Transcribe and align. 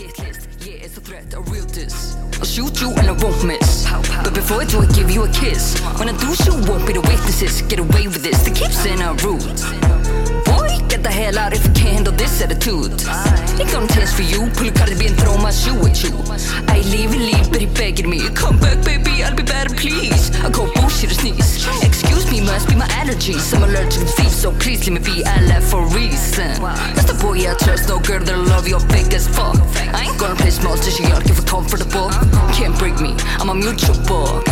hit 0.00 0.18
list. 0.18 0.48
Yeah, 0.60 0.84
it's 0.84 0.96
a 0.96 1.00
threat, 1.00 1.34
a 1.34 1.40
real 1.40 1.64
diss. 1.66 2.16
I'll 2.38 2.44
shoot 2.44 2.80
you 2.80 2.90
and 2.90 3.08
I 3.08 3.12
won't 3.12 3.44
miss. 3.44 3.86
But 4.24 4.34
before 4.34 4.62
I 4.62 4.64
do, 4.64 4.80
I 4.80 4.86
give 4.86 5.10
you 5.10 5.24
a 5.24 5.28
kiss. 5.28 5.78
When 5.98 6.08
I 6.08 6.16
do, 6.16 6.28
you 6.44 6.54
won't 6.68 6.86
be 6.86 6.92
the 6.94 7.00
witnesses. 7.00 7.62
Get 7.62 7.78
away 7.78 8.08
with 8.08 8.22
this. 8.22 8.42
They 8.42 8.52
keep 8.52 8.72
saying 8.72 9.00
I'm 9.02 9.16
rude. 9.18 9.99
The 11.02 11.08
hell 11.08 11.38
out 11.38 11.52
if 11.54 11.64
you 11.64 11.72
can't 11.72 11.96
handle 11.96 12.12
this 12.12 12.42
attitude. 12.42 12.92
Ain't 13.58 13.72
gonna 13.72 13.88
taste 13.88 14.14
for 14.14 14.22
you. 14.22 14.50
Pull 14.52 14.68
a 14.68 14.72
card 14.72 14.90
and 14.90 15.16
throw 15.16 15.36
my 15.38 15.50
shoe 15.50 15.80
at 15.88 15.96
you. 16.04 16.12
I 16.68 16.84
leave 16.92 17.12
and 17.16 17.24
leave, 17.24 17.50
but 17.50 17.60
he 17.60 17.66
begging 17.66 18.10
me. 18.10 18.28
Come 18.36 18.60
back, 18.60 18.84
baby, 18.84 19.24
I'll 19.24 19.34
be 19.34 19.42
better, 19.42 19.74
please. 19.74 20.30
I 20.44 20.50
go 20.50 20.70
bullshit 20.74 21.10
or 21.10 21.14
sneeze. 21.14 21.64
Excuse 21.82 22.30
me, 22.30 22.42
must 22.42 22.68
be 22.68 22.74
my 22.76 22.86
allergies. 23.00 23.54
I'm 23.56 23.62
allergic 23.62 24.00
to 24.00 24.06
thief, 24.06 24.28
so 24.28 24.52
please 24.52 24.86
let 24.88 25.00
me 25.00 25.00
be. 25.00 25.24
I 25.24 25.40
left 25.48 25.70
for 25.70 25.82
a 25.82 25.88
reason. 25.88 26.60
That's 26.94 27.10
the 27.10 27.16
boy 27.16 27.48
I 27.48 27.54
trust, 27.54 27.88
no 27.88 27.98
girl 27.98 28.20
that'll 28.20 28.44
love 28.44 28.68
you 28.68 28.78
fake 28.92 29.14
as 29.14 29.26
fuck. 29.26 29.56
I 29.96 30.04
ain't 30.04 30.18
gonna 30.20 30.36
play 30.36 30.50
small, 30.50 30.76
just 30.76 31.00
you 31.00 31.08
if 31.08 31.30
it's 31.30 31.40
comfortable. 31.48 32.10
Can't 32.52 32.76
break 32.78 33.00
me, 33.00 33.16
I'm 33.40 33.48
a 33.48 33.54
mutual 33.54 33.96
bug. 34.04 34.44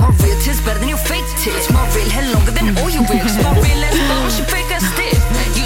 My 0.00 0.08
real 0.24 0.38
tits 0.40 0.60
better 0.64 0.80
than 0.80 0.88
your 0.88 1.04
fake 1.04 1.28
tits. 1.44 1.70
My 1.70 1.84
real 1.94 2.08
hair 2.08 2.32
longer 2.32 2.50
than 2.50 2.76
all 2.78 2.88
your 2.88 3.04
wigs. 3.12 3.36
My 3.44 3.52
real 3.60 3.84
ass 3.84 3.98
bones, 4.08 4.38
you 4.38 4.44
fake. 4.46 4.63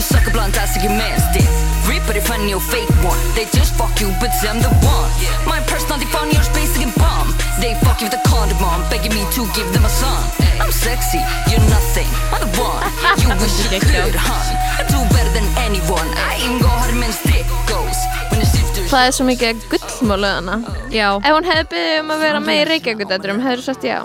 You 0.08 0.16
suck 0.16 0.26
a 0.26 0.30
blunt 0.32 0.56
ass, 0.56 0.72
you 0.80 0.88
man 0.88 1.20
stiff. 1.20 1.44
Rip 1.84 2.00
but 2.08 2.16
if 2.16 2.30
I 2.32 2.40
your 2.48 2.64
fake 2.64 2.88
one. 3.04 3.20
They 3.36 3.44
just 3.52 3.76
fuck 3.76 3.92
you, 4.00 4.08
but 4.24 4.32
I'm 4.40 4.56
the 4.56 4.72
one. 4.80 5.10
My 5.44 5.60
personality 5.68 6.08
found 6.08 6.32
yours 6.32 6.48
basic 6.56 6.80
and 6.80 6.94
bomb. 6.96 7.28
They 7.60 7.76
fuck 7.84 8.00
you 8.00 8.08
with 8.08 8.16
a 8.16 8.22
condom 8.24 8.56
on, 8.64 8.88
begging 8.88 9.12
me 9.12 9.28
to 9.36 9.44
give 9.52 9.68
them 9.76 9.84
a 9.84 9.92
son. 9.92 10.24
I'm 10.64 10.72
sexy, 10.72 11.20
you're 11.52 11.60
nothing. 11.68 12.08
I'm 12.32 12.40
the 12.40 12.52
one. 12.56 12.88
You 13.20 13.28
wish 13.36 13.52
you 13.68 13.80
could, 13.84 14.16
hun. 14.16 14.46
I 14.80 14.88
do 14.88 14.96
better 15.12 15.28
than 15.36 15.44
anyone. 15.60 16.08
I 16.16 16.40
ain't 16.40 16.62
go 16.62 16.68
hard 16.72 16.96
men's 16.96 17.20
dick 17.28 17.44
goes. 17.68 18.00
When 18.32 18.40
the 18.40 18.48
shifters 18.48 18.88
Það 18.88 19.04
er 19.04 19.12
svo 19.12 19.28
mikið 19.28 19.60
gullmálöðana 19.68 20.56
Já, 20.88 21.08
Ef 21.20 21.36
hún 21.36 21.50
hefði 21.52 21.68
beðið 21.74 22.00
um 22.00 22.16
að 22.16 22.24
vera 22.24 22.40
með 22.48 22.62
í 22.62 22.66
Reykjavíkudætturum 22.72 23.44
hefur 23.44 23.66
sagt 23.68 23.84
já 23.84 23.98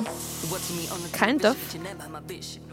Kind 1.15 1.47
of 1.47 1.55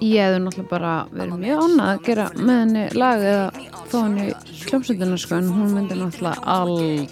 Ég 0.01 0.23
hefði 0.23 0.39
náttúrulega 0.45 0.70
bara 0.70 0.93
verið 1.12 1.41
mjög 1.43 1.62
ánað 1.65 1.89
að 1.91 2.03
gera 2.06 2.27
með 2.39 2.61
henni 2.61 2.84
lag 2.97 3.25
eða 3.31 3.70
þó 3.91 3.97
henni 4.01 4.27
hljómsveitina 4.65 5.19
sko 5.20 5.39
en 5.41 5.51
hún 5.53 5.73
myndi 5.75 5.98
náttúrulega 5.98 6.55
aldrei 6.55 7.09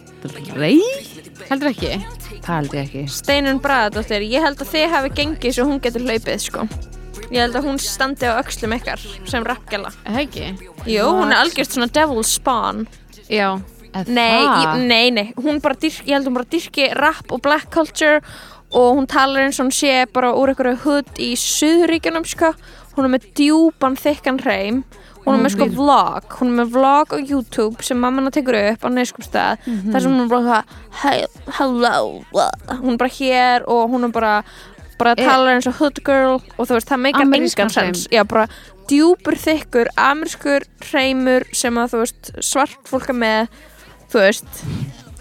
heldur 1.48 1.70
ekki? 1.72 1.90
Það 2.44 2.52
held 2.54 2.76
ég 2.76 2.84
ekki. 2.86 3.02
Steinun 3.12 3.60
Braðadóttir, 3.64 4.24
ég 4.28 4.44
held 4.44 4.62
að 4.62 4.72
þið 4.72 4.86
hafi 4.94 5.10
gengið 5.18 5.56
svo 5.56 5.66
hún 5.68 5.82
getur 5.84 6.06
hlaupið 6.06 6.44
sko. 6.44 6.66
Ég 7.28 7.42
held 7.42 7.58
að 7.58 7.66
hún 7.68 7.80
standi 7.82 8.28
á 8.30 8.40
öxlum 8.40 8.72
ykkar 8.78 9.02
sem 9.28 9.44
rappgæla 9.44 9.90
Það 10.06 10.20
ekki? 10.22 10.46
Jú, 10.88 11.08
hún 11.18 11.34
er 11.34 11.42
algjörst 11.42 11.74
svona 11.76 11.90
devil's 11.92 12.30
spawn. 12.38 12.86
Já, 13.28 13.58
Eða 13.88 14.12
Nei, 14.12 14.44
það? 14.44 14.58
ég, 14.62 14.82
nei, 14.88 15.10
nei, 15.16 15.26
hún 15.40 15.60
bara 15.64 15.76
dyrk, 15.80 16.02
ég 16.04 16.12
held 16.12 16.28
hún 16.28 16.36
bara 16.36 16.48
dyrki 16.52 16.88
rap 16.98 17.32
og 17.32 17.40
black 17.44 17.70
culture 17.72 18.20
og 18.72 18.96
hún 18.98 19.06
talar 19.08 19.46
eins 19.46 19.58
og 19.60 19.68
hún 19.68 19.74
sé 19.74 20.06
bara 20.12 20.32
úr 20.36 20.52
einhverju 20.52 20.76
hud 20.84 21.12
í 21.18 21.32
Suðuríkjunum 21.38 22.26
sko. 22.28 22.52
hún 22.98 23.06
er 23.06 23.12
með 23.14 23.28
djúpan 23.38 23.94
þykkan 23.96 24.40
hreim. 24.42 24.80
Hún 25.22 25.36
er 25.36 25.42
með 25.44 25.52
sko 25.54 25.66
vlog. 25.76 26.24
Hún 26.40 26.48
er 26.50 26.56
með 26.64 26.70
vlog 26.74 27.12
á 27.14 27.18
YouTube 27.20 27.84
sem 27.84 27.98
mamma 28.00 28.30
tekur 28.34 28.56
upp 28.72 28.82
á 28.82 28.88
neyskupstað 28.90 29.60
þar 29.92 30.00
sem 30.02 30.10
hún 30.16 30.24
er 30.24 30.28
bara 30.32 30.64
hey, 31.02 31.26
hello 31.58 32.24
hún 32.32 32.94
er 32.96 32.98
bara 32.98 33.12
hér 33.12 33.66
og 33.68 33.90
hún 33.92 34.08
er 34.08 34.12
bara 34.14 34.32
bara 34.98 35.12
Er- 35.14 35.28
talar 35.28 35.54
eins 35.54 35.68
og 35.70 35.76
hood 35.78 36.00
girl 36.04 36.40
og 36.56 36.64
þú 36.66 36.74
veist 36.74 36.88
það 36.90 37.02
meikar 37.04 37.28
engan 37.28 37.70
sens 37.70 38.08
já 38.10 38.24
bara 38.26 38.48
djúpur 38.88 39.36
þykkur 39.38 39.92
amerískur 39.94 40.64
hreimur 40.90 41.44
sem 41.52 41.76
að 41.78 41.92
þú 41.92 42.00
veist 42.02 42.32
svart 42.42 42.88
fólk 42.88 43.10
er 43.12 43.18
með 43.20 43.48
þú 44.10 44.24
veist 44.24 44.64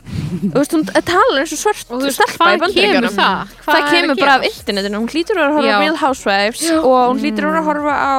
þú 0.07 0.53
veist 0.55 0.75
hún 0.75 0.85
talar 0.87 1.41
eins 1.41 1.55
og 1.55 1.61
svart 1.61 1.91
og 1.91 2.01
þú 2.01 2.09
veist, 2.09 2.23
hvað 2.37 2.63
kemur 2.75 3.09
það? 3.15 3.57
Hvað 3.63 3.73
það 3.73 3.81
að 3.81 3.91
kemur 3.95 4.21
bara 4.21 4.37
af 4.37 4.47
internetinu. 4.51 5.01
Hún 5.01 5.11
hlýtur 5.13 5.41
að 5.41 5.57
horfa 5.57 5.67
Já. 5.67 5.75
á 5.77 5.83
Real 5.83 5.99
Housewives 6.01 6.63
og 6.77 7.01
hún 7.01 7.21
hlýtur 7.23 7.49
að 7.51 7.67
horfa 7.67 7.97
á 7.97 8.15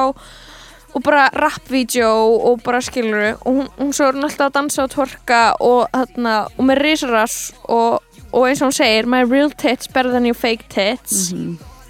og 0.89 1.03
bara 1.05 1.29
rap-vídeó 1.37 2.09
og 2.49 2.63
bara 2.65 2.81
skilur 2.81 3.37
og 3.45 3.53
hún, 3.53 3.67
hún 3.77 3.93
svo 3.93 4.09
er 4.09 4.17
hún 4.17 4.25
alltaf 4.25 4.49
að 4.49 4.55
dansa 4.57 4.85
og 4.87 4.93
tvorka 4.95 5.41
og, 5.61 5.85
þarna, 5.93 6.35
og 6.57 6.65
með 6.65 6.81
risarass 6.81 7.37
og, 7.69 7.99
og 8.33 8.47
eins 8.49 8.63
og 8.63 8.71
hún 8.71 8.77
segir 8.79 9.09
my 9.09 9.21
real 9.21 9.51
tits 9.53 9.87
better 9.87 10.11
than 10.11 10.25
your 10.25 10.37
fake 10.37 10.65
tits. 10.69 11.31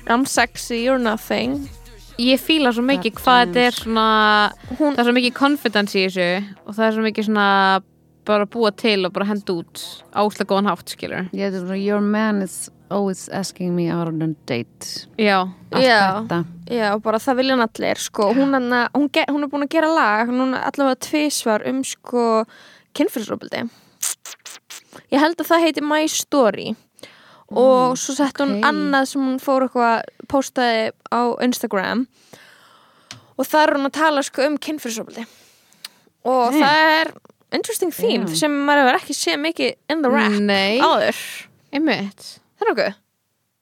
I'm 0.09 0.25
sexy, 0.25 0.83
you're 0.83 0.99
nothing. 0.99 1.69
Ég 2.19 2.41
fíla 2.43 2.73
svo 2.75 2.83
mikið 2.83 3.15
hvað 3.21 3.45
þetta 3.45 3.61
er 3.63 3.77
svona 3.77 4.07
hún, 4.73 4.91
það 4.91 4.99
er 4.99 5.07
svo 5.07 5.15
mikið 5.15 5.35
confidence 5.37 5.95
í 5.95 6.03
þessu 6.09 6.29
og 6.65 6.75
það 6.75 6.85
er 6.89 6.97
svo 6.97 7.05
mikið 7.05 7.29
svona 7.29 7.47
bara 8.29 8.45
búa 8.49 8.71
til 8.77 9.07
og 9.07 9.13
bara 9.15 9.25
henda 9.31 9.55
út 9.59 9.81
áslega 10.13 10.49
góðan 10.51 10.69
hátt, 10.69 10.93
skilur 10.93 11.29
bara 11.33 11.77
Your 11.79 12.01
man 12.01 12.41
is 12.45 12.69
always 12.89 13.27
asking 13.29 13.75
me 13.75 13.87
out 13.89 14.07
on 14.07 14.21
a 14.21 14.27
date. 14.45 15.07
Já, 15.17 15.49
Já. 15.71 16.25
Já, 16.69 16.93
og 16.95 17.03
bara 17.03 17.19
það 17.21 17.35
vilja 17.41 17.55
hann 17.57 17.67
allir 17.67 18.01
sko. 18.01 18.31
hún, 18.33 18.53
hana, 18.53 18.89
hún, 18.95 19.09
ge, 19.13 19.25
hún 19.29 19.43
er 19.45 19.49
búin 19.51 19.65
að 19.67 19.73
gera 19.75 19.91
lag 19.93 20.31
núna 20.33 20.63
allavega 20.65 20.99
tvisvar 21.05 21.65
um 21.69 21.83
sko, 21.85 22.45
kynfyrsrópildi 22.97 23.67
ég 25.13 25.21
held 25.21 25.39
að 25.41 25.49
það 25.49 25.65
heiti 25.65 25.81
My 25.85 26.07
Story. 26.09 26.75
Og 27.49 27.95
svo 27.97 28.13
sett 28.13 28.37
hún 28.41 28.59
ok. 28.59 28.65
annað 28.69 29.07
sem 29.09 29.23
hún 29.25 29.39
fór 29.41 29.65
eitthvað 29.65 30.03
postaði 30.29 30.91
á 31.09 31.33
Instagram. 31.41 32.03
Og 33.39 33.47
það 33.47 33.63
er 33.63 33.73
hún 33.77 33.89
að 33.89 33.95
tala 33.97 34.23
sko, 34.25 34.45
um 34.45 34.57
kynfyrsrópildi 34.61 35.25
og 36.27 36.49
Ok. 36.51 36.59
það 36.59 36.79
er 36.99 37.11
interesting 37.55 37.91
theme 37.95 38.27
Já. 38.27 38.35
sem 38.43 38.55
maður 38.67 38.85
hefur 38.85 38.99
ekki 38.99 39.17
séð 39.17 39.41
mikið 39.43 39.75
in 39.93 40.03
the 40.05 40.11
rap 40.13 40.37
Nei, 40.39 40.79
áður. 40.83 41.19
Einmitt. 41.75 42.29
Það 42.59 42.65
er 42.65 42.71
okkur 42.73 42.95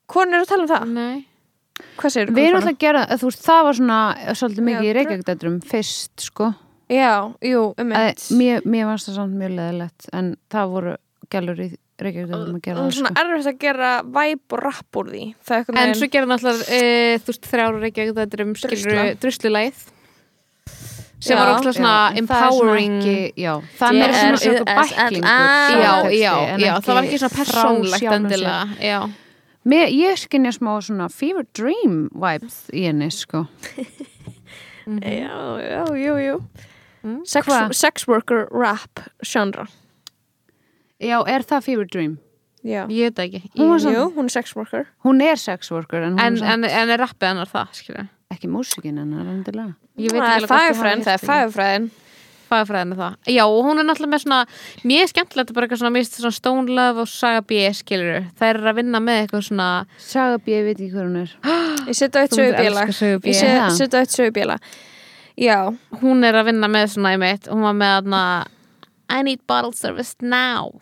Hvorn 0.07 0.35
er 0.35 0.43
að 0.43 0.51
tala 0.51 0.63
um 0.63 0.69
það? 0.71 0.93
Nei. 0.95 1.25
Hvað 1.97 2.13
segir 2.13 2.31
Við 2.33 2.45
erum 2.47 2.59
alltaf 2.61 2.73
að 2.73 2.83
gera, 2.83 3.01
þú 3.13 3.31
veist, 3.31 3.41
það 3.45 3.65
var 3.67 3.79
svona 3.79 3.97
svolítið 4.39 4.67
mikið 4.69 4.87
í 4.87 4.93
Reykjavíkdætturum 4.97 5.57
fyrst, 5.67 6.13
sko. 6.29 6.53
Já, 6.87 7.11
jú, 7.43 7.65
Að, 7.83 8.23
mér, 8.39 8.63
mér 8.63 8.87
varst 8.87 9.09
það 9.09 9.19
samt 9.19 9.35
mjög 9.37 9.53
leðilegt 9.57 10.07
en 10.15 10.31
það 10.53 10.71
voru 10.77 10.95
gælur 11.33 11.59
í 11.59 11.67
Reykjavíkdætturum 12.01 12.57
að 12.57 12.63
gera 12.63 12.79
það, 12.79 12.95
svona 12.97 13.11
sko. 13.11 13.25
erfitt 13.25 13.51
að 13.51 13.59
gera 13.65 13.91
væp 14.15 14.55
og 14.55 14.63
rapp 14.63 15.01
úr 15.01 15.11
því. 15.11 15.25
En 15.83 15.93
svo 15.99 16.09
gerir 16.13 16.31
náttúrulega, 16.31 16.79
e, 16.79 17.19
þú 17.19 17.33
veist, 17.33 17.51
þrjára 17.51 17.83
reykjavík 17.83 18.17
þetta 18.21 18.39
er 18.39 18.45
um 18.45 18.55
skilur 18.63 19.13
druslulæð 19.25 19.85
sem 21.19 21.33
Já. 21.33 21.39
var 21.39 21.53
óslega 21.55 21.73
svona 21.73 21.93
Já, 21.93 22.11
er 22.11 22.19
empowering 22.21 22.97
það 23.77 24.01
er 24.01 24.13
svona 24.17 24.41
svona 24.41 24.65
bæklingur 24.67 25.31
Já, 25.83 25.93
já, 26.13 26.33
já, 26.61 26.73
það 26.81 26.93
var 26.93 27.07
ekki 27.07 27.21
svona 27.23 27.37
persónlegt 27.37 28.11
endilega 28.17 28.99
Mér, 29.67 29.89
Ég 29.91 30.15
skinja 30.15 30.53
smá 30.55 30.77
svona 30.79 31.09
fever 31.11 31.43
dream 31.57 32.05
vibes 32.15 32.69
í 32.71 32.85
henni, 32.87 33.09
sko. 33.11 33.41
Já, 34.87 35.35
já, 35.59 35.81
jú, 35.91 36.13
jú. 36.23 36.37
Mm. 37.03 37.25
sex, 37.27 37.51
sex 37.75 38.07
worker 38.07 38.47
rap 38.51 39.01
genre. 39.19 39.67
Já, 41.03 41.19
er 41.27 41.43
það 41.43 41.65
fever 41.65 41.89
dream? 41.91 42.15
já, 42.63 42.85
ég 42.87 43.11
veit 43.11 43.19
ekki. 43.27 43.41
Jú, 43.59 44.07
hún 44.15 44.27
er 44.27 44.33
sex 44.33 44.55
worker 44.55 44.87
Hún 45.03 45.21
er 45.21 45.35
sex 45.35 45.71
worker 45.71 46.01
en 46.01 46.19
En, 46.19 46.39
en, 46.43 46.63
en 46.63 46.89
er 46.89 46.99
rappið 47.03 47.33
hennar 47.33 47.51
það, 47.51 47.75
skilur 47.81 48.07
ekki 48.33 48.49
músikin 48.51 48.99
hennar 49.01 49.29
endilega. 49.31 49.75
Ég 49.97 50.11
veit 50.13 50.21
það 50.21 50.35
er 50.41 50.51
fagurfræðin, 50.51 51.05
það 51.05 51.17
er 51.17 51.25
fagurfræðin. 51.29 51.87
Fagfræðin 52.47 52.93
er 52.93 52.99
það. 53.01 53.15
Já, 53.33 53.43
og 53.43 53.57
hún 53.65 53.81
er 53.81 53.87
náttúrulega 53.87 54.13
með 54.13 54.23
svona 54.23 54.39
er 54.97 55.09
skemmtilegt 55.11 55.53
bara 55.55 55.67
eitthvað 55.67 55.81
svona, 55.81 55.93
finnst 55.97 56.19
svona 56.21 56.37
Stone 56.37 56.75
Love 56.77 57.03
og 57.03 57.09
Saga 57.11 57.43
B, 57.43 57.59
skilur 57.75 58.27
Það 58.39 58.49
er 58.49 58.59
að 58.71 58.77
vinna 58.79 59.01
með 59.03 59.21
eitthvað 59.23 59.45
svona 59.49 59.69
Saga 59.99 60.37
B, 60.39 60.53
ég 60.55 60.67
veit 60.67 60.77
ekki 60.77 60.91
hver 60.93 61.09
hún 61.09 61.17
er. 61.23 61.33
Ég 61.89 61.95
setja 61.97 62.23
eitt 62.23 62.35
sögubíla 62.35 62.85
ég 62.87 63.75
setja 63.77 64.01
eitt 64.03 64.15
sögubíla 64.15 64.57
já, 65.39 65.59
Hún 66.01 66.27
er 66.27 66.39
að 66.39 66.49
vinna 66.51 66.71
með 66.71 66.93
svona 66.95 67.13
í 67.15 67.21
mitt 67.21 67.47
Hún 67.51 67.63
var 67.67 67.75
með 67.77 67.93
þarna 67.97 68.21
I 69.07 69.23
need 69.23 69.43
bottle 69.47 69.75
service 69.75 70.15
now 70.19 70.75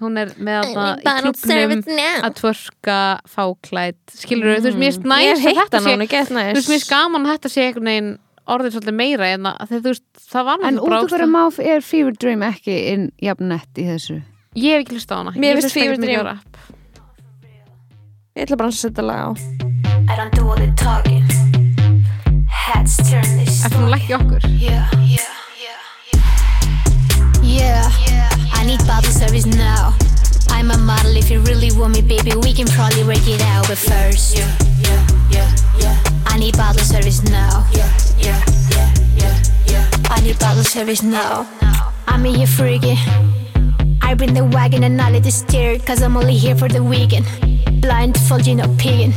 Hún 0.00 0.16
er 0.16 0.30
með 0.40 0.70
þarna 0.72 0.86
í 0.96 1.32
klubnum 1.36 1.82
að 2.24 2.34
tvörka 2.40 2.96
fáklætt 3.28 4.14
skilur 4.16 4.56
þú 4.56 4.70
veist, 4.70 4.78
mér 4.80 4.92
finnst 4.94 5.04
ég 5.04 5.06
næst 5.36 5.46
að 5.46 5.56
þetta 5.60 5.80
sé 5.84 5.92
er 5.92 6.00
þú 6.00 6.56
veist, 6.56 6.68
mér 6.70 6.78
finnst 6.78 6.90
gaman 6.90 7.26
að 7.26 7.32
þetta 7.34 7.52
sé 7.52 7.66
einhvern 7.66 7.90
veginn 7.90 8.10
orðið 8.50 8.72
svolítið 8.76 8.96
meira 9.00 9.26
en 9.34 9.46
að 9.50 9.74
þú 9.76 9.82
veist, 9.90 10.06
það 10.32 10.44
var 10.48 10.64
En 10.64 10.78
út 10.80 10.80
af 10.80 10.90
hverju 10.90 11.04
ógeðslega- 11.04 11.30
má 11.36 11.42
er 11.74 11.80
fever 11.84 12.12
dream 12.18 12.42
ekki 12.48 12.76
inn 12.94 13.04
jafn 13.22 13.48
nett 13.52 13.72
í 13.76 13.84
þessu 13.90 14.16
ég 14.56 14.72
hef 14.72 14.80
ekki 14.86 14.96
hlust 14.96 15.12
á 15.12 15.16
hana 15.20 15.30
Mér 15.36 15.60
finnst 15.60 15.72
Fever 15.76 15.96
Dream- 16.00 16.24
rap. 16.26 16.56
ég 18.34 18.42
ætla 18.46 18.56
bara 18.56 18.68
að 18.72 18.80
setja 18.80 19.04
lag 19.04 19.20
á 19.28 19.30
I 20.10 20.16
don't 20.16 20.32
do 20.34 20.48
all 20.48 20.56
the 20.56 20.72
talking. 20.76 21.22
Heads 22.48 22.96
turn 23.08 23.28
this. 23.38 23.60
eftir 23.64 23.78
hún 23.78 23.90
lækki 23.92 24.14
okkur 24.16 24.40
Yeah, 24.58 24.88
yeah, 25.06 25.28
yeah, 27.44 27.90
yeah. 28.08 28.29
I 28.60 28.66
need 28.66 28.86
bottle 28.86 29.10
service 29.10 29.46
now. 29.46 29.96
I'm 30.50 30.70
a 30.70 30.76
model. 30.76 31.16
If 31.16 31.30
you 31.30 31.40
really 31.40 31.72
want 31.72 31.94
me, 31.94 32.02
baby, 32.02 32.36
we 32.36 32.52
can 32.52 32.66
probably 32.66 33.04
work 33.04 33.26
it 33.26 33.40
out. 33.40 33.66
But 33.66 33.78
first, 33.78 34.36
yeah, 34.36 34.54
yeah, 34.82 35.06
yeah, 35.30 35.56
yeah. 35.78 35.96
I 36.26 36.36
need 36.38 36.58
bottle 36.58 36.84
service 36.84 37.22
now. 37.22 37.66
Yeah, 37.72 37.90
yeah, 38.18 38.44
yeah, 38.70 38.94
yeah, 39.16 39.42
yeah. 39.66 39.90
I 40.10 40.20
need 40.20 40.38
bottle 40.38 40.62
service 40.62 41.02
now. 41.02 41.48
I'm 42.06 42.22
here 42.24 42.46
freaking. 42.46 42.98
I 44.02 44.12
bring 44.12 44.34
the 44.34 44.44
wagon 44.44 44.84
and 44.84 45.00
I 45.00 45.10
let 45.10 45.24
it 45.24 45.32
steer, 45.32 45.78
cause 45.78 46.02
I'm 46.02 46.18
only 46.18 46.36
here 46.36 46.54
for 46.54 46.68
the 46.68 46.84
weekend. 46.84 47.24
Blindfolding, 47.80 48.60
pigging. 48.76 49.14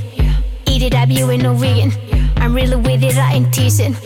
Eat 0.67 0.83
it 0.83 0.95
up, 0.95 1.09
you 1.09 1.29
ain't 1.29 1.43
no 1.43 1.53
vegan. 1.53 1.91
I'm 2.37 2.55
really 2.55 2.77
with 2.77 3.03
it, 3.03 3.17
I 3.17 3.33
ain't 3.33 3.53
teasing. 3.53 3.97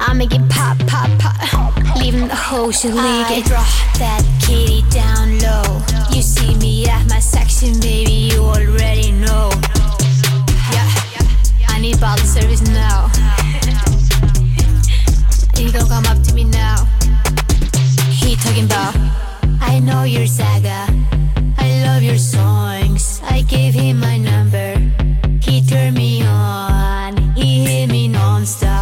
I 0.00 0.12
make 0.14 0.32
it 0.32 0.48
pop, 0.48 0.78
pop, 0.86 1.10
pop. 1.18 1.96
Leaving 1.96 2.28
the 2.28 2.36
whole 2.36 2.70
shit. 2.70 2.92
I 2.94 3.42
drop 3.42 3.66
that 3.98 4.22
kitty 4.40 4.82
down 4.90 5.38
low. 5.38 5.82
You 6.14 6.22
see 6.22 6.54
me 6.56 6.86
at 6.86 7.08
my 7.08 7.18
section, 7.18 7.78
baby, 7.80 8.30
you 8.32 8.42
already 8.42 9.12
know. 9.12 9.50
Yeah, 10.72 10.88
I 11.68 11.78
need 11.80 12.00
bottle 12.00 12.26
service 12.26 12.62
now. 12.62 13.10
You 15.58 15.72
don't 15.72 15.88
come 15.88 16.04
up 16.04 16.22
to 16.24 16.34
me 16.34 16.44
now. 16.44 16.84
He 18.10 18.36
talking 18.36 18.66
about, 18.66 18.94
I 19.58 19.80
know 19.82 20.02
your 20.02 20.26
saga. 20.26 20.86
I 21.56 21.82
love 21.86 22.02
your 22.02 22.18
songs. 22.18 23.20
I 23.24 23.40
gave 23.40 23.72
him 23.72 23.98
my 23.98 24.18
number. 24.18 24.76
He 25.40 25.62
turned 25.62 25.96
me 25.96 26.22
on. 26.26 27.16
He 27.34 27.64
hit 27.64 27.90
me 27.90 28.06
non-stop. 28.06 28.75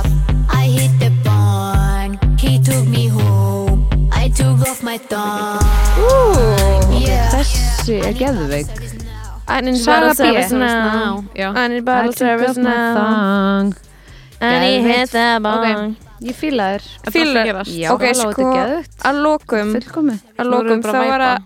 Þessi 7.35 7.96
er 7.99 8.14
geðveik 8.14 8.69
I 9.50 9.61
need 9.61 9.76
Saga 9.82 10.12
bottle 10.14 10.14
B. 10.14 10.17
service 10.23 10.52
now 10.55 11.25
Já. 11.37 11.49
I 11.52 11.64
need 11.69 11.85
bottle 11.85 12.12
service 12.17 12.56
now 12.56 12.94
Thang. 12.94 13.75
I 14.41 14.52
need 14.62 14.85
Geðveikt. 14.85 15.00
hit 15.00 15.11
the 15.11 15.26
bong 15.43 15.96
Ég 16.25 16.37
fíla 16.38 16.69
þér 16.79 16.85
er 17.11 17.44
gerast. 17.50 17.75
Já, 17.75 17.91
Ok, 17.93 18.05
sko, 18.17 18.46
er. 18.56 18.87
Að 19.05 19.19
lokum 19.26 19.75
Fullkomi 19.75 20.14
Að 20.38 20.46
Nú 20.46 20.46
erum 20.46 20.55
lokum 20.55 20.79
við 20.79 20.82
bara 20.87 20.94
þá 20.94 21.02
að 21.02 21.11
var 21.11 21.20
að 21.26 21.38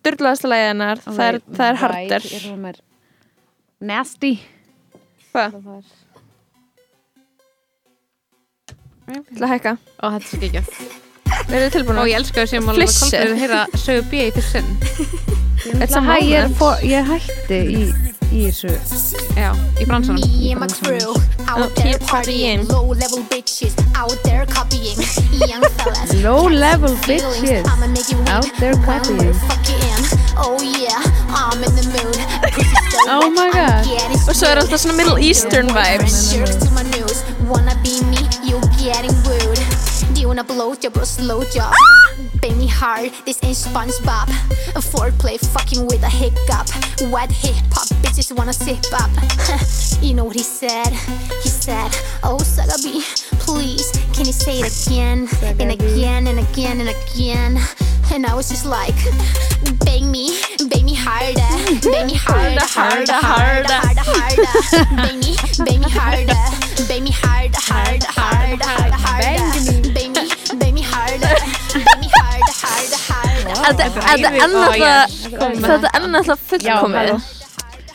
styrlaðasta 0.00 0.50
leiðinar 0.50 0.98
það 1.06 1.24
er, 1.28 1.38
það 1.54 1.66
er 1.70 1.76
harder 1.84 2.22
Nasty 3.80 4.32
Hvað? 5.30 5.50
Til 9.06 9.42
að 9.46 9.50
hækka 9.54 9.76
Ó, 10.02 10.04
þetta 10.10 10.16
er 10.18 10.26
svo 10.26 10.38
geggjað. 10.42 10.66
Og 11.46 12.08
ég 12.08 12.16
elska 12.16 12.46
sem 12.46 12.68
alveg 12.68 12.88
Flissir. 12.88 13.18
koldur 13.18 13.34
að 13.34 13.40
heyra 13.42 13.60
sögu 13.78 14.02
B 14.10 14.20
í 14.26 14.32
fyrst 14.34 14.52
sinn. 14.56 14.76
It's 15.82 15.96
a 15.96 16.00
Hæ, 16.00 16.16
ég, 16.22 16.44
er 16.44 16.48
fó- 16.58 16.78
ég 16.82 17.04
hætti 17.08 17.58
í, 17.76 17.84
í 18.32 18.44
þessu 18.46 18.70
Já, 19.36 19.50
í 19.80 19.86
bransanum. 19.88 20.20
Me 20.22 20.52
and 20.52 20.60
my 20.60 20.68
crew 20.68 21.14
out 21.48 21.58
Oh, 21.58 21.68
there 21.76 21.98
partying. 21.98 22.66
Low 22.68 22.92
level 22.94 23.22
bitches 23.30 23.74
out 23.96 24.14
there 24.24 24.46
copying. 24.46 24.96
Young 25.48 25.62
fellas. 25.78 26.12
Low 26.26 26.48
level 26.48 26.94
bitches 27.06 27.66
out 28.28 28.46
there 28.58 28.74
copying. 28.84 29.34
Oh 30.38 30.60
yeah, 30.62 31.00
I'm 31.32 31.62
in 31.64 31.72
the 31.74 31.84
mood. 31.94 32.16
Oh 33.08 33.30
my 33.30 33.50
God. 33.52 33.86
Og 34.28 34.34
svo 34.34 34.48
er 34.50 34.58
alltaf 34.58 34.80
svona 34.82 34.96
Middle 34.96 35.20
Eastern 35.22 35.68
vibes. 35.70 36.34
Wanna 37.46 37.74
be 37.84 38.00
me? 38.10 38.18
You 38.42 38.58
getting 38.82 39.14
rude. 40.48 40.48
Do 40.48 40.54
blow 40.54 40.74
job 40.74 40.96
or 40.96 41.04
slow 41.04 41.44
job? 41.44 41.74
Pay 42.42 42.54
me 42.54 42.66
hard. 42.66 43.12
This 43.24 43.42
ain't 43.42 43.56
SpongeBob. 43.56 44.28
Foreplay 44.76 45.38
fucking 45.52 45.86
with 45.86 46.02
a 46.02 46.08
hiccup. 46.08 46.66
Wet 47.12 47.30
hip 47.30 47.56
hop 47.72 47.88
bitches 48.02 48.36
wanna 48.36 48.52
sip 48.52 48.84
up. 48.92 49.10
you 50.02 50.14
know 50.14 50.24
what 50.24 50.36
he 50.36 50.42
said? 50.42 50.92
He 51.42 51.48
said, 51.48 51.90
Oh 52.22 52.38
Sagabi, 52.40 53.02
please, 53.40 53.90
can 54.12 54.26
you 54.26 54.32
say 54.32 54.60
it 54.60 54.86
again 54.86 55.28
and 55.60 55.72
again 55.72 56.26
and 56.26 56.38
again 56.38 56.80
and 56.80 56.88
again? 56.88 57.58
And 58.12 58.24
I 58.24 58.34
was 58.34 58.48
just 58.48 58.64
like, 58.64 58.94
bang 59.84 60.10
me, 60.10 60.40
bang 60.70 60.84
me 60.84 60.94
harder, 60.94 61.90
bang 61.90 62.06
me 62.06 62.14
harder, 62.14 62.64
harder, 62.64 63.12
harder, 63.12 63.72
harder, 63.72 64.00
harder, 64.00 64.96
bang 64.96 65.18
me, 65.18 65.36
bang 65.64 65.80
me 65.80 65.90
harder, 65.90 66.86
bang 66.86 67.04
me 67.04 67.10
harder, 67.10 67.58
harder, 67.58 68.06
harder, 68.06 68.64
harder, 68.64 68.94
harder, 68.94 69.85
Þetta 73.66 73.86
er 74.12 74.22
er 74.36 76.06
náttúrulega 76.06 76.36
fullkomið. 76.50 77.32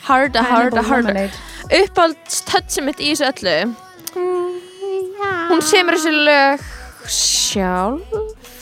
Harda, 0.02 0.42
harda, 0.42 0.82
harda. 0.82 1.26
Uppáhalds 1.72 2.42
touchið 2.48 2.84
mitt 2.88 3.00
í 3.00 3.12
þessu 3.14 3.28
öllu 3.30 3.56
Hún 5.48 5.62
semur 5.64 5.96
þessi 5.96 6.12
lög 6.26 6.64
sjálf 7.08 8.18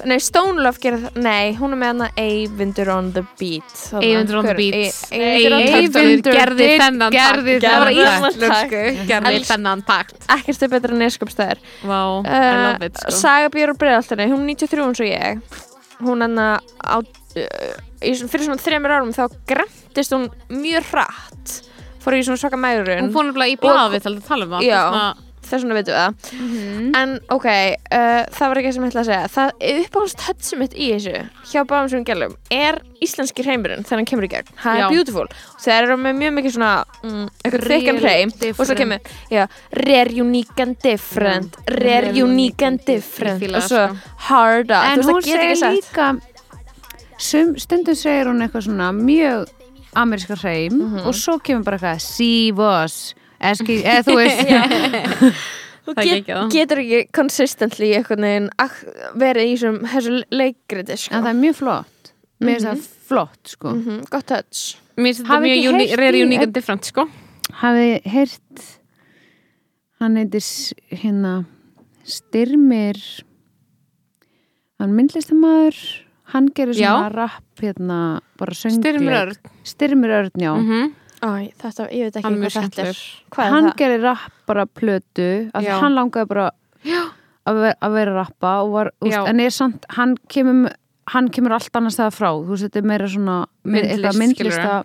Nei, 0.09 0.17
Stone 0.23 0.62
Love 0.65 0.81
gerir 0.81 1.03
það 1.03 1.17
Nei, 1.25 1.51
hún 1.59 1.75
er 1.75 1.81
með 1.81 1.91
hana 1.91 2.07
Eyvindur 2.21 2.89
on 2.95 3.11
the 3.12 3.21
beat. 3.41 3.73
Eyvindur 4.01 4.39
on 4.41 4.47
the 4.47 4.55
Hver- 4.55 4.61
beat. 4.61 5.01
Ey- 5.12 5.21
Eyvindur 5.21 5.57
on 5.57 5.61
the 5.61 5.73
beat 5.75 5.99
Eyvindur 6.01 6.39
gerði 6.39 6.69
þennan 6.81 7.17
gerði 7.17 7.57
takt. 7.61 7.67
Það 7.67 7.83
var 7.85 7.93
íslensku, 7.99 8.53
takt. 8.55 9.03
gerði 9.11 9.43
þennan 9.51 9.83
takt. 9.91 10.23
Ekkert 10.37 10.65
er 10.65 10.73
betra 10.77 10.95
en 10.97 11.03
neskapstæðir 11.05 11.61
Vá, 11.85 12.01
I 12.25 12.55
love 12.62 12.89
it, 12.89 13.03
sko. 13.03 13.17
Saga 13.19 13.51
Björn 13.53 13.77
Breiðaltari, 13.83 14.31
hún 14.33 14.47
er 14.47 14.55
93 14.55 14.87
eins 14.87 15.05
og 15.05 15.11
ég 15.11 15.61
Hún 16.00 16.25
í 18.00 18.12
svona- 18.17 18.31
fyrir 18.32 18.47
svona 18.49 18.62
þremur 18.64 18.94
árum 18.97 19.12
þá 19.12 19.25
grentist 19.47 20.14
hún 20.17 20.29
mjög 20.49 20.85
hratt 20.93 21.56
fór 22.00 22.17
í 22.17 22.23
svona 22.25 22.41
svaka 22.41 22.56
mærun 22.61 22.88
Hún 23.05 23.12
fór 23.12 23.26
nefnilega 23.29 23.52
í 23.52 23.58
blaðið 23.61 24.02
til 24.06 24.14
að 24.17 24.23
tala 24.26 24.44
um 24.47 24.50
það. 24.56 24.62
Þess 25.50 25.64
vegna 25.64 25.76
veitum 25.81 25.94
við 25.94 26.00
það. 26.00 26.94
En 27.00 27.14
ok, 27.35 27.47
uh, 27.50 28.23
það 28.37 28.52
var 28.52 28.61
ekki 28.61 28.73
sem 28.76 28.85
ég 28.87 28.93
ætla 28.93 29.02
að 29.02 29.08
segja. 29.11 29.31
Það 29.35 29.50
uppáhalds 29.73 30.14
touchið 30.20 30.61
mitt 30.62 30.76
í 30.79 30.87
þessu 30.94 31.14
hjá 31.50 31.61
báðum 31.67 31.91
sem 31.91 32.05
gælum 32.06 32.37
er 32.55 32.79
íslenski 33.00 33.43
hreimurinn 33.47 33.82
þegar 33.82 33.99
hann 34.02 34.08
kemur 34.11 34.26
í 34.29 34.31
gegn, 34.31 34.50
það 34.61 34.81
er 34.85 34.94
beautiful. 34.94 35.26
Þeir 35.64 35.79
eru 35.87 35.97
með 36.05 36.19
mjög 36.20 36.35
mikið 36.38 36.55
svona 36.56 36.73
mm, 37.02 37.29
eitthvað 37.44 37.69
þykkan 37.73 38.00
Real 38.00 38.02
hreim. 38.05 38.35
Og 38.55 38.67
svo 38.69 38.76
kemur 38.79 39.14
já, 39.32 39.44
rare, 39.81 40.17
unique 40.23 40.61
and 40.67 40.76
different. 40.85 41.56
Rare, 41.81 42.12
unique 42.14 42.67
and 42.67 42.85
different. 42.87 43.43
Og 43.50 43.62
svo 43.67 43.87
það, 43.87 43.97
harda 44.31 44.82
En 44.93 45.02
hún 45.08 45.23
segir 45.25 45.64
líka 45.81 46.11
stundum 47.20 47.97
segir 47.99 48.29
hún 48.31 48.41
eitthvað 48.44 48.67
svona 48.69 48.91
mjög 48.97 49.49
ameríska 49.99 50.37
hreim 50.41 50.76
Mhm. 50.79 51.06
og 51.06 51.14
svo 51.14 51.38
kemur 51.43 51.64
bara 51.64 51.76
eitthvað 51.79 52.00
see 52.00 52.52
was 52.52 53.14
eða 53.40 54.02
þú 54.06 54.16
veist. 54.20 54.40
Þú 55.90 55.94
Það 55.96 56.04
get, 56.06 56.26
getur 56.52 56.78
ekki 56.82 56.98
consistently 57.16 57.88
verið 59.19 59.46
í 59.48 59.54
þessum, 59.56 59.78
þessu 59.90 60.19
leikriti 60.31 60.96
sko. 61.00 61.14
en 61.16 61.25
það 61.25 61.31
er 61.32 61.38
mjög 61.40 61.56
flott. 61.56 62.10
Mér 62.40 62.52
finnst 62.60 62.69
það 62.69 62.82
flott 63.10 63.50
sko. 63.54 63.72
Mhm, 63.75 64.02
gott 64.12 64.26
touch. 64.28 64.61
Mér 65.00 65.09
finnst 65.09 65.23
þetta 65.25 65.32
Hafi 65.32 65.49
mjög 65.49 65.56
í- 65.56 65.64
unique 66.26 66.42
and 66.47 66.54
different, 66.54 66.85
sko. 66.85 67.06
hafið 67.62 68.06
heyrt 68.12 68.66
hann 70.00 70.16
heitir 70.20 70.47
hérna 71.00 71.32
Styrmir. 72.11 73.00
Hann 74.80 74.94
myndlistamæður 74.97 75.80
hann 76.32 76.47
gerir 76.54 76.76
svona 76.78 77.11
rap 77.12 77.61
hérna 77.61 78.20
bara 78.38 78.54
söngleik. 78.54 78.80
Styrmir 78.85 79.16
Örn. 79.18 79.37
Styrmir 79.66 80.11
Örn, 80.20 80.30
já. 80.40 80.52
Mhm. 80.56 80.94
Æ, 81.21 81.53
þetta, 81.61 81.87
ég 81.93 82.07
veit 82.09 82.17
ekki 82.17 82.35
hvað 82.41 82.55
þetta 82.57 82.85
er. 82.89 83.00
Hvað 83.35 83.50
hann 83.55 83.71
gerir 83.77 84.00
rapp 84.07 84.33
bara 84.49 84.65
plötu 84.67 85.27
að 85.55 85.67
Já. 85.67 85.75
hann 85.83 85.95
langaði 85.99 86.29
bara 86.31 86.47
að 87.47 87.59
vera, 87.61 87.75
að 87.83 87.93
vera 87.99 88.15
rappa 88.17 88.53
og 88.65 88.71
var, 88.73 88.91
úst, 89.05 89.19
en 89.29 89.41
er 89.41 89.50
samt, 89.53 89.85
hann 89.97 90.17
kemur 90.33 90.73
hann 91.11 91.29
kemur 91.35 91.53
allt 91.57 91.75
annars 91.77 91.97
það 91.99 92.12
frá. 92.15 92.29
Þú 92.31 92.53
veist, 92.55 92.65
þetta 92.69 92.79
er 92.79 92.87
meira 92.87 93.09
svona 93.11 93.37
Myndlist, 93.65 94.19
myndlista 94.21 94.85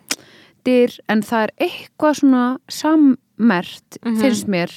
dyr, 0.65 0.95
en 1.13 1.21
það 1.21 1.43
er 1.43 1.51
eitthvað 1.67 2.15
svona 2.19 2.43
sammert 2.67 3.99
Mhm. 4.01 4.17
finnst 4.21 4.47
mér 4.49 4.71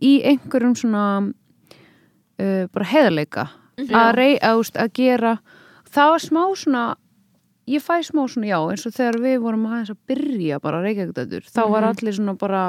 í 0.00 0.14
einhverjum 0.24 0.74
svona 0.80 1.04
uh, 2.40 2.66
bara 2.72 2.84
heiðarleika. 2.86 3.48
Að, 3.80 4.14
rey, 4.16 4.38
að, 4.40 4.58
úst, 4.60 4.76
að 4.76 4.92
gera 4.96 5.38
það 5.90 6.10
var 6.14 6.24
smá 6.24 6.42
svona 6.56 6.84
ég 7.70 7.82
fæ 7.84 8.00
smá 8.06 8.24
svona 8.28 8.50
já, 8.50 8.58
eins 8.72 8.86
og 8.88 8.94
þegar 8.96 9.18
við 9.22 9.36
vorum 9.44 9.66
aðeins 9.70 9.92
að 9.94 10.00
byrja 10.10 10.60
bara 10.62 10.82
reykjagdætur, 10.84 11.46
þá 11.50 11.60
var 11.70 11.86
allir 11.90 12.16
svona 12.16 12.34
bara 12.40 12.62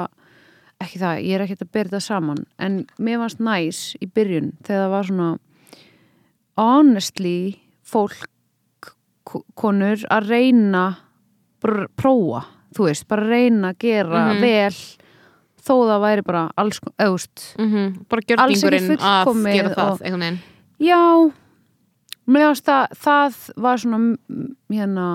ekki 0.82 0.98
það, 1.02 1.20
ég 1.26 1.34
er 1.36 1.44
ekkert 1.46 1.64
að 1.66 1.72
byrja 1.76 1.94
það 1.96 2.04
saman 2.08 2.44
en 2.58 2.78
mér 2.98 3.20
varst 3.22 3.40
næs 3.42 3.82
í 4.02 4.06
byrjun 4.10 4.52
þegar 4.66 4.84
það 4.86 4.94
var 4.96 5.08
svona 5.10 5.28
honestly 6.58 7.36
fólk 7.92 8.28
konur 9.56 10.02
að 10.12 10.28
reyna 10.32 10.84
bara 11.62 11.86
prófa, 11.96 12.42
þú 12.74 12.88
veist, 12.88 13.06
bara 13.08 13.28
reyna 13.30 13.70
að 13.72 13.78
gera 13.84 14.22
Mhm. 14.34 14.40
vel 14.42 14.76
þó 15.62 15.74
það 15.86 16.00
væri 16.02 16.24
bara 16.26 16.50
alls, 16.58 16.80
eðust 16.98 17.54
Mhm. 17.58 18.08
Bara 18.08 18.20
Alls 18.42 18.62
ekki 18.62 18.70
gjörningurinn 18.70 18.98
að 18.98 19.54
gera 19.54 19.74
það, 19.74 20.00
og-. 20.00 20.38
Já, 20.80 21.32
mér 22.32 22.48
varst 22.50 22.66
það, 22.68 22.98
það 23.04 23.38
var 23.66 23.80
svona 23.82 24.00
hérna 24.72 25.06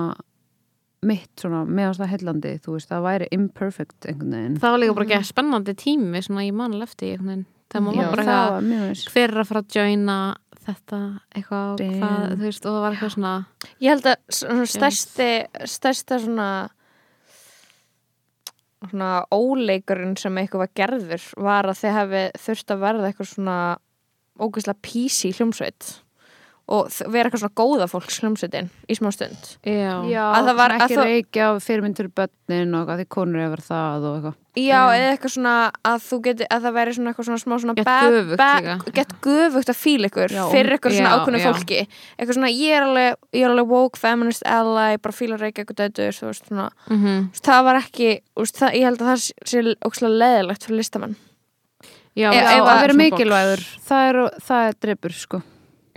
mitt 1.08 1.30
svona, 1.38 1.62
mér 1.66 1.92
varst 1.92 2.02
það 2.02 2.12
hellandi, 2.16 2.56
þú 2.64 2.74
veist, 2.74 2.90
það 2.90 3.06
væri 3.06 3.30
imperfect 3.36 4.08
einhvern 4.10 4.34
veginn. 4.34 4.58
Það 4.58 4.74
var 4.74 4.82
líka 4.82 4.98
bara 4.98 5.08
ekki 5.08 5.30
spennandi 5.30 5.76
tími 5.78 6.24
svona 6.26 6.46
í 6.46 6.50
mann 6.54 6.76
lefti 6.80 7.12
einhvern 7.12 7.30
veginn. 7.34 7.46
Það 7.68 7.84
Já, 7.84 7.98
var 7.98 8.14
bara 8.14 8.24
það 8.24 8.54
eitthvað 8.56 9.12
hver 9.12 9.32
er 9.34 9.42
að 9.42 9.48
fara 9.50 9.60
að 9.60 9.74
joina 9.76 10.18
þetta 10.68 10.98
eitthvað, 11.36 11.82
hvað, 12.00 12.24
þú 12.32 12.46
veist, 12.46 12.64
og 12.64 12.74
það 12.74 12.82
var 12.84 12.96
eitthvað 12.96 13.14
svona 13.14 13.34
Ég 13.84 13.92
held 13.92 14.08
að 14.08 14.38
svona 14.38 14.66
stærsti 14.72 15.28
stærsta 15.74 16.18
svona 16.24 16.48
svona 18.78 19.10
óleikurinn 19.34 20.16
sem 20.20 20.40
eitthvað 20.40 20.64
var 20.64 20.74
gerður 20.80 21.28
var 21.48 21.68
að 21.68 21.80
þið 21.80 21.96
hefði 21.98 22.24
þurft 22.44 22.74
að 22.74 22.82
verða 22.84 23.08
eitthvað 23.08 23.30
svona 23.32 23.56
ógeðslega 24.38 24.84
písi 24.86 25.32
hljómsveit 25.34 25.88
og 26.68 26.90
vera 27.08 27.30
eitthvað 27.30 27.40
svona 27.40 27.56
góða 27.56 27.86
fólks 27.88 28.18
hljómsveitin 28.20 28.66
í 28.92 28.96
smá 28.98 29.08
stund. 29.14 29.46
Já, 29.64 29.94
Að 30.36 30.48
það 30.50 30.56
var- 30.58 30.74
ekki 30.76 30.96
reykja 31.00 31.46
á 31.48 31.52
fyrirmynd 31.64 31.96
fyrir 31.96 32.12
börnin 32.12 32.74
og 32.76 32.88
að 32.92 32.98
því 33.00 33.06
konur 33.08 33.40
er 33.40 33.48
vera 33.54 33.64
það 33.64 34.04
og 34.04 34.16
eitthvað. 34.18 34.34
Já, 34.58 34.80
eða 34.90 35.08
eitthvað 35.14 35.32
svona 35.32 35.54
að 35.86 35.98
þú 36.04 36.18
geti, 36.26 36.46
að 36.50 36.62
það 36.66 36.74
væri 36.76 36.94
svona 36.98 37.10
eitthvað 37.12 37.26
svona 37.28 37.40
smá 37.44 37.54
svona 37.62 37.74
Get 37.78 37.84
bad- 37.86 38.12
göfugt 38.12 38.36
bad- 38.36 38.64
líka. 38.64 38.92
Get 38.98 39.12
göfugt 39.22 39.68
að 39.72 39.78
fíla 39.80 40.08
ykkur 40.10 40.28
Já, 40.34 40.44
fyrir 40.52 40.72
ykkur 40.78 40.92
svona 40.92 41.12
já. 41.40 41.52
fólki. 41.54 41.88
Eitthvað 42.18 42.34
svona, 42.34 42.50
ég 42.52 42.70
er 42.76 42.82
alveg, 42.82 43.14
ég 43.32 43.44
er 43.44 43.50
alveg 43.50 43.66
woke, 43.68 43.96
feminist 43.98 44.42
ally, 44.44 44.96
bara 44.98 45.12
fíla 45.14 45.38
reykja 45.38 45.64
eitthvað 45.64 45.76
þú 46.20 46.26
veist 46.28 46.48
svona 46.50 46.68
mm 46.90 47.30
Það 47.40 47.64
var 47.64 47.76
ekki, 47.80 48.20
veist, 48.36 48.56
það, 48.58 48.74
ég 48.74 48.82
held 48.84 48.98
að 48.98 49.08
það 49.08 49.32
sé 49.46 49.74
ókslega 49.86 50.18
leðilegt 50.20 50.64
fyrir 50.66 50.76
listamenn. 50.82 51.16
Já, 52.18 52.28
Ef- 52.32 52.34
Já, 52.34 52.60
að 52.60 52.66
að- 52.68 52.80
vera 52.82 52.94
mikilvægur 52.98 53.62
það 53.88 54.08
er, 54.10 54.16
það 54.42 54.68
er 54.68 54.74
drefur 54.82 55.12
sko 55.14 55.42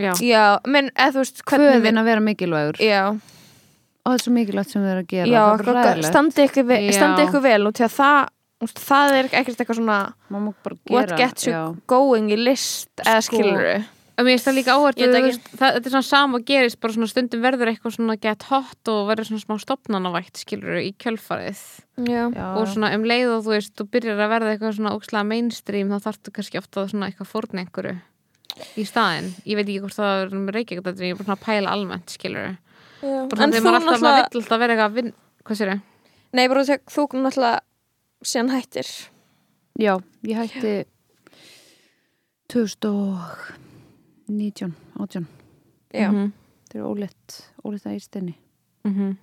já, 0.07 0.13
Já, 0.25 0.43
menn, 0.67 0.89
eða 0.95 1.13
þú 1.15 1.23
veist, 1.23 1.43
hvernig 1.45 1.71
Hvöðin 1.75 2.01
að 2.01 2.09
vera 2.11 2.25
mikilvægur? 2.25 2.81
Já, 2.81 3.03
og 3.11 4.11
það 4.11 4.17
er 4.17 4.25
svo 4.25 4.35
mikilvægt 4.35 4.73
sem 4.73 4.81
þið 4.83 4.91
er 4.95 5.01
að 5.03 5.07
gera 5.13 5.31
já, 5.31 6.03
standi 6.09 6.45
ykkur, 6.49 6.67
ve 6.71 6.81
Já. 6.81 6.91
standi 6.97 7.25
ykkur 7.27 7.45
vel 7.45 7.61
og 7.69 7.77
til 7.77 7.87
að 7.87 7.95
það, 7.99 8.19
það 8.81 9.15
er 9.19 9.31
ekkert 9.31 9.63
eitthvað 9.63 9.81
svona 9.81 10.01
bara 10.29 10.77
what 10.89 11.09
gera, 11.09 11.17
gets 11.17 11.47
you 11.47 11.53
já. 11.55 11.63
going 11.87 12.29
í 12.33 12.37
list 12.39 12.91
eða 13.05 13.25
Sko, 13.25 13.41
skilur 13.41 13.73
og 14.21 14.27
mér 14.27 14.35
finnst 14.35 14.47
það 14.49 14.57
líka 14.59 14.73
áhört 14.75 14.99
Ég 15.01 15.09
veit 15.09 15.17
ekki. 15.21 15.55
það, 15.57 15.75
þetta 15.75 15.87
er 15.89 15.93
svona 15.95 16.07
sama 16.07 16.37
og 16.37 16.45
gerist 16.45 16.79
bara 16.83 16.93
svona 16.93 17.09
stundum 17.09 17.41
verður 17.41 17.71
eitthvað 17.71 17.95
svona 17.95 18.17
get 18.21 18.43
hot 18.51 18.91
og 18.91 19.07
verður 19.09 19.29
svona 19.29 19.45
smá 19.45 19.55
stopnanavægt 19.63 20.41
skilur 20.43 20.77
í 20.81 20.91
kjölfarið. 21.01 21.61
Já, 22.05 22.23
Já, 22.29 22.45
og 22.59 22.69
svona 22.69 22.91
um 22.97 23.07
leið 23.07 23.33
og 23.37 23.43
þú 23.47 23.55
veist, 23.55 23.73
þú 23.79 23.87
byrjar 23.95 24.21
að 24.21 24.33
verða 24.35 24.53
eitthvað 24.53 24.77
svona 24.77 24.93
ókslega 24.97 25.27
mainstream 25.31 25.93
þá 25.93 25.97
þarftu 26.05 26.35
kannski 26.35 26.61
ofta 26.61 26.85
svona 26.91 27.09
eitthvað 27.09 27.31
fórn 27.31 27.63
einhverju 27.63 27.95
í 28.77 28.83
staðinn, 28.87 29.29
ég 29.45 29.55
veit 29.59 29.67
ekki 29.67 29.79
hvort 29.83 29.95
það 29.97 30.21
er 30.21 30.27
með 30.37 30.53
reykja, 30.57 30.81
þetta 30.81 31.01
er 31.01 31.05
ég 31.07 31.11
er 31.11 31.15
bara 31.19 31.27
svona 31.27 31.39
að 31.39 31.45
pæla 31.45 31.69
almennt 31.75 32.09
skilur 32.15 32.47
bara 33.01 33.47
þegar 33.47 33.57
þú 33.57 33.61
maður 33.61 33.77
alltaf, 33.77 33.91
náttúrulega 33.91 34.29
vill 34.31 34.41
alltaf 34.41 34.59
vera 34.61 34.73
eitthvað 34.73 34.91
að 34.91 34.95
vinn, 34.99 35.11
hvað 35.45 35.55
sér 35.61 35.69
ég? 35.73 35.79
Nei, 36.33 36.45
bara 36.47 36.63
þú, 36.67 36.75
þú 36.95 37.01
náttúrulega 37.25 37.59
síðan 38.23 38.53
hættir. 38.53 38.87
Já, 39.81 39.93
ég 40.27 40.35
hætti 40.37 40.73
2019 42.51 44.75
18 44.99 45.27
Já, 45.93 46.07
Mhm. 46.11 46.31
þetta 46.67 46.77
er 46.79 46.83
óleitt 46.87 47.41
óleitt 47.65 47.85
að 47.85 47.95
ístinni 47.99 48.35
Mhm. 48.85 49.17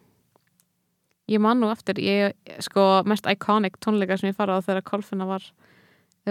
Ég 1.29 1.41
man 1.41 1.61
nú 1.61 1.71
eftir, 1.71 1.95
ég, 1.99 2.33
sko, 2.61 3.03
mest 3.05 3.25
iconic 3.27 3.73
tónleika 3.81 4.19
sem 4.19 4.31
ég 4.31 4.35
fara 4.37 4.57
á 4.59 4.63
þegar 4.65 4.83
Kolfinna 4.83 5.27
var 5.27 5.43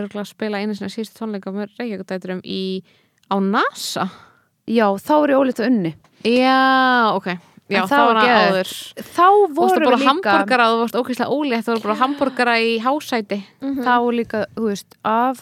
örgulega 0.03 0.25
að 0.25 0.31
spila 0.31 0.61
einu 0.61 0.75
sinni 0.77 0.93
síðustu 0.93 1.19
tónleika 1.19 1.51
með 1.55 1.73
Reykjavíkudæturum 1.79 2.41
í, 2.45 2.61
á 3.31 3.35
NASA. 3.41 4.07
já, 4.67 4.87
þá 4.99 5.13
er 5.23 5.29
ég 5.33 5.39
óleitt 5.41 5.59
að 5.63 5.69
unni 5.71 5.93
Já, 6.27 7.13
ok. 7.15 7.27
Já, 7.67 7.81
það 7.87 8.03
var 8.07 8.17
það 8.23 8.43
áður. 8.47 8.69
þá 9.03 9.23
Þú 9.27 9.55
voru 9.57 9.79
við 9.83 9.93
líka 9.93 10.07
hambúrgara 10.07 10.65
og 10.71 10.75
þú 10.77 10.81
varst 10.83 10.95
ókvæslega 11.01 11.33
ólétt, 11.35 11.65
þú 11.67 11.71
varst 11.73 11.83
bara 11.87 11.99
hambúrgara 12.01 12.53
í 12.63 12.69
hásæti. 12.79 13.39
þá 13.59 13.91
voru 14.03 14.15
líka, 14.21 14.45
þú 14.55 14.67
veist, 14.69 14.95
af 15.03 15.41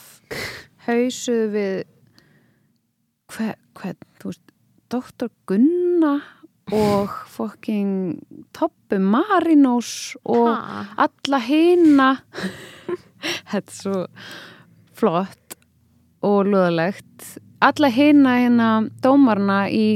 hausuðu 0.88 1.46
við 1.54 1.84
hver, 3.36 3.56
hver, 3.78 3.96
þú 4.22 4.32
veist 4.32 4.42
Dr. 4.90 5.30
Gunna 5.50 6.16
og 6.74 7.14
fucking 7.30 8.18
Toppi 8.54 8.98
Marinós 8.98 10.16
og 10.26 10.50
Ha. 10.50 10.86
alla 10.98 11.40
hina 11.46 12.10
þetta 13.52 13.66
er 13.66 13.80
svo 13.80 14.04
flott 14.96 15.58
og 16.26 16.50
löðalegt 16.50 17.36
alla 17.66 17.90
hina 17.92 18.38
hérna 18.44 18.70
dómarna 19.04 19.66
í 19.70 19.88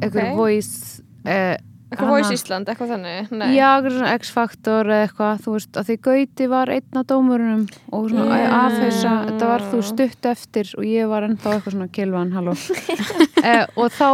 eitthvað 0.00 0.30
Ok. 0.30 0.36
voice 0.38 1.02
eh, 1.28 1.58
eitthvað 1.90 2.10
Voice 2.12 2.34
Ísland, 2.36 2.68
eitthvað 2.70 2.92
þannig 2.94 3.30
Nei. 3.34 3.46
Já, 3.56 3.66
eitthvað 3.74 3.94
svona 3.96 4.10
X-Factor 4.20 4.90
eða 4.90 5.06
eitthvað, 5.06 5.40
þú 5.44 5.54
veist, 5.56 5.70
að 5.74 5.88
því 5.88 5.96
Gauti 6.06 6.46
var 6.52 6.70
einn 6.76 7.00
af 7.00 7.06
dómurunum 7.10 7.64
og 7.90 8.04
svona 8.12 8.38
yeah. 8.38 8.58
afhauðsa, 8.60 9.14
þetta 9.26 9.48
var 9.50 9.64
þú 9.72 9.80
stutt 9.88 10.28
eftir 10.30 10.70
og 10.78 10.86
ég 10.86 11.10
var 11.10 11.26
ennþá 11.26 11.56
eitthvað 11.56 11.76
svona 11.76 11.88
kilvan, 11.96 12.30
halló 12.36 12.54
eh, 13.50 13.64
og 13.74 13.90
þá 13.96 14.10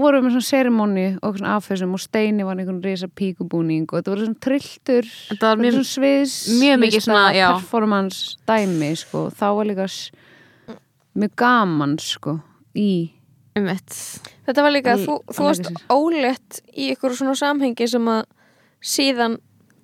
vorum 0.00 0.24
við 0.26 0.34
svona 0.36 0.48
seremóni 0.48 1.06
og 1.22 1.36
svona 1.38 1.56
afhauðsum 1.58 1.92
og 1.96 2.00
Steini 2.02 2.44
var 2.46 2.56
einhvern 2.58 2.82
risa 2.84 3.08
píkubúning 3.08 3.86
og 3.90 3.98
þetta 4.00 4.12
voru 4.14 4.24
svona 4.26 4.40
trilltur 4.44 5.06
Þetta 5.30 5.50
var 5.52 5.56
mjög- 5.62 5.76
svona 5.78 5.90
sviðs 5.92 6.34
mjög 6.62 6.80
mikið 6.84 7.04
svona, 7.06 7.26
já. 7.36 7.48
performance 7.58 8.36
dæmi, 8.48 8.90
sko, 8.96 9.28
þá 9.34 9.46
var 9.58 9.64
líka 9.70 9.86
mjög 11.18 11.36
gaman, 11.36 11.98
sko 11.98 12.40
í 12.76 12.90
Um. 13.58 13.66
Þetta 14.46 14.62
var 14.62 14.70
líka, 14.70 14.92
Í- 14.94 15.02
þú, 15.08 15.14
þú 15.34 15.42
varst 15.48 15.70
ólétt 15.90 16.60
í 16.78 16.92
ykkur 16.94 17.10
svona 17.18 17.32
samhengi 17.34 17.88
sem 17.90 18.04
að 18.06 18.20
síðan 18.86 19.38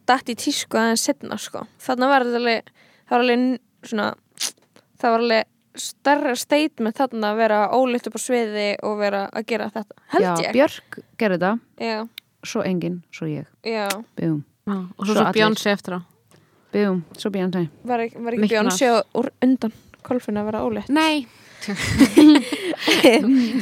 datt 0.07 0.29
í 0.31 0.37
tísku 0.39 0.79
aðeins 0.79 1.03
setna 1.09 1.35
sko. 1.43 1.65
Þannig 1.83 2.13
var 2.13 2.23
þetta 2.29 2.39
alveg 2.39 2.69
það 3.09 3.11
var 3.17 3.25
alveg 3.25 3.59
svona 3.91 4.07
það 5.01 5.11
var 5.11 5.25
alveg 5.25 5.51
stærra 5.77 6.35
statement 6.39 6.97
þarna 6.99 7.33
að 7.33 7.37
vera 7.43 7.61
ólétt 7.75 8.07
upp 8.11 8.17
á 8.19 8.21
sviði 8.23 8.67
og 8.87 8.99
vera 9.01 9.25
að 9.33 9.47
gera 9.51 9.71
þetta, 9.75 9.95
held 10.15 10.25
Já, 10.25 10.35
ég. 10.45 10.53
Björk 10.59 10.99
gerði 11.19 11.39
þetta, 11.39 11.53
Já, 11.83 11.97
svo 12.47 12.63
enginn, 12.63 13.01
svo 13.15 13.27
ég. 13.31 13.47
Og 14.67 15.07
svo 15.07 15.15
Svo 15.15 15.15
svo. 15.23 15.33
Bjónsi 15.35 15.71
eftir 15.73 15.97
á. 15.99 16.01
bygum, 16.75 17.05
svo 17.19 17.31
Björn 17.31 17.69
var, 17.85 17.99
ekki- 18.01 18.23
var 18.25 18.33
ekki 18.39 18.49
Bjónsi 18.55 18.87
úr 19.15 19.31
undan 19.43 19.73
kolfin 20.03 20.37
að 20.41 20.45
vera 20.51 20.63
ólétt? 20.67 20.89
Nei. 20.89 21.27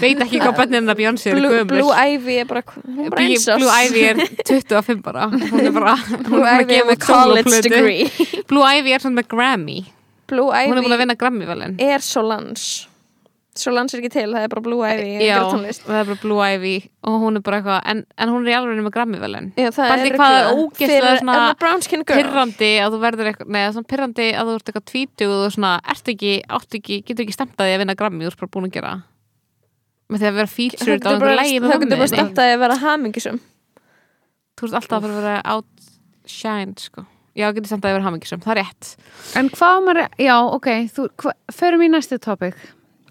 Veit 0.02 0.18
ekki 0.24 0.40
hvað 0.42 0.56
bönnin 0.58 0.90
að 0.90 0.98
Bjónsi 0.98 1.32
Blue, 1.36 1.50
gömur. 1.52 1.70
Blue 1.70 1.92
Ivy 1.94 2.38
er 2.42 2.48
bara, 2.50 2.62
er 2.64 3.10
bara. 3.12 3.26
Blue 3.60 3.74
Ivy 3.86 4.02
er 4.08 4.22
25 4.48 5.02
bara 5.04 5.28
hún 5.30 5.60
er 5.62 5.70
bara 5.76 5.94
Blue 6.26 6.42
er 6.48 6.64
Ivy 6.64 6.78
er 6.80 6.88
með 6.88 7.04
college 7.06 7.60
degree. 7.68 8.08
Blue 8.50 8.66
Ivy 8.66 8.94
er 8.96 9.04
svona 9.04 9.20
með 9.20 9.28
Grammy 9.30 9.78
Blue 10.32 10.48
hún 10.48 10.80
er 10.80 10.80
búin 10.80 10.88
að 10.88 10.96
Ivy 10.96 11.04
vinna 11.04 11.18
Grammy 11.20 11.48
velin 11.50 11.76
er 11.82 12.02
Solange. 12.04 12.88
Solange 13.52 13.92
er 13.92 14.00
ekki 14.00 14.08
til, 14.14 14.30
það 14.32 14.46
er 14.46 14.52
bara 14.54 14.62
Blue 14.64 14.80
Ivy 14.88 15.26
já, 15.26 15.36
það 15.44 15.98
er 15.98 16.06
bara 16.08 16.18
Blue 16.22 16.46
Ivy 16.54 16.74
og 17.04 17.18
hún 17.20 17.36
er 17.36 17.44
bara 17.44 17.58
eitthvað 17.60 17.80
en, 17.92 18.00
en 18.16 18.32
hún 18.32 18.46
er 18.46 18.54
í 18.54 18.56
alveg 18.56 18.80
með 18.86 18.94
Grammy 18.94 19.20
velin 19.20 19.50
Já, 19.60 19.68
það 19.76 19.92
er 19.92 20.16
hvað 20.16 20.36
örugglega 20.38 20.54
ógeðslega 20.62 21.18
svona 21.20 22.06
pirrandi 22.08 22.70
að 22.80 22.96
þú 22.96 23.00
verður 23.04 23.30
eitthvað 23.32 23.52
neða 23.58 23.74
svona 23.76 23.90
pirrandi 23.92 24.28
að 24.32 24.48
þú 24.48 24.56
ert 24.56 24.72
eitthvað 24.72 24.86
tvítug 24.92 25.34
og 25.34 25.42
þú 25.44 25.50
svona 25.58 25.72
ert 25.92 26.12
ekki, 26.14 26.32
áttu 26.58 26.80
ekki, 26.80 27.00
getur 27.10 27.26
ekki 27.26 27.36
stemt 27.36 27.60
að 27.60 27.68
því 27.68 27.76
að 27.76 27.82
vinna 27.84 27.98
Grammy 28.00 28.24
þú 28.24 28.32
ert 28.32 28.40
bara 28.40 28.54
búin 28.56 28.70
að 28.70 28.76
gera. 28.78 28.94
Með 30.08 30.24
því 30.24 30.30
að 30.30 30.38
vera 30.40 30.48
það 30.48 30.56
featured 30.56 30.88
á 30.88 30.88
getur 30.88 31.12
einhverju 31.12 31.26
bara, 31.28 31.40
lægi 31.42 31.52
það 31.52 31.68
með 31.68 31.72
getur 31.72 31.76
bara 31.76 31.92
mömmu 31.92 32.08
þinni. 32.08 32.16
stemt 32.16 32.42
að 32.46 32.54
vera 32.64 32.80
hamingisum 32.86 33.42
þú 34.56 34.68
ert 34.68 34.78
alltaf 34.80 35.06
að 35.08 35.14
vera 35.20 35.36
outshine 35.52 36.74
sko. 36.80 37.04
Já, 37.38 37.48
getur 37.52 37.70
stemt 37.70 37.84
að 37.88 37.96
vera 37.96 38.06
hamingisum, 38.06 38.40
það 38.44 38.52
er 38.56 38.62
rétt 38.62 38.92
En 39.40 39.48
hvað 39.54 39.82
maður, 39.86 40.06
já, 40.20 40.36
ok, 40.58 40.70
þú, 40.92 41.08
hva, 41.22 41.32
förum 41.52 41.84
í 41.86 41.90
næstu 41.92 42.18
topic. 42.22 42.56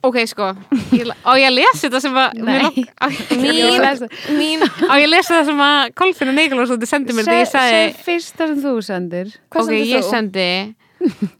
ok, 0.04 0.18
sko, 0.30 0.52
ég, 0.98 1.10
á 1.26 1.32
ég 1.38 1.48
að 1.50 1.56
lesa 1.60 1.84
þetta 1.88 2.02
sem 2.02 2.16
að 2.18 2.34
Nei. 2.38 2.46
mér 2.48 2.64
lok- 2.66 2.94
á, 3.02 3.08
mín, 3.38 4.06
mín 4.38 4.66
á 4.66 4.94
ég 4.98 5.06
að 5.06 5.12
lesa 5.14 5.36
það 5.40 5.46
sem 5.52 5.64
að 5.68 5.94
Kolfinn 6.02 6.32
og 6.34 6.38
Nikolás 6.40 6.72
þú 6.74 6.90
sendir 6.90 7.18
mér 7.18 7.28
þegar 7.30 7.42
ég 7.44 7.52
sagði 7.52 7.82
Seg 7.82 8.00
fyrst 8.08 8.38
það 8.40 8.54
sem 8.54 8.62
þú 8.66 8.74
sendir. 8.88 9.34
hvað 9.54 9.62
ok, 9.62 9.70
sendir 9.70 9.92
ég 9.92 10.06
þú? 10.06 10.10
sendi 10.16 10.50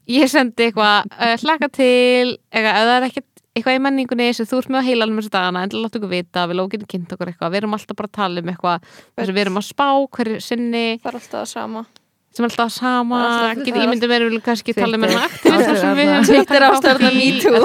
ég 0.10 0.30
sendi 0.32 0.68
eitthvað 0.70 1.10
uh, 1.12 1.36
hlaka 1.44 1.68
til, 1.74 2.38
eitthvað, 2.50 2.72
ef 2.72 2.88
það 2.90 2.96
er 2.98 3.08
ekkert 3.10 3.28
eitthvað 3.52 3.76
í 3.76 3.82
menningunni 3.84 4.28
sem 4.34 4.48
þú 4.48 4.62
ert 4.62 4.70
með 4.72 4.80
á 4.80 4.88
heilanum 4.88 5.18
þessu 5.20 5.32
dagana 5.34 5.64
en 5.68 5.74
láttu 5.76 6.00
okkur 6.00 6.12
vita, 6.14 6.46
við 6.48 6.58
lókinu 6.62 6.88
kynnt 6.90 7.12
okkur 7.18 7.34
eitthvað 7.34 7.52
við 7.52 7.60
erum 7.62 7.76
alltaf 7.76 7.98
bara 8.00 8.08
að 8.08 8.16
tala 8.16 8.42
um 8.46 8.52
eitthvað 8.54 8.86
að 9.26 9.32
við 9.36 9.42
erum 9.44 9.60
að 9.60 9.66
spá 9.68 9.88
hverju 10.16 10.38
sinni 10.46 10.84
það 11.02 11.10
er 11.12 11.18
alltaf 11.20 11.36
það 11.36 11.50
sama 11.52 11.84
sem 12.32 12.46
er 12.46 12.48
alltaf 12.48 12.72
sama 12.72 13.20
er 13.52 13.60
er 13.60 13.80
ímyndum 13.84 14.12
við 14.12 14.18
erum 14.18 14.44
kannski 14.46 14.76
að 14.76 14.82
tala 14.86 15.00
við 15.02 15.16
höfum 15.18 16.28
Twitter 16.30 16.66
ástæðurnar 16.68 17.18
í 17.18 17.20
Me 17.20 17.42
Too. 17.44 17.58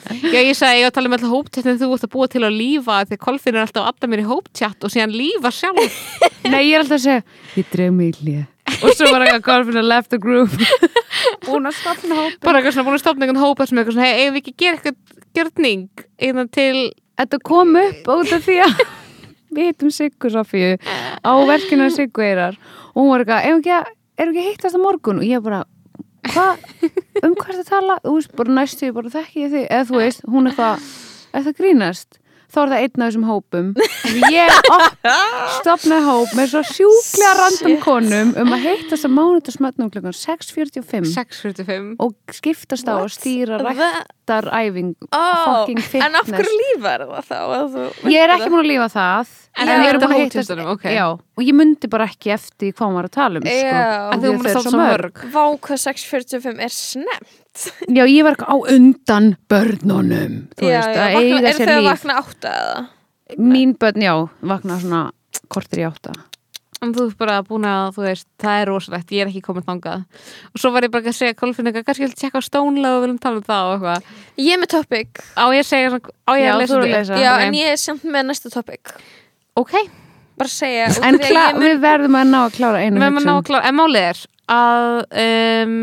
ég 0.36 0.52
sagði 0.54 0.78
ég 0.78 0.86
var 0.86 0.92
að 0.92 0.96
tala 0.98 1.10
um 1.10 1.16
alltaf 1.16 1.34
hópchattin 1.34 1.80
þú 1.80 1.90
ert 1.96 2.06
að 2.06 2.12
búa 2.14 2.30
til 2.30 2.44
að 2.46 2.56
lífa 2.60 3.00
því 3.08 3.18
að 3.18 3.22
Kolfinn 3.26 3.58
er 3.58 3.64
alltaf 3.64 3.82
að 3.82 3.90
adda 3.90 4.10
mér 4.12 4.22
í 4.22 4.28
hópchat 4.30 4.86
og 4.86 4.94
síðan 4.94 5.16
lífa 5.16 5.52
sjálf 5.54 5.98
Nei, 6.52 6.62
ég 6.68 6.78
er 6.78 6.84
alltaf 6.84 6.96
að 7.00 7.04
segja, 7.04 7.26
ég 7.58 7.68
dreg 7.74 7.92
mig 7.92 8.14
í 8.14 8.22
hlið. 8.22 8.46
Og 8.80 8.94
svo 8.96 9.10
var 9.10 9.26
ekki 9.26 9.36
að 9.36 9.44
golfina 9.44 9.82
left 9.84 10.12
the 10.14 10.18
group. 10.22 10.54
Búin 11.46 11.68
að 11.68 11.76
stopna 11.76 12.16
hóp. 12.16 12.38
bara 12.40 12.60
eitthvað 12.60 12.76
svona 12.76 12.86
búin 12.86 12.96
að 12.96 13.02
stopna 13.02 13.26
einhvern 13.26 13.42
hópa 13.42 13.66
sem 13.68 13.80
eitthvað 13.80 13.96
svona 13.98 14.06
hey, 14.06 14.22
eigum 14.22 14.36
við 14.38 14.40
ekki 14.40 14.54
að 14.54 14.62
gera 14.62 14.78
eitthvað 14.78 15.20
gjörning 15.36 16.06
innan 16.30 16.50
til 16.54 16.74
Þetta 17.20 17.36
kom 17.44 17.74
upp 17.76 18.06
út 18.14 18.30
af 18.32 18.46
því 18.46 18.54
að 18.64 18.78
við 19.54 19.70
hittum 19.70 19.92
Siggu 19.94 20.30
Sofíu 20.32 20.76
á 20.78 21.32
verkinu 21.48 21.88
af 21.88 21.96
Siggu 21.96 22.24
Eirar 22.24 22.58
og 22.94 23.02
hún 23.02 23.10
var 23.12 23.24
eitthvað, 23.24 23.48
erum 23.50 23.62
erum 24.20 24.34
ekki 24.34 24.42
að 24.44 24.48
hittast 24.50 24.78
á 24.78 24.80
morgun? 24.80 25.20
Og 25.22 25.26
ég 25.26 25.44
bara, 25.44 25.64
hvað, 26.30 26.64
um 27.24 27.36
hvað 27.36 27.52
er 27.52 27.58
það 27.58 27.64
að 27.64 27.70
tala? 27.72 27.98
Þú 28.04 28.16
veist, 28.18 28.34
bara 28.40 28.56
næstu, 28.60 28.92
bara 28.96 29.14
þekki 29.16 29.44
ég 29.44 29.54
þig? 29.54 29.66
Eða 29.68 29.88
þú 29.90 30.00
veist, 30.02 30.26
hún 30.30 30.50
er 30.50 30.58
það, 30.58 30.88
er 31.32 31.46
það 31.46 31.60
grínast 31.62 32.19
þá 32.50 32.58
er 32.62 32.70
það 32.72 32.84
einn 32.84 33.02
af 33.04 33.08
þessum 33.10 33.26
hópum. 33.30 33.68
Ég 34.30 34.54
stopnaði 35.58 36.06
hóp 36.10 36.34
með 36.38 36.52
svo 36.54 36.62
sjúklega 36.70 37.32
random 37.40 37.76
konum 37.84 38.32
um 38.42 38.54
að 38.56 38.64
heitast 38.66 39.06
að 39.08 39.14
mánudagsmötnum 39.16 39.90
klukkan 39.94 40.16
6.45 40.16 41.10
6.45 41.14 41.92
og 42.02 42.16
skiptast 42.36 42.90
á 42.90 42.94
að 42.98 43.10
stýra 43.14 43.60
ræktaræfing 43.62 44.94
oh, 45.10 45.66
En 45.70 46.18
af 46.20 46.30
hverju 46.30 46.56
lífa 46.64 46.96
er 46.96 47.06
það 47.10 47.30
þá? 47.30 47.84
Ég 48.10 48.24
er 48.24 48.34
ekki 48.36 48.50
múin 48.52 48.64
að 48.64 48.70
lífa 48.72 48.90
það. 48.94 49.36
En 49.58 49.66
Ég 49.66 49.70
það 49.70 49.80
er 49.82 49.88
er 49.90 49.98
búin 49.98 50.04
að 50.04 50.10
þetta 50.10 50.20
hittast- 50.20 50.36
hótvistunum, 50.50 50.68
ok. 50.76 50.84
já, 50.94 51.06
og 51.10 51.42
ég 51.42 51.56
myndi 51.58 51.88
bara 51.90 52.06
ekki 52.06 52.30
eftir 52.30 52.70
hvað 52.78 52.92
var 52.94 53.08
að 53.08 53.14
tala 53.16 53.40
um 53.40 53.46
sko. 53.48 53.72
En 53.74 54.22
þú 54.22 54.30
múin 54.30 54.38
að 54.38 54.46
eru 54.46 54.52
státa 54.54 54.70
svo 54.70 54.78
mörg. 54.78 55.22
Vá 55.34 55.44
hvað 55.66 55.80
6.45 55.88 56.62
er 56.68 56.74
snemt 56.76 57.49
já, 57.90 58.04
ég 58.06 58.22
var 58.24 58.36
á 58.46 58.54
undan 58.56 59.32
börnunum 59.50 60.40
þú 60.56 60.70
veist, 60.70 60.88
að 60.88 60.96
vakna, 60.96 61.20
eiga 61.20 61.48
Er 61.50 61.54
sér 61.58 61.66
þau 61.66 61.76
að 61.76 61.84
líf 61.84 61.90
vakna 61.92 62.18
átta 62.22 62.56
eða? 62.62 62.82
mín 63.38 63.76
börn, 63.78 64.02
já, 64.02 64.14
vakna 64.42 64.80
svona 64.82 65.00
kortir 65.48 65.82
í 65.84 65.88
átta 65.90 66.12
En 66.80 66.94
þú 66.96 67.10
ert 67.10 67.18
bara 67.20 67.42
búin 67.44 67.66
að, 67.68 67.90
þú 67.92 68.04
veist, 68.06 68.24
það 68.40 68.58
er 68.62 68.68
rosalegt, 68.70 69.10
ég 69.12 69.20
er 69.20 69.28
ekki 69.28 69.42
komin 69.44 69.66
þangað. 69.66 70.04
Og 70.54 70.60
svo 70.62 70.70
var 70.72 70.86
ég 70.86 70.92
bara 70.94 71.10
að 71.10 71.16
segja, 71.18 71.34
Kolfinn, 71.36 71.68
kannski 71.76 72.06
vil 72.06 72.14
tjekka 72.16 72.40
á 72.40 72.46
stónlega 72.46 72.94
og 72.96 73.02
viljum 73.04 73.18
tala 73.20 73.36
um 73.36 73.44
það 73.44 73.66
og 73.66 73.74
eitthvað. 73.74 74.06
Ég 74.40 74.54
er 74.56 74.60
með 74.62 74.70
topic 74.72 75.20
Á 75.36 75.44
ég 75.52 75.60
að 75.60 75.68
segja, 75.68 75.90
á 76.00 76.32
ég 76.40 76.46
Já, 76.46 76.52
að 76.54 76.60
lesa 76.62 76.78
þú 76.78 76.86
lesa. 76.88 77.18
Já, 77.20 77.30
Ok. 77.34 77.42
en 77.44 77.58
ég 77.58 77.68
er 77.74 77.76
samt 77.76 78.06
með 78.08 78.24
næsta 78.30 78.48
topic 78.54 78.94
Ok, 79.60 79.74
Bara 80.40 80.48
segja 80.48 80.86
en 81.04 81.20
mun- 81.20 81.60
við 81.66 81.76
verðum 81.84 82.16
að 82.16 82.26
ná 82.32 82.38
að 82.48 82.56
klára 82.56 82.80
einu 82.80 82.96
við 82.96 83.04
erum 83.10 83.20
að 83.20 83.28
ná 83.28 83.34
hugsun 83.36 83.42
að 83.42 83.46
klára, 83.50 83.64
en 83.68 83.76
málið 83.76 84.08
er 84.08 84.24
að 84.50 84.86
um, 85.22 85.74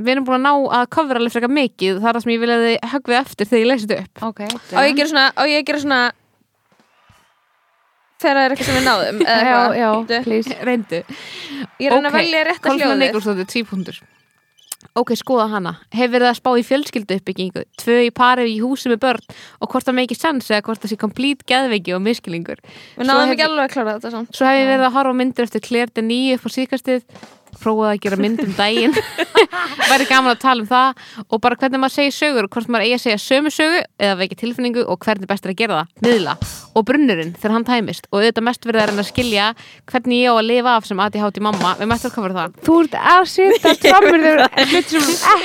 við 0.00 0.12
erum 0.14 0.26
búin 0.26 0.38
að 0.40 0.44
ná 0.46 0.76
að 0.80 0.90
cover 0.96 1.20
alveg 1.20 1.34
frekar 1.34 1.52
mikið, 1.52 1.98
það 2.00 2.10
er 2.10 2.18
það 2.18 2.24
sem 2.24 2.34
ég 2.34 2.42
viljaði 2.44 2.74
höggvið 2.94 3.18
eftir 3.20 3.50
þegar 3.50 3.64
ég 3.64 3.84
þetta 3.84 3.98
upp. 4.04 4.22
ok, 4.30 4.44
Á 4.74 4.80
ég 4.80 4.92
að 4.92 4.98
gera 5.00 5.10
svona 5.12 5.26
ég 5.50 5.60
að 5.60 5.66
gera 5.70 5.82
svona 5.84 6.02
Þegar 8.24 8.38
það 8.38 8.44
er 8.44 8.52
eitthvað 8.54 8.68
sem 8.68 8.76
við 8.78 8.84
náðum 8.88 9.22
eða 9.24 9.44
já, 9.44 9.60
já, 9.76 10.22
please. 10.24 10.58
Reyndu. 10.64 11.00
Ég 11.82 11.88
er 11.90 11.96
að 11.98 12.06
Ok, 12.08 12.14
velja 12.14 12.44
rétt 12.48 12.68
að 13.34 13.46
tvípundur. 13.52 13.98
Ok, 14.94 15.10
skoða 15.18 15.48
hana. 15.50 15.72
Hefur 15.90 16.12
verið 16.12 16.28
að 16.28 16.36
spá 16.38 16.50
í 16.60 16.64
fjölskyldu 16.68 17.16
uppbyggingu, 17.18 17.62
tvö 17.80 17.96
í 18.04 18.10
pari 18.14 18.44
í 18.52 18.58
húsi 18.62 18.90
með 18.92 19.00
börn? 19.02 19.22
Og 19.58 19.70
hvort 19.72 19.88
það 19.88 19.96
meikir 19.98 20.18
sens 20.20 20.50
eða 20.52 20.62
hvort 20.68 20.84
það 20.84 20.92
sé 20.92 20.98
komplít 21.00 21.42
geðveiki 21.50 21.94
og 21.96 22.02
miskilingur. 22.04 22.60
Við 22.94 23.08
náðum 23.08 23.32
ekki 23.34 23.46
alveg 23.48 23.64
að 23.64 23.72
klára 23.74 23.96
þetta 23.96 24.12
samt. 24.14 24.30
Svo 24.36 24.46
hef 24.46 24.60
ég 24.60 24.68
verið 24.70 24.86
að 24.86 24.94
horfa 24.98 25.16
myndir 25.18 25.48
eftir 25.48 25.64
Claire 25.64 25.90
Denis 25.96 26.36
upp 26.38 26.46
á 26.46 26.50
síkastið 26.54 27.02
prófaði 27.62 27.94
að 27.94 28.02
gera 28.06 28.20
mynd 28.24 28.44
um 28.44 28.52
daginn. 28.58 28.98
Væri 29.90 30.10
gaman 30.10 30.34
að 30.34 30.44
tala 30.44 30.64
um 30.64 30.70
það 30.70 31.24
og 31.28 31.42
bara 31.44 31.58
hvernig 31.60 31.82
maður 31.82 31.98
segir 32.00 32.18
sögur 32.18 32.48
og 32.48 32.54
hvort 32.54 32.70
maður 32.70 32.88
eigi 32.88 32.98
að 32.98 33.04
segja 33.06 33.24
sömu 33.28 33.54
sögu 33.54 33.82
eða 33.98 34.20
veki 34.22 34.40
tilfinningu 34.44 34.86
og 34.86 35.02
hvernig 35.04 35.30
best 35.30 35.48
er 35.48 35.54
að 35.54 35.60
gera 35.64 35.82
það. 35.82 35.98
Miðla 36.08 36.38
og 36.74 36.84
brunnurinn 36.88 37.32
þegar 37.38 37.54
hann 37.56 37.66
tæmist. 37.68 38.08
Og 38.10 38.20
auðvitað 38.20 38.46
mest 38.48 38.66
verið 38.68 38.82
að 38.82 38.90
reyna 38.90 39.04
að 39.04 39.08
skilja 39.10 39.46
hvernig 39.90 40.20
ég 40.20 40.30
á 40.30 40.34
að 40.34 40.48
lifa 40.48 40.74
af 40.78 40.88
sem 40.88 41.02
ADHD 41.04 41.40
mamma. 41.44 41.74
Við 41.78 41.90
mættum 41.90 42.10
að 42.10 42.16
koma 42.16 42.32
það. 42.34 42.56
Þú 42.66 42.78
ert 42.84 42.96
að 43.14 43.24
setja 43.32 43.92
framur 43.94 44.26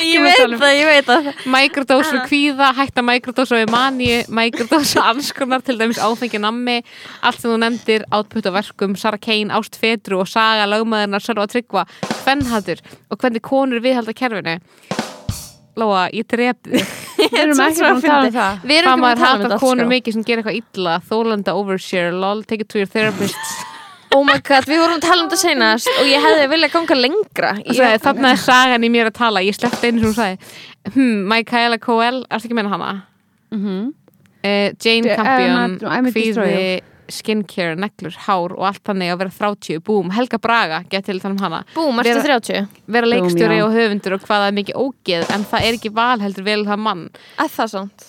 Ég 0.10 0.26
veit 0.26 0.56
það, 0.60 0.74
ég 0.76 0.90
veit 0.90 1.10
það 1.10 1.30
microdose 1.54 2.16
og 2.18 2.28
kvíða, 2.30 2.72
hætta 2.78 3.04
microdose 3.06 3.60
og 3.60 3.74
mani, 3.74 4.12
microdose 4.34 5.00
og 5.02 5.12
anskonar 5.14 5.64
til 5.66 5.78
dæmis 5.80 6.02
áfengi 6.02 6.42
nammi, 6.42 6.80
allt 7.26 7.42
sem 7.42 7.52
þú 7.52 7.60
nefndir 7.64 8.08
output 8.16 8.50
á 8.50 8.52
verkum, 8.56 8.96
Sara 9.00 9.20
Kane, 9.22 9.54
Ást 9.56 9.78
Fetru 9.80 10.22
og 10.24 10.30
Saga, 10.30 10.68
lögmaðurnar, 10.70 11.24
Sölva 11.24 11.50
Tryggva 11.52 11.86
hvennhattur 12.24 12.82
og 13.10 13.20
hvernig 13.20 13.44
konur 13.46 13.84
viðhalda 13.84 14.16
kerfinu. 14.18 14.58
Lóa, 15.80 16.10
ég 16.14 16.28
þig 16.30 17.08
við 17.32 17.40
erum 17.44 17.60
ekki 17.66 17.82
búin 17.84 17.98
að 17.98 18.06
tala 18.10 18.28
um 18.28 18.34
það 18.38 18.64
Við 18.70 18.78
erum 18.80 18.92
ekki 18.94 19.02
maður 19.04 19.18
að 19.18 19.24
tala 19.26 19.36
um 19.40 19.44
þetta 19.46 19.60
konur 19.64 19.84
sko. 19.86 19.90
mikið 19.94 20.16
sem 20.18 20.24
gerir 20.30 20.42
eitthvað 20.44 20.62
illa 20.80 20.96
þólanda 21.10 21.56
overshare, 21.60 22.12
lol, 22.24 22.44
take 22.50 22.62
it 22.66 22.70
to 22.74 22.80
your 22.82 22.90
therapist 22.90 23.54
Oh 24.16 24.24
my 24.26 24.40
god, 24.42 24.66
við 24.66 24.80
vorum 24.82 24.98
að 24.98 25.04
tala 25.06 25.22
um 25.22 25.28
þetta 25.30 25.38
senast 25.44 25.90
og 26.00 26.08
ég 26.10 26.24
hefði 26.26 26.48
viljað 26.50 26.72
ganga 26.74 26.96
lengra 26.98 27.52
þarna 28.02 28.32
er 28.34 28.40
sagan 28.42 28.86
í 28.88 28.90
mér 28.90 29.12
að 29.12 29.18
tala 29.20 29.44
ég 29.46 29.54
sleppti 29.54 29.92
einu 29.92 30.02
sem 30.02 30.08
hún 30.10 30.16
sagði 30.18 30.94
hm, 30.96 31.20
Michaela 31.30 31.78
Coel, 31.78 32.24
ertu 32.26 32.48
ekki 32.50 32.56
að 32.56 32.60
meina 32.62 32.72
hana? 32.74 32.92
Mhm. 33.54 33.80
Uh, 34.40 34.72
Jane 34.80 35.04
The- 35.04 35.18
Campion 35.20 35.74
kvíði. 36.16 36.80
Skincare, 37.14 37.76
neglur, 37.80 38.16
hár 38.28 38.54
og 38.58 38.66
allt 38.70 38.84
þannig 38.88 39.12
að 39.14 39.20
vera 39.24 39.34
30, 39.40 39.82
búm, 39.88 40.12
Helga 40.16 40.40
Braga 40.42 40.82
get 40.90 41.06
til 41.10 41.20
þannig 41.20 41.40
um 41.40 41.44
hana, 41.48 41.64
Búm, 41.76 42.00
Vera- 42.04 42.24
30? 42.26 42.68
vera 42.88 43.10
leikstjóri 43.10 43.60
og 43.66 43.74
höfundur 43.76 44.18
og 44.18 44.24
hvað 44.28 44.44
það 44.44 44.48
er 44.52 44.58
mikið 44.60 44.80
ógeð 44.86 45.34
en 45.36 45.46
það 45.52 45.68
er 45.70 45.80
ekki 45.80 45.94
val 45.94 46.20
heldur 46.24 46.48
vel 46.48 46.64
það 46.68 46.84
mann. 46.86 47.10
Að 47.38 47.52
það 47.58 47.74
samt? 47.76 48.08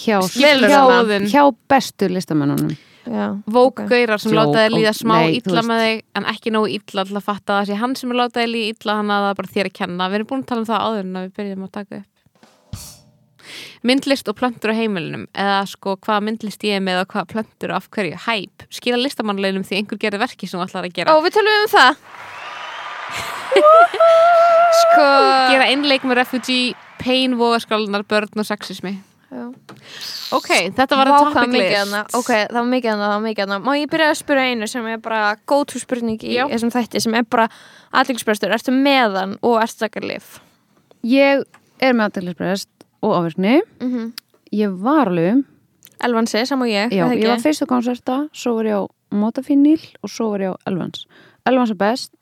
Hjá, 0.00 0.20
hjá, 0.32 1.26
hjá 1.28 1.42
bestu 1.68 2.08
listamennunum 2.08 2.76
Já, 3.10 3.32
Vókgaurar 3.50 4.20
sem 4.20 4.32
Joke, 4.32 4.44
láta 4.52 4.62
þig 4.66 4.74
líða 4.76 4.92
smá 4.94 5.14
nei, 5.24 5.38
illa 5.40 5.62
með 5.66 5.80
þig 5.82 6.02
en 6.20 6.26
ekki 6.30 6.52
nógu 6.54 6.68
illa 6.76 7.04
til 7.08 7.16
að 7.18 7.24
fatta 7.26 7.54
að 7.54 7.58
það 7.62 7.68
sé 7.70 7.78
hann 7.80 7.94
sem 7.98 8.12
er 8.12 8.18
láta 8.20 8.42
þig 8.42 8.50
líða 8.52 8.74
illa 8.74 8.96
hann 9.00 9.10
að 9.10 9.24
það 9.24 9.30
er 9.32 9.38
bara 9.40 9.52
þér 9.54 9.68
að 9.70 9.74
kenna. 9.80 10.08
Við 10.12 10.18
erum 10.20 10.28
búin 10.30 10.42
að 10.44 10.48
tala 10.50 10.60
um 10.62 10.68
það 10.68 10.84
áður 10.86 11.00
en 11.08 11.16
að 11.20 11.24
við 11.26 11.32
byrjum 11.40 11.64
að 11.66 11.72
taka 11.78 12.00
upp 12.00 12.09
myndlist 13.86 14.28
og 14.28 14.36
plöntur 14.38 14.72
á 14.72 14.76
heimilinum 14.76 15.26
eða 15.32 15.60
sko 15.70 15.96
hvaða 15.96 16.24
myndlist 16.26 16.64
ég 16.68 16.78
er 16.78 16.84
með 16.84 17.02
og 17.04 17.14
hvaða 17.14 17.30
plöntur 17.34 17.72
og 17.72 17.80
af 17.80 17.88
hverju, 17.94 18.16
hæp. 18.26 18.64
Skila 18.72 19.00
listamannleginum 19.00 19.64
því 19.66 19.80
einhver 19.80 20.00
gerir 20.02 20.20
verki 20.22 20.48
sem 20.50 20.60
þú 20.60 20.66
ætlar 20.66 20.88
að 20.88 20.96
gera. 20.98 21.14
Ó, 21.14 21.22
við 21.24 21.36
tölum 21.38 21.60
um 21.62 21.70
það. 21.72 21.92
Sko 24.80 25.06
gera 25.50 25.70
innleik 25.72 26.04
með 26.06 26.20
refugee, 26.20 26.74
pain, 27.00 27.38
vogaskálunar, 27.40 28.04
börn 28.08 28.42
og 28.42 28.46
sexismi. 28.46 28.98
Já. 29.30 29.44
ok, 30.34 30.48
þetta 30.74 30.96
var 30.98 31.06
Vá, 31.06 31.12
að 31.14 31.20
hvað 31.28 31.36
topic 31.36 31.54
list. 31.54 31.74
þarna. 31.76 32.00
Ok, 32.18 32.30
það 32.34 32.56
var 32.56 32.64
mikið 32.72 32.90
þarna, 32.90 33.04
það 33.04 33.12
var 33.12 33.22
mikið 33.28 33.44
þarna 33.44 33.58
Má 33.62 33.70
ég 33.78 33.90
byrja 33.92 34.08
að 34.10 34.16
spyrja 34.18 34.46
einu 34.50 34.68
sem 34.72 34.88
er 34.90 34.96
bara 35.04 35.20
go 35.46 35.58
to 35.70 35.78
spurning 35.78 36.24
í 36.26 36.32
Já. 36.34 36.42
þessum 36.50 36.72
þætti 36.74 37.02
sem 37.04 37.14
er 37.14 37.28
bara 37.30 37.44
aðlingsbrestur, 37.94 38.50
ertu 38.50 38.74
meðan 38.74 39.36
og 39.46 39.60
ertu 39.62 39.84
taka 39.84 40.02
lif 40.02 40.40
ég 41.06 41.44
er 41.78 41.94
með 41.94 42.08
aðdælisbreyst 42.08 42.68
og 43.02 43.14
áverkni 43.16 43.60
mm 43.80 43.88
-hmm. 43.90 44.12
ég 44.52 44.82
var 44.82 45.08
alveg 45.08 45.44
Elvansi, 46.02 46.46
sam 46.46 46.62
og 46.62 46.66
ég, 46.68 46.88
Já, 46.92 47.08
ég 47.12 47.28
var 47.28 47.38
fyrst 47.38 47.62
á 47.62 47.66
konserta, 47.66 48.28
svo 48.32 48.54
var 48.54 48.64
ég 48.64 48.72
á 48.72 48.88
Motafínil 49.12 49.80
og 50.02 50.08
svo 50.10 50.30
var 50.30 50.40
ég 50.40 50.52
á 50.52 50.56
Elvans. 50.66 51.06
Elvans 51.46 51.70
er 51.70 51.74
best. 51.74 52.12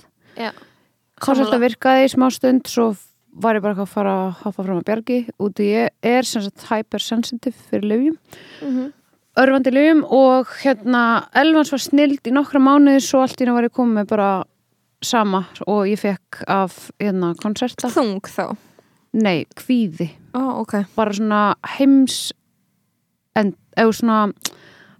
Konserta 1.20 1.58
virkaði 1.58 2.04
í 2.06 2.12
smá 2.12 2.28
stund 2.30 2.66
svo 2.66 2.96
var 3.32 3.54
ég 3.54 3.62
bara 3.62 3.74
að 3.74 3.86
fara 3.88 4.10
að 4.28 4.34
hoppa 4.44 4.64
fram 4.64 4.78
að 4.78 4.84
bjargi. 4.84 5.18
Út 5.38 5.60
í 5.60 5.70
ég 5.74 5.88
er 6.02 6.22
sem 6.22 6.42
sagt 6.42 6.66
hypersensitive 6.70 7.54
fyrir 7.70 7.84
löfjum 7.90 8.16
Mhm. 8.62 8.92
örfandi 9.36 9.70
löfjum 9.70 10.04
og 10.10 10.46
hérna 10.64 11.28
Elvans 11.34 11.70
var 11.70 11.78
snild 11.78 12.22
í 12.26 12.32
nokkra 12.32 12.58
mánuði 12.58 13.00
svo 13.00 13.20
allt 13.22 13.40
í 13.40 13.44
hérna 13.44 13.54
var 13.54 13.62
ég 13.64 13.72
komið 13.72 14.06
bara 14.08 14.44
sama 15.02 15.46
og 15.66 15.86
ég 15.86 15.98
fekk 15.98 16.42
af 16.48 16.90
hérna 16.98 17.34
konserta. 17.36 17.88
Þung 17.88 18.20
þá 18.22 18.56
Nei, 19.16 19.46
kvíði. 19.56 20.10
Ó, 20.36 20.60
ok. 20.62 20.82
Bara 20.96 21.14
svona 21.16 21.40
heims 21.78 22.28
en 23.38 23.54
eða 23.78 23.94
svona 23.94 24.18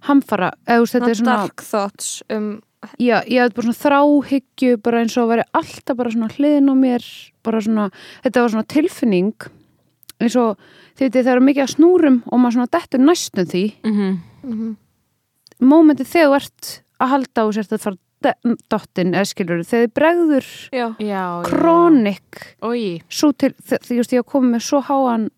hamfara, 0.07 0.53
eða 0.65 0.89
þetta 0.93 1.11
er 1.11 1.19
svona 1.19 1.37
Dark 1.43 1.63
thoughts 1.67 2.19
um 2.31 2.49
já, 2.95 3.19
ég 3.27 3.41
hafði 3.43 3.55
bara 3.57 3.67
svona 3.67 3.79
þráhyggju 3.83 4.77
bara 4.79 5.01
eins 5.03 5.17
og 5.19 5.25
að 5.25 5.31
vera 5.33 5.47
alltaf 5.59 5.97
bara 5.99 6.13
svona 6.13 6.29
hliðin 6.31 6.71
á 6.71 6.75
mér 6.79 7.07
bara 7.43 7.59
svona, 7.65 7.89
þetta 8.23 8.43
var 8.45 8.53
svona 8.53 8.69
tilfinning 8.71 9.49
eins 10.23 10.37
og 10.39 10.61
það 10.99 11.19
eru 11.25 11.43
mikið 11.43 11.65
að 11.65 11.73
snúrum 11.75 12.21
og 12.27 12.39
maður 12.39 12.55
svona 12.55 12.71
dettur 12.77 13.03
næstum 13.03 13.49
því. 13.51 13.65
Mm 13.83 14.77
mómentið 15.59 16.07
þegar 16.13 16.29
þú 16.29 16.37
ert 16.39 16.69
að 16.99 17.11
halda 17.13 17.45
og 17.45 17.55
sért 17.55 17.73
að 17.75 17.83
fara 17.83 17.99
dottin 18.69 19.13
eða 19.15 19.27
skilur 19.29 19.61
þegar 19.63 19.85
þið 19.87 19.93
bregður. 19.95 20.47
Krónik 21.47 22.41
Ói, 22.65 22.99
svo 23.09 23.31
til, 23.31 23.53
því 23.63 23.99
just 24.01 24.13
ég 24.15 24.25
komið 24.27 24.55
með 24.57 24.65
svo 24.67 24.81
háan 24.89 25.29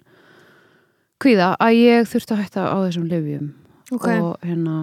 kvíða 1.21 1.51
að 1.61 1.77
ég 1.77 2.09
þurfti 2.09 2.33
að 2.35 2.41
hætta 2.41 2.63
á 2.73 2.77
þessum 2.87 3.05
lifjum 3.11 3.51
ok. 3.93 4.07
Og 4.09 4.47
hérna 4.47 4.75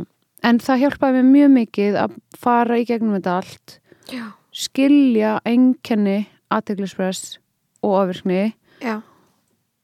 en 0.46 0.61
það 0.62 0.82
hjálpaði 0.84 1.18
mér 1.18 1.28
mjög 1.32 1.52
mikið 1.56 1.98
að 2.04 2.16
fara 2.38 2.78
í 2.78 2.87
gegnum 2.87 3.16
þetta 3.18 3.37
allt 3.40 3.78
Já. 4.12 4.24
skilja 4.54 5.32
einkenni 5.48 6.20
aðteglispress 6.54 7.38
og 7.82 7.96
ofirkni 8.04 8.52
Já, 8.78 9.00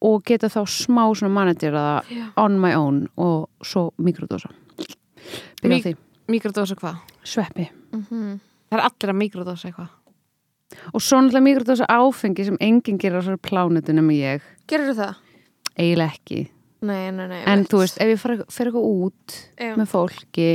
og 0.04 0.22
geta 0.28 0.46
þá 0.52 0.62
smá 0.70 1.02
svona 1.18 1.48
Já. 2.06 2.30
on 2.38 2.60
my 2.62 2.70
own 2.78 3.08
og 3.18 3.48
svo 3.66 3.88
mikrodosa 3.98 4.52
byrja 5.58 5.66
á 5.66 5.68
Mik- 5.74 5.84
því, 5.88 5.96
mikrodósa 6.30 6.76
hvað? 6.78 7.02
sveppi. 7.24 7.68
Mm 7.92 8.40
Það 8.70 8.80
er 8.80 8.84
allir 8.88 9.10
að 9.12 9.18
mikrodósa 9.20 9.68
eitthvað. 9.68 9.90
Og 10.96 11.02
svo 11.04 11.20
náttúrulega 11.20 11.44
mikrodosa 11.44 11.86
áfengi 11.86 12.44
sem 12.48 12.56
enginn 12.60 12.98
gerir 12.98 13.20
á 13.20 13.26
svona 13.26 13.38
plánutu 13.38 13.92
nema 13.94 14.16
ég. 14.16 14.42
Gerður 14.66 14.96
það? 14.98 15.14
eiginlega 15.78 16.14
ekki. 16.14 16.40
Nei, 16.84 17.10
nei, 17.14 17.26
nei 17.30 17.42
en 17.48 17.64
þú 17.68 17.80
veist, 17.80 18.00
ef 18.02 18.10
ég 18.12 18.20
fer, 18.20 18.34
fer 18.52 18.68
eitthvað 18.68 18.88
út 19.06 19.36
Já. 19.56 19.72
með 19.78 19.86
fólki 19.88 20.48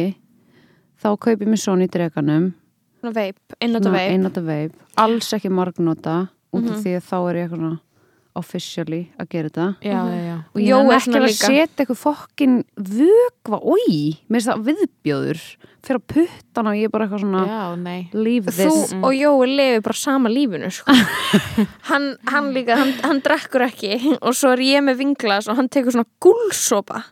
þá 1.01 1.09
kaupi 1.25 1.47
mér 1.49 1.61
svona 1.61 1.87
í 1.87 1.91
dreganum 1.91 2.51
Svona 2.99 3.13
veip, 3.15 3.39
einnota 3.63 4.43
veip 4.43 4.75
alls 4.99 5.31
ekki 5.33 5.49
margnota. 5.53 6.27
Út 6.51 6.65
af 6.67 6.81
því 6.83 6.95
að 6.97 7.05
þá 7.07 7.17
er 7.19 7.37
ég 7.39 7.45
eitthvað 7.47 7.61
svona 7.63 7.79
officially 8.39 9.01
að 9.19 9.31
gera 9.33 9.51
þetta 9.51 9.67
já, 9.85 9.97
já, 9.99 10.19
já. 10.25 10.37
og 10.53 10.61
ég 10.63 10.75
er 10.79 10.95
ekki 10.97 11.15
að 11.15 11.25
líka. 11.25 11.39
setja 11.41 11.83
eitthvað 11.83 11.99
fokkin 12.01 12.55
vögva, 12.75 13.59
oi, 13.59 13.97
mér 14.27 14.39
finnst 14.39 14.51
það 14.51 14.63
viðbjóður 14.69 15.43
fyrir 15.85 15.99
að 15.99 16.07
puttana 16.13 16.73
og 16.73 16.79
ég 16.79 16.89
er 16.89 16.93
bara 16.93 17.07
eitthvað 17.07 17.23
svona 17.23 17.43
já, 17.47 17.61
nei 17.79 17.99
leave 18.15 18.51
Þú 18.51 18.57
this 18.57 18.95
og 18.97 19.15
Jói 19.15 19.51
lefi 19.53 19.83
bara 19.85 19.99
sama 19.99 20.31
lífinu 20.31 20.71
sko. 20.75 20.95
hann, 21.91 22.09
hann 22.31 22.51
líka, 22.55 22.79
hann, 22.79 22.95
hann 23.05 23.21
drekkur 23.25 23.67
ekki 23.69 24.15
og 24.19 24.35
svo 24.37 24.53
er 24.55 24.65
ég 24.65 24.83
með 24.85 24.99
vinglas 25.03 25.49
og 25.51 25.59
hann 25.59 25.71
tekur 25.71 25.95
svona 25.95 26.09
gúlsopa 26.23 27.03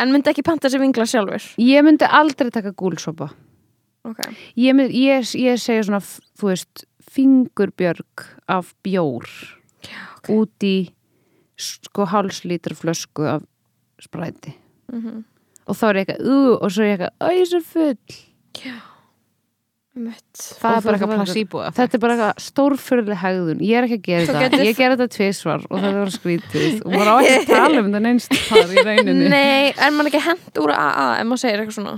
en 0.00 0.14
myndi 0.14 0.32
ekki 0.32 0.44
panta 0.46 0.70
sér 0.72 0.82
vinglas 0.82 1.12
sjálfur 1.14 1.50
ég 1.62 1.86
myndi 1.86 2.08
aldrei 2.08 2.52
taka 2.54 2.72
gúlsopa 2.76 3.30
okay. 4.08 4.32
ég, 4.56 4.76
mynd, 4.76 4.94
ég, 4.94 5.28
ég 5.38 5.60
segja 5.60 5.86
svona 5.86 6.02
þú 6.04 6.50
veist, 6.50 6.86
fingurbjörg 7.14 8.26
af 8.50 8.72
bjór 8.86 9.28
okay. 10.24 10.40
út 10.40 10.66
í 10.66 10.76
sko 11.60 12.08
hálslítra 12.10 12.74
flösku 12.74 13.28
af 13.36 13.44
spræti. 14.02 14.56
Mhm. 14.92 15.22
og 15.64 15.76
þá 15.78 15.84
er 15.88 15.96
ég 15.96 16.08
eitthvað, 16.08 16.26
ú, 16.28 16.58
og 16.60 16.72
svo 16.72 16.82
er 16.84 16.90
ég 16.90 16.98
eitthvað, 16.98 17.14
æ, 17.20 17.28
ég 17.32 17.44
er 17.44 17.52
svo 17.52 17.62
full. 17.64 18.74
Mitt. 19.94 20.40
það 20.58 20.74
Og 20.74 20.76
er 20.76 21.06
bara 21.06 21.24
þetta 21.70 21.94
er 21.94 22.00
bara 22.02 22.14
eitthvað 22.16 22.42
stórfyrðileg 22.42 23.18
hegðun. 23.20 23.60
Ég 23.62 23.78
er 23.78 23.84
ekki 23.86 23.98
að 24.00 24.06
gera 24.08 24.24
þetta, 24.26 24.40
getur- 24.42 24.66
ég 24.66 24.78
gera 24.80 24.96
þetta 24.96 25.14
tvisvar 25.14 25.66
og 25.70 25.78
það 25.84 25.98
var 26.00 26.10
skrítið. 26.10 26.80
Og 26.82 26.96
maður 26.96 27.10
á 27.14 27.16
ekki 27.22 27.36
að 27.38 27.52
tala 27.54 27.78
um 27.78 27.86
þetta 27.86 28.00
neinst 28.02 28.34
þar 28.48 28.72
í 28.74 28.84
rauninni. 28.88 29.28
Nei, 29.30 29.70
er 29.70 29.94
mann 29.94 30.10
ekki 30.10 30.22
hent 30.26 30.58
úr 30.64 30.72
AA 30.74 31.06
ef 31.20 31.28
maður 31.30 31.42
segir 31.44 31.62
eitthvað 31.62 31.78
svona? 31.78 31.94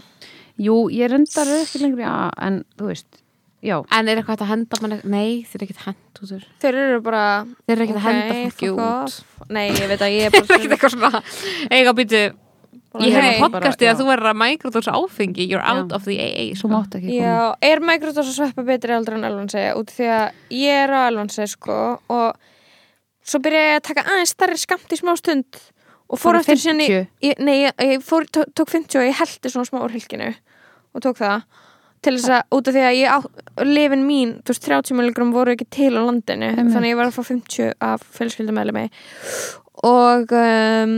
Jú, 0.67 0.77
ég 0.93 1.13
reyndar 1.13 1.53
ekki 1.57 1.81
lengri 1.81 2.05
að, 2.05 2.29
en 2.45 2.61
þú 2.77 2.91
veist 2.93 3.23
já, 3.65 3.77
en 3.91 4.09
er 4.09 4.21
eitthvað 4.21 4.43
að 4.45 4.51
henda 4.53 4.81
mann 4.83 4.97
nei, 5.05 5.45
þeir 5.49 5.61
eru 5.63 5.67
ekkert 5.69 5.85
hend 5.87 6.21
út 6.23 6.33
úr. 6.37 6.49
Þeir 6.63 6.81
eru 6.83 6.99
bara 7.05 7.23
þeir 7.67 7.77
eru 7.77 7.85
ekkert 7.87 8.01
að 8.01 8.09
henda 8.09 8.35
fólki 8.41 8.73
út. 8.73 9.21
Nei, 9.53 9.67
ég 9.71 9.87
veit 9.93 10.03
að 10.03 10.17
ég 10.17 10.25
er 10.27 10.35
það 10.35 10.43
er 10.43 10.49
bara 10.49 10.59
ekkert 10.59 10.77
eitthvað 10.77 10.97
svona 10.97 11.23
eiga 11.77 11.95
býtu 11.97 12.21
ég 12.97 13.13
hef 13.13 13.25
Nei, 13.27 13.37
í 13.37 13.41
podcasti 13.43 13.85
bara- 13.85 13.93
að 13.93 13.99
þú 14.01 14.05
verður 14.09 14.31
að 14.31 14.39
microdose 14.41 14.93
áfengi 14.97 15.47
you're 15.51 15.61
out 15.65 15.91
Já. 15.93 15.97
of 15.99 16.05
the 16.09 16.17
AA 16.17 16.45
svo 16.57 16.71
mátt 16.73 16.95
ekki 16.97 17.11
koma. 17.13 17.27
Já, 17.29 17.55
er 17.71 17.83
Microsoft 17.85 18.31
að 18.31 18.37
sveppa 18.39 18.65
betri 18.65 18.95
aldrei 18.97 19.19
en 19.19 19.27
Elvansi 19.29 19.65
út 19.77 19.93
því 19.93 20.07
að 20.15 20.27
ég 20.57 20.85
er 20.87 20.95
á 20.97 21.01
Elvansi 21.11 21.45
sko 21.53 21.77
og 22.09 22.39
svo 23.27 23.41
byrja 23.45 23.65
ég 23.67 23.81
að 23.81 23.85
taka 23.91 24.07
aðeins 24.07 24.33
starri 24.33 24.57
skamt 24.63 24.95
í 24.97 25.01
smá 25.01 25.13
stund 25.21 25.61
og 26.09 26.21
fór 26.23 26.39
eftir 26.41 26.57
síðan 26.63 26.81
í 26.87 26.89
50? 26.89 27.13
ég, 27.27 27.39
Nei, 27.45 27.57
ég, 27.67 27.77
ég 27.85 28.05
fór, 28.07 28.25
tók, 28.33 28.49
tók 28.57 28.71
50 28.73 29.01
og 29.03 29.09
ég 29.11 29.21
heldi 29.21 29.51
svona 29.53 29.69
smá 29.69 29.81
úr 29.83 29.93
hilkinu 29.97 30.31
og 30.95 31.03
tók 31.05 31.19
það 31.21 31.43
til 32.07 32.15
þess 32.17 32.33
að 32.37 32.57
út 32.59 32.71
af 32.71 32.77
því 32.77 32.85
að 32.87 32.97
ég 33.01 33.13
á, 33.13 33.19
lifin 33.67 34.07
mín, 34.07 34.37
þú 34.47 34.55
veist 34.55 34.69
30 34.69 34.99
milligram 35.01 35.35
voru 35.35 35.57
ekki 35.57 35.69
til 35.75 35.93
á 35.99 36.01
landinu 36.01 36.53
Einmitt. 36.53 36.73
þannig 36.73 36.87
að 36.87 36.93
ég 36.93 37.01
var 37.01 37.11
að 37.11 37.17
fá 37.17 37.23
50 37.33 37.73
af 37.91 38.07
fjölskyldumæli 38.17 38.89
og 39.87 40.33
um, 40.33 40.95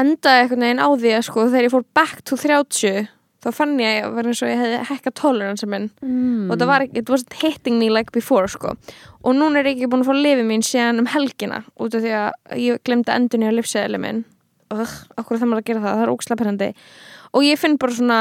endaði 0.00 0.44
einhvern 0.44 0.64
veginn 0.66 0.82
á 0.82 0.88
því 0.90 1.12
að 1.14 1.26
sko 1.28 1.44
þegar 1.46 1.68
ég 1.68 1.74
fór 1.74 1.84
back 1.94 2.24
to 2.26 2.38
30 2.40 3.06
þá 3.44 3.50
fann 3.52 3.74
ég 3.80 4.06
að 4.06 4.14
vera 4.16 4.32
eins 4.32 4.42
og 4.42 4.50
ég 4.50 4.60
hefði 4.62 4.78
hekka 4.88 5.12
tolerance 5.20 5.68
minn. 5.68 5.90
Mm. 6.00 6.48
og 6.48 6.56
það 6.58 6.70
var 6.70 6.84
ekki, 6.86 7.02
it 7.02 7.12
wasn't 7.12 7.36
hitting 7.42 7.78
me 7.80 7.90
like 7.92 8.14
before 8.14 8.48
sko. 8.50 8.74
Og 9.24 9.36
núna 9.36 9.60
er 9.60 9.68
ég 9.68 9.76
ekki 9.76 9.90
búin 9.92 10.04
að 10.04 10.10
fá 10.10 10.16
lifið 10.16 10.48
mín 10.48 10.64
síðan 10.64 11.02
um 11.02 11.10
helgina 11.12 11.60
út 11.76 11.96
af 11.96 12.04
því 12.04 12.14
að 12.20 12.62
ég 12.62 12.80
glemdi 12.88 13.12
endur 13.14 13.42
nýja 13.42 13.54
lifseðli 13.58 14.00
minn. 14.00 14.24
Og 14.72 14.80
okkur 15.20 15.40
það 15.40 15.50
maður 15.50 15.62
að 15.62 15.68
gera 15.68 15.84
það, 15.84 15.98
það 15.98 16.06
er 16.06 16.14
ókslega 16.14 16.40
perrandi. 16.40 16.70
Og 17.34 17.44
ég 17.44 17.60
finn 17.60 17.78
bara 17.80 17.98
svona 17.98 18.20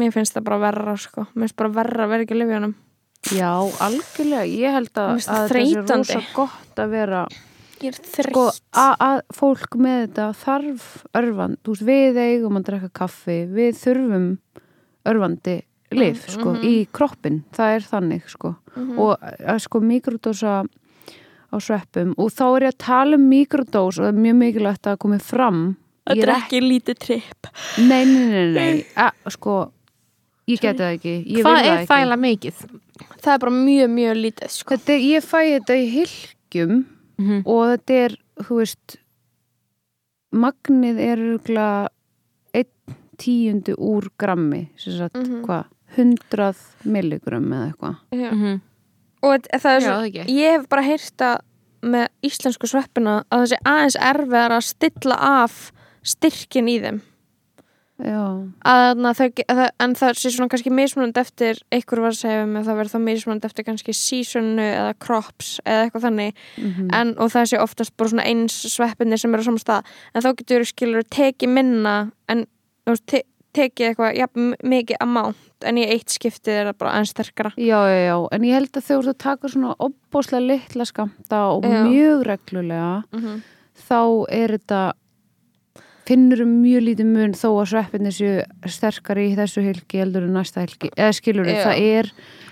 mér 0.00 0.12
finnst 0.14 0.34
það 0.36 0.44
bara 0.48 0.58
verra 0.58 0.96
sko, 0.96 1.26
mér 1.34 1.46
finnst 1.48 1.56
bara 1.56 1.72
verra 1.80 2.04
að 2.06 2.10
vera 2.14 2.22
ekki 2.26 2.36
að 2.36 2.42
lifa 2.42 2.58
honum 2.60 2.74
já, 3.36 3.50
algjörlega, 3.86 4.44
ég 4.48 4.76
held 4.78 4.90
að, 4.94 5.08
það 5.20 5.36
að 5.36 5.46
sé 5.46 5.54
þreytandi. 5.54 6.14
rosa 6.16 6.20
gott 6.34 6.82
að 6.84 6.90
vera 6.94 7.22
ég 7.80 7.88
er 7.90 7.96
sko, 7.96 8.44
þreytt. 8.50 8.60
að, 8.76 8.94
að 9.08 9.20
fólk 9.40 9.76
með 9.80 9.98
þetta 10.06 10.28
þarf 10.44 10.86
örfand, 11.20 11.58
þú 11.64 11.74
veist, 11.74 11.86
við 11.90 12.20
eigum 12.24 12.56
að 12.60 12.66
drekka 12.70 12.90
kaffi, 13.00 13.38
við 13.48 13.76
þurfum 13.80 14.28
örfandi 15.10 15.58
lif, 15.90 16.20
Mm, 16.28 16.32
sko, 16.36 16.50
mhm. 16.54 16.62
í 16.70 16.74
kroppin, 16.94 17.38
það 17.56 17.74
er 17.74 17.80
þannig, 17.90 18.26
sko, 18.30 18.54
Mhm. 18.76 18.98
og 18.98 19.18
að 19.20 19.58
sko 19.64 19.80
mikrodósa 19.80 20.52
á 21.50 21.56
sveppum. 21.58 22.12
Og 22.16 22.30
þá 22.30 22.44
er 22.56 22.62
ég 22.68 22.74
að 22.74 22.78
tala 22.78 23.16
um 23.16 23.24
mikrodós 23.28 23.98
og 23.98 24.04
það 24.06 24.12
er 24.14 24.20
mjög 24.22 24.36
mikilvægt 24.38 24.86
að 24.86 24.98
komi 25.02 25.18
fram 25.20 25.76
þetta 26.10 26.26
er 26.26 26.32
ekki 26.36 26.60
lítið 26.64 26.98
tripp 27.06 27.50
Nei, 27.78 28.04
nei, 28.04 28.24
nei, 28.30 28.46
nei, 28.54 28.84
að, 28.96 29.10
sko 29.36 29.56
ég 30.50 30.60
geti 30.60 30.82
það 30.82 30.94
ekki, 30.98 31.14
ég 31.36 31.44
hvað 31.46 31.58
er 31.60 31.72
ekki 31.78 31.90
þægilega 31.92 32.20
mikið 32.26 32.62
það 33.20 33.32
er 33.34 33.38
bara 33.44 33.52
mjög, 33.56 33.90
mjög 33.96 34.16
lítið 34.24 34.48
sko. 34.56 34.74
þetta, 34.76 34.92
er- 34.96 35.06
ég 35.10 35.24
fæ 35.24 35.40
þetta 35.58 35.76
í 35.76 35.86
hilkjum 35.96 36.74
Mhm. 37.20 37.42
og 37.44 37.62
þetta 37.74 37.96
er, 38.04 38.14
þú 38.40 38.56
veist 38.62 38.96
magnið 40.32 41.00
er 41.04 41.22
einn 42.54 42.96
tíundu 43.20 43.74
úr 43.76 44.08
grammi 44.18 44.68
sem 44.76 44.94
sagt, 44.96 45.14
Mhm. 45.16 45.44
hvað, 45.44 45.64
100 45.96 46.54
milligram 46.84 47.50
eða 47.52 47.72
eitthvað 47.72 47.96
Já. 48.12 48.30
Mhm. 48.32 48.60
og 49.22 49.42
það 49.42 49.76
er 49.76 49.80
Já, 49.80 49.88
svo 49.90 50.06
ekki. 50.08 50.24
ég 50.28 50.50
hef 50.56 50.68
bara 50.68 50.82
heyrt 50.82 51.16
að 51.18 51.38
með 51.82 52.08
íslensku 52.22 52.66
sveppina 52.68 53.24
að 53.30 53.40
það 53.40 53.46
sé 53.52 53.56
aðeins 53.66 53.96
erfiðar 54.00 54.50
að 54.52 54.62
stilla 54.64 55.16
af 55.20 55.72
styrkin 56.02 56.68
í 56.68 56.80
þeim 56.82 57.00
að, 58.00 59.00
þau, 59.16 59.28
ge- 59.34 59.46
að, 59.48 59.58
það- 59.60 59.72
en 59.84 59.94
það 59.98 60.12
sé 60.18 60.30
svona 60.32 60.52
kannski 60.52 60.72
mismunandi 60.72 61.20
eftir 61.20 61.58
einhver 61.72 62.00
var 62.00 62.14
að 62.14 62.20
segja 62.20 62.44
um 62.44 62.54
að 62.56 62.68
það 62.68 62.78
verður 62.78 62.92
þá 62.94 63.00
mismunandi 63.06 63.50
eftir 63.50 63.66
kannski 63.66 63.94
seasonu 63.96 64.68
eða 64.68 64.94
crops 64.98 65.50
eða 65.64 65.82
eitthvað 65.84 66.06
þannig 66.06 66.32
mhm. 66.56 66.88
en, 66.96 67.12
og 67.18 67.32
það 67.34 67.50
sé 67.50 67.60
oftast 67.60 67.96
bara 67.96 68.12
svona 68.14 68.28
eins 68.30 68.56
sveppinni 68.72 69.18
sem 69.20 69.34
eru 69.34 69.44
á 69.44 69.48
saman 69.48 69.64
stað 69.64 69.92
en 70.14 70.24
þá 70.24 70.30
getur 70.40 70.66
skilur 70.68 71.04
tekið 71.04 71.52
minna 71.52 71.96
en 72.30 72.46
te, 73.06 73.24
tekið 73.56 73.90
eitthvað 73.90 74.16
ja, 74.16 74.28
mikið 74.62 75.00
amount 75.04 75.66
en 75.66 75.76
í 75.76 75.84
eitt 75.84 76.12
skiptið 76.14 76.54
er 76.54 76.70
það 76.70 76.78
bara 76.80 76.94
aðeins 76.96 77.12
sterkara 77.12 77.52
já, 77.58 77.80
já, 77.90 77.98
já, 78.06 78.16
en 78.32 78.48
ég 78.48 78.56
held 78.56 78.76
að 78.78 78.86
þau 78.86 78.96
voru 78.96 79.12
að 79.12 79.22
taka 79.26 79.52
svona 79.52 79.76
opbóslega 79.76 80.46
litla 80.46 80.86
skamta 80.88 81.42
og 81.52 81.66
Já. 81.68 81.82
mjög 81.84 82.24
reglulega 82.30 82.94
mm 83.10 83.20
-hmm. 83.20 83.42
þá 83.88 84.00
er 84.30 84.56
þetta 84.56 84.80
finnur 86.10 86.42
um 86.44 86.52
mjög 86.64 86.82
lítið 86.88 87.06
mun 87.14 87.32
þó 87.38 87.48
að 87.62 87.68
sveppinni 87.72 88.10
séu 88.14 88.40
sterkari 88.66 89.28
í 89.30 89.36
þessu 89.38 89.62
helgi 89.64 90.00
heldur 90.02 90.26
en 90.26 90.34
næsta 90.34 90.64
helgi, 90.64 90.90
eða 90.96 91.12
skilur 91.16 91.46
Já. 91.46 91.60
það 91.68 91.82
er, 91.86 92.10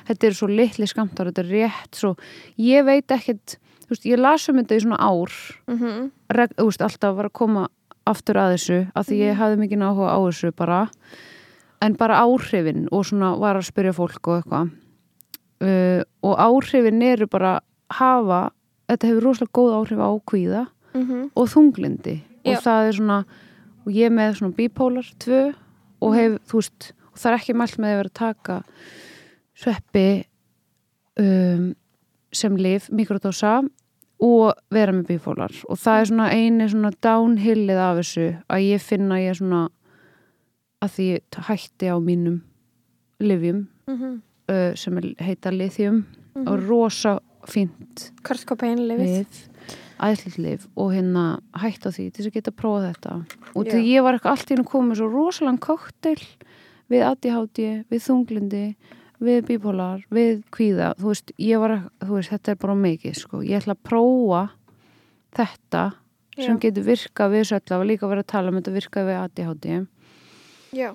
þetta 0.09 0.27
er 0.31 0.37
svo 0.39 0.49
litli 0.53 0.87
skamtar 0.91 1.31
þetta 1.33 1.43
er 1.45 1.51
rétt 1.53 1.99
svo, 1.99 2.15
ég 2.63 2.87
veit 2.87 3.11
ekkert 3.19 3.57
þú 3.89 3.91
veist, 3.95 4.07
ég 4.07 4.21
las 4.21 4.49
um 4.53 4.57
þetta 4.63 4.77
í 4.79 4.83
svona 4.85 4.99
ár 5.01 5.33
Mhm. 5.69 6.11
reg, 6.31 6.55
þú 6.57 6.65
veist, 6.71 6.83
alltaf 6.87 7.17
var 7.17 7.29
að 7.31 7.33
koma 7.33 7.69
aftur 8.07 8.37
að 8.41 8.53
þessu, 8.57 8.79
af 8.97 9.07
því 9.09 9.17
ég 9.21 9.37
hafði 9.37 9.59
mikið 9.67 9.83
áhuga 9.85 10.13
á 10.15 10.19
þessu 10.29 10.53
bara 10.57 10.89
en 11.83 11.95
bara 11.95 12.23
áhrifin 12.25 12.87
og 12.93 13.05
svona 13.05 13.35
var 13.39 13.57
að 13.57 13.69
spyrja 13.69 13.93
fólk 13.93 14.29
og 14.29 14.43
eitthvað 14.43 14.71
uh, 15.63 16.03
og 16.23 16.35
áhrifin 16.39 17.03
eru 17.03 17.27
bara 17.31 17.59
hafa, 17.91 18.51
þetta 18.89 19.11
hefur 19.11 19.27
rosalega 19.29 19.53
góð 19.59 19.75
áhrif 19.81 19.99
á 20.01 20.11
kvíða 20.31 20.67
Mhm. 20.95 21.31
og 21.37 21.49
þunglindi 21.49 22.21
Já. 22.45 22.57
og 22.57 22.63
það 22.65 22.89
er 22.89 22.93
svona 22.97 23.25
og 23.89 23.95
ég 23.97 24.11
er 24.11 24.15
með 24.15 24.35
svona 24.39 24.55
bipolar 24.59 25.09
2 25.25 25.39
og 26.05 26.15
hef, 26.15 26.37
þú 26.51 26.61
veist, 26.61 26.91
og 27.09 27.19
það 27.23 27.31
er 27.33 27.39
ekki 27.41 27.55
mælt 27.59 27.79
með 27.81 27.95
að 27.95 27.99
vera 28.03 28.11
að 28.13 28.19
taka 28.21 28.59
sveppi 29.59 30.07
um, 31.19 31.73
sem 32.33 32.57
lif, 32.61 32.91
mikrodósa 32.95 33.57
og 34.23 34.53
vera 34.75 34.93
með 34.95 35.07
bipolar. 35.15 35.55
Og 35.71 35.79
það 35.79 36.01
er 36.03 36.09
svona 36.11 36.29
eini 36.35 36.69
svona 36.71 36.93
downhillið 37.05 37.81
af 37.83 37.99
þessu 38.01 38.27
að 38.51 38.65
ég 38.67 38.83
finna 38.85 39.21
ég 39.23 39.39
svona 39.39 39.65
að 40.83 40.95
því 40.95 41.09
hætti 41.49 41.91
á 41.91 41.97
mínum 41.99 42.41
livjum 43.23 43.65
Mhm. 43.89 44.21
uh, 44.53 44.75
sem 44.77 44.99
heita 45.19 45.51
lithium 45.51 46.05
og 46.37 46.69
rosa 46.69 47.19
fínt 47.49 48.11
Kurt 48.23 49.49
Cobain 49.99 50.15
lifið 50.15 50.39
lif 50.39 50.39
æðslega 50.39 50.45
lif 50.45 50.67
og 50.77 50.93
hérna 50.95 51.25
hætt 51.59 51.87
á 51.87 51.91
því 51.91 52.05
til 52.11 52.23
þess 52.23 52.31
að 52.31 52.37
geta 52.39 52.55
prófað 52.55 52.87
þetta 52.89 53.15
og 53.55 53.67
Já. 53.67 53.73
því 53.73 53.81
ég 53.89 54.03
var 54.07 54.15
eitthvað 54.15 54.35
allt 54.35 54.51
í 54.51 54.55
hennu 54.55 54.69
komið 54.69 55.01
svo 55.01 55.09
rosalega 55.13 55.59
koktel 55.59 56.23
við 56.89 57.05
ADHD, 57.05 57.59
við 57.91 58.05
þunglindi 58.07 58.65
við 59.19 59.41
bipolar, 59.49 60.05
við 60.15 60.45
kvíða 60.55 60.93
þú 60.99 61.11
veist, 61.11 61.33
ég 61.43 61.59
var, 61.59 61.75
þú 62.01 62.13
veist, 62.15 62.31
þetta 62.31 62.55
er 62.55 62.61
bara 62.63 62.77
mikið 62.79 63.19
sko, 63.19 63.43
ég 63.43 63.59
ætla 63.59 63.75
að 63.75 63.83
prófa 63.89 64.43
þetta 65.37 65.85
sem 66.39 66.55
Já. 66.55 66.63
getur 66.63 66.87
virkað 66.87 67.33
við 67.35 67.43
þessu 67.43 67.59
allavega, 67.59 67.89
líka 67.91 68.11
verið 68.13 68.25
að 68.25 68.33
tala 68.33 68.53
um 68.53 68.61
þetta 68.61 68.77
virkað 68.79 69.09
við 69.09 69.21
ADHD 69.25 69.69
Já. 70.79 70.91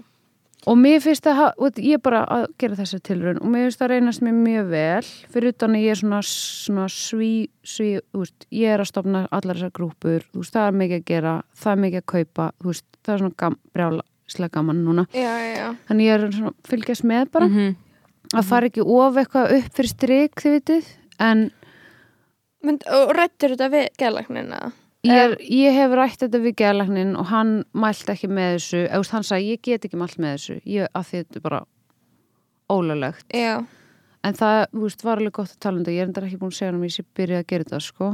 Og 0.66 0.78
mér 0.80 1.02
finnst 1.04 1.26
það, 1.28 1.54
ég 1.84 1.98
er 1.98 2.02
bara 2.04 2.22
að 2.32 2.46
gera 2.62 2.78
þessa 2.80 3.00
tilraun 3.04 3.40
og 3.42 3.50
mér 3.52 3.66
finnst 3.68 3.82
það 3.82 3.92
reynast 3.94 4.22
mér 4.24 4.36
mjög 4.38 4.70
vel 4.72 5.08
fyrir 5.34 5.52
utan 5.54 5.76
að 5.76 5.84
ég 5.84 5.92
er 5.96 6.00
svona, 6.00 6.20
svona 6.24 6.86
sví, 6.94 7.32
sví, 7.68 7.90
þú 8.14 8.22
veist, 8.24 8.48
ég 8.52 8.74
er 8.76 8.84
að 8.84 8.90
stopna 8.94 9.26
allar 9.32 9.60
þessar 9.60 9.74
grúpur, 9.76 10.24
þú 10.32 10.44
veist, 10.44 10.54
það 10.56 10.68
er 10.72 10.78
mikið 10.84 11.00
að 11.02 11.06
gera 11.12 11.34
það 11.64 11.72
er 11.76 11.82
mikið 11.86 12.02
að 12.04 12.08
kaupa, 12.14 12.46
þú 12.64 12.72
veist, 12.72 12.86
það 13.04 13.14
er 13.18 13.24
svona 13.24 13.40
gam, 13.44 13.58
brjálaslega 13.76 14.54
gaman 14.58 14.84
núna 14.86 15.08
Já, 15.14 15.32
já, 15.44 15.50
já. 15.58 15.68
þannig 15.90 16.08
ég 16.08 16.14
er 16.28 16.32
svona 16.38 16.54
fylgjast 16.72 17.04
með 17.12 17.32
bara 17.32 17.48
Mhm. 17.52 17.76
að 18.34 18.46
fara 18.50 18.70
ekki 18.72 18.82
of 18.88 19.16
eitthvað 19.20 19.52
upp 19.60 19.74
fyrir 19.76 19.90
strik 19.92 20.36
þið 20.42 20.56
vitið, 20.60 20.86
en 21.20 21.52
Mynd, 22.64 22.84
og 22.88 23.10
rættur 23.12 23.52
þetta 23.58 23.68
við 23.74 23.90
geðlagnina 24.00 24.72
ég, 25.08 25.20
er, 25.20 25.38
ég 25.44 25.78
hef 25.78 25.94
rætt 25.98 26.24
þetta 26.24 26.42
við 26.44 26.58
geðlæknin 26.62 27.14
og 27.20 27.30
hann 27.32 27.54
mælt 27.76 28.10
ekki 28.14 28.30
með 28.32 28.58
þessu. 28.58 28.82
Eða 28.88 29.16
hann 29.18 29.30
sagði 29.30 29.54
ég 29.54 29.64
get 29.68 29.88
ekki 29.88 30.00
mælt 30.00 30.20
með 30.22 30.36
þessu. 30.38 30.58
Ég, 30.70 30.92
að 30.96 31.08
þetta 31.12 31.40
er 31.40 31.46
bara 31.48 31.62
ólöglegt. 32.72 33.26
Já, 33.36 33.56
en 34.24 34.38
það 34.40 34.60
þú 34.72 34.84
veist, 34.88 35.06
var 35.06 35.22
alveg 35.22 35.38
gott 35.38 35.56
að 35.56 35.64
tala 35.66 35.80
um 35.80 35.84
þetta. 35.84 35.96
Ég 35.96 36.04
er 36.04 36.12
endar 36.12 36.28
ekki 36.28 36.42
búin 36.42 36.54
að 36.54 36.60
segja 36.60 36.72
hann 36.72 36.80
um 36.80 36.86
ég 36.88 36.96
sé 36.96 37.06
byrja 37.20 37.42
að 37.44 37.48
gera 37.52 37.68
þetta 37.68 37.82
sko. 37.84 38.12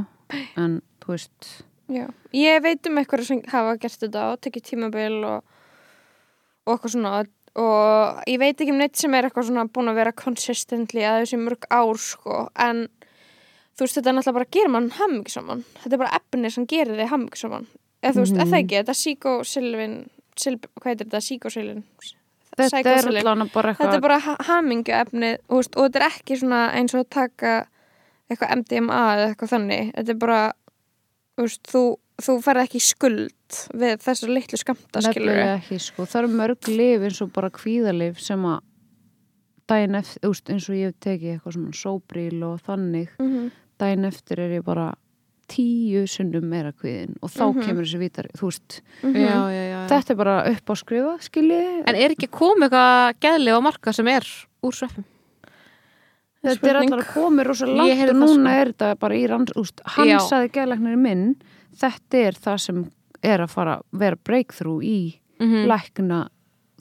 en 0.62 0.78
þú 1.02 1.14
veist. 1.14 1.50
Já. 1.90 2.06
Ég 2.36 2.62
veit 2.62 2.86
um 2.86 3.00
eitthvað 3.00 3.26
sem 3.26 3.42
hafa 3.50 3.76
gert 3.82 4.04
þetta 4.04 4.28
og 4.30 4.40
tekið 4.44 4.66
tímabil 4.70 5.20
og, 5.26 5.60
og 6.66 6.74
eitthvað 6.74 6.96
svona. 6.96 7.14
Og 7.60 8.20
ég 8.30 8.38
veit 8.38 8.54
ekki 8.54 8.70
um 8.70 8.78
neitt 8.78 8.98
sem 8.98 9.14
er 9.18 9.26
eitthvað 9.26 9.48
svona 9.48 9.66
búin 9.66 9.90
að 9.90 9.98
vera 9.98 10.14
consistently 10.14 11.02
að 11.02 11.24
þessi 11.24 11.40
mörg 11.40 11.66
ár 11.74 11.98
sko. 11.98 12.44
En 12.54 12.86
þú 13.80 13.86
veist 13.86 13.96
þetta 13.96 14.10
er 14.10 14.16
náttúrulega 14.18 14.36
bara 14.36 14.46
að 14.46 14.56
gera 14.58 14.72
mann 14.74 14.88
hammingsaman 14.98 15.64
þetta 15.80 15.94
er 15.96 16.02
bara 16.02 16.16
efni 16.20 16.50
sem 16.52 16.66
gerir 16.68 16.98
þig 17.00 17.12
hammingsaman 17.14 17.68
eða 18.02 18.12
þú 18.12 18.24
veist, 18.24 18.34
mm. 18.34 18.40
-hmm. 18.40 18.46
eða 18.46 18.58
ekki, 18.60 18.80
þetta 18.80 18.92
er 18.92 19.00
síkósilvin 19.00 19.94
hvað 20.36 20.90
heitir 20.90 21.06
þetta, 21.06 21.20
síkósilvin 21.24 21.82
þetta 22.60 22.92
er 22.92 23.08
allan 23.24 23.50
bara 23.54 23.74
þetta 23.74 23.88
er 23.88 23.94
eitthvað 23.94 24.06
bara 24.06 24.36
hamingju 24.48 24.94
efni 25.00 25.32
og 25.48 25.64
þetta 25.64 26.00
er 26.00 26.06
ekki 26.10 26.36
svona 26.36 26.62
eins 26.76 26.94
og 26.94 27.04
að 27.04 27.10
taka 27.16 27.54
eitthvað 28.30 28.54
MDMA 28.60 29.00
eða 29.16 29.28
eitthvað 29.30 29.52
þannig 29.54 29.92
þetta 29.96 30.12
er 30.12 30.20
bara 30.20 30.40
þú, 31.36 31.46
veist, 31.46 31.62
þú, 31.72 31.84
þú 32.20 32.36
ferð 32.44 32.64
ekki 32.66 32.82
skuld 32.84 33.60
við 33.80 34.02
þessar 34.04 34.34
litlu 34.36 34.60
skamta 34.60 35.04
skilur 35.04 35.32
nefnilega 35.32 35.54
ekki 35.58 35.80
sko. 35.82 36.04
það 36.04 36.22
eru 36.22 36.34
mörg 36.42 36.68
lif 36.68 37.06
eins 37.08 37.22
og 37.24 37.32
bara 37.32 37.50
kvíðalif 37.54 38.20
sem 38.20 38.44
að 38.44 38.60
daginn 39.70 39.98
eftir, 40.00 40.22
eins 40.50 40.68
og 40.68 40.78
ég 40.78 40.90
hef 40.90 41.02
tekið 41.04 41.34
eitthvað 41.34 41.56
svona 41.56 41.76
sóbríl 41.78 42.40
og 42.46 42.62
þannig 42.66 43.10
mm 43.18 43.28
-hmm. 43.30 43.50
Daginn 43.80 44.04
eftir 44.10 44.42
er 44.44 44.52
ég 44.60 44.64
bara 44.66 44.90
tíu 45.50 46.04
sunnum 46.06 46.44
meira 46.46 46.70
kvíðin 46.72 47.16
og 47.22 47.30
þá 47.34 47.42
Mhm. 47.50 47.62
kemur 47.66 47.84
þessi 47.88 47.98
vítari, 47.98 48.30
þú 48.38 48.50
veist 48.50 48.80
já, 49.02 49.10
já, 49.10 49.50
já, 49.50 49.64
já. 49.72 49.78
þetta 49.90 50.10
er 50.14 50.18
bara 50.20 50.36
upp 50.52 50.70
á 50.70 50.74
skrifa, 50.78 51.14
skiljið 51.26 51.88
En 51.90 51.96
er 51.96 52.10
ekki 52.14 52.28
komið 52.30 52.68
eitthvað 52.70 53.18
geðlif 53.24 53.58
á 53.58 53.60
marka 53.66 53.92
sem 53.96 54.06
er 54.12 54.22
úr 54.62 54.72
sveppum? 54.76 55.04
þetta 56.40 56.52
er 56.52 56.56
Spurning. 56.56 56.92
allar 56.92 57.02
að 57.04 57.12
koma 57.14 57.44
rosa 57.44 57.66
langt 57.66 58.08
og 58.10 58.16
núna 58.16 58.50
sko. 58.50 58.60
er 58.60 58.72
þetta 58.72 58.98
bara 59.00 59.14
í 59.18 59.26
ranns, 59.28 59.52
úst, 59.60 59.80
hann 59.84 60.08
saði 60.24 60.50
gælæknir 60.54 60.96
minn, 60.98 61.34
þetta 61.76 62.22
er 62.28 62.32
það 62.32 62.60
sem 62.60 62.90
er 63.22 63.38
að 63.44 63.50
fara 63.50 63.74
að 63.78 63.82
vera 64.04 64.16
breakthrough 64.24 64.82
í 64.84 65.16
Mm 65.40 65.66
lækna 65.66 66.28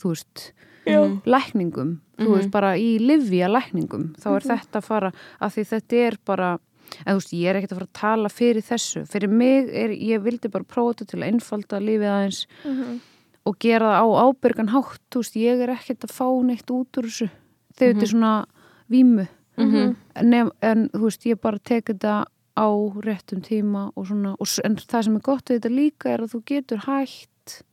þú 0.02 0.10
veist, 0.12 0.52
Já. 0.86 1.00
lækningum 1.26 2.00
þú 2.20 2.26
Mhm. 2.28 2.34
veist, 2.38 2.52
bara 2.52 2.74
í 2.78 3.00
livja 3.00 3.48
lækningum 3.48 4.16
þá 4.20 4.36
er 4.36 4.42
þetta 4.42 4.78
að 4.80 4.84
fara, 4.84 5.12
af 5.42 5.56
því 5.56 5.64
þetta 5.66 5.94
er 6.08 6.18
bara, 6.26 6.60
en 7.06 7.16
þú 7.16 7.20
veist, 7.20 7.34
ég 7.34 7.50
er 7.50 7.56
ekkert 7.60 7.72
að 7.74 7.80
fara 7.80 7.88
að 7.90 8.00
tala 8.02 8.30
fyrir 8.30 8.64
þessu, 8.66 9.06
fyrir 9.10 9.30
mig 9.30 9.70
er 9.74 9.90
ég 9.90 10.22
vildi 10.24 10.50
bara 10.52 10.64
prófa 10.64 10.94
þetta 11.00 11.08
til 11.14 11.20
að 11.20 11.28
einfalda 11.34 11.80
lífið 11.80 12.10
aðeins 12.14 12.46
Mhm. 12.66 13.00
og 13.46 13.60
gera 13.60 13.86
það 13.94 14.00
á 14.00 14.08
ábyrgan 14.26 14.70
hátt, 14.74 15.00
þú 15.12 15.20
veist, 15.24 15.36
ég 15.36 15.62
er 15.62 15.70
ekkert 15.76 16.04
að 16.06 16.12
fá 16.14 16.28
neitt 16.46 16.70
út 16.72 16.98
úr 16.98 17.04
þessu. 17.10 17.30
Þegar 17.78 17.94
þetta 17.94 18.02
er 18.02 18.14
svona 18.14 18.46
vímu. 18.90 19.28
Mhm. 19.58 19.96
en, 20.16 20.34
en 20.62 20.90
þú 20.90 21.02
veist, 21.04 21.26
ég 21.26 21.42
bara 21.42 21.58
tek 21.60 21.86
þetta 21.86 22.26
á 22.58 22.68
réttum 23.04 23.42
tíma 23.42 23.92
og 23.96 24.06
svona, 24.08 24.36
og, 24.40 24.48
en 24.64 24.76
það 24.76 25.04
sem 25.04 25.16
er 25.16 25.22
gott 25.22 25.46
við 25.46 25.60
þetta 25.60 25.76
líka 25.76 26.10
er 26.14 26.20
að 26.20 26.32
þú 26.34 26.44
getur 26.46 26.78
hægt 26.86 27.64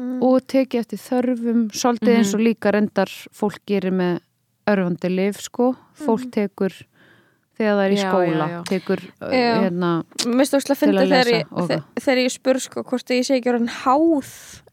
Mm. 0.00 0.22
og 0.24 0.40
tekið 0.48 0.80
eftir 0.80 0.98
þörfum 0.98 1.66
svolítið 1.76 2.16
eins 2.16 2.30
og 2.34 2.40
líka 2.40 2.70
reyndar 2.72 3.10
fólk 3.36 3.58
gerir 3.68 3.92
með 3.92 4.20
örfandi 4.66 5.10
lif 5.14 5.36
sko, 5.44 5.74
fólk 6.00 6.30
tekur 6.32 6.72
þegar 7.58 7.78
það 7.78 7.84
er 7.84 7.94
í 7.94 8.00
skóla 8.00 8.46
tekur 8.68 9.02
uh, 9.02 9.32
hérna 9.32 9.90
Mér 10.26 10.48
stóðslega 10.48 10.76
að 10.76 10.82
finna 10.82 11.02
að 11.02 11.12
þegar 11.12 11.32
ég, 11.32 11.84
þegar 12.00 12.22
ég 12.22 12.34
spur 12.34 12.60
sko 12.62 12.84
hvort 12.86 13.12
að 13.12 13.20
ég 13.20 13.28
sé 13.28 13.38
ekki 13.38 13.52
orðin 13.52 13.74
háð 13.82 14.32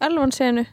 elvanseginu 0.10 0.66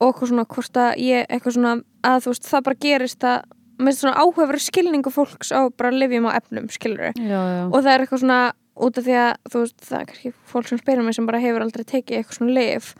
og 0.00 0.10
eitthvað 0.10 0.32
svona 0.32 0.46
hvort 0.54 0.80
að 0.80 0.92
ég 1.04 1.26
eitthvað 1.28 1.56
svona 1.56 1.74
að 2.10 2.22
þú 2.24 2.34
veist 2.34 2.50
það 2.50 2.68
bara 2.68 2.80
gerist 2.86 3.26
að 3.28 3.56
með 3.80 3.96
svona 3.96 4.20
áhugaverið 4.20 4.64
skilningu 4.66 5.12
fólks 5.12 5.52
á 5.56 5.60
bara 5.72 5.92
lifjum 5.94 6.28
á 6.28 6.36
efnum 6.36 6.68
skilur 6.72 7.12
og 7.12 7.78
það 7.78 7.92
er 7.94 8.04
eitthvað 8.04 8.22
svona 8.24 8.40
út 8.80 9.00
af 9.00 9.06
því 9.06 9.16
að 9.20 9.32
þú 9.52 9.64
veist 9.64 9.86
það 9.86 9.98
er 9.98 10.08
kannski 10.10 10.32
fólk 10.52 10.70
sem 10.70 10.80
spyrir 10.80 11.04
mig 11.04 11.16
sem 11.16 11.28
bara 11.28 11.42
hefur 11.42 11.64
aldrei 11.64 11.84
tekið 11.84 12.18
eitthvað 12.18 12.38
svona 12.38 12.56
lif 12.56 12.92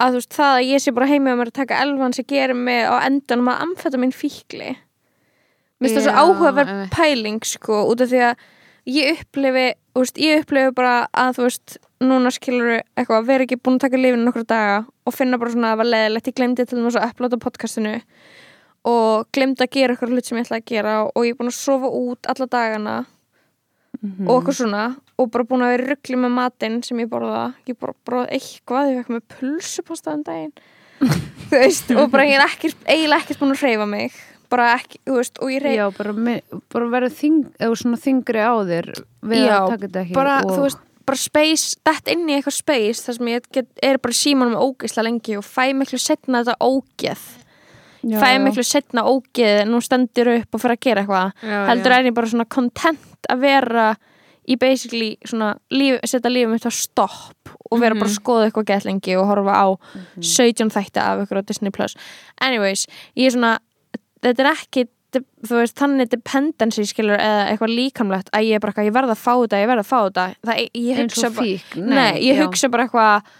að 0.00 0.14
þú 0.14 0.20
veist 0.20 0.38
það 0.38 0.54
að 0.56 0.68
ég 0.68 0.84
sé 0.84 0.94
bara 0.96 1.10
heimi 1.10 1.32
á 1.32 1.38
mér 1.38 1.52
að 1.52 1.58
taka 1.60 1.80
elvan 1.84 2.16
sem 2.16 2.28
gerir 2.28 2.58
mig 2.58 2.84
á 2.88 2.94
endanum 3.04 3.52
að 3.52 3.64
amfetta 3.66 4.00
minn 4.00 4.14
fíkli 4.16 4.74
mér 5.82 5.90
finnst 5.90 5.98
það 6.00 6.08
svo 6.08 6.24
áhugaverð 6.24 6.74
pæling 6.96 7.40
sko 7.48 7.80
út 7.92 8.04
af 8.04 8.12
því 8.12 8.20
að 8.28 8.44
ég 8.92 9.22
upplifi 9.22 9.66
veist, 9.98 10.18
ég 10.18 10.42
upplifi 10.42 10.74
bara 10.78 10.94
að 11.12 11.36
þú 11.38 11.46
veist 11.48 11.76
núna 12.02 12.32
skilur 12.34 12.70
eitthvað 12.98 13.18
að 13.20 13.28
vera 13.30 13.44
ekki 13.46 13.60
búin 13.62 13.76
að 13.78 13.84
taka 13.86 14.00
lifinu 14.00 14.24
nokkra 14.26 14.42
daga 14.50 14.78
og 15.06 15.14
finna 15.14 15.38
bara 15.38 15.52
svona 15.54 15.68
að 15.68 15.74
það 15.76 15.82
var 15.82 15.90
leðilegt 15.92 16.30
ég 16.32 16.38
glemdi 16.40 16.64
til 16.66 16.80
þess 16.82 16.98
að 16.98 17.08
upplota 17.12 17.38
podcastinu 17.44 17.92
og 18.90 19.28
glemdi 19.36 19.62
að 19.62 19.70
gera 19.76 19.94
eitthvað 19.94 20.14
hlut 20.16 20.26
sem 20.26 20.38
ég 20.40 20.46
ætlaði 20.48 20.62
að 20.64 20.70
gera 20.72 20.94
og 21.06 21.26
ég 21.28 21.34
er 21.36 21.38
búin 21.38 21.52
að 21.52 21.58
sofa 21.60 21.90
út 22.02 22.30
alla 22.32 22.48
dagana 22.56 22.96
Mhm. 24.02 24.26
og 24.26 24.40
eitthvað 24.40 24.56
svona 24.58 24.96
og 25.20 25.30
bara 25.30 25.44
búin 25.46 25.62
að 25.62 25.72
vera 25.76 25.86
ruggli 25.92 26.16
með 26.18 26.32
matinn 26.34 26.78
sem 26.82 26.98
ég 26.98 27.06
borða. 27.12 27.54
Ég 27.68 27.76
borða 27.78 28.24
eitthvað, 28.34 28.88
ég 28.90 28.96
fekk 29.04 29.10
með 29.14 29.22
pulsupasta 29.36 30.14
um 30.16 30.22
daginn. 30.26 30.52
Þú 31.52 31.60
veist, 31.60 31.90
og 31.94 32.10
bara 32.10 32.24
ég 32.26 32.34
er 32.40 32.42
ekkert, 32.48 32.80
eiginlega 32.88 33.20
ekkert 33.22 33.38
búin 33.42 33.52
að 33.54 33.62
hreyfa 33.62 33.86
mig 33.86 34.16
bara 34.52 34.70
ekki, 34.76 35.00
þú 35.08 35.18
veist, 35.18 35.42
og 35.42 35.52
ég 35.52 35.64
reyf 35.64 35.76
já 35.78 35.84
bara, 35.96 36.38
bara 36.74 36.88
verður 36.92 37.14
þing, 37.18 37.44
eða 37.58 37.78
svona 37.82 38.00
þingri 38.02 38.42
á 38.44 38.54
þér 38.68 38.88
við 39.32 39.44
Já, 39.46 39.52
að 39.56 39.68
taka 39.72 39.84
þetta 39.86 40.02
ekki 40.02 40.18
bara, 40.18 40.38
og, 40.44 40.52
þú 40.52 40.66
veist, 40.66 40.82
bara 41.08 41.20
space 41.20 41.78
dætt 41.86 42.10
inn 42.12 42.26
í 42.28 42.36
eitthvað 42.36 42.58
space 42.58 43.06
þar 43.06 43.18
sem 43.18 43.30
ég 43.32 43.48
get, 43.56 43.70
er 43.82 44.00
bara 44.02 44.18
símanum 44.18 44.58
ógeðslega 44.60 45.08
lengi 45.08 45.38
og 45.38 45.46
fæ 45.46 45.64
miklu 45.76 46.00
setna 46.00 46.42
þetta 46.42 46.68
ógeð. 46.68 47.24
Já, 48.02 48.18
fæ 48.18 48.28
já. 48.34 48.38
miklu 48.42 48.64
setna 48.66 49.04
ógeð 49.08 49.64
nú 49.70 49.82
stendur 49.82 50.32
upp 50.36 50.56
og 50.56 50.62
fyrir 50.62 50.78
að 50.78 50.86
gera 50.86 51.04
eitthvað. 51.04 51.34
Já, 51.42 51.58
heldur 51.70 51.94
já. 51.94 51.98
er 51.98 52.08
ég 52.10 52.16
bara 52.18 52.32
svona 52.32 52.48
content 52.50 53.30
að 53.30 53.44
vera 53.46 53.90
í 54.42 54.56
basically 54.58 55.12
svona 55.22 55.52
líf, 55.70 56.00
setja 56.10 56.30
lífum 56.32 56.56
mitt 56.56 56.66
á 56.66 56.72
stopp 56.74 57.52
og 57.70 57.78
vera 57.80 57.94
bara 57.94 58.10
að 58.10 58.16
skoða 58.16 58.48
eitthvað 58.48 58.70
gett 58.72 58.86
lengi 58.88 59.14
og 59.18 59.28
horfa 59.30 59.54
á 59.54 59.66
17 60.18 60.72
þætti 60.74 61.02
af 61.02 61.22
ykkur 61.22 61.42
á 61.42 61.46
Disney 61.46 61.74
Plus. 61.74 61.94
Anyways, 62.42 62.88
ég 63.14 63.30
er 63.30 63.36
svona 63.36 63.52
þetta 64.22 64.44
er 64.46 64.50
ekki 64.52 64.86
þú 65.20 65.58
veist, 65.58 65.76
þannig 65.76 66.10
dependency 66.12 66.84
skilur 66.88 67.20
eða 67.20 67.44
eitthvað 67.50 67.74
líkamlegt 67.76 68.30
að 68.32 68.48
ég 68.48 68.56
er 68.56 68.62
bara 68.62 68.72
eitthvað, 68.72 68.88
ég 68.88 68.96
verð 68.96 69.12
að 69.12 69.20
fá 69.20 69.32
þetta, 69.32 69.60
ég 69.60 69.70
verð 69.70 69.82
að 69.82 69.88
fá 69.90 69.98
þetta. 69.98 70.26
Það, 70.48 70.60
ég 70.80 71.00
hugsa 71.02 71.26
og 71.28 71.34
bara, 71.36 71.46
fík 71.48 71.74
nei, 71.82 72.12
ég 72.24 72.40
hugsa 72.40 72.70
bara 72.72 72.86
eitthvað 72.86 73.32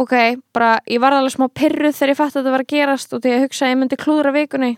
ok, 0.00 0.14
bara, 0.56 0.70
ég 0.90 1.02
var 1.04 1.16
alveg 1.18 1.34
smá 1.36 1.46
pyrruð 1.60 1.96
þegar 1.98 2.12
ég 2.14 2.20
fatt 2.20 2.32
að 2.32 2.40
þetta 2.40 2.54
var 2.54 2.64
að 2.64 2.72
gerast 2.72 3.12
og 3.14 3.22
því 3.24 3.34
ég 3.34 3.44
hugsa 3.44 3.66
að 3.66 3.74
ég 3.74 3.80
myndi 3.82 4.00
klúðra 4.00 4.32
vikunni. 4.34 4.70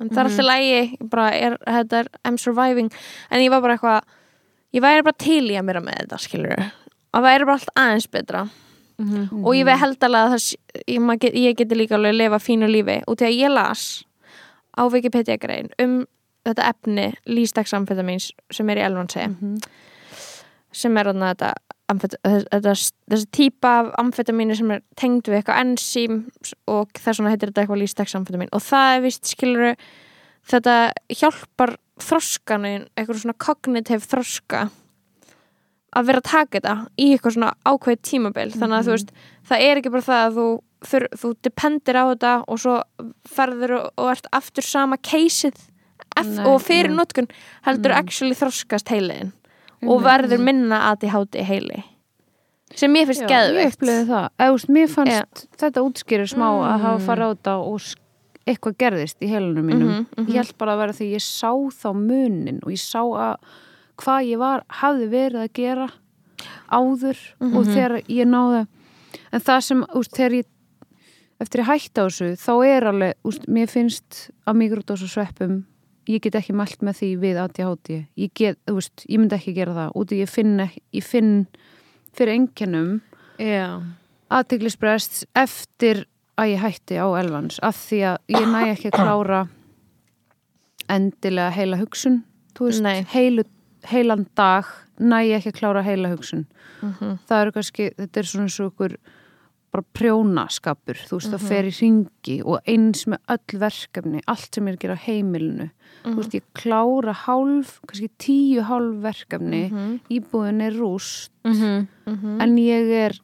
En 0.00 0.08
það 0.08 0.18
er 0.22 0.30
alltaf 0.30 0.48
lægi, 0.48 0.74
ég 0.74 1.06
bara 1.12 1.28
er, 1.36 1.56
þetta 1.68 2.02
er 2.02 2.10
I'm 2.24 2.40
surviving, 2.40 2.90
en 3.30 3.44
ég 3.44 3.52
var 3.52 3.62
bara 3.64 3.76
eitthvað 3.76 4.18
ég 4.76 4.84
væri 4.84 5.06
bara 5.06 5.20
til 5.20 5.44
í 5.46 5.56
að 5.60 5.66
mér 5.68 5.80
með 5.84 6.02
þetta 6.02 6.20
skilur, 6.24 6.66
að 7.14 7.26
væri 7.28 7.48
bara 7.48 7.58
allt 7.60 7.72
aðeins 7.76 8.10
betra. 8.10 8.48
Mhm. 9.00 9.44
og 9.48 9.54
ég 9.56 9.64
veit 9.64 9.80
held 9.80 10.02
alveg 10.04 10.26
að 10.26 10.32
það, 10.34 10.42
ég, 10.92 11.36
ég 11.40 11.54
geti 11.56 11.76
líka 11.78 11.94
alveg 11.96 12.12
að 12.12 12.18
lifa 12.18 12.38
fínu 12.44 12.66
lífi. 12.68 12.96
Og 13.08 13.16
því 13.16 13.28
að 13.30 13.38
ég 13.38 13.52
las 13.54 13.84
á 14.76 14.82
Wikipedia 14.92 15.38
grein 15.40 15.70
um 15.82 16.02
þetta 16.46 16.70
efni 16.72 17.10
lístaksamfetamíns 17.28 18.30
sem 18.50 18.70
er 18.72 18.80
í 18.80 18.86
elvansi 18.86 19.26
sem 20.72 20.96
er 20.96 21.10
þarna 21.10 21.32
þetta, 21.34 21.50
þessi 21.90 23.26
típa 23.34 23.72
af 23.80 23.90
amfetamínu 24.00 24.56
sem 24.56 24.70
er 24.76 24.84
tengd 24.96 25.28
við 25.28 25.40
eitthvað 25.40 25.64
ensím 25.64 26.20
og 26.70 26.92
þess 26.96 27.18
vegna 27.18 27.34
heitir 27.34 27.50
þetta 27.50 27.64
eitthvað 27.64 27.82
lístaksamfetamín 27.82 28.52
og 28.54 28.64
það 28.64 28.94
er 28.94 29.04
vist 29.08 29.32
skilur 29.34 29.74
þetta 30.50 30.76
hjálpar 31.12 31.76
þroskanin, 32.00 32.86
eitthvað 32.96 33.24
svona 33.24 33.40
kognitiv 33.42 34.06
þroska 34.08 34.68
að 35.96 36.10
vera 36.10 36.22
að 36.22 36.28
taka 36.30 36.58
þetta 36.58 36.74
í 36.96 37.06
eitthvað 37.12 37.36
svona 37.36 37.52
ákveðið 37.66 38.02
tímabil. 38.06 38.48
Þannig 38.54 38.76
að 38.76 38.86
þú 38.86 38.94
veist, 38.94 39.14
það 39.50 39.64
er 39.66 39.80
ekki 39.80 39.92
bara 39.94 40.06
það 40.06 40.26
að 40.26 40.36
þú, 40.38 40.46
þur, 40.86 41.08
þú 41.16 41.34
dependir 41.44 41.96
á 41.96 42.04
þetta 42.12 42.32
og 42.48 42.58
svo 42.62 42.76
ferður 43.28 43.76
og, 43.78 43.90
og 43.96 44.10
ert 44.14 44.26
aftur 44.32 44.66
sama 44.66 44.96
keisið 44.96 45.58
Nei, 46.20 46.44
og 46.48 46.58
fyrir 46.64 46.90
notkun 46.92 47.28
heldur 47.64 47.92
actually 47.94 48.34
þroskast 48.34 48.90
heiliðin 48.90 49.32
og 49.86 50.02
verður 50.04 50.42
minna 50.42 50.90
ADHD 50.90 51.40
heili. 51.46 51.84
Sem 52.76 52.92
mér 52.92 53.06
finnst 53.08 53.22
ég 53.24 53.30
geðveikt 53.30 53.80
mér 54.68 54.90
fannst 54.90 55.46
þetta 55.58 55.82
útskýrir 55.86 56.28
smá 56.30 56.48
að 56.50 56.80
hafa 56.84 56.98
Mm. 56.98 57.06
farið 57.06 57.24
á 57.24 57.30
þetta 57.34 57.54
og 57.64 57.80
eitthvað 58.50 58.76
gerðist 58.82 59.22
í 59.22 59.30
heilunum 59.30 59.66
mínum. 59.66 59.88
Mhm, 59.88 60.06
mhm. 60.18 60.26
ég 60.28 60.36
held 60.36 60.58
bara 60.58 60.74
að 60.74 60.78
vera 60.78 60.92
því 60.92 61.08
ég 61.14 61.22
sá 61.24 61.50
þá 61.80 61.88
munin 61.94 62.60
og 62.64 62.70
ég 62.72 62.82
sá 62.82 63.00
að 63.00 63.36
hvað 64.00 64.28
ég 64.28 64.38
var, 64.38 64.64
hafði 64.68 65.08
verið 65.10 65.40
að 65.44 65.52
gera 65.52 65.88
áður 66.70 67.18
og 67.40 67.64
Mhm. 67.64 67.74
þegar 67.74 68.02
ég 68.08 68.26
náði. 68.26 68.66
En 69.32 69.40
það 69.40 69.60
sem, 69.62 69.84
úst, 69.94 70.12
þegar 70.12 70.32
ég 70.42 70.46
eftir 71.40 71.62
ég 71.62 71.70
hætti 71.70 72.00
á 72.00 72.04
þessu, 72.06 72.30
þá 72.40 72.52
er 72.68 72.86
alveg 72.90 73.28
úst, 73.28 73.46
mér 73.48 73.70
finnst 73.70 74.30
að 74.48 74.60
mikrodósa 74.60 75.08
sveppum 75.10 75.62
ég 76.10 76.22
get 76.24 76.36
ekki 76.38 76.54
mælt 76.56 76.82
með 76.84 77.00
því 77.00 77.10
við 77.22 77.40
ADHD 77.44 77.92
ég 78.18 78.32
get, 78.34 78.58
þú 78.66 78.78
veist, 78.80 79.04
ég 79.06 79.20
myndi 79.20 79.36
ekki 79.36 79.54
gera 79.56 79.76
það. 79.76 79.92
Út 80.00 80.12
í 80.14 80.20
ég 80.22 80.30
finn, 80.30 80.66
ég 80.96 81.06
finn 81.06 81.34
fyrir 82.16 82.36
enginnum 82.38 83.00
Já, 83.40 83.80
aðteglisbrest 84.32 85.24
eftir 85.38 86.04
að 86.40 86.54
ég 86.54 86.64
hætti 86.64 86.98
á 87.00 87.06
elvans 87.20 87.60
af 87.64 87.78
því 87.78 88.02
að 88.10 88.36
ég 88.36 88.50
næ 88.50 88.60
ekki 88.72 88.90
að 88.90 88.98
klára 88.98 89.40
endilega 90.90 91.54
heila 91.54 91.78
hugsun 91.80 92.22
þú 92.56 92.68
veist, 92.68 93.12
heilu, 93.14 93.44
heilan 93.90 94.26
dag 94.36 94.68
næ 95.00 95.22
ég 95.24 95.38
ekki 95.38 95.54
að 95.54 95.60
klára 95.60 95.84
heila 95.86 96.10
hugsun. 96.12 96.46
Mhm. 96.82 97.18
það 97.28 97.40
eru 97.42 97.52
kannski, 97.52 97.90
þetta 97.96 98.20
er 98.20 98.28
svona 98.28 98.48
svo 98.52 98.70
ykkur 98.70 98.96
bara 99.70 99.86
prjónaskapur 99.94 100.98
þú 101.06 101.18
veist, 101.18 101.30
það 101.30 101.46
fer 101.46 101.68
í 101.68 101.72
ringi 101.76 102.36
og 102.42 102.70
eins 102.70 103.04
með 103.10 103.34
öll 103.36 103.60
verkefni, 103.62 104.22
allt 104.26 104.54
sem 104.54 104.66
ég 104.66 104.74
er 104.74 104.78
að 104.78 104.84
gera 104.84 104.96
á 104.98 105.04
heimilinu. 105.06 105.66
Þú 106.04 106.14
veist, 106.16 106.36
ég 106.38 106.46
klára 106.56 107.14
hálf, 107.26 107.74
kannski 107.86 108.08
tíu 108.18 108.64
hálf 108.66 109.02
verkefni, 109.04 109.64
íbúðin 110.10 110.64
er 110.66 110.78
rúst 110.78 111.30
mhm, 111.44 112.40
en 112.40 112.56
ég 112.58 112.94
er 113.04 113.20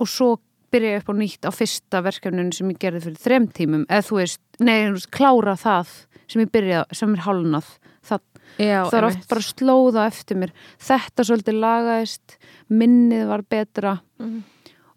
og 0.00 0.08
svo 0.08 0.38
byrja 0.70 0.94
ég 0.94 1.02
upp 1.02 1.10
á 1.10 1.14
nýtt 1.18 1.46
á 1.46 1.50
fyrsta 1.52 2.00
verkefninu 2.06 2.54
sem 2.54 2.70
ég 2.70 2.78
gerði 2.80 3.02
fyrir 3.08 3.20
þrem 3.24 3.48
tímum 3.52 3.86
eða 3.88 4.06
þú 4.06 4.20
veist, 4.20 4.40
veist, 4.60 5.10
klára 5.10 5.56
það 5.58 5.94
sem 6.30 6.44
ég 6.44 6.52
byrja, 6.54 6.84
sem 6.94 7.14
er 7.16 7.24
hálnað 7.26 7.72
það, 8.06 8.22
já 8.62 8.78
það 8.86 8.98
er 9.00 9.08
oft 9.08 9.26
bara 9.32 9.44
slóða 9.44 10.06
eftir 10.06 10.38
mér, 10.40 10.54
þetta 10.78 11.26
svolítið 11.26 11.58
lagaðist 11.64 12.38
minnið 12.70 13.26
var 13.32 13.42
betra. 13.50 13.98
Mhm. 14.20 14.40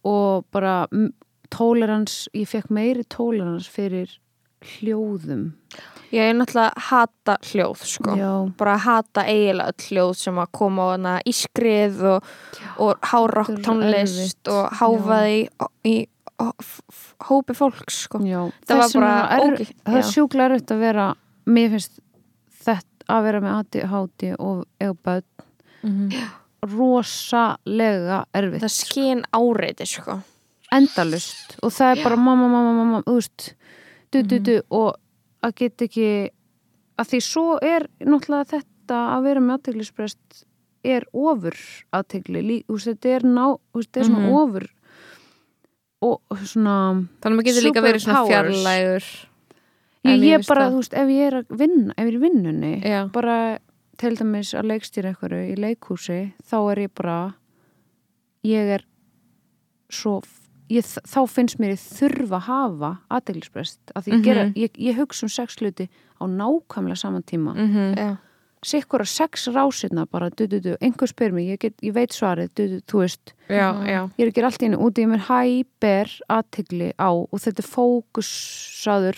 Og 0.03 0.45
bara 0.51 0.87
mm, 0.91 1.09
tolerans, 1.53 2.27
ég 2.33 2.47
fekk 2.49 2.69
meiri 2.73 3.03
tolerans 3.09 3.67
fyrir 3.69 4.19
hljóðum 4.63 5.51
Ég 6.13 6.29
er 6.29 6.35
náttúrulega 6.37 6.77
hata 6.91 7.33
hljóð 7.41 7.79
sko. 7.89 8.13
Já. 8.15 8.31
bara 8.57 8.75
hata 8.77 9.23
eiginlega 9.25 9.73
hljóð 9.87 10.11
sem 10.19 10.37
að 10.37 10.51
koma 10.53 10.85
á 10.85 10.87
hana 10.93 11.13
ískrið 11.27 12.03
og, 12.11 12.27
og 12.77 13.07
hárokk 13.09 13.49
tónlist 13.65 14.51
og 14.53 14.69
háfaði 14.77 15.39
í, 15.89 15.95
hópi 17.27 17.55
fólks 17.57 18.03
sko. 18.05 18.21
Já, 18.27 18.43
Það 18.67 18.77
var 18.77 18.85
þess 18.85 18.95
vegna 18.95 19.09
bara 19.09 19.41
er, 19.41 19.57
það 19.87 19.97
er 19.97 20.03
já. 20.05 20.11
sjúklega 20.13 20.49
erfitt 20.51 20.75
að 20.75 20.83
vera 20.85 21.07
mér 21.49 21.73
finnst 21.73 21.99
þetta 22.63 23.09
að 23.17 23.25
vera 23.27 23.41
með 23.43 23.57
ADHD 23.63 24.29
og 24.37 24.63
eiga 24.79 24.95
börn 25.03 25.29
Mhm. 25.83 26.11
Rosalega 26.63 28.23
erfitt 28.36 28.63
það 28.63 28.73
skinn 28.78 29.23
áreiti 29.36 29.88
sko. 29.89 30.19
endalust 30.73 31.58
og 31.63 31.71
það 31.76 31.97
er 31.97 32.04
bara 32.04 32.15
mamma, 32.17 32.47
mamma, 32.49 32.73
mamma, 32.80 33.02
þú 33.08 33.17
veist 33.19 33.49
du, 34.13 34.21
du, 34.23 34.39
du, 34.39 34.56
og 34.73 34.95
að 35.43 35.56
geta 35.60 35.86
ekki 35.88 36.08
að 37.02 37.10
því 37.12 37.19
svo 37.26 37.45
er 37.65 37.88
náttúrulega 38.06 38.49
þetta 38.60 38.99
að 39.15 39.23
vera 39.28 39.41
með 39.43 39.58
aðteglisbrest 39.58 40.43
er 40.84 41.06
ofur 41.15 41.56
aðtegli, 41.95 42.62
þetta 42.67 43.13
er 43.17 43.23
ná, 43.23 43.45
þetta 43.73 43.99
er 44.02 44.08
svona 44.10 44.23
Mhm. 44.28 44.34
ofur 44.36 44.65
og 46.04 46.19
svona 46.43 46.73
Þannig 47.23 47.30
að 47.32 47.38
maður 47.38 47.47
getur 47.47 47.63
líka 47.69 47.82
verið 47.86 48.02
svona 48.04 48.23
Superpowers. 48.26 48.63
fjarlægur 48.63 49.06
ég, 50.04 50.23
ég 50.28 50.47
bara, 50.47 50.65
þú 50.69 50.82
veist, 50.82 50.93
ef 50.99 51.08
ég 51.08 51.28
er 51.30 51.38
að 51.39 51.58
vinna 51.62 51.93
ef 51.97 52.04
ég 52.04 52.08
er 52.12 52.17
í 52.17 52.23
vinnunni, 52.23 52.73
Já. 52.84 52.99
bara 53.12 53.38
til 54.03 54.15
dæmis 54.19 54.53
að 54.57 54.69
leikstýra 54.73 55.11
einhverju 55.13 55.41
í 55.53 55.55
leikhúsi 55.63 56.19
þá 56.49 56.57
er 56.73 56.81
ég 56.87 56.93
bara 56.99 57.17
ég 58.43 58.73
er 58.77 58.83
svo 59.93 60.17
ég, 60.73 60.83
þá 60.83 61.19
finnst 61.29 61.59
mér 61.61 61.75
ég 61.75 61.81
þurfa 61.83 62.39
að 62.39 62.45
hafa 62.49 62.91
aðdeglisbrest, 63.13 63.79
að 63.95 64.03
því 64.07 64.13
ég, 64.17 64.23
gera, 64.25 64.43
Mhm. 64.45 64.53
ég, 64.57 64.71
ég 64.89 64.95
hugsa 64.97 65.23
um 65.27 65.29
sex 65.29 65.55
hluti 65.61 65.87
á 66.19 66.23
nákvæmlega 66.25 66.97
saman 66.97 67.23
tíma 67.23 67.53
mm. 67.53 67.67
Mhm. 67.69 67.97
Já. 67.97 68.17
sikkur 68.63 69.01
að 69.03 69.07
sex 69.11 69.47
rásirna 69.51 70.05
bara, 70.09 70.29
du, 70.29 70.47
du, 70.47 70.59
du, 70.63 70.77
einhver 70.81 71.07
spyr 71.11 71.33
mig, 71.33 71.49
ég, 71.51 71.59
get, 71.59 71.73
ég 71.83 71.91
veit 71.93 72.09
svarið 72.15 72.49
du, 72.55 72.67
du, 72.67 72.81
þú 72.87 72.99
veist, 73.03 73.33
Já, 73.49 73.73
Mhm. 73.73 73.85
já 73.87 74.09
ég 74.17 74.23
er 74.25 74.31
ekki 74.31 74.43
allt 74.43 74.61
í 74.61 74.65
henni 74.65 74.77
úti, 74.77 75.01
ég 75.03 75.03
er 75.03 75.17
mér 75.17 75.25
hæper 75.27 76.19
aðtegli 76.29 76.93
á 76.97 77.11
og 77.11 77.39
þetta 77.43 77.59
er 77.59 77.69
fókusaður 77.75 79.17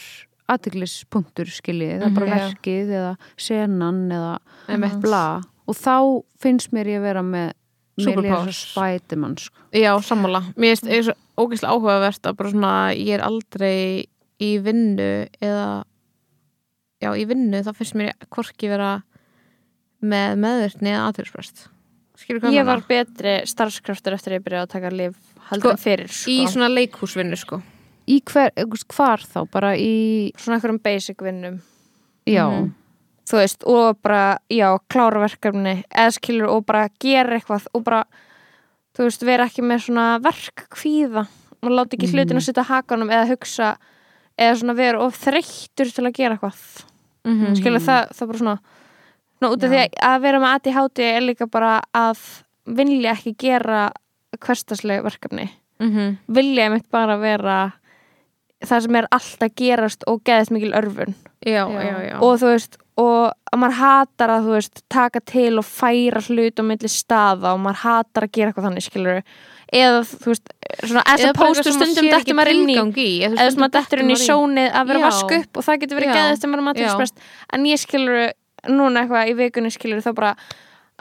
aðteglispunktur 0.50 1.50
skiljið, 1.50 2.00
það 2.02 2.06
er 2.06 2.16
bara 2.16 2.26
Mhm, 2.26 2.38
já. 2.38 2.48
verkið 2.48 2.90
eða 3.00 3.18
senan 3.38 4.02
eða 4.12 4.40
Einmitt. 4.70 5.02
bla 5.02 5.42
og 5.68 5.76
þá 5.76 6.24
finnst 6.40 6.72
mér 6.72 6.86
ég 6.88 7.02
vera 7.02 7.22
með 7.24 7.54
Superpowers. 7.98 8.74
spætimann 8.76 9.38
sko. 9.40 9.56
Já, 9.74 9.96
sammála. 10.04 10.42
Mér 10.58 10.76
finnst 10.76 10.88
er 10.92 11.04
svo 11.04 11.14
ógeðslega 11.38 11.74
áhugavert 11.74 12.22
að 12.28 12.36
bara 12.38 12.52
svona, 12.52 12.96
ég 12.96 13.14
er 13.16 13.22
aldrei 13.22 14.06
í 14.40 14.60
vinnu 14.62 15.28
eða 15.42 15.84
já, 17.02 17.10
í 17.16 17.26
vinnu 17.26 17.64
þá 17.64 17.72
finnst 17.76 17.96
mér 17.96 18.12
ég 18.14 18.28
hvorki 18.30 18.68
vera 18.70 19.04
með 20.04 20.36
meðvirkni 20.44 20.92
eða 20.92 21.08
aðtilsprest. 21.12 21.68
Skilur 22.18 22.40
hvað 22.42 22.54
ég 22.54 22.66
var 22.66 22.82
betri 22.88 23.46
starfskraftur 23.48 24.14
eftir 24.14 24.34
að 24.34 24.40
ég 24.40 24.44
byrjaði 24.46 24.68
að 24.68 24.74
taka 24.76 24.92
lif 24.92 25.16
heldur 25.50 25.76
Sko, 25.76 25.82
fyrir 25.84 26.08
sko. 26.12 26.30
í 26.32 26.46
svona 26.48 26.70
leikhúsvinnu, 26.72 27.38
sko. 27.38 27.62
Í 28.08 28.20
hver, 28.32 28.52
hvar 28.94 29.24
þá, 29.24 29.40
bara 29.52 29.76
í 29.78 30.32
svona 30.38 30.58
einhverjum 30.60 30.82
basic 30.84 31.22
vinnum. 31.26 31.60
Já, 32.28 32.46
Mhm. 32.50 32.72
þú 33.26 33.38
veist, 33.42 33.64
og 33.66 34.02
bara, 34.02 34.38
já, 34.50 34.78
klára 34.90 35.20
verkefni 35.24 35.84
eða 35.90 36.12
skilur 36.14 36.50
og 36.50 36.66
bara 36.66 36.90
gera 37.00 37.40
eitthvað 37.40 37.68
og 37.74 37.84
bara, 37.84 38.04
þú 38.96 39.04
veist, 39.06 39.24
vera 39.26 39.46
ekki 39.46 39.62
með 39.64 39.86
svona 39.90 40.20
verkkvíða 40.22 41.28
og 41.64 41.70
láta 41.72 41.98
ekki 41.98 42.12
hlutin 42.14 42.38
að 42.38 42.46
sitja 42.46 42.62
á 42.66 42.70
hakanum 42.70 43.10
eða 43.10 43.28
hugsa 43.30 43.78
eða 44.38 44.58
svona 44.60 44.76
vera 44.76 45.00
of 45.00 45.16
þreyttur 45.18 45.94
til 45.94 46.06
að 46.06 46.14
gera 46.14 46.36
eitthvað. 46.38 46.86
Mm 47.26 47.56
skilur 47.56 47.80
það, 47.82 48.10
það 48.14 48.22
er 48.22 48.28
bara 48.28 48.38
svona, 48.38 48.60
svona 49.40 49.52
út 49.56 49.64
af 49.64 49.70
því 49.72 49.80
að, 49.82 49.90
að 50.04 50.22
vera 50.22 50.40
með 50.40 50.54
ADHD 50.56 51.00
er 51.04 51.22
líka 51.22 51.48
bara 51.50 51.82
að 51.94 52.20
vilja 52.68 53.12
ekki 53.16 53.36
gera 53.38 53.92
hverstasleg 54.40 55.04
verkefni. 55.04 55.50
-hmm. 55.80 56.18
vilja 56.30 56.66
einmitt 56.66 56.90
bara 56.92 57.18
vera 57.18 57.74
það 58.70 58.88
sem 58.88 59.00
er 59.00 59.08
alltaf 59.18 59.56
gerast 59.62 60.08
og 60.10 60.24
geðist 60.28 60.54
mikil 60.56 60.74
örfun. 60.78 61.16
Já, 61.46 61.64
Já. 61.70 61.94
já, 62.10 62.16
og 62.20 62.40
þú 62.42 62.52
veist 62.54 62.80
og 62.96 63.34
að 63.52 63.60
maður 63.60 63.76
hatar 63.82 64.32
að 64.32 64.48
veist 64.54 64.82
taka 64.92 65.20
til 65.28 65.60
og 65.60 65.68
færa 65.68 66.22
hlut 66.30 66.62
á 66.62 66.64
milli 66.64 66.92
staða 66.92 67.52
og 67.52 67.62
maður 67.64 67.82
hatar 67.84 68.28
að 68.28 68.34
gera 68.38 68.52
eitthvað 68.52 68.68
þannig 68.70 68.86
skilur 68.86 69.20
eða 69.76 70.04
þú 70.08 70.32
veist 70.32 70.54
Eða 70.76 71.32
maður 71.40 71.72
stundum 71.76 72.10
ekki 72.18 72.36
maður 72.36 72.54
inn 72.54 72.72
í 72.72 73.10
eða 73.26 73.36
stundum 73.36 73.66
maður 73.66 73.74
dettur 73.76 74.04
inn 74.04 74.12
í 74.12 74.16
maður 74.16 74.26
sjónið 74.30 74.78
að 74.80 74.92
vera 74.92 75.04
vaska 75.06 75.40
upp 75.42 75.60
og 75.60 75.68
það 75.68 75.82
getur 75.84 76.00
verið 76.00 76.14
geðist 76.16 76.46
þegar 76.46 76.54
maður 76.54 76.64
er 76.64 76.68
maturspest 76.70 77.26
en 77.56 77.68
ég 77.70 77.82
skilur 77.82 78.22
núna 78.72 79.04
eitthvað 79.04 79.32
í 79.32 79.36
vikunni 79.42 79.74
skilur 79.76 80.06
þá 80.06 80.12
bara 80.16 80.36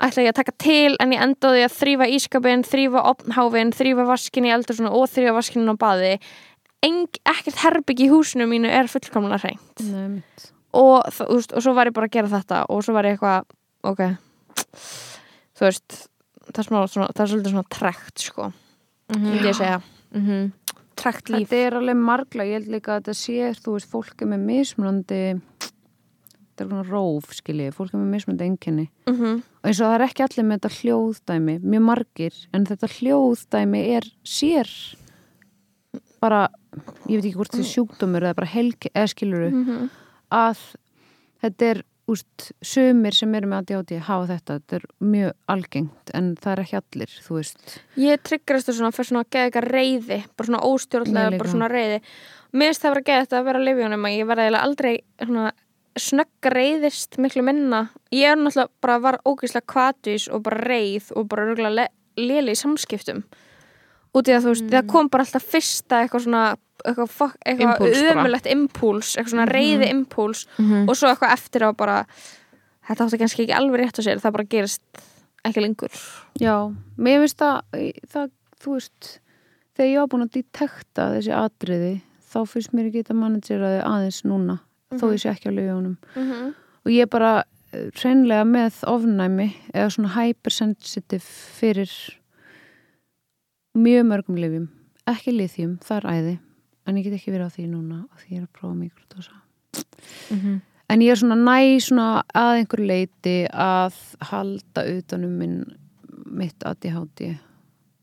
ætla 0.05 0.24
ég 0.27 0.33
að 0.35 0.40
taka 0.40 0.55
til 0.59 0.96
en 0.98 1.14
ég 1.14 1.22
endaði 1.22 1.62
að 1.62 1.77
þrýfa 1.79 2.09
ískapin, 2.16 2.64
þrýfa 2.66 3.05
opnháfin, 3.12 3.70
þrýfa 3.70 4.07
vaskin 4.09 4.48
í 4.48 4.50
eldur 4.50 4.88
og 4.90 5.07
þrýfa 5.12 5.37
vaskinin 5.37 5.70
á 5.70 5.77
baði 5.79 6.16
ekkert 6.85 7.61
herbyggi 7.62 8.09
í 8.09 8.12
húsinu 8.12 8.47
mínu 8.51 8.70
er 8.70 8.90
fullkomlega 8.90 9.40
hreint. 9.44 10.49
Og, 10.75 11.05
og 11.05 11.62
svo 11.62 11.75
var 11.77 11.90
ég 11.90 11.94
bara 11.94 12.09
að 12.11 12.16
gera 12.16 12.33
þetta 12.33 12.64
og 12.73 12.83
svo 12.85 12.97
var 12.97 13.07
ég 13.07 13.14
eitthvað 13.14 13.44
ok, 13.85 14.03
þú 15.55 15.66
veist 15.68 16.01
það 16.49 16.61
er, 16.61 16.66
smá, 16.68 16.79
svona, 16.90 17.09
það 17.12 17.25
er 17.25 17.31
svolítið 17.33 17.55
svona 17.55 17.73
trekt 17.73 18.25
sko, 18.27 18.51
myndi 19.14 19.49
ég 19.49 19.57
segja. 19.57 19.81
Mm 20.14 20.27
-hmm. 20.27 20.51
trekt 20.94 21.29
líf. 21.29 21.49
Þetta 21.49 21.66
er 21.66 21.75
alveg 21.75 21.97
margla, 21.97 22.44
ég 22.44 22.53
held 22.59 22.68
líka 22.68 22.97
að 22.97 23.01
þetta 23.01 23.14
sé 23.14 23.55
þú 23.62 23.73
veist, 23.73 23.90
fólk 23.90 24.23
er 24.23 24.29
með 24.29 24.40
mismunandi 24.51 25.40
þetta 26.55 26.64
er 26.64 26.68
svona 26.70 26.87
róf 26.88 27.33
skiljið, 27.35 27.75
fólk 27.75 27.94
er 27.94 27.99
með 27.99 28.12
mismunandi 28.14 28.44
enginni 28.44 28.90
mm 29.07 29.14
-hmm. 29.14 29.42
og 29.62 29.66
eins 29.66 29.81
og 29.81 29.87
það 29.87 29.94
er 29.94 30.07
ekki 30.07 30.23
allir 30.23 30.44
með 30.44 30.59
þetta 30.59 30.77
hljóðdæmi 30.79 31.59
mjög 31.62 31.83
margir, 31.83 32.35
en 32.53 32.66
þetta 32.66 32.87
hljóðdæmi 32.87 33.81
er 33.97 34.05
sér 34.23 34.68
bara, 36.20 36.49
ég 37.09 37.17
veit 37.19 37.25
ekki 37.25 37.37
hvort 37.39 37.53
þetta 37.55 37.65
er 37.65 37.73
sjúkdómur 37.73 38.23
eða 38.29 38.35
bara 38.41 38.53
helgi, 38.55 38.91
eða 38.95 39.11
skiluru 39.15 39.51
Mhm. 39.51 39.91
að 40.33 40.59
þetta 41.43 41.71
er 41.75 41.83
úst, 42.07 42.51
sömur 42.61 43.15
sem 43.17 43.35
eru 43.35 43.48
með 43.48 43.63
ADHD 43.65 43.98
hafa 44.05 44.27
þetta, 44.35 44.59
þetta 44.61 44.77
er 44.77 44.83
mjög 45.01 45.33
algengt 45.48 46.11
en 46.15 46.37
það 46.37 46.53
er 46.53 46.63
ekki 46.65 46.77
allir, 46.81 47.13
þú 47.25 47.37
veist. 47.38 47.81
Ég 47.96 48.23
tryggrast 48.23 48.69
það 48.69 48.77
svona 48.79 48.92
fyrir 48.92 49.09
svona 49.09 49.25
að 49.25 49.31
geða 49.31 49.46
eitthvað 49.51 49.69
reyði 49.73 50.19
bara 50.37 50.46
svona 50.51 50.63
óstjórnlega, 50.69 51.38
bara 51.38 51.51
svona 51.51 51.69
reyði 51.73 52.01
mér 52.53 52.69
finnst 52.69 52.83
það 52.83 52.90
að 52.90 52.94
vera 52.94 53.07
geða 53.09 53.23
þetta 53.25 53.38
að 53.40 53.44
vera 53.48 53.59
að 53.59 53.67
lifjónum 53.69 54.05
að 54.05 54.17
ég 54.19 54.27
verða 54.29 54.44
eiginlega 54.44 54.67
aldrei 54.69 54.94
svona 55.25 55.53
snögga 55.96 56.51
reyðist 56.53 57.19
miklu 57.19 57.42
minna. 57.46 57.81
Ég 58.13 58.33
er 58.33 58.37
náttúrulega 58.37 58.69
bara 58.83 58.98
var 58.98 59.19
ógeðslega 59.25 59.67
kvatís 59.67 60.29
og 60.31 60.42
bara 60.42 60.61
reyð 60.61 61.13
og 61.17 61.29
bara 61.29 61.46
röglega 61.46 61.75
le 61.75 61.88
léli 62.19 62.51
í 62.51 62.59
samskiptum. 62.59 63.25
Út 64.15 64.29
í 64.29 64.35
að 64.35 64.44
þú 64.44 64.51
veist, 64.53 64.69
það 64.71 64.87
kom 64.92 65.09
bara 65.09 65.25
alltaf 65.25 65.42
fyrsta 65.42 66.03
eitthvað 66.05 66.23
svona 66.27 66.57
eitthvað, 66.85 67.35
eitthvað 67.46 67.98
ömulegt 68.14 68.46
impúls 68.50 69.14
eitthvað 69.16 69.31
svona 69.35 69.46
reyði 69.50 69.90
impúls 69.94 70.46
Mhm. 70.58 70.88
og 70.88 70.96
svo 70.96 71.08
eitthvað 71.12 71.33
eftir 71.37 71.62
á 71.62 71.70
bara 71.77 72.06
þetta 72.88 73.04
átti 73.06 73.18
kannski 73.18 73.42
ekki 73.46 73.54
alveg 73.56 73.81
rétt 73.81 73.98
að 73.98 74.04
sér 74.08 74.20
það 74.20 74.33
bara 74.33 74.44
gerist 74.44 74.83
ekki 75.44 75.60
lengur. 75.60 75.90
Já, 76.40 76.56
mér 76.98 77.20
finnst 77.22 77.37
það, 77.38 77.62
það 78.12 78.31
þú 78.64 78.72
veist, 78.75 79.18
þegar 79.77 79.90
ég 79.92 79.98
var 80.00 80.08
búin 80.08 80.25
að 80.27 80.33
detekta 80.38 81.08
þessi 81.14 81.33
atriði, 81.37 81.94
þá 82.33 82.38
finnst 82.48 82.72
mér 82.75 82.87
ekki 82.90 83.02
þetta 83.04 83.14
manageraði 83.20 83.81
aðeins 83.85 84.22
núna 84.25 84.60
þó 84.94 85.04
ég 85.12 85.20
sé 85.20 85.31
ekki 85.31 85.48
á 85.50 85.52
lögunum 85.52 85.96
Mhm. 86.16 86.54
og 86.87 86.90
ég 86.92 87.02
er 87.02 87.06
bara 87.06 87.44
eh, 87.72 87.90
hreinlega 87.90 88.44
með 88.46 88.85
ofnæmi 88.87 89.48
eða 89.75 89.90
svona 89.90 90.12
hypersensitive 90.14 91.22
fyrir 91.58 91.90
mjög 93.77 94.04
mörgum 94.06 94.37
lifjum 94.38 94.68
ekki 95.10 95.33
lithium, 95.35 95.79
það 95.85 95.96
er 95.96 96.06
æði 96.14 96.35
en 96.87 96.97
ég 96.97 97.05
get 97.05 97.15
ekki 97.19 97.33
verið 97.33 97.49
á 97.49 97.55
því 97.57 97.67
núna 97.71 97.99
og 98.05 98.19
því 98.21 98.31
ég 98.35 98.43
er 98.43 98.47
að 98.49 98.59
prófa 98.61 98.75
mikrodosa 98.77 99.33
Mhm. 100.31 100.61
en 100.91 101.01
ég 101.01 101.11
er 101.11 101.17
svona 101.17 101.37
næ 101.37 101.81
svona 101.81 102.23
að 102.35 102.59
einhver 102.61 102.87
leiti 102.87 103.49
að 103.51 103.95
halda 104.21 104.85
utanum 104.99 105.39
minn 105.39 105.65
mitt 106.27 106.63
ADHD 106.65 107.39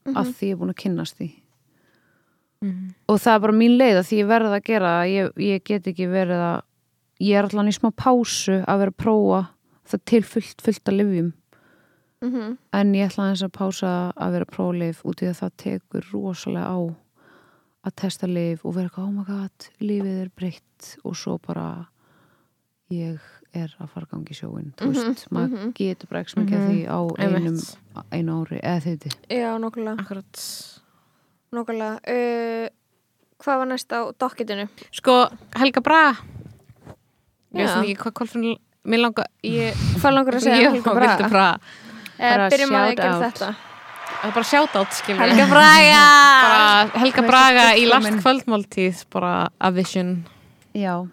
að 0.05 0.33
því 0.33 0.47
ég 0.49 0.51
er 0.51 0.57
búin 0.57 0.73
að 0.73 0.81
kynnast 0.83 1.15
því 1.17 1.31
Mhm. 2.61 2.93
og 3.09 3.17
það 3.19 3.35
er 3.35 3.39
bara 3.39 3.53
mín 3.53 3.77
leið 3.77 3.97
að 3.99 4.07
því 4.09 4.17
ég 4.21 4.27
verði 4.27 4.51
að 4.57 4.63
gera 4.63 4.91
ég, 5.09 5.31
ég 5.37 5.63
get 5.63 5.83
ekki 5.87 6.07
verið 6.07 6.41
að 6.41 6.61
ég 7.21 7.37
er 7.37 7.43
allan 7.49 7.67
í 7.67 7.73
smá 7.79 7.91
pásu 7.91 8.63
að 8.65 8.79
vera 8.79 8.91
að 8.91 8.97
prófa 8.97 9.47
það 9.87 10.05
til 10.05 10.21
fullt, 10.23 10.61
fullt 10.61 10.83
að 10.85 10.97
livjum 11.01 11.33
Mhm. 12.21 12.57
en 12.73 12.93
ég 12.93 13.07
ætla 13.09 13.23
aðeins 13.31 13.41
að 13.43 13.51
pása 13.51 14.13
að 14.15 14.31
vera 14.31 14.45
að 14.45 14.51
prófa 14.55 14.77
lif 14.77 15.01
út 15.03 15.21
í 15.23 15.25
að 15.29 15.39
það 15.41 15.51
tekur 15.57 16.03
rosalega 16.13 16.69
á 16.69 16.95
að 17.87 17.95
testa 17.97 18.27
lif 18.29 18.65
og 18.65 18.75
vera 18.75 18.89
eitthvað, 18.89 19.07
oh 19.07 19.13
my 19.15 19.23
god, 19.25 19.69
lífið 19.81 20.17
er 20.21 20.29
breytt 20.37 20.89
og 21.03 21.15
svo 21.17 21.37
bara 21.41 21.67
ég 22.91 23.19
er 23.55 23.71
að 23.79 23.89
fara 23.93 24.07
gangi 24.11 24.35
sjóin 24.35 24.73
þú 24.79 24.89
veist, 24.91 25.25
maður 25.33 25.71
getur 25.77 26.09
bara 26.11 26.21
ekki 26.23 26.33
smekja 26.35 26.59
því 26.67 26.77
á 26.91 26.99
einum, 27.19 27.47
Einmitt. 27.47 27.71
einu 28.11 28.35
ári 28.43 28.59
eða 28.61 28.83
þeiti 28.85 29.11
Já, 29.31 29.49
nokkulega, 29.63 29.95
Akkurat 30.03 30.43
nokkulega. 31.51 31.97
Uh, 32.07 32.67
hvað 33.41 33.61
var 33.63 33.71
næst 33.71 33.91
á 33.95 33.99
dokkitinu? 34.21 34.67
Sko, 34.95 35.15
Helga 35.59 35.81
Braga 35.83 36.13
Ég 37.51 37.65
veist 37.65 37.79
ekki 37.81 37.97
hvað 38.03 38.13
kolfinn 38.21 38.45
Mér 38.87 39.01
langa 39.03 39.25
Ég 39.45 39.75
Hvað 39.99 40.15
langar 40.15 40.37
að 40.37 40.45
segja 40.45 40.69
um 40.69 40.77
Helga 40.77 40.93
Braga? 40.99 41.31
Braga 41.31 41.79
Eh, 42.21 42.37
byrjum 42.53 42.75
að 42.77 42.91
gera 42.99 43.11
out. 43.17 43.23
þetta. 43.23 43.47
Það 44.21 44.29
er 44.29 44.33
bara 44.35 44.93
skilur 44.93 45.17
Helga 45.17 45.45
Braga! 45.49 46.01
bara 46.45 46.99
Helga 47.01 47.21
Braga 47.25 47.61
í 47.73 47.87
last 47.89 48.19
kvöldmáltíð 48.21 48.99
bara 49.09 49.49
a 49.57 49.69
vision. 49.73 50.11
Já, 50.77 51.07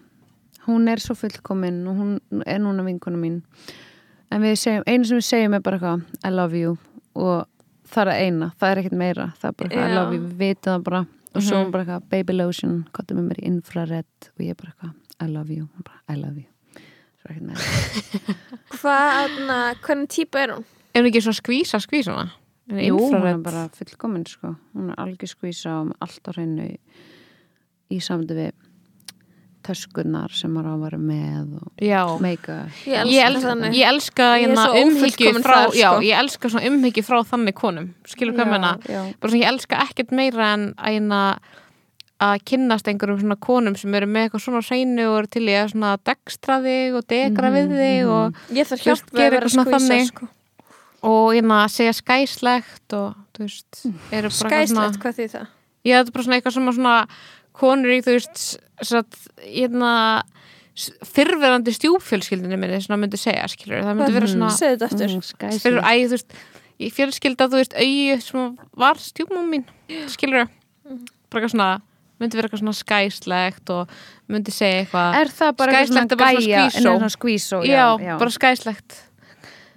hún 0.67 0.89
er 0.93 1.01
svo 1.01 1.15
fullkomin 1.17 1.79
og 1.89 1.95
hún 1.97 2.43
er 2.45 2.59
núna 2.61 2.85
vinkona 2.85 3.17
mín. 3.17 3.39
En 4.29 4.43
við 4.45 4.59
segjum, 4.61 4.85
einu 4.85 5.09
sem 5.09 5.23
við 5.23 5.25
segjum 5.25 5.57
er 5.57 5.63
bara 5.65 5.79
eitthvað 5.79 6.03
I 6.21 6.33
love 6.35 6.61
you. 6.61 6.75
Og 7.17 7.47
það 7.89 8.03
er 8.03 8.11
að 8.13 8.21
eina, 8.27 8.49
það 8.61 8.73
er 8.75 8.81
ekkert 8.83 8.99
meira. 9.01 9.29
Það 9.41 9.49
er 9.49 9.55
bara 9.57 9.71
eitthvað 9.71 9.89
I 9.89 9.97
love 9.97 10.13
you, 10.13 10.25
við 10.27 10.43
vitum 10.43 10.69
það 10.75 10.85
bara. 10.91 11.01
Og 11.33 11.47
svo 11.47 11.61
hún 11.63 11.71
bara 11.73 11.87
eitthvað 11.87 12.11
baby 12.13 12.37
lotion, 12.37 12.75
kottum 12.93 13.23
með 13.23 13.31
mér 13.31 13.41
í 13.41 13.47
infrared. 13.49 14.29
Og 14.35 14.45
ég 14.45 14.59
bara 14.61 14.75
eitthvað 14.75 15.25
I 15.25 15.31
love 15.33 15.57
you, 15.57 15.65
hún 15.65 15.87
bara 15.89 16.03
I 16.13 16.19
love 16.21 16.37
you. 16.37 16.85
Svo 17.23 17.31
er 17.31 17.39
ekkert 17.39 17.49
meira. 17.49 17.65
Hvað, 18.77 19.41
hvernig 19.89 20.13
típa 20.13 20.45
er 20.45 20.55
hún? 20.59 20.69
Er 20.93 21.01
hún 21.01 21.09
ekki 21.09 21.25
svona 21.25 21.41
skvísa 21.41 21.81
skvísuna? 22.69 22.87
Jú, 22.89 22.99
hún 23.01 23.29
er 23.33 23.39
bara 23.45 23.67
fullkomin 23.75 24.25
sko 24.29 24.55
hún 24.77 24.91
er 24.93 25.01
algjör 25.05 25.31
skvísa 25.35 25.75
og 25.81 25.91
með 25.91 26.03
allt 26.07 26.29
á 26.29 26.31
hreinu 26.37 26.67
í, 26.69 26.75
í 27.97 28.01
samdi 28.05 28.37
við 28.39 28.53
töskunnar 29.69 30.33
sem 30.33 30.53
maður 30.55 30.71
á 30.71 30.73
að 30.77 30.83
vera 30.87 30.99
með 31.03 31.55
og 31.59 31.83
Já 31.85 32.03
meika 32.23 32.59
Ég 32.87 33.01
elska 33.03 33.13
Ég, 33.13 33.23
elska, 33.27 33.47
þannig. 33.49 33.77
ég 33.77 33.89
elska 33.93 34.27
Ég 34.39 34.45
hérna 34.47 34.67
umhyggju 34.81 35.29
ófullkomin 35.29 35.45
frá, 35.45 35.57
þar, 35.59 35.77
já, 35.77 35.89
sko. 35.91 36.03
ég 36.07 36.21
elska 36.23 36.51
svona 36.55 36.71
umhyggju 36.71 37.05
frá 37.05 37.19
þannig 37.33 37.57
konum 37.59 37.89
skilur 38.09 38.37
hvað 38.39 38.53
menna 38.55 38.75
bara 38.87 39.33
svona 39.33 39.43
ég 39.43 39.49
elska 39.53 39.81
ekkert 39.89 40.15
meira 40.17 40.53
en 40.55 40.69
að 40.79 40.93
hérna 40.95 41.23
að 42.19 42.41
kynnast 42.51 42.89
einhverjum 42.91 43.21
svona 43.23 43.39
konum 43.39 43.77
sem 43.79 43.95
eru 43.95 44.09
með 44.11 44.27
eitthvað 44.27 44.43
svona 44.47 44.63
hreinu 44.67 45.05
og 45.07 45.19
eru 45.21 45.31
til 45.37 45.45
í 45.47 45.55
að 45.55 45.69
svona 45.75 45.93
dekstra 46.09 46.57
þig 46.65 46.97
og 46.99 47.05
degra 47.13 47.53
við 47.55 47.75
þig 47.79 48.11
og, 48.15 48.41
Ég 48.57 48.67
þarf 48.73 48.87
hjálp 48.89 49.13
að 49.15 49.31
vera 49.37 49.53
skvísa, 49.53 50.01
sko. 50.09 50.31
Og 51.07 51.33
hérna 51.37 51.61
segja 51.71 51.93
skæslegt 51.95 52.95
og 52.99 53.15
þú 53.37 53.45
veist 53.47 53.83
eitthvað 54.11 54.35
Skæslegt, 54.35 54.73
svona, 54.73 54.89
hvað 55.03 55.19
því 55.21 55.29
það? 55.35 55.47
ég 55.87 55.95
þetta 56.01 56.09
er 56.11 56.15
bara 56.17 56.25
svona 56.27 56.39
eitthvað 56.41 56.57
sem 56.59 56.69
að 56.73 56.79
svona 56.79 56.97
konur 57.59 57.95
í 57.95 58.01
þú 58.03 58.15
veist 58.17 58.43
satt, 58.89 59.19
hérna 59.45 59.93
s- 60.79 60.93
fyrrverandi 61.15 61.75
stjúpfjölskyldinu 61.75 62.59
minni 62.59 62.81
svona 62.83 62.99
myndi 63.03 63.19
segja 63.19 63.47
skilur 63.51 63.83
það 63.87 63.99
myndi 63.99 64.15
vera 64.19 64.31
svona 64.31 64.51
Segðu 64.55 64.79
þetta 64.79 64.89
eftir. 64.91 65.15
Mm, 65.15 65.61
fyrir 65.65 65.83
æ, 65.83 65.93
þú 66.07 66.15
veist 66.17 66.39
ég 66.79 66.93
fjölskylda, 66.95 67.49
þú 67.51 67.59
veist, 67.59 67.75
auði 67.75 68.21
sem 68.23 68.53
var 68.79 69.01
stjúpmum 69.03 69.49
mín, 69.51 69.65
skilur 70.11 70.47
bara 70.47 71.43
eitthvað 71.43 71.51
svona, 71.55 71.71
myndi 72.23 72.39
vera 72.39 72.47
eitthvað 72.49 72.63
svona 72.63 72.79
skæslegt 72.79 73.71
og 73.75 73.91
myndi 74.31 74.55
segja 74.55 74.85
eitthvað 74.85 75.19
Er 75.23 75.29
það 75.35 75.57
bara 75.59 75.73
eitthvað 75.73 75.91
Skæslegt 75.91 76.13
er 76.13 76.17
bara 76.23 76.31
svona 76.31 76.47
gæja 76.47 76.71
skvísó. 76.71 76.95
það 77.03 77.15
skvísó? 77.17 77.59
já, 77.67 78.19
bara 78.19 78.31
skæslegt 78.35 78.99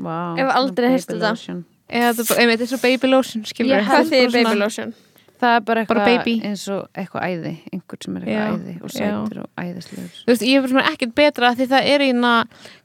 wow, 0.04 0.40
Ef 0.40 0.52
aldrei 0.56 0.88
baby 0.88 0.96
heyrt 0.96 1.08
þetta. 1.08 1.64
er 1.92 2.62
er 2.62 2.68
svo 2.68 2.82
baby 2.82 3.08
lotion, 3.08 3.44
Ég 3.44 3.88
Hvað 3.88 3.88
bara 3.88 4.04
svona- 4.06 4.44
baby 4.44 4.60
lotion? 4.60 4.94
Það 5.42 5.56
er 5.56 5.64
bara 5.66 5.82
eitthvað 5.82 6.28
eins 6.46 6.68
og 6.70 6.82
eitthvað 6.94 7.24
æði 7.26 7.54
einhver 7.74 8.04
sem 8.04 8.18
er 8.18 8.26
Já, 8.30 8.42
eitthvað 8.46 8.60
æði 8.62 8.76
og 8.84 8.92
sætur 8.94 9.40
og 9.42 9.64
æðislegur 9.64 10.12
þú 10.22 10.30
veist, 10.30 10.44
ég 10.46 10.58
er 10.58 10.62
bara 10.62 10.72
svona 10.74 10.92
ekkert 10.92 11.16
betra 11.18 11.50
því 11.58 11.68
það 11.72 11.90
er 11.94 12.04
eina 12.06 12.34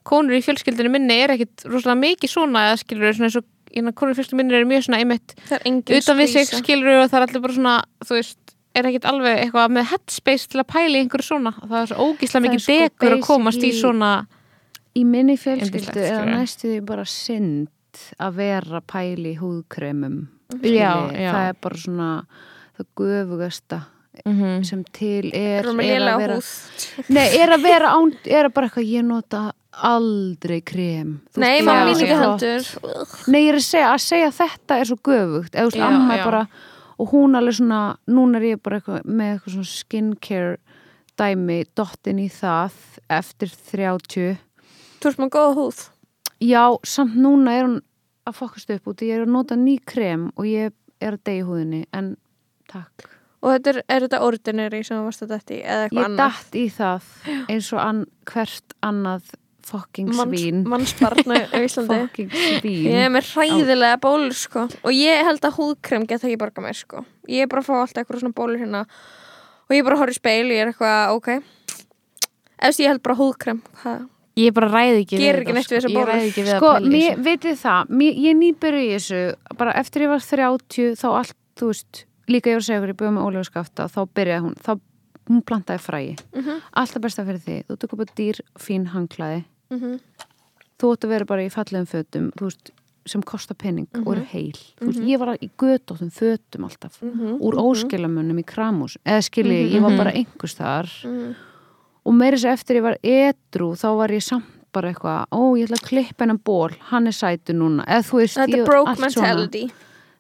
konur 0.09 0.39
í 0.39 0.41
fjölskyldinu 0.47 0.91
minni 0.95 1.19
er 1.21 1.35
ekkert 1.37 1.67
rosalega 1.69 2.01
mikið 2.01 2.33
svona 2.33 2.65
eða 2.71 2.81
skilur 2.81 3.13
svona 3.13 3.29
eins 3.29 3.37
og 3.37 3.45
eina 3.77 3.93
konur 3.93 4.15
í 4.15 4.17
fjölskyldinu 4.17 4.41
minni 4.41 4.57
er 4.57 4.65
mjög 4.73 4.87
svona 4.89 5.03
einmitt 5.05 5.37
Það 5.51 5.59
er 5.59 6.01
utan 6.01 6.21
við 6.23 6.33
sig 6.33 6.49
skilur 6.49 7.03
og 7.03 7.11
það 7.13 7.19
er 7.21 7.27
allir 7.27 7.45
bara 7.45 7.59
svona 7.59 7.77
þú 8.09 8.17
veist, 8.17 8.39
er 8.77 8.89
ekkert 8.91 9.09
alveg 9.11 9.39
eitthvað 9.45 9.73
með 9.77 9.89
headspace 9.93 10.49
til 10.53 10.61
að 10.61 10.69
pæla 10.73 10.97
í 10.97 11.03
einhverju 11.05 11.27
svona. 11.27 11.53
Það 11.61 11.79
er 11.81 11.93
svo 11.93 12.09
Það 12.17 12.37
er 12.37 12.45
mikið 12.47 12.65
sko 12.65 12.79
degur 12.83 13.17
að 13.17 13.23
komast 13.25 13.65
í 13.65 13.71
svona 13.77 14.11
Í 14.97 15.03
minni 15.05 15.37
fjölskyldu 15.41 16.01
er 16.01 16.09
skilurðu. 16.13 16.37
næstu 16.37 16.71
því 16.71 16.79
bara 16.89 17.05
synd 17.11 18.01
að 18.21 18.39
vera 18.43 18.81
pæli 18.85 19.35
í 19.35 19.39
húðkremum 19.41 20.17
Já, 20.63 21.11
já. 21.11 21.31
það 21.33 21.45
er 21.51 21.61
bara 21.67 21.83
svona 21.83 22.09
það 22.77 22.89
göfugasta 23.03 23.83
mm 24.25 24.63
sem 24.65 24.81
til 24.97 25.29
er, 25.37 25.67
er 25.67 26.07
að 26.09 26.21
vera? 26.23 26.37
Nei, 27.13 27.27
er 27.37 27.53
að 27.53 27.65
vera 27.67 27.91
án, 27.93 28.13
er 28.25 28.47
að 28.49 28.55
bara 28.57 28.69
eitthvað 28.71 28.87
ég 28.89 29.05
nota 29.05 29.43
aldrei 29.87 30.61
krem 30.65 31.11
Þú 31.35 31.43
Nei, 31.43 31.59
það 31.67 31.81
mín 31.83 31.91
ekki 31.93 32.07
svo 32.09 32.21
heldur. 32.23 32.71
Nei, 33.29 33.41
ég 33.43 33.51
er 33.51 33.59
að 33.59 33.67
segja, 33.67 33.91
að 33.93 34.01
segja 34.07 34.31
þetta 34.39 34.79
er 34.81 34.89
svo 34.89 34.97
göfugt 35.05 35.53
eða 35.53 35.67
þú 35.67 35.73
veist, 35.75 35.83
Já, 35.83 35.87
amma 35.91 36.17
er 36.17 36.25
bara 36.25 36.43
og 36.97 37.11
hún 37.13 37.37
alveg 37.37 37.59
svona, 37.59 37.81
núna 38.09 38.41
er 38.41 38.47
ég 38.55 38.63
bara 38.65 38.79
eitthvað, 38.81 39.05
með 39.05 39.35
eitthvað 39.35 39.57
svona 39.59 39.73
skincare 39.75 40.57
dæmi, 41.21 41.59
dottin 41.77 42.23
í 42.25 42.29
það 42.33 42.81
eftir 43.19 43.53
30 43.73 44.39
Þú 45.07 45.11
ert 45.13 45.21
með 45.23 45.29
góða 45.37 45.55
húð. 45.55 45.83
já, 46.43 46.63
samt 46.83 47.15
núna 47.15 47.53
er 47.55 47.65
hún 47.69 47.77
að 48.27 48.35
fokast 48.41 48.71
upp 48.75 48.89
út, 48.91 49.03
ég 49.07 49.15
er 49.21 49.23
að 49.23 49.31
nota 49.37 49.55
ný 49.55 49.77
krem 49.87 50.33
og 50.35 50.49
ég 50.51 50.73
er 51.01 51.15
að 51.15 51.23
deyja 51.29 51.45
húðinni 51.47 51.85
en 51.95 52.17
takk, 52.73 53.07
Og 53.45 53.53
þetta 53.53 53.71
er, 53.71 53.79
er 53.95 54.03
þetta 54.09 54.19
ordinary 54.27 54.81
sem 54.83 54.97
þú 54.99 55.05
varst 55.07 55.23
að 55.23 55.33
dætti 55.37 55.59
eða 55.63 55.83
eitthvað 55.87 56.01
ég 56.01 56.07
annað? 56.09 56.23
datt 56.25 56.57
í 56.59 56.65
það 56.75 57.11
eins 57.53 57.69
og 57.77 57.81
an, 57.85 58.01
hvert 58.33 58.75
annað 58.83 59.29
fucking 59.67 60.11
svín 60.17 60.65
Mannsbarna 60.67 61.39
í 61.55 61.61
Íslandi. 61.69 61.99
fucking 62.01 62.33
svín 62.35 62.89
Ég 62.89 63.05
er 63.07 63.13
með 63.15 63.31
hræðilega 63.37 64.01
bólur 64.03 64.35
sko 64.35 64.65
og 64.83 64.91
ég 64.97 65.23
held 65.29 65.47
að 65.47 65.57
húðkrem 65.61 66.09
geta 66.11 66.27
ekki 66.27 66.41
borga 66.43 66.65
mér 66.65 66.75
sko. 66.81 67.05
Ég 67.31 67.47
er 67.47 67.53
bara 67.53 67.63
að 67.63 67.69
fá 67.71 67.77
alltaf 67.85 68.03
eitthvað 68.03 68.25
svona 68.25 68.39
bólur 68.41 68.59
hérna 68.65 68.83
og 68.89 69.77
ég 69.77 69.85
er 69.85 69.87
bara 69.87 70.01
að 70.01 70.03
horfa 70.03 70.17
í 70.17 70.19
speil 70.19 70.47
og 70.49 70.55
ég 70.57 70.65
er 70.67 70.73
eitthvað, 70.73 71.15
ok. 71.21 71.31
Eftir 72.67 72.87
ég 72.87 72.93
held 72.95 73.03
bara 73.07 73.19
húðkrem. 73.21 73.63
Hvað? 73.83 74.05
Ég 74.37 74.53
bara 74.57 74.69
ræði 74.69 75.03
ekki 75.05 75.19
Gerir 75.21 75.41
við 75.41 75.47
ekki 75.47 75.55
neitt 75.57 75.71
við 75.71 75.77
þessar 75.77 75.91
sko. 75.91 76.01
ég 76.01 76.09
ræði 76.11 76.27
ekki 76.31 76.43
við 76.45 76.57
sko, 76.59 76.71
að 76.77 76.89
mér, 76.93 77.07
þessu. 77.07 77.25
vitið 77.27 77.57
það 77.63 77.95
mér, 78.01 78.19
ég 78.27 78.37
nýbyrju 78.41 78.83
í 78.83 78.91
þessu 78.97 79.21
bara 79.61 79.73
eftir 79.81 80.05
ég 80.05 80.13
var 80.13 80.21
30 80.27 80.99
þá 81.01 81.07
allt, 81.21 81.37
þú 81.57 81.71
veist 81.73 82.03
líka 82.29 82.51
ég 82.53 82.59
var 82.59 82.67
ykkur, 82.77 82.91
ég 82.93 82.99
byrja 83.01 83.15
með 83.17 83.27
Ólegu 83.31 83.49
skafta 83.49 83.87
þá 83.89 83.99
byrjaði 84.19 84.45
hún, 84.47 84.57
þá 84.61 84.73
hún 85.27 85.43
plantaði 85.43 85.83
fræi. 85.83 86.17
Mhm. 86.37 86.61
alltaf 86.77 87.03
besta 87.03 87.25
fyrir 87.27 87.41
því, 87.43 87.57
þú 87.67 87.77
tökur 87.83 87.97
bara 88.03 88.15
dýr 88.17 88.41
fín 88.59 88.87
hanglaði, 88.93 89.45
Mhm. 89.73 90.01
þú 90.79 90.93
ætti 90.95 91.07
að 91.07 91.09
vera 91.09 91.25
bara 91.25 91.43
í 91.43 91.51
fallegum 91.51 91.87
fötum, 91.89 92.31
veist 92.47 92.71
sem 93.07 93.23
kosta 93.23 93.55
penning 93.55 93.87
Mhm. 93.95 94.07
og 94.07 94.17
eru 94.17 94.25
heil. 94.27 94.53
Þú 94.81 94.87
veist, 94.87 95.01
ég 95.07 95.19
var 95.19 95.37
í 95.39 95.49
götóttum 95.57 96.11
fötum 96.13 96.65
alltaf 96.67 97.01
úr 97.03 97.55
óskilamunum 97.55 98.39
í 98.39 98.45
kramús 98.45 98.97
eða 99.07 99.23
skilji, 99.23 99.73
ég 99.73 99.81
var 99.81 99.97
bara 99.97 100.11
einhvers 100.13 100.55
þar 100.59 100.87
Mhm. 101.07 101.35
Og 102.07 102.21
þess 102.21 102.47
að 102.47 102.55
eftir 102.57 102.79
ég 102.81 102.85
var 102.87 102.99
edru 103.03 103.73
þá 103.79 103.89
var 103.99 104.15
ég 104.15 104.23
samt 104.25 104.53
bara 104.77 104.91
eitthvað 104.93 105.27
ó, 105.33 105.41
ég 105.57 105.67
ætla 105.69 105.79
að 105.81 105.87
klippa 105.89 106.25
hennan 106.27 106.41
ból, 106.45 106.71
hann 106.91 107.07
er 107.09 107.15
sætu 107.17 107.55
núna 107.57 107.85
eða 107.89 108.05
þú 108.11 108.19
veist, 108.21 108.37
Þetta 108.39 108.57
ég, 108.57 108.63
er 108.63 108.69
broke 108.69 108.91
allt 108.93 108.99
svona. 109.15 109.29
mentality. 109.31 109.63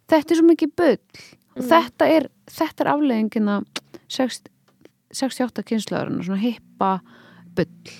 þetta 0.08 0.32
er 0.32 0.40
svo 0.40 0.46
mikið 0.52 0.76
bull 0.76 0.96
og 1.56 1.62
Mm. 1.62 1.68
þetta 1.70 2.06
er, 2.12 2.26
þetta 2.52 2.84
er 2.84 2.88
afleggingin 2.92 3.46
að 3.48 3.64
68 5.16 5.62
kynslaðurinn 5.70 6.24
svona 6.26 6.40
hippa 6.42 6.90
bull 7.56 7.92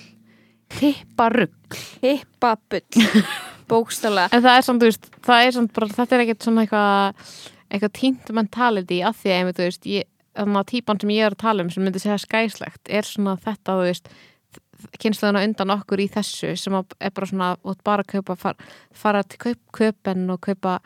hippa 0.81 1.29
rugg 1.33 1.77
Hippa 2.03 2.55
bull. 2.69 3.05
Bókstala. 3.71 4.27
en 4.31 4.43
það 4.45 4.57
er 4.57 4.63
samt, 4.63 4.81
þú 4.83 4.87
veist, 4.91 5.07
það 5.25 5.45
er 5.47 5.55
samt 5.57 5.73
bara 5.75 5.87
þetta 5.91 6.15
er 6.15 6.23
ekkert 6.25 6.45
svona 6.45 6.63
eitthvað 6.63 7.23
eitthvað 7.67 7.95
tínt 7.97 8.29
mentality 8.37 8.99
að 9.03 9.17
því 9.21 9.33
að 9.35 9.49
þú 9.57 9.65
veist, 9.67 9.87
ég, 9.91 10.05
að 10.37 10.65
típan 10.71 10.99
sem 11.01 11.09
ég 11.09 11.25
er 11.25 11.31
að 11.35 11.37
tala 11.43 11.63
um 11.63 11.69
sem 11.73 11.83
myndi 11.83 11.99
segja 11.99 12.17
skæslegt 12.21 12.89
er 12.89 13.03
svona 13.03 13.37
þetta, 13.41 13.77
þú 13.77 13.85
veist 13.87 14.09
kynsluðuna 15.01 15.41
undan 15.43 15.71
okkur 15.73 15.97
í 16.03 16.05
þessu 16.13 16.51
sem 16.57 16.73
er 16.77 17.09
bara 17.11 17.25
svona, 17.27 17.47
og 17.65 17.77
bara 17.83 18.03
að 18.05 18.11
kaupa 18.13 18.35
far, 18.37 18.55
fara 18.93 19.23
til 19.23 19.39
kaup, 19.41 19.59
köpen 19.73 20.29
og 20.29 20.39
kaupa 20.45 20.77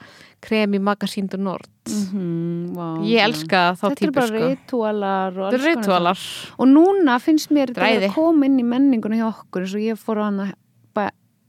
krem 0.42 0.74
í 0.74 0.80
magasíndu 0.80 1.38
nord 1.40 1.68
Mhm, 1.90 2.76
vá, 2.78 3.02
ég 3.02 3.18
já. 3.18 3.24
elska 3.26 3.62
þá 3.76 3.84
Þetta 3.90 4.06
er 4.06 4.12
bara 4.12 4.42
ritualar 4.50 5.38
og 5.42 5.54
þetta 5.54 5.76
ritualar. 5.76 6.20
Og 6.60 6.68
núna 6.70 7.16
finnst 7.20 7.50
mér 7.50 7.72
þetta 7.74 7.82
Dræði. 7.82 8.08
að 8.08 8.14
koma 8.14 8.46
inn 8.46 8.60
í 8.60 8.64
menninguna 8.64 9.18
hjá 9.18 9.28
okkur 9.34 9.62
eins 9.66 9.74
og 9.74 9.82
ég 9.82 9.98
fór 9.98 10.22
á 10.22 10.24
hana 10.30 10.54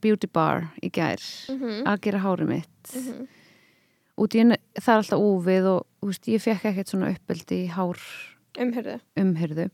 beauty 0.03 0.27
bar 0.27 0.73
í 0.83 0.91
gær 0.91 1.21
Mhm. 1.49 1.85
að 1.87 2.01
gera 2.01 2.19
hárið 2.25 2.49
mitt 2.49 3.29
út 4.23 4.37
í 4.37 4.43
henni, 4.43 4.59
það 4.79 4.93
er 4.93 5.01
alltaf 5.03 5.25
úfið 5.31 5.71
og 5.73 6.07
veist, 6.07 6.29
ég 6.31 6.45
fekk 6.45 6.69
ekkert 6.71 6.93
svona 6.93 7.11
uppeldi 7.15 7.65
í 7.65 7.73
hár 7.73 8.05
umhyrðu 8.63 8.99
umhyrðu 9.19 9.69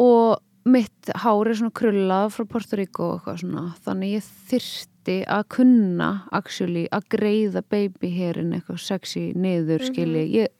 og 0.00 0.42
mitt 0.64 1.12
hár 1.20 1.48
er 1.50 1.58
svona 1.58 1.76
krullað 1.76 2.30
frá 2.32 2.46
Porto 2.48 2.78
Rico 2.80 3.08
og 3.08 3.16
eitthvað 3.18 3.40
svona 3.42 3.64
þannig 3.84 4.14
ég 4.16 4.28
þyrsti 4.50 5.16
að 5.36 5.42
kunna 5.52 6.10
actually 6.32 6.86
að 6.94 7.08
greiða 7.12 7.62
baby 7.68 8.10
hairin 8.14 8.54
eitthvað 8.56 8.80
sexy 8.80 9.26
niður 9.36 9.84
skilji. 9.90 10.24
Ég, 10.38 10.54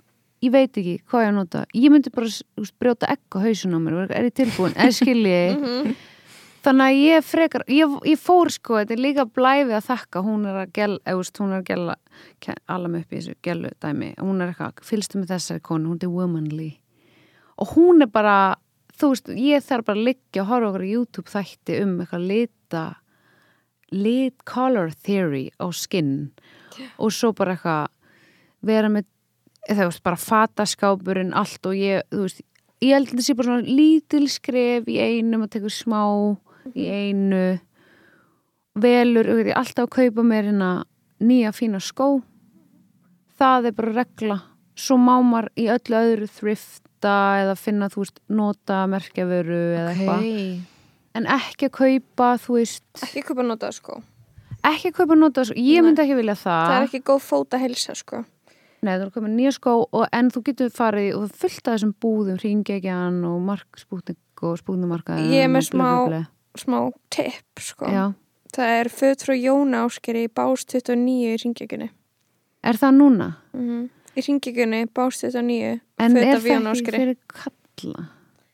ég 0.45 0.53
veit 0.53 0.77
ekki 0.77 0.99
hvað 1.09 1.25
ég 1.25 1.33
nota. 1.39 1.63
Ég 1.73 1.95
myndi 1.95 2.13
bara 2.13 2.29
veist, 2.29 2.77
brjóta 2.81 3.09
á 3.09 3.17
hausun 3.41 3.77
á 3.77 3.81
mér 3.81 4.03
er 4.11 4.29
ég 4.29 4.37
tilbúin, 4.37 4.77
er 4.77 4.93
skilji 4.93 5.39
þannig 6.65 6.91
að 6.91 7.01
ég 7.03 7.27
frekar 7.27 7.65
ég, 7.71 7.95
ég 8.09 8.21
fór 8.21 8.51
sko, 8.53 8.79
þetta 8.81 8.95
er 8.97 9.03
líka 9.03 9.27
blæfi 9.29 9.77
að 9.77 9.87
þakka. 9.89 10.23
Hún 10.25 10.49
er 10.49 10.61
að 10.63 10.73
gel, 10.79 10.97
veist, 11.05 11.41
hún 11.41 11.53
er 11.53 11.63
að 11.63 11.69
gela 11.71 12.89
mig 12.89 13.05
upp 13.05 13.13
í 13.13 13.21
þessu 13.21 13.37
gelu 13.45 13.71
dæmi 13.83 14.11
hún 14.21 14.43
er 14.43 14.53
eitthvað, 14.53 14.85
fylgstu 14.89 15.21
með 15.21 15.35
þessari 15.35 15.65
konu 15.65 15.93
hún 15.93 16.03
er 16.03 16.13
womanly. 16.13 16.71
Og 17.61 17.75
hún 17.77 18.05
er 18.05 18.11
bara, 18.11 18.37
þú 18.99 19.13
veist, 19.15 19.33
ég 19.39 19.65
þarf 19.65 19.89
bara 19.89 20.01
að 20.01 20.09
liggja 20.11 20.45
og 20.45 20.51
horfa 20.53 20.71
okkur 20.73 20.87
á 20.87 20.93
YouTube 20.95 21.33
þætti 21.33 21.81
um 21.85 21.97
eitthvað 22.03 22.29
lita 22.33 22.85
lit 23.95 24.41
color 24.49 24.91
theory 25.07 25.51
á 25.63 25.71
skinn 25.71 26.33
og 26.99 27.13
svo 27.15 27.31
bara 27.37 27.55
eitthvað 27.55 27.93
vera 28.65 28.89
með, 28.91 29.07
þú 29.69 29.85
veist, 29.85 30.03
bara 30.03 30.19
fataskápurinn 30.19 31.35
allt. 31.37 31.61
Og 31.69 31.77
ég, 31.79 32.03
þú 32.11 32.25
veist 32.27 32.43
ég 32.85 32.95
held 32.97 33.09
að 33.09 33.15
þetta 33.15 33.27
sé 33.27 33.37
bara 33.39 33.51
svona 33.51 33.77
lítil 33.79 34.25
skref 34.33 34.89
í 34.91 34.99
einum 35.01 35.45
að 35.47 35.55
tekur 35.57 35.73
smá 35.73 36.01
í 36.73 36.87
einu 36.89 37.43
velur, 38.81 39.31
alltaf 39.55 39.87
að 39.87 39.93
kaupa 39.99 40.25
mér 40.27 40.49
hérna 40.51 40.71
nýja 41.25 41.53
fína 41.55 41.83
skó. 41.83 42.23
Það 43.39 43.71
er 43.71 43.77
bara 43.77 43.95
regla. 44.01 44.41
Svo 44.75 44.97
má 44.99 45.19
maður 45.23 45.53
í 45.61 45.69
öllu 45.71 46.01
öðru 46.01 46.31
thrifta 46.35 47.15
eða 47.43 47.55
finna, 47.59 47.91
þú 47.93 48.03
veist, 48.03 48.19
nota 48.29 48.81
merkjavöru 48.91 49.61
eða 49.77 49.93
eitthvað. 49.93 50.27
En 51.15 51.31
ekki 51.31 51.69
að 51.69 51.77
kaupa, 51.79 52.33
þú 52.43 52.59
veist 52.59 53.07
ekki 53.07 53.23
kaupa 53.29 53.47
nota 53.47 53.71
sko 53.75 54.01
ekki 54.65 54.91
að 54.91 54.99
kaupa 54.99 55.17
nota, 55.19 55.45
ég 55.59 55.85
myndi 55.85 56.05
ekki 56.05 56.17
vilja 56.19 56.37
það. 56.39 56.69
Það 56.69 56.77
er 56.77 56.87
ekki 56.89 57.01
góð 57.11 57.21
fóta 57.25 57.61
helsa 57.61 57.97
sko. 57.99 58.23
Nei, 58.85 58.93
þú 59.01 59.07
er 59.07 59.13
komin 59.15 59.37
nýja 59.39 59.55
skó 59.57 59.75
og, 59.85 60.05
en 60.13 60.29
þú 60.33 60.43
getur 60.49 60.73
farið 60.75 61.11
og 61.17 61.27
af 61.31 61.45
þessum 61.65 61.95
búðum 62.05 62.41
hringegjan 62.41 63.23
og 63.25 63.39
markspútning 63.47 64.21
og 64.45 64.59
spútnumarkaðum 64.61 65.33
Ég 65.33 65.47
er 65.47 65.53
með 65.53 65.71
smá-. 65.71 66.27
Smá 66.59 66.79
tipp 67.11 67.61
sko. 67.61 67.91
Það 68.55 68.73
er 68.79 68.89
föt 68.89 69.27
frá 69.27 69.35
Jóna 69.35 69.85
Áskeri 69.89 70.29
í 70.29 70.31
bás 70.31 70.65
29 70.71 71.35
í 71.35 71.37
ringjökunni 71.43 71.91
er 72.65 72.81
það 72.81 72.97
núna? 73.01 73.29
mm 73.57 73.85
í 74.15 74.23
ringjökunni 74.23 74.85
bás 74.95 75.19
29 75.25 75.81
En 75.99 76.17
er 76.17 76.39
það 76.39 76.69
ekki 76.71 76.93
fyrir 76.95 77.17
kalla? 77.27 78.05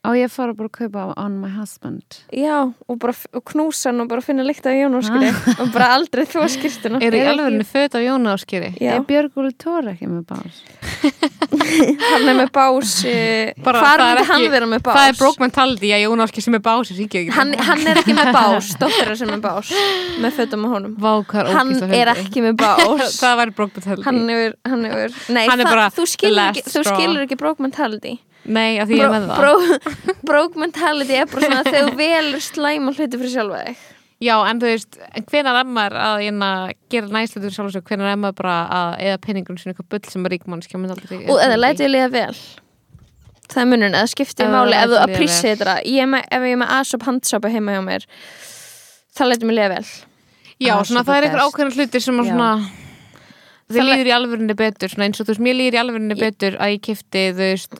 Á 0.00 0.16
ég 0.16 0.30
að 0.30 0.32
fara 0.32 0.54
bara 0.56 0.70
að 0.70 0.76
kaupa 0.78 1.02
on 1.20 1.34
my 1.42 1.48
husband. 1.52 2.22
Já 2.32 2.72
og 2.88 2.96
bara 3.02 3.12
og 3.36 3.42
knúsa 3.50 3.90
hann 3.90 4.00
og 4.00 4.08
bara 4.08 4.22
finna 4.24 4.46
líkt 4.48 4.64
af 4.64 4.72
Jóna 4.72 5.02
Áskeri 5.02 5.28
og 5.60 5.72
bara 5.74 5.90
aldrei 5.92 6.24
þvó 6.24 6.46
skýrtuna 6.48 7.00
Er 7.04 7.16
alvegni 7.28 7.66
föt 7.68 7.98
af 7.98 8.04
Jóna 8.06 8.32
áskeri 8.32 8.70
já, 8.80 8.94
Er 8.96 9.04
Björg 9.04 9.36
Úli 9.36 9.52
Tóra 9.60 9.92
ekki 9.92 10.08
með 10.08 10.22
bás? 10.30 10.62
hann 12.14 12.30
er 12.32 12.38
með 12.38 12.48
bás 12.56 12.94
eh, 13.04 13.52
Bara, 13.60 13.82
hvar 13.84 14.00
það 14.00 14.22
er 14.22 14.30
hann 14.30 14.46
vera 14.54 14.70
með 14.70 14.82
bás 14.88 14.96
það 14.96 15.10
er 15.10 15.18
broke 15.20 15.44
mentality 15.44 15.92
að 15.92 16.02
Jóna 16.06 16.26
áskeri 16.30 16.46
sem 16.46 16.56
er 16.56 16.64
bás 16.64 16.94
hann, 17.36 17.52
hann 17.68 17.84
er 17.92 18.00
ekki 18.00 18.16
með 18.16 18.32
bás 18.38 18.72
dóttir 18.80 19.12
er 19.12 19.20
sem 19.20 19.34
er 19.36 19.44
bás 19.44 19.74
með 20.24 20.36
fötum 20.40 20.64
á 20.64 20.68
honum. 20.78 20.96
Vákar 21.00 21.52
hann 21.52 21.76
er 21.92 22.14
ekki 22.14 22.40
með 22.48 22.56
bás. 22.64 23.18
Það 23.20 23.36
væri 23.42 23.56
broke 23.60 23.76
mentality 23.76 24.08
hann 24.08 24.24
hefur, 24.32 24.56
hann 24.72 24.88
hefur 24.88 25.20
nei, 25.36 25.44
Hann 25.44 25.60
er 25.60 25.68
það- 25.68 25.76
bara 25.76 25.86
þú 25.92 26.08
skilur 26.16 26.42
ekki, 26.48 26.66
þú 26.72 26.76
straw. 26.88 26.96
skilur 26.96 27.28
ekki 27.28 27.40
broke 27.44 27.68
mentality 27.68 28.16
nei, 28.44 28.78
af 28.80 28.88
því 28.88 28.98
ég 28.98 29.04
er 29.04 29.12
með 29.14 29.26
það. 29.28 29.40
bro, 29.40 29.54
broke 30.30 30.60
mentality 30.60 31.16
er 31.20 31.26
bara 31.30 31.46
svona 31.48 31.64
þegar 31.66 31.88
þú 31.90 31.96
velur 32.00 32.44
slæma 32.46 32.94
hluti 32.96 33.18
fyrir 33.20 33.34
sjálfa 33.34 33.62
þig. 33.66 33.82
Já, 34.20 34.34
en 34.50 34.58
þú 34.60 34.68
veist, 34.68 34.96
en 35.16 35.24
hvenar 35.32 35.58
er 35.62 35.68
maður 35.72 35.94
að 36.04 36.16
hérna, 36.26 36.48
gera 36.92 37.08
næslutur 37.14 37.54
sjálf 37.54 37.70
og 37.70 37.72
svo, 37.76 37.80
hvenar 37.88 38.10
er 38.12 38.18
maður 38.20 38.36
bara 38.42 38.56
að 38.76 38.90
eða 39.06 39.20
penningun 39.24 39.56
sinni 39.60 39.72
eitthvað 39.72 39.88
bull 39.94 40.10
sem 40.12 40.26
er 40.28 40.34
ríkmannskja 40.34 40.80
og 41.32 41.38
eða 41.40 41.56
lætið 41.56 41.88
liða 41.94 42.10
vel? 42.12 42.34
Það 43.50 43.62
er 43.64 43.70
munun, 43.72 43.94
eða 43.96 44.10
skiptið 44.12 44.52
máli 44.52 44.76
ef 44.78 44.90
þú 44.92 44.98
appreciate 45.00 45.56
þetta. 45.64 45.78
Ef 45.80 46.44
ég 46.44 46.52
er 46.52 46.60
með 46.60 46.74
asop 46.76 47.02
handsápa 47.08 47.48
heima 47.50 47.72
hjá 47.74 47.80
mér 47.86 48.04
það 49.16 49.32
lætið 49.32 49.48
mér 49.48 49.56
liða 49.58 49.72
vel. 49.72 49.88
Já, 50.60 50.74
Ah, 50.76 50.84
svona 50.84 51.02
það 51.08 51.16
er 51.16 51.24
einhver 51.26 51.40
best. 51.40 51.54
ákveðin 51.56 51.74
hlutir 51.80 52.02
sem 52.04 52.20
að 52.20 52.28
svona 52.28 52.50
þið 53.70 53.86
líður 53.88 54.08
í 54.10 54.14
alvörinni 54.18 54.56
betur 54.60 54.92
svona 54.92 55.08
eins 55.08 55.20
og 55.22 55.26
þú 55.26 55.32
veist, 55.32 55.42
mér 55.48 55.56
líður 55.56 55.76
í 55.78 55.80
alvörinni 55.80 56.14
Ég- 56.18 56.22
betur 56.28 56.56
að 56.60 56.72
ég 56.76 56.80
kifti, 56.84 57.22
þú 57.32 57.46
veist 57.48 57.78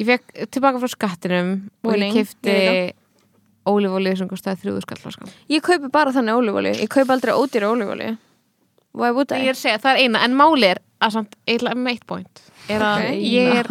ég 0.00 0.06
fekk 0.10 0.46
tilbaka 0.54 0.80
frá 0.82 0.90
skattinum 0.92 1.50
og 1.84 1.92
Winning, 1.92 2.14
ég 2.14 2.26
kifti 2.26 2.52
ég 2.52 2.94
ólífólið 3.66 4.20
sem 4.20 4.28
kostaði 4.30 4.60
þrjúðu 4.62 4.84
skallflaskan 4.84 5.32
ég 5.50 5.64
kaupi 5.66 5.90
bara 5.92 6.12
þannig 6.14 6.38
ólífóli, 6.40 6.74
ég 6.84 6.90
kaupi 6.92 7.14
aldrei 7.16 7.34
ódýra 7.34 7.72
would 9.12 9.32
Ég 9.36 9.50
er 9.50 9.56
að 9.56 9.60
segja, 9.60 9.78
það 9.82 9.92
er 9.92 10.02
eina, 10.06 10.20
en 10.24 10.36
máli 10.38 10.68
er 10.72 10.78
að 11.04 11.10
samt, 11.18 11.34
ætla 11.58 11.74
með 11.76 11.90
eitt 11.92 12.06
point. 12.08 12.42
Er 12.72 12.80
að 12.80 13.02
Ok. 13.02 13.18
ég 13.28 13.58
er 13.60 13.66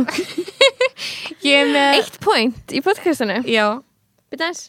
ég 1.50 1.56
er 1.64 1.72
með 1.74 1.96
eitt 1.98 2.20
point 2.22 2.76
í 2.78 2.82
podcastinu. 2.86 3.40
Já, 3.50 3.66
byrja 4.30 4.52
eins 4.52 4.62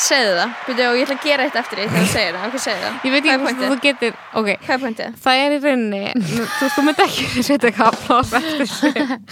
segðu 0.00 0.34
það, 0.38 0.54
byrja 0.66 0.86
og 0.90 0.96
ég 0.98 1.04
ætla 1.06 1.14
að 1.14 1.24
gera 1.28 1.44
eitt 1.46 1.56
eftir 1.60 1.80
því 1.80 1.84
þegar 1.88 2.04
þú 2.04 2.10
segir 2.14 2.34
það, 2.34 2.46
ok, 2.48 2.56
segðu 2.64 2.82
það. 2.84 2.96
Ég 3.04 3.14
veit 3.14 3.20
ekki 3.24 3.36
hvort 3.44 3.60
þú 3.62 3.78
getur 3.84 4.16
ok, 4.40 4.48
hvað 4.64 4.74
er 4.74 4.82
pointið? 4.84 5.14
það 5.24 5.42
er 5.44 5.54
í 5.54 5.60
rauninni 5.64 6.00
þú, 6.30 6.68
þú 6.74 6.84
myndi 6.88 7.04
ekki 7.04 7.44
setja 7.48 7.70
eitthvað 7.70 7.92
applás 7.92 8.32
eftir 8.38 8.64
þessu 8.64 8.90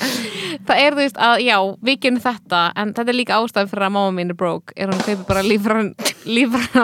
það 0.69 0.83
er 0.85 0.97
þú 0.97 1.03
veist 1.03 1.21
að 1.29 1.37
já, 1.47 1.57
við 1.89 2.01
gerum 2.07 2.23
þetta 2.27 2.63
en 2.83 2.95
þetta 2.97 3.15
er 3.15 3.19
líka 3.19 3.41
ástæðan 3.41 3.73
fyrir 3.73 3.89
að 3.89 3.95
mamma 3.99 4.17
mín 4.19 4.33
er 4.33 4.39
broke 4.39 4.77
er 4.77 4.93
hún 4.93 5.03
kaupir 5.03 5.27
bara 5.29 5.45
lífrann 5.47 5.95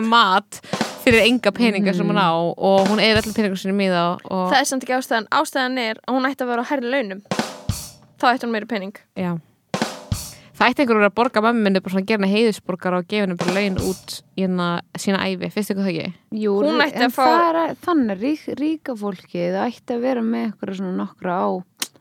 mat 0.14 0.60
fyrir 1.04 1.24
enga 1.24 1.52
peninga 1.54 1.94
sem 1.96 2.08
hún 2.08 2.20
á 2.20 2.34
og 2.34 2.88
hún 2.90 3.00
er 3.00 3.20
allir 3.20 3.36
peningar 3.36 3.60
sinni 3.60 3.76
miða 3.78 4.06
og 4.26 4.48
það 4.50 4.60
er 4.60 4.70
samt 4.72 4.86
ekki 4.86 4.98
ástæðan, 4.98 5.30
ástæðan 5.40 5.82
er 5.86 6.02
að 6.04 6.18
hún 6.18 6.28
ætti 6.28 6.44
að 6.44 6.52
vera 6.52 6.66
á 6.66 6.70
herri 6.72 6.90
launum. 6.92 7.22
Þá 8.18 8.32
ætti 8.34 8.48
hún 8.48 8.56
meiri 8.56 8.68
pening. 8.68 8.98
Já 9.14 9.36
Það 10.58 10.72
ætti 10.72 10.82
einhverjur 10.82 11.06
að 11.06 11.14
borga 11.14 11.40
mamma 11.44 11.62
minni 11.62 11.80
bara 11.84 11.92
svona 11.94 12.02
að 12.02 12.08
gera 12.10 12.18
henni 12.24 12.34
heiðusborgar 12.34 12.94
og 12.98 13.04
gefa 13.06 13.24
henni 13.26 13.36
bara 13.38 13.52
laun 13.54 13.76
út 13.88 14.14
í 14.34 14.42
hérna 14.42 14.66
sína 14.98 15.20
æfi, 15.28 15.50
finnst 15.54 15.70
ykkur 15.70 15.84
það 15.86 15.92
ekki? 15.92 16.14
Jú, 16.42 16.54
Hún 16.64 16.82
ætti 16.82 16.98
en 16.98 17.04
að 17.06 17.14
fá- 17.14 17.58
er, 17.62 17.76
þannig 17.86 18.18
rík, 18.24 18.42
ríka 18.58 18.96
fólki 18.98 19.44
það 19.54 19.68
ætti 19.68 19.94
að 19.94 20.02
vera 20.02 20.24
með 20.26 20.48
eitthvað 20.48 20.74
svona 20.80 20.96
nokkra 20.98 21.36
á 21.38 21.48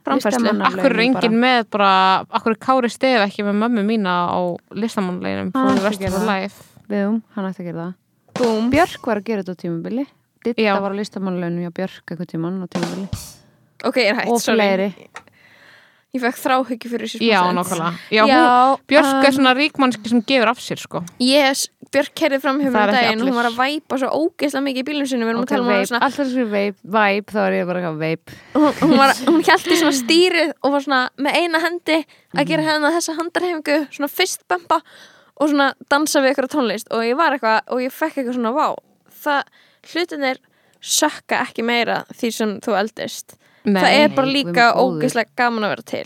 Framfærslu. 0.07 0.53
Akkur 0.63 0.93
er 0.95 1.01
enginn 1.03 1.19
bara. 1.19 1.41
með 1.43 1.69
bara, 1.75 1.91
akkur 2.39 2.53
er 2.55 2.59
Kári 2.63 2.89
Stef 2.89 3.25
ekki 3.27 3.43
með 3.43 3.57
mömmu 3.61 3.83
mína 3.85 4.13
á 4.31 4.39
listamannleginum 4.71 5.51
Hann 5.53 5.77
for 5.77 5.77
ætti 5.77 5.77
the 5.77 5.83
að 5.83 5.89
rest 5.89 5.99
of 5.99 6.05
gera 6.07 6.17
her 6.17 6.25
það. 6.25 6.31
life 6.33 6.57
Viðum, 6.89 7.17
hann 7.35 7.49
ætti 7.51 7.61
að 7.61 7.67
gera 7.69 7.83
það 7.83 7.93
Búm. 8.41 8.69
Björk 8.71 9.05
var 9.11 9.17
að 9.21 9.25
gera 9.27 9.43
þetta 9.43 9.53
á 9.53 9.61
tímabili 9.61 10.05
Ditta 10.47 10.61
Já. 10.63 10.73
var 10.79 10.95
á 10.95 10.97
listamannalaunum 10.97 11.61
hjá 11.67 11.73
Björk 11.77 12.05
eitthvað 12.07 12.31
tíman 12.33 12.61
á 12.63 12.67
tímabili 12.71 13.07
ok, 13.83 13.97
ég 16.17 16.21
er 16.21 16.31
fekk 16.31 16.43
þráhyggju 16.43 16.91
fyrir 16.91 17.07
þessu 17.07 17.23
Já, 17.23 17.39
nákvæmlega. 17.55 17.91
Já, 18.11 18.21
Já, 18.27 18.37
hún, 18.41 18.83
Björk 18.91 19.09
um, 19.13 19.25
er 19.29 19.35
svona 19.37 19.55
ríkmannski 19.57 20.11
sem 20.11 20.23
gefur 20.27 20.51
af 20.51 20.61
sér 20.63 20.81
sko. 20.81 21.01
Yes, 21.23 21.67
Björk 21.93 22.13
kerði 22.19 22.39
fram 22.43 22.61
hjá 22.61 22.71
mér 22.71 22.81
er 22.81 22.91
ekki 22.91 23.03
daginn 23.07 23.21
og 23.23 23.29
hún 23.29 23.37
var 23.37 23.49
að 23.51 23.59
væpa 23.61 23.99
svo 24.01 24.09
ógeðslega 24.25 24.65
mikið 24.65 24.81
í 24.81 24.87
bílum 24.89 25.07
sinni 25.07 25.27
við 25.27 25.33
erum 25.33 25.43
Ok, 25.43 25.51
að 25.51 25.53
tala 25.53 25.67
um 25.67 25.71
veip, 25.71 25.89
svona 25.91 26.01
alltaf 26.07 26.25
þessu 26.25 26.47
veip, 26.51 26.79
væp 26.97 27.35
þá 27.35 27.39
er 27.45 27.55
ég 27.57 27.69
bara 27.69 27.83
eitthvað 27.83 28.01
veip 28.01 28.33
hún, 28.57 28.65
hún, 28.81 29.13
hún 29.29 29.45
hjælti 29.47 29.77
svona 29.79 29.95
stýrið 29.95 30.51
og 30.57 30.73
var 30.75 30.83
svona 30.83 31.03
með 31.15 31.37
eina 31.39 31.61
hendi 31.63 32.01
að 32.35 32.51
gera 32.51 32.67
hérna 32.67 32.91
þessa 32.97 33.15
handarhefingu 33.21 33.77
svona 33.95 34.11
fistbempa 34.11 34.81
og 35.37 35.51
svona 35.53 35.69
dansa 35.91 36.21
við 36.23 36.33
ykkur 36.33 36.49
tónlist. 36.49 36.87
Og 36.91 37.05
ég 37.05 37.17
var 37.17 37.35
eitthvað 37.35 37.71
og 37.71 37.81
ég 37.83 37.93
fekk 37.93 38.19
eitthvað 38.19 38.39
svona 38.39 38.53
vá 38.57 38.67
það 39.23 39.41
hlutinir 39.93 40.41
sökka 40.83 41.41
ekki 41.45 41.65
meira 41.65 42.01
því 42.15 42.31
sem 42.33 42.55
þú 42.63 42.77
eldist 42.81 43.37
það 43.75 43.95
er 43.99 44.13
bara 44.15 44.29
Nei, 44.29 44.35
líka 44.37 44.67
ógeðslega 44.79 45.33
gaman 45.35 45.67
að 45.67 45.73
vera 45.75 45.87
til. 45.91 46.05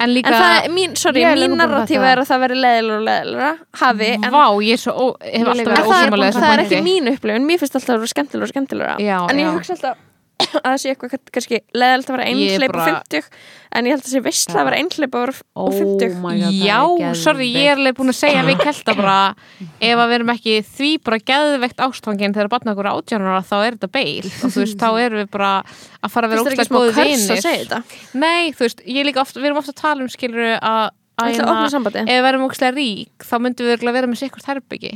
En 0.00 0.12
líka 0.14 0.30
en 0.30 0.36
það 0.40 0.58
er 0.58 0.70
mín, 0.72 0.92
sorry, 0.96 1.24
Ég 1.24 1.40
mín 1.40 1.56
narratífa 1.60 2.12
er 2.12 2.22
að 2.22 2.28
það 2.30 2.44
veri 2.44 2.60
leðilega 2.60 2.96
og 2.96 3.02
leðilega 3.08 3.50
hafi, 3.82 4.12
en 4.16 4.28
Vá, 4.32 4.44
ég 4.64 4.76
er 4.78 4.80
svo 4.80 4.94
ó, 4.96 5.06
hef 5.20 5.50
alltaf 5.52 5.72
verið 5.72 5.80
En 5.80 5.90
það, 5.90 6.22
er, 6.28 6.38
það 6.38 6.52
er 6.52 6.62
ekki 6.64 6.84
mín 6.86 7.10
upplifun, 7.12 7.48
mér 7.50 7.60
finnst 7.60 7.76
alltaf 7.76 7.96
að 7.96 8.04
vera 8.04 8.12
skemmtilega 8.14 8.46
og 8.46 8.52
skemmtilega 8.54 8.94
Já, 9.04 9.18
en 9.26 9.42
ég 9.42 9.50
hugsa 9.58 9.76
alltaf 9.76 10.06
að 10.40 10.66
það 10.66 10.76
sé 10.82 10.92
eitthvað 10.92 11.16
kannski 11.34 11.58
leðalt 11.76 12.10
að 12.10 12.14
vera 12.16 12.26
er 12.26 12.30
einhleip 12.34 12.72
bara- 12.74 12.84
og 12.84 13.02
50 13.10 13.28
en 13.70 13.86
ég 13.86 13.94
held 13.94 14.00
að 14.00 14.06
það 14.06 14.14
sé 14.14 14.22
veistla 14.24 14.60
að 14.60 14.68
vera 14.68 14.78
einhleip 14.80 15.14
og 15.20 15.32
Oh 15.54 15.66
og 15.66 15.74
50 15.76 16.14
my 16.22 16.34
God, 16.40 16.54
Já, 16.60 16.78
sorry, 17.20 17.48
ég 17.54 17.70
er 17.70 17.76
alveg 17.78 17.98
búin 17.98 18.12
að 18.12 18.18
segja 18.18 18.44
við 18.46 18.62
kelta 18.64 18.94
bara 18.98 19.16
ef 19.90 19.96
að 19.96 20.06
við 20.10 20.16
erum 20.18 20.32
ekki 20.34 20.54
því 20.70 20.90
bara 21.06 21.20
geðveikt 21.30 21.84
ástfangin 21.86 22.36
þegar 22.36 22.52
barna 22.54 22.74
okkur 22.74 22.90
átjánara 22.90 23.42
þá 23.46 23.56
er 23.60 23.76
þetta 23.76 23.92
beil. 23.94 24.30
Og 24.30 24.54
þú 24.54 24.64
veist, 24.64 24.78
þá 24.80 24.88
erum 25.04 25.22
við 25.22 25.30
bara 25.36 25.52
að 26.00 26.14
fara 26.14 26.30
að 26.30 26.34
vera 26.34 26.56
að 26.80 27.02
vinir. 27.04 27.42
segja 27.44 27.58
þetta? 27.64 27.82
Nei, 28.14 28.50
þú 28.56 28.66
veist, 28.66 28.82
ég 28.86 29.02
er 29.04 29.10
líka 29.10 29.22
oft, 29.22 29.38
við 29.38 29.50
erum 29.50 29.62
ofta 29.62 29.76
að 29.76 29.82
tala 29.84 30.06
um 30.06 30.10
skilur 30.10 30.56
að 30.58 30.88
að 31.20 31.36
að 31.36 31.36
hérna, 31.36 32.00
ef 32.00 32.20
við 32.24 32.28
erum 32.30 32.44
ógstlega 32.46 32.76
rík 32.76 33.24
þá 33.28 33.34
myndum 33.44 33.66
við 33.68 33.82
vera 33.92 34.08
með 34.08 34.22
sikkurt 34.22 34.46
herbyggi 34.48 34.92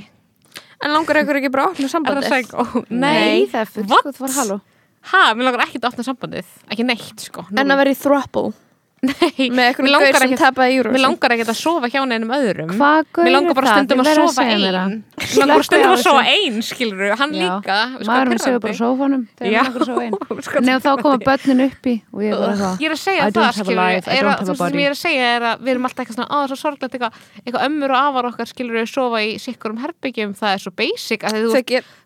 En 0.84 0.92
langar 0.92 1.20
ykkur 1.22 1.38
ekki 1.40 1.50
bara 1.52 1.66
að 1.68 1.74
opna 1.74 1.88
það 1.88 1.92
sambandi? 1.94 2.30
Nei, 2.90 3.12
Nei, 3.14 3.46
það 3.52 3.60
er 3.60 3.70
fullt 3.72 3.92
sko, 3.92 4.12
það 4.12 4.24
var 4.24 4.34
halló 4.38 4.56
ha, 5.12 5.22
mér 5.36 5.48
langar 5.48 5.66
ekki 5.66 5.80
að 5.80 5.90
opna 5.92 6.06
sambandið. 6.06 6.52
Ekki 6.72 6.86
neitt, 6.86 7.26
sko. 7.28 7.44
En 7.52 7.70
að 7.70 7.82
vera 7.82 7.92
í 7.94 7.98
throuple 7.98 8.52
Nei, 9.04 9.48
með 9.52 9.64
eitthvað 9.68 9.90
langar 9.92 10.16
sem 10.16 10.30
ekkert- 10.30 10.40
tapaði 10.40 10.76
júru 10.78 10.92
mér 10.94 11.02
langar 11.04 11.32
ekki 11.34 11.44
að 11.44 11.56
sofa 11.58 11.88
hjá 11.92 12.00
neinum 12.08 12.30
öðrum. 12.32 12.70
Mér 12.78 13.32
langar 13.34 13.54
bara 13.58 13.72
stundum 13.74 14.00
að 14.00 14.08
verða 14.08 14.26
sofa 14.30 14.44
einn. 14.48 14.94
Mér 15.24 15.48
langar 15.50 15.66
stundum 15.68 15.92
að 15.94 16.02
sofa 16.04 16.22
einn, 16.30 16.56
skilur 16.64 17.16
hann 17.20 17.34
Já. 17.34 17.42
líka 17.44 17.78
Við 17.98 18.04
sko 18.04 18.14
pirrandi. 18.14 18.38
segur 18.44 18.60
bara 18.64 18.74
á 18.74 18.80
sófanum 18.80 19.22
Já. 19.24 19.34
þegar 19.34 19.54
hann 19.54 19.64
langar 19.64 19.82
að 19.82 19.90
sofa 19.90 20.04
einn 20.04 20.42
Sko 20.48 20.62
Nefn 20.64 20.84
þá 20.84 21.02
koma 21.02 21.18
börnin 21.24 21.64
uppi 21.66 21.94
og 22.14 22.22
ég 22.24 22.32
er 22.32 22.94
að 22.94 23.02
segja 23.04 23.28
það, 23.28 23.50
skilur 23.60 23.82
að, 23.84 24.44
þú 24.44 24.56
sem 24.62 24.80
ég 24.80 24.88
er 24.88 24.94
að 24.94 25.00
segja 25.04 25.28
er 25.34 25.46
að 25.50 25.64
við 25.64 25.74
erum 25.74 25.88
alltaf 25.88 26.04
eitthvað 26.04 26.18
svona, 26.18 26.40
er 26.44 26.48
svo 26.54 26.58
sorglegt 26.62 26.96
eitthvað, 26.96 27.60
ömmur 27.68 27.90
og 27.94 28.00
afar 28.00 28.30
okkar 28.30 28.50
skilur 28.50 28.78
við 28.80 28.88
sofa 28.94 29.20
í 29.24 29.36
sikkurum 29.42 29.78
herbyggjum, 29.84 30.34
það 30.38 30.56
er 30.56 30.64
svo 30.64 30.72
basic 30.74 31.24
að 31.28 31.40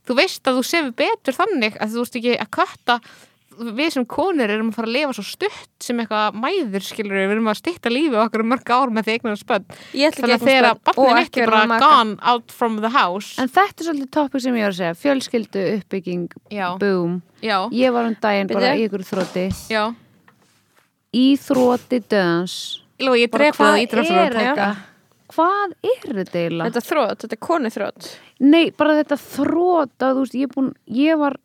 þú, 0.09 0.17
veist 0.19 0.43
að 0.49 0.59
þú 0.59 0.63
sefur 0.65 0.93
betur 0.99 1.37
þannig 1.37 1.77
að 1.79 1.95
þú 1.95 2.05
veist 2.05 2.17
ekki 2.21 2.37
að 2.41 2.51
við 3.59 3.91
sem 3.95 4.05
konur 4.09 4.51
erum 4.51 4.71
að 4.71 4.77
fara 4.79 4.89
að 4.89 4.95
lifa 4.95 5.15
svo 5.17 5.25
stutt 5.27 5.85
sem 5.85 6.01
eitthvað 6.03 6.39
mæður 6.43 6.85
skilur 6.87 7.17
við, 7.17 7.25
við 7.27 7.35
erum 7.37 7.51
að 7.53 7.59
stýtta 7.61 7.93
lífi 7.93 8.19
okkar 8.23 8.45
um 8.45 8.51
mörg 8.53 8.73
ár 8.75 8.93
með 8.95 9.09
því 9.09 9.15
ég 9.19 9.23
ætla 10.09 10.29
þannig 10.39 10.69
að 10.69 10.83
barnið 10.89 11.13
er 11.13 11.21
ekki 11.23 11.47
bara 11.49 11.79
gone 11.83 12.17
out 12.23 12.55
from 12.55 12.81
the 12.85 12.91
house. 12.95 13.35
En 13.41 13.51
þetta 13.51 13.83
er 13.85 13.89
svolítið 13.89 14.11
topic 14.19 14.45
sem 14.45 14.59
ég 14.59 14.67
var 14.69 14.75
að 14.75 14.81
segja 14.81 14.99
Fjölskyldu 15.03 15.65
uppbygging, 15.77 16.29
já, 16.55 16.67
boom. 16.83 17.19
Já, 17.45 17.59
Ég 17.75 17.95
var 17.95 18.09
um 18.11 18.17
daginn 18.21 18.51
bara 18.51 18.75
í 18.75 18.85
ykkur 18.89 19.07
þrótti 19.07 19.49
já. 19.73 19.83
Í 21.17 21.27
þrótti 21.41 22.03
döðans 22.05 22.59
Ló, 22.99 23.13
ég 23.15 23.31
drepa 23.31 23.75
það 23.77 23.85
taka 23.93 24.31
þetta? 24.35 24.71
Hvað 25.29 25.75
er 25.85 26.17
þetta 26.23 26.41
eiginlega? 26.41 26.71
Þetta 26.71 26.81
er 26.81 26.89
þrótt, 26.89 27.21
þetta 27.23 27.37
er 27.37 27.43
konu 27.47 27.71
þrótt 27.73 28.09
Nei, 28.39 28.71
bara 28.79 28.97
þetta 28.99 29.19
þrótt 29.23 30.05
að 30.07 30.17
þú 30.17 30.25
veist, 30.25 30.39
ég, 30.39 30.51
búin, 30.55 30.73
ég 30.99 31.21
var 31.21 31.39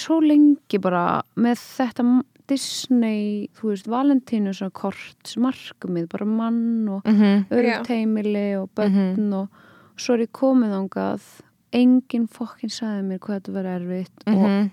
svo 0.00 0.20
lengi 0.24 0.78
bara 0.82 1.22
með 1.36 1.56
þetta 1.76 2.04
Disney, 2.50 3.46
þú 3.54 3.68
veist, 3.70 3.86
Valentínus 3.86 4.58
og 4.66 4.72
kort, 4.74 5.34
markmið, 5.38 6.08
bara 6.10 6.24
mann 6.26 6.88
og 6.88 7.04
mm 7.06 7.14
-hmm. 7.20 7.44
öryggt 7.50 7.86
heimili 7.92 8.56
og 8.58 8.70
börn 8.74 9.32
og 9.32 9.48
svo 9.96 10.14
er 10.14 10.26
ég 10.26 10.32
komið 10.32 10.72
ángað 10.80 11.20
enginn 11.72 12.26
fokkin 12.28 12.70
sagði 12.70 13.02
mér 13.06 13.18
hvað 13.18 13.40
þetta 13.40 13.52
verið 13.52 13.76
erfitt 13.80 14.26
Mhm. 14.26 14.36
og 14.36 14.70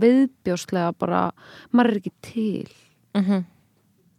viðbjóslega 0.00 0.92
bara 0.98 1.32
maður 1.72 1.90
er 1.90 1.96
ekki 2.00 2.12
til 2.22 2.68
Mhm. 3.14 3.44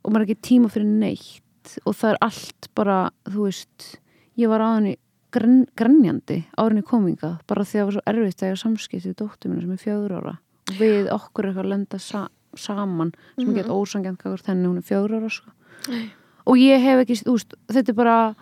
og 0.05 0.11
maður 0.13 0.21
er 0.21 0.25
ekki 0.27 0.41
tíma 0.41 0.69
fyrir 0.69 0.85
neitt 0.85 1.77
og 1.85 1.95
það 1.95 2.09
er 2.11 2.17
allt 2.21 2.67
bara, 2.75 3.11
þú 3.25 3.43
veist 3.47 3.97
ég 4.37 4.47
var 4.47 4.59
aðan 4.61 4.87
í 4.93 4.95
gren, 5.35 5.59
grenjandi 5.77 6.39
árinni 6.57 6.85
kominga, 6.85 7.35
bara 7.49 7.65
því 7.67 7.77
að 7.77 7.81
það 7.81 7.89
var 7.89 7.97
svo 7.97 8.03
erfitt 8.11 8.43
að 8.43 8.51
ég 8.51 8.61
samskipt 8.61 9.07
við 9.09 9.17
dóttur 9.21 9.51
minna 9.51 9.65
sem 9.65 9.75
er 9.75 9.83
fjögur 9.83 10.17
ára 10.19 10.35
við 10.79 11.11
okkur 11.13 11.49
eitthvað 11.49 11.65
að 11.65 11.71
lenda 11.73 11.99
sa 12.01 12.27
saman 12.55 13.11
sem 13.11 13.43
mm 13.43 13.49
-hmm. 13.49 13.55
gett 13.55 13.69
ósangjant 13.69 14.19
kakar 14.19 14.41
þenni 14.41 14.67
hún 14.67 14.77
er 14.77 14.87
fjögur 14.89 15.15
ára 15.15 15.29
sko. 15.29 15.51
og 16.45 16.57
ég 16.57 16.81
hef 16.81 16.99
ekki, 16.99 17.23
þú 17.25 17.31
veist, 17.31 17.53
þetta 17.67 17.91
er 17.91 17.95
bara 17.95 18.35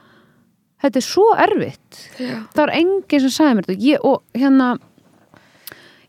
þetta 0.84 1.00
er 1.00 1.06
svo 1.08 1.28
erfitt 1.36 1.91
Já. 2.20 2.48
það 2.54 2.62
var 2.66 2.74
enginn 2.76 3.24
sem 3.24 3.30
sagði 3.30 3.56
mér 3.56 3.66
þetta 3.68 3.84
ég, 3.84 4.00
og 4.04 4.24
hérna 4.34 4.80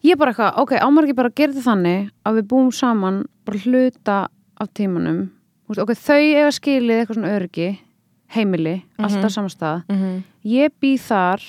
ég 0.03 0.18
bara 0.18 0.32
eitthvað, 0.32 0.59
ok, 0.59 0.72
ámar 0.80 1.05
ekki 1.05 1.16
bara 1.16 1.30
þetta 1.30 1.62
þannig 1.62 2.11
að 2.24 2.35
við 2.35 2.49
búum 2.51 2.72
saman 2.72 3.24
bara 3.45 3.59
hluta 3.59 4.28
af 4.61 4.68
tímanum 4.74 5.30
ok, 5.68 5.95
þau 5.95 6.18
eiga 6.18 6.51
skilið 6.51 6.99
eitthvað 6.99 7.14
svona 7.14 7.37
örgi 7.39 7.68
heimili, 8.34 8.82
alltaf 8.98 9.32
saman 9.32 9.52
stað. 9.52 9.82
Ég 10.44 10.72
bý 10.80 10.96
þar 10.98 11.42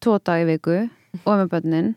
tvo 0.00 0.18
dag 0.22 0.44
í 0.44 0.46
viku 0.52 0.84
og 1.24 1.32
með 1.34 1.48
bönnin 1.56 1.94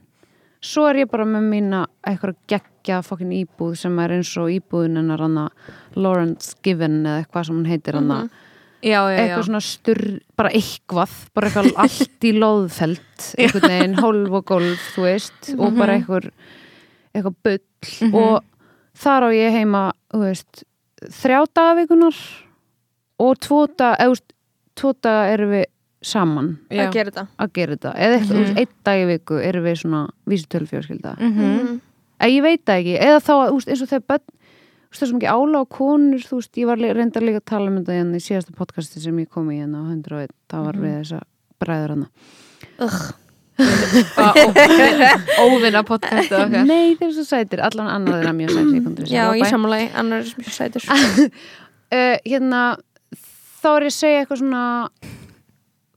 svo 0.61 0.85
er 0.89 1.01
ég 1.01 1.09
bara 1.09 1.25
með 1.25 1.47
mína 1.49 1.81
eitthvað 2.05 2.37
geggja 2.49 3.01
fokkin 3.05 3.33
íbúð 3.33 3.73
sem 3.81 3.97
er 4.03 4.13
eins 4.17 4.31
og 4.39 4.51
íbúðin 4.53 4.99
hennar 5.01 5.23
hana 5.25 5.47
Lawrence 5.97 6.55
Given 6.63 7.01
eða 7.01 7.23
eitthvað 7.23 7.47
sem 7.49 7.57
hún 7.57 7.69
heitir 7.69 7.97
já, 7.97 9.01
já, 9.01 9.01
já. 9.01 9.21
Eitthvað 9.23 9.45
svona 9.49 9.63
styrr, 9.65 10.03
bara 10.37 10.53
eitthvað 10.57 11.15
bara 11.33 11.49
eitthvað 11.49 11.71
allt 11.85 12.27
í 12.29 12.33
loðfeld 12.37 13.27
einhvern 13.37 13.67
veginn, 13.73 13.97
hólf 14.01 14.37
og 14.39 14.47
golf 14.53 14.87
þú 14.95 15.07
veist, 15.07 15.51
og 15.57 15.77
bara 15.77 15.97
eitthvað 15.97 16.29
eitthvað 17.11 17.39
bull. 17.45 18.13
Og 18.21 19.01
þar 19.01 19.27
á 19.27 19.29
ég 19.35 19.57
heima, 19.57 19.83
þú 20.13 20.23
veist 20.27 20.63
þrjá 21.21 21.41
dagavikunar 21.57 22.17
og 23.21 23.39
tvo 23.43 23.61
dag, 23.69 23.95
eða 23.99 24.09
þú 24.09 24.15
veist 24.15 24.35
tvo 24.81 24.93
daga 25.03 25.29
erum 25.35 25.53
við 25.55 25.65
saman. 26.01 26.51
Já. 26.71 26.87
að 26.87 26.93
gera 26.95 27.11
þetta. 27.11 27.25
Að 27.37 28.03
eða 28.07 28.19
þú 28.25 28.37
veist, 28.39 28.57
einn 28.57 28.75
dag 28.87 28.99
í 29.01 29.07
viku 29.11 29.39
erum 29.45 29.65
við 29.67 29.75
svona 29.83 30.03
vísitölufjörskilda 30.31 31.15
mm. 31.19 31.31
Mhm. 31.31 31.81
ég 32.31 32.41
veit 32.45 32.63
það 32.65 32.79
ekki, 32.81 32.95
eða 33.05 33.19
þá 33.21 33.33
veist, 33.53 33.69
eins 33.69 33.83
og 33.85 33.91
þegar 33.91 34.07
börn 34.09 34.25
þú 34.25 34.33
veist, 34.91 34.99
það 34.99 35.05
er 35.05 35.11
svo 35.11 35.19
mikið 35.19 35.33
ála 35.35 35.61
á 35.61 35.65
konur 35.77 36.25
þú 36.25 36.39
veist, 36.41 36.53
ég 36.57 36.69
var 36.71 36.77
reyndar 36.81 37.25
líka 37.25 37.41
að 37.41 37.49
tala 37.53 37.69
um 37.69 37.77
þetta 37.79 37.97
hérna 37.99 38.17
í 38.17 38.25
síðasta 38.25 38.57
podcasti 38.57 39.03
sem 39.03 39.21
ég 39.21 39.29
kom 39.29 39.51
í 39.53 39.59
hérna 39.61 39.85
á 39.85 39.93
101, 39.93 40.33
það 40.49 40.65
var 40.67 40.81
við 40.81 40.97
þessa 40.97 41.21
bræður 41.61 41.93
hana. 41.95 42.07
Óvinna 45.41 45.83
podcastu 45.85 46.37
okkar. 46.37 46.63
Nei, 46.71 46.95
þeir 46.97 47.07
eru 47.07 47.15
svo 47.19 47.25
sætir, 47.27 47.61
allan 47.61 47.91
annar 47.93 48.17
þeirra 48.19 48.33
mjög 48.37 48.55
sætir 48.55 48.73
ég 48.73 48.87
að 48.89 49.11
Já, 49.13 49.25
í. 49.37 49.43
samanlagi, 49.49 49.89
annar 50.01 50.23
er 50.23 50.31
mjög 50.41 50.55
sætur. 50.55 50.87
Uh, 50.89 52.15
hérna 52.31 52.61
þá 53.61 53.67
er 53.71 53.85
ég 53.85 53.93
að 53.93 53.97
segja 53.97 54.21
eitthvað 54.21 54.41
svona 54.41 54.65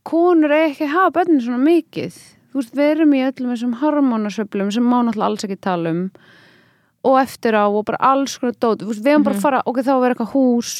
konur 0.05 0.53
er 0.53 0.69
ekki 0.69 0.87
að 0.87 0.95
hafa 0.95 1.15
börnin 1.19 1.45
svona 1.45 1.61
mikið. 1.65 2.17
Þú 2.53 2.61
veist, 2.61 2.75
við 2.77 2.91
erum 2.93 3.15
í 3.17 3.23
öllum 3.27 3.55
þessum 3.55 3.77
hormónasöflum 3.81 4.73
sem 4.75 4.85
má 4.87 4.99
náttúrulega 5.01 5.31
alls 5.31 5.47
ekki 5.47 5.61
tala 5.65 5.95
um 5.95 6.03
og 7.05 7.17
eftir 7.21 7.57
á 7.57 7.65
og 7.69 7.83
bara 7.85 8.01
alls 8.13 8.37
konar 8.41 8.55
dót, 8.57 8.85
veist, 8.85 9.03
við 9.05 9.13
erum 9.13 9.25
bara 9.27 9.37
að 9.37 9.43
fara 9.45 9.65
ok, 9.69 9.81
þá 9.85 9.95
er 9.97 10.15
eitthvað 10.15 10.31
hús 10.33 10.71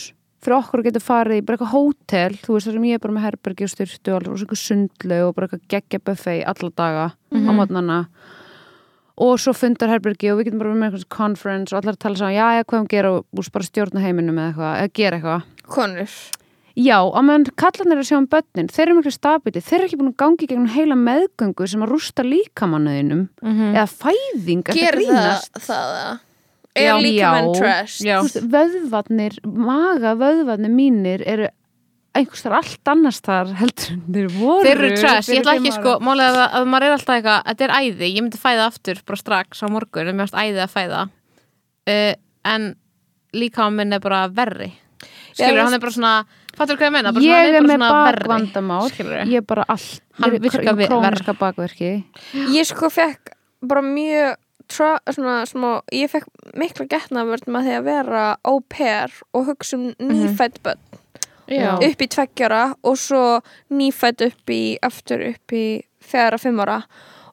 fyrir 0.45 0.57
okkur 0.59 0.81
að 0.81 0.87
geta 0.89 1.03
farið 1.05 1.41
í 1.41 1.43
bara 1.45 1.59
eitthvað 1.59 1.75
hótel, 1.75 2.39
þú 2.45 2.55
veist, 2.55 2.69
það 2.69 2.79
sem 2.79 2.87
ég 2.89 2.97
er 2.97 3.03
bara 3.03 3.17
með 3.17 3.27
herbergi 3.27 3.67
og 3.67 3.73
styrtu 3.73 4.13
og 4.13 4.17
alls 4.21 4.45
eitthvað 4.45 4.61
sundlu 4.63 5.19
og 5.25 5.35
bara 5.37 5.49
eitthvað 5.49 5.67
geggja 5.75 6.01
buffet 6.05 6.47
alla 6.53 6.71
daga 6.81 7.07
á 7.13 7.51
mótnana 7.59 7.99
og 9.25 9.35
svo 9.41 9.55
fundar 9.57 9.93
herbergi 9.93 10.33
og 10.33 10.41
við 10.41 10.49
getum 10.49 10.63
bara 10.63 10.79
með 10.79 10.97
eitthvað 10.97 11.11
conference 11.17 11.75
og 11.75 11.83
allar 11.83 12.01
tala 12.01 12.21
saman, 12.21 12.39
já, 12.39 12.47
já, 12.57 12.65
hvað 12.71 12.81
um 12.81 12.89
gera? 12.95 13.13
og 13.21 13.53
bara 13.53 13.69
stjórna 13.69 14.05
heiminum 14.05 14.41
eða 14.41 14.49
eitthvað, 14.49 14.81
eða 14.81 14.95
gera 15.01 15.21
eitthvað. 15.21 15.53
Konur 15.77 16.17
Já, 16.75 16.99
á 17.07 17.21
meðan 17.23 17.47
kallarnir 17.55 18.01
að 18.03 18.09
sjá 18.09 18.17
um 18.19 18.29
börnin 18.31 18.69
þeir 18.73 18.89
eru 18.89 18.95
miklu 18.99 19.15
stabili, 19.15 19.61
þeir 19.63 19.77
eru 19.77 19.87
ekki 19.87 19.99
búin 20.01 20.11
að 20.11 20.21
gangi 20.25 20.49
gegnum 20.51 20.71
heila 20.75 20.97
meðgöngu 20.99 21.69
sem 21.71 21.85
að 21.87 21.93
rústa 21.95 22.25
líkamannuðinum 22.27 23.29
eða 23.71 23.85
fæðing 23.93 24.65
ertu 24.65 24.75
að 24.75 24.81
Ger 24.81 24.99
það 25.05 25.61
það 25.69 25.93
eða? 26.01 26.17
Já. 26.75 26.89
Er 26.91 26.99
líka 27.05 27.31
menn 27.31 27.53
Já. 27.53 27.59
trash 27.61 28.01
Já. 28.03 28.17
Þú 28.17 28.27
veist, 28.27 28.49
vöðvarnir, 28.57 29.39
maga 29.47 30.17
vöðvarnir 30.19 30.75
mínir 30.75 31.23
eru 31.23 31.53
einhvers 32.15 32.43
þar 32.43 32.59
allt 32.59 32.91
annars 32.91 33.23
þar 33.23 33.55
heldur 33.61 33.97
þeir 34.11 34.31
voru 34.35 34.67
Þeir 34.67 34.83
eru 34.83 34.99
trash, 34.99 35.31
ég 35.31 35.43
ætla 35.43 35.55
ekki 35.61 35.75
sko 35.79 35.97
er 36.03 36.23
að, 36.27 36.43
að 36.59 36.71
maður 36.75 36.89
er 36.89 36.99
alltaf 36.99 37.19
eitthvað 37.21 37.49
Þetta 37.53 37.69
er 37.69 37.75
æði, 37.79 38.11
ég 38.11 38.23
myndi 38.23 38.43
fæða 38.43 38.69
aftur 38.71 39.03
bara 39.07 39.23
strax 39.23 39.63
á 39.63 39.67
morgun 39.71 40.11
en 40.11 40.19
mér 40.19 40.27
finnst 40.27 40.43
æði 40.43 40.65
að 40.65 40.75
fæða 40.75 41.03
uh, 41.95 42.15
En 42.55 42.73
líka 43.35 43.67
á 43.67 43.69
minn 43.71 43.95
er 43.95 44.03
bara 44.03 44.27
verri 44.31 44.73
Skilur, 45.35 45.65
hann 45.67 45.79
er 45.79 45.83
bara 45.83 45.95
svona 45.95 46.17
Fattur 46.55 46.79
hvað 46.79 46.87
ég 46.89 46.95
meina? 46.95 47.13
Bara 47.13 47.25
svona, 47.25 47.43
Ég 47.45 47.55
er 47.59 47.65
með 47.65 47.75
svona 47.75 47.91
verri, 48.05 48.25
bakvandamál. 48.29 48.91
Ég 49.27 49.37
er 49.41 49.47
bara 49.49 49.65
við- 50.79 50.89
Króniska 50.89 51.35
bakverki 51.39 52.05
Ég 52.55 52.67
sko 52.69 52.91
fekk 52.91 53.33
bara 53.63 53.83
mjög 53.83 54.37
tra, 54.69 54.99
svona, 55.11 55.45
smá, 55.47 55.83
ég 55.93 56.11
fekk 56.11 56.27
mikla 56.57 56.87
getnavörd 56.89 57.47
með 57.47 57.67
því 57.69 57.75
að 57.79 57.85
vera 57.85 58.37
au 58.45 58.61
pair 58.61 59.11
og 59.35 59.47
hugsa 59.51 59.75
um 59.77 59.91
nýfætt 59.99 60.61
börn 60.63 60.79
Já. 61.49 61.75
upp 61.77 62.01
í 62.01 62.09
tveggjara 62.09 62.75
og 62.83 62.97
svo 62.97 63.41
nýfætt 63.71 64.25
upp 64.25 64.47
í 64.49 64.79
aftur 64.83 65.21
upp 65.35 65.53
í 65.53 65.83
fjara, 66.01 66.39
fimm 66.41 66.61
ára 66.61 66.83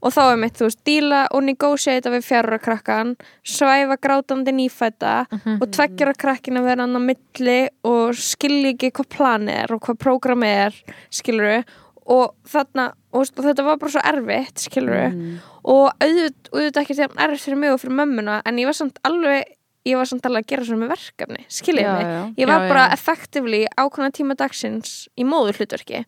og 0.01 0.13
þá 0.15 0.21
er 0.31 0.39
mitt, 0.41 0.55
þú 0.57 0.65
veist, 0.65 0.79
díla 0.87 1.21
og 1.31 1.43
negotiata 1.45 2.09
við 2.09 2.23
fjara 2.25 2.57
krakkan 2.61 3.13
svæfa 3.45 3.97
grátandi 4.01 4.53
nýfætta 4.57 5.13
og 5.61 5.67
tveggjara 5.75 6.15
krakkin 6.17 6.57
að 6.57 6.67
vera 6.71 6.87
á 6.89 6.99
milli 7.01 7.59
og 7.85 8.15
skilja 8.17 8.73
ekki 8.73 8.91
hvað 8.97 9.09
plan 9.13 9.47
er 9.49 9.71
og 9.75 9.81
hvað 9.85 9.99
prógram 10.01 10.43
er 10.47 10.73
skilur 11.13 11.63
og 12.11 12.33
þarna 12.49 12.89
og, 13.13 13.27
þetta 13.37 13.63
var 13.67 13.77
bara 13.77 13.91
svo 13.93 14.01
erfitt 14.09 14.63
skilur 14.65 15.11
Mm. 15.11 15.39
og 15.63 15.91
auðvitað, 16.01 16.49
auðvitað 16.53 16.81
ekki 16.81 16.95
þegar 16.97 17.21
erfitt 17.27 17.43
fyrir 17.45 17.57
mig 17.61 17.71
og 17.75 17.79
fyrir 17.83 17.93
mömmuna 17.99 18.41
en 18.45 18.57
ég 18.57 18.65
var 18.65 18.73
samt 18.73 18.97
alveg 19.05 19.43
ég 19.85 19.97
var 19.97 20.05
samt 20.09 20.25
alveg 20.25 20.43
að 20.43 20.49
gera 20.51 20.65
svona 20.65 20.81
með 20.85 20.91
verkefni 20.95 21.45
skiljið 21.49 21.85
Já, 21.85 21.93
mig, 21.93 22.05
já. 22.05 22.21
ég 22.41 22.47
var 22.49 22.61
Já, 22.65 22.69
bara 22.73 22.83
já. 22.87 22.93
effectively 22.97 23.61
ákvæmna 23.77 24.11
tíma 24.17 24.35
dagsins 24.37 25.07
í 25.17 25.23
móður 25.25 25.57
hlutverki 25.61 26.03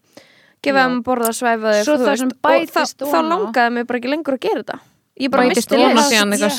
gefa 0.64 0.86
þeim 0.88 0.98
að 0.98 1.04
borða 1.10 1.34
svæfa 1.38 1.76
Svo 1.84 1.98
það 2.02 2.18
sem 2.24 2.32
og 2.34 2.72
þá, 2.74 2.82
þá 3.14 3.20
langaði 3.30 3.76
mig 3.78 3.88
bara 3.90 4.02
ekki 4.02 4.14
lengur 4.14 4.38
að 4.38 4.44
gera 4.48 4.64
þetta 4.64 4.80
ég 5.24 5.30
bara 5.34 5.46
bætist 5.50 5.70
misti 5.70 5.82
Ég 5.84 5.90
gera 5.94 6.50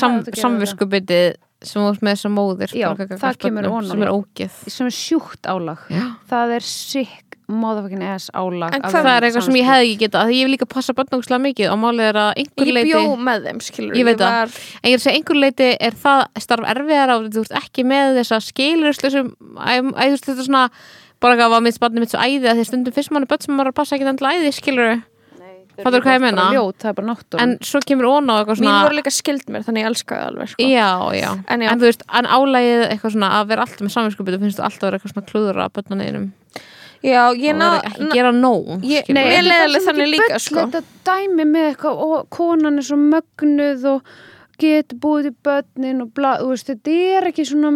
samviskubitið 0.45 1.35
sem 1.65 1.81
þú 1.81 1.91
ert 1.91 2.01
með 2.05 2.15
þessa 2.17 2.31
móðir 2.35 2.73
Já, 2.75 2.89
það 2.95 3.37
kemur 3.41 3.65
á. 3.67 3.71
sem 3.89 4.03
er 4.05 4.11
ógeð 4.13 4.57
sem 4.69 4.89
er 4.89 4.95
sjúkt 4.95 5.47
álag 5.49 5.85
Já. 5.89 6.03
það 6.29 6.53
er 6.59 6.65
sick 6.67 7.21
motherfucking 7.45 8.01
ass 8.09 8.31
álag 8.33 8.73
En 8.73 8.81
að 8.81 8.89
hvað- 8.89 9.05
er 9.19 9.25
eitthvað 9.27 9.45
sem 9.45 9.57
ég 9.59 9.67
hefði 9.69 9.85
ekki 9.85 9.97
getað 10.05 10.29
því 10.29 10.37
ég 10.39 10.45
vil 10.47 10.53
líka 10.55 10.67
passa 10.69 10.93
börnókslega 10.97 11.41
mikið 11.45 11.71
og 11.71 11.77
málið 11.83 12.07
er 12.09 12.17
að 12.23 12.31
einhver 12.41 12.65
ég 12.69 12.73
leiti 12.73 12.91
bjó 12.91 13.01
með 13.27 13.45
þeim 13.45 13.59
skilur 13.61 13.95
Ég 13.99 14.05
veit 14.07 14.17
það. 14.17 14.31
var, 14.33 14.49
en 14.81 14.89
ég 14.89 14.95
er 14.95 14.99
að 14.99 15.05
segja 15.05 15.17
einhver 15.19 15.39
leiti 15.43 15.67
er 15.79 15.97
það 16.05 16.23
starf 16.45 16.69
erfiðar 16.73 17.13
á 17.13 17.17
þú 17.21 17.43
ert 17.45 17.55
ekki 17.61 17.85
með 17.85 18.17
þessa 18.19 18.39
æ, 19.61 19.73
þú 19.85 20.09
veist, 20.09 20.25
þetta 20.25 20.47
svona 20.49 20.63
bara 21.25 21.35
eitthvað 21.35 21.55
var 21.57 21.65
mitt 21.65 21.81
barnið 21.83 22.05
mitt 22.05 22.13
svo 22.15 22.21
æði 22.23 22.51
að 22.53 22.61
því 22.61 22.69
stundum 22.69 22.95
fyrst 22.95 23.13
mann 23.15 23.25
er 23.25 23.31
börn 23.33 23.45
sem 23.45 23.55
maður 23.57 23.71
er 23.71 23.75
að 23.75 23.79
passa 23.81 23.97
ekki 23.97 24.09
endilega 24.13 24.45
æði 24.45 24.55
skilur 24.59 24.95
Fattar 25.75 25.99
þú 25.99 26.05
hvað 26.05 26.15
ég 26.15 26.21
meina? 26.23 26.43
ljót, 26.55 26.77
það 26.79 26.99
er 27.01 27.41
en 27.43 27.53
svo 27.67 27.79
kemur 27.83 28.07
ón 28.07 28.31
á 28.31 28.35
eitthvað 28.39 28.59
mín 28.61 28.69
svona 28.69 28.83
voru 28.85 28.95
líka 28.95 29.11
skild 29.11 29.49
mér 29.51 29.65
þannig 29.65 29.83
ég 29.83 29.89
elskaði 29.89 30.21
það 30.21 30.29
alveg 30.29 30.51
sko. 30.53 30.67
Já, 30.71 30.91
já. 31.19 31.29
En 31.35 31.55
En, 31.55 31.65
já. 31.65 31.71
þú 31.75 31.89
veist, 31.89 32.05
en 32.19 32.29
álægið 32.31 32.83
eitthvað 32.85 33.15
svona 33.15 33.31
að 33.35 33.49
vera 33.49 33.65
alltaf 33.65 33.83
með 33.83 33.93
samvinskupið 33.95 34.37
finnst 34.45 34.59
þú 34.61 34.65
alltaf 34.69 34.79
að 34.79 34.87
vera 34.87 34.99
eitthvað 34.99 35.13
svona 35.15 35.29
klúður 35.31 35.59
að 35.65 35.73
börnaneginum 35.75 36.29
já, 37.05 37.21
ég 37.35 37.57
ná 37.59 37.65
vera 37.65 37.89
ekki 37.91 38.07
gera 38.15 38.31
nóg 38.31 38.85
ég-. 38.87 39.11
Nei, 39.11 39.25
er 39.35 39.65
alveg 39.65 39.83
svo 39.83 39.91
þannig 39.91 40.11
líka, 40.13 40.39
sko. 40.39 40.63
þetta 40.63 40.81
dæmi 41.11 41.49
með 41.51 41.67
eitthvað 41.73 42.05
og 42.07 42.15
konan 42.37 42.79
er 42.79 42.87
svo 42.87 42.99
mögnuð 43.01 43.85
og 43.91 44.15
getur 44.63 45.01
búið 45.03 45.27
til 45.27 45.35
börnin 45.43 46.05
og 46.05 46.13
bla, 46.15 46.37
þú 46.39 46.53
veist, 46.53 46.71
þetta 46.71 46.95
er 47.19 47.29
ekki 47.33 47.49
svona 47.51 47.75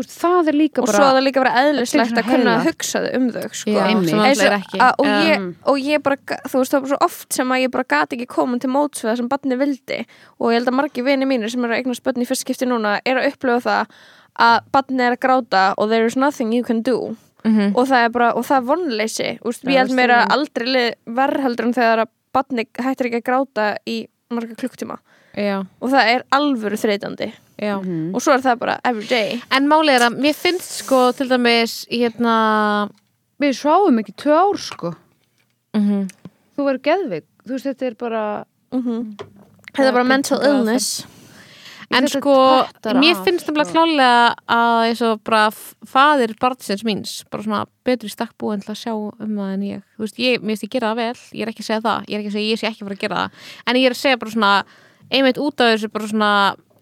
veist, 0.00 0.14
það 0.20 0.50
er 0.50 0.56
líka 0.58 0.82
og 0.82 0.88
bara 0.88 0.98
svo 0.98 1.06
að 1.06 1.16
það 1.16 1.24
líka 1.26 1.44
Þetta 1.44 1.62
eðlislegt 1.64 2.12
er 2.14 2.22
að 2.22 2.30
kunna 2.30 2.54
að 2.54 2.66
hugsa 2.68 3.02
þau 3.04 3.08
um 3.18 3.26
þau 3.34 3.44
sko. 3.60 3.74
Já, 3.74 3.84
og 3.84 4.24
er 4.24 4.54
og, 4.86 5.06
ég, 5.08 5.38
Um. 5.38 5.46
og 5.72 5.78
ég 5.84 6.04
bara, 6.04 6.18
þú 6.44 6.62
veist, 6.62 6.74
það 6.74 6.84
var 6.84 6.92
svo 6.92 6.98
oft 7.08 7.38
sem 7.38 7.54
að 7.54 7.62
ég 7.64 7.74
bara 7.74 7.86
gati 7.94 8.18
ekki 8.18 8.28
komin 8.34 8.62
til 8.62 8.72
móts 8.74 9.04
við 9.04 9.10
það 9.10 9.20
sem 9.20 9.30
barni 9.34 9.60
vildi. 9.60 10.00
Og 10.40 10.50
ég 10.52 10.60
held 10.60 10.72
að 10.72 10.78
margir 10.80 11.06
vini 11.06 11.28
mínir 11.28 11.52
sem 11.52 11.64
eru 11.64 11.76
að 11.76 11.82
eignast 11.82 12.04
börn 12.06 12.24
í 12.24 12.28
fyrst 12.28 12.46
skipti 12.46 12.68
núna 12.70 12.96
er 13.04 13.20
að 13.20 13.30
upplifa 13.32 13.60
það 13.68 13.94
að 14.44 14.58
barni 14.74 15.06
er 15.06 15.14
að 15.16 15.22
gráta 15.22 15.64
og 15.78 15.88
there 15.92 16.06
is 16.10 16.16
nothing 16.16 16.52
you 16.52 16.64
can 16.64 16.82
do. 16.82 17.16
Mhm. 17.44 17.74
og 17.76 17.88
það 17.90 18.04
er 18.06 18.08
bara, 18.08 18.32
og 18.32 18.44
það 18.48 18.56
er 18.56 18.68
vonleysi. 18.70 19.30
Ég 19.36 19.76
held 19.76 19.92
mér 19.92 20.12
að 20.16 20.30
aldrei 20.32 20.66
leið 20.66 20.94
verð 21.18 21.42
heldur 21.44 21.66
en 21.68 21.74
þegar 21.76 22.06
að 22.06 22.12
barni 22.32 22.64
hættir 22.80 23.10
ekki 23.10 23.20
að 23.20 23.26
gráta 23.28 23.66
í 23.84 24.06
marga 24.32 24.56
klukktíma 24.58 24.96
Já, 25.36 25.64
og 25.82 25.90
það 25.90 26.10
er 26.14 26.22
alvöru 26.32 26.78
þreytandi. 26.78 27.32
Já. 27.58 27.76
Mhm. 27.80 28.14
og 28.14 28.20
svo 28.22 28.32
er 28.34 28.42
það 28.42 28.58
bara 28.58 28.80
every 28.84 29.06
day. 29.06 29.40
En 29.50 29.68
málið 29.70 29.94
er 30.00 30.04
að 30.10 30.18
mér 30.18 30.34
finnst 30.34 30.80
sko 30.82 31.12
til 31.14 31.28
dæmis 31.30 31.86
hérna 31.90 32.90
við 33.40 33.54
sváum 33.58 33.98
ekki 34.02 34.14
tvö 34.16 34.34
ár 34.34 34.58
sko. 34.58 34.94
Mm 35.74 36.08
þú 36.54 36.62
verður 36.68 36.82
geðvig, 36.86 37.24
þú 37.46 37.50
veist, 37.56 37.66
þetta 37.66 37.86
er 37.86 37.94
bara 37.98 38.44
mm 38.72 39.16
þetta 39.74 39.88
er 39.88 39.92
bara 39.92 40.04
mental 40.04 40.38
bara 40.38 40.50
illness. 40.54 41.04
En 41.94 42.06
sko, 42.08 42.34
mér 42.96 43.18
finnst 43.22 43.46
nefnilega 43.46 43.66
sko. 43.68 43.74
klálega 43.74 44.34
að 44.48 44.84
eins 44.88 45.02
og 45.04 45.20
bara 45.22 45.46
f- 45.50 45.74
faðir 45.86 46.32
barnsins 46.40 46.82
míns, 46.82 47.24
bara 47.30 47.42
svona 47.42 47.66
betri 47.84 48.08
stakk 48.10 48.32
búin 48.38 48.62
til 48.64 48.72
að 48.72 48.80
sjá 48.80 48.94
um 48.94 49.34
það 49.36 49.52
en 49.54 49.62
ég. 49.62 49.82
Þú 49.98 50.02
veist, 50.06 50.16
ég, 50.18 50.40
mér 50.40 50.56
finnst 50.56 50.64
ég 50.64 50.70
gera 50.74 50.90
það 50.94 50.96
vel, 50.96 51.18
ég 51.38 51.42
er 51.42 51.52
ekki 51.52 51.62
að 51.62 51.68
segja 51.68 51.80
það. 51.84 52.06
Ég 52.08 52.14
er 52.14 52.20
ekki 52.24 52.30
að 52.32 52.38
segja, 52.38 52.50
ég 52.54 52.58
sé 52.58 52.66
ekki 52.70 52.82
að 52.82 52.88
fara 52.88 52.96
að 52.96 53.04
gera 53.04 53.16
það. 53.16 53.30
En 53.66 53.76
ég 53.76 53.86
er 53.86 53.94
að 53.94 54.00
segja 54.00 54.18
bara 54.18 54.30
svona, 54.34 54.64
einmitt 55.10 55.40
út 55.42 55.60
af 55.60 55.74
þessu 55.74 55.90
bara 55.92 56.10
svona, 56.10 56.32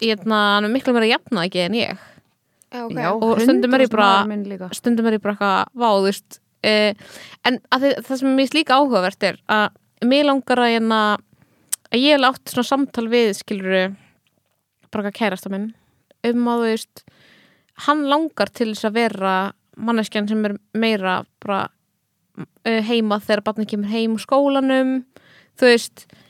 er 0.03 0.23
hann 0.27 0.67
er 0.67 0.73
miklu 0.73 0.95
meira 0.95 1.11
jafnað 1.11 1.49
ekki 1.49 1.65
en 1.67 1.79
ég 1.79 1.93
okay. 2.73 3.03
Já, 3.03 3.11
Og 3.13 3.41
stundum 3.43 3.75
er 3.75 3.85
ég 3.87 3.91
100% 3.91 4.57
bara- 4.59 4.71
stundum 4.77 5.07
er 5.07 5.19
ég 5.19 5.23
bara 5.23 5.35
eitthvað, 5.35 5.73
vá, 5.75 5.89
þú 5.91 6.07
veist 6.07 6.39
uh, 6.67 6.95
en 7.49 7.61
að 7.71 7.87
þið, 7.87 7.99
það 8.07 8.21
sem 8.21 8.31
mér 8.31 8.43
finnst 8.43 8.59
líka 8.59 8.79
áhugavert 8.79 9.29
er 9.29 9.41
að 9.49 10.09
mér 10.09 10.27
langar 10.29 10.63
að 10.63 10.73
hérna, 10.77 11.01
að 11.93 12.03
ég 12.03 12.17
hef 12.17 12.29
átt 12.31 12.55
svona 12.55 12.71
samtal 12.71 13.09
við, 13.13 13.35
skilur 13.39 13.77
bara 14.93 15.05
eitthvað 15.09 15.19
kærasta 15.19 15.53
minn 15.53 15.71
um 16.29 16.49
að 16.49 16.63
þú 16.63 16.71
veist 16.71 17.05
hann 17.87 18.03
langar 18.11 18.51
til 18.53 18.73
þess 18.73 18.89
að 18.89 18.99
vera 18.99 19.37
manneskjan 19.81 20.29
sem 20.29 20.45
er 20.47 20.59
meira 20.77 21.23
bara 21.43 21.63
uh, 22.39 22.81
heima 22.87 23.21
þegar 23.23 23.47
barnið 23.49 23.71
kemur 23.73 23.93
heim 23.93 24.17
úr 24.19 24.23
skólanum 24.23 24.93
þú 25.59 25.71
veist 25.71 26.05
eh, 26.11 26.22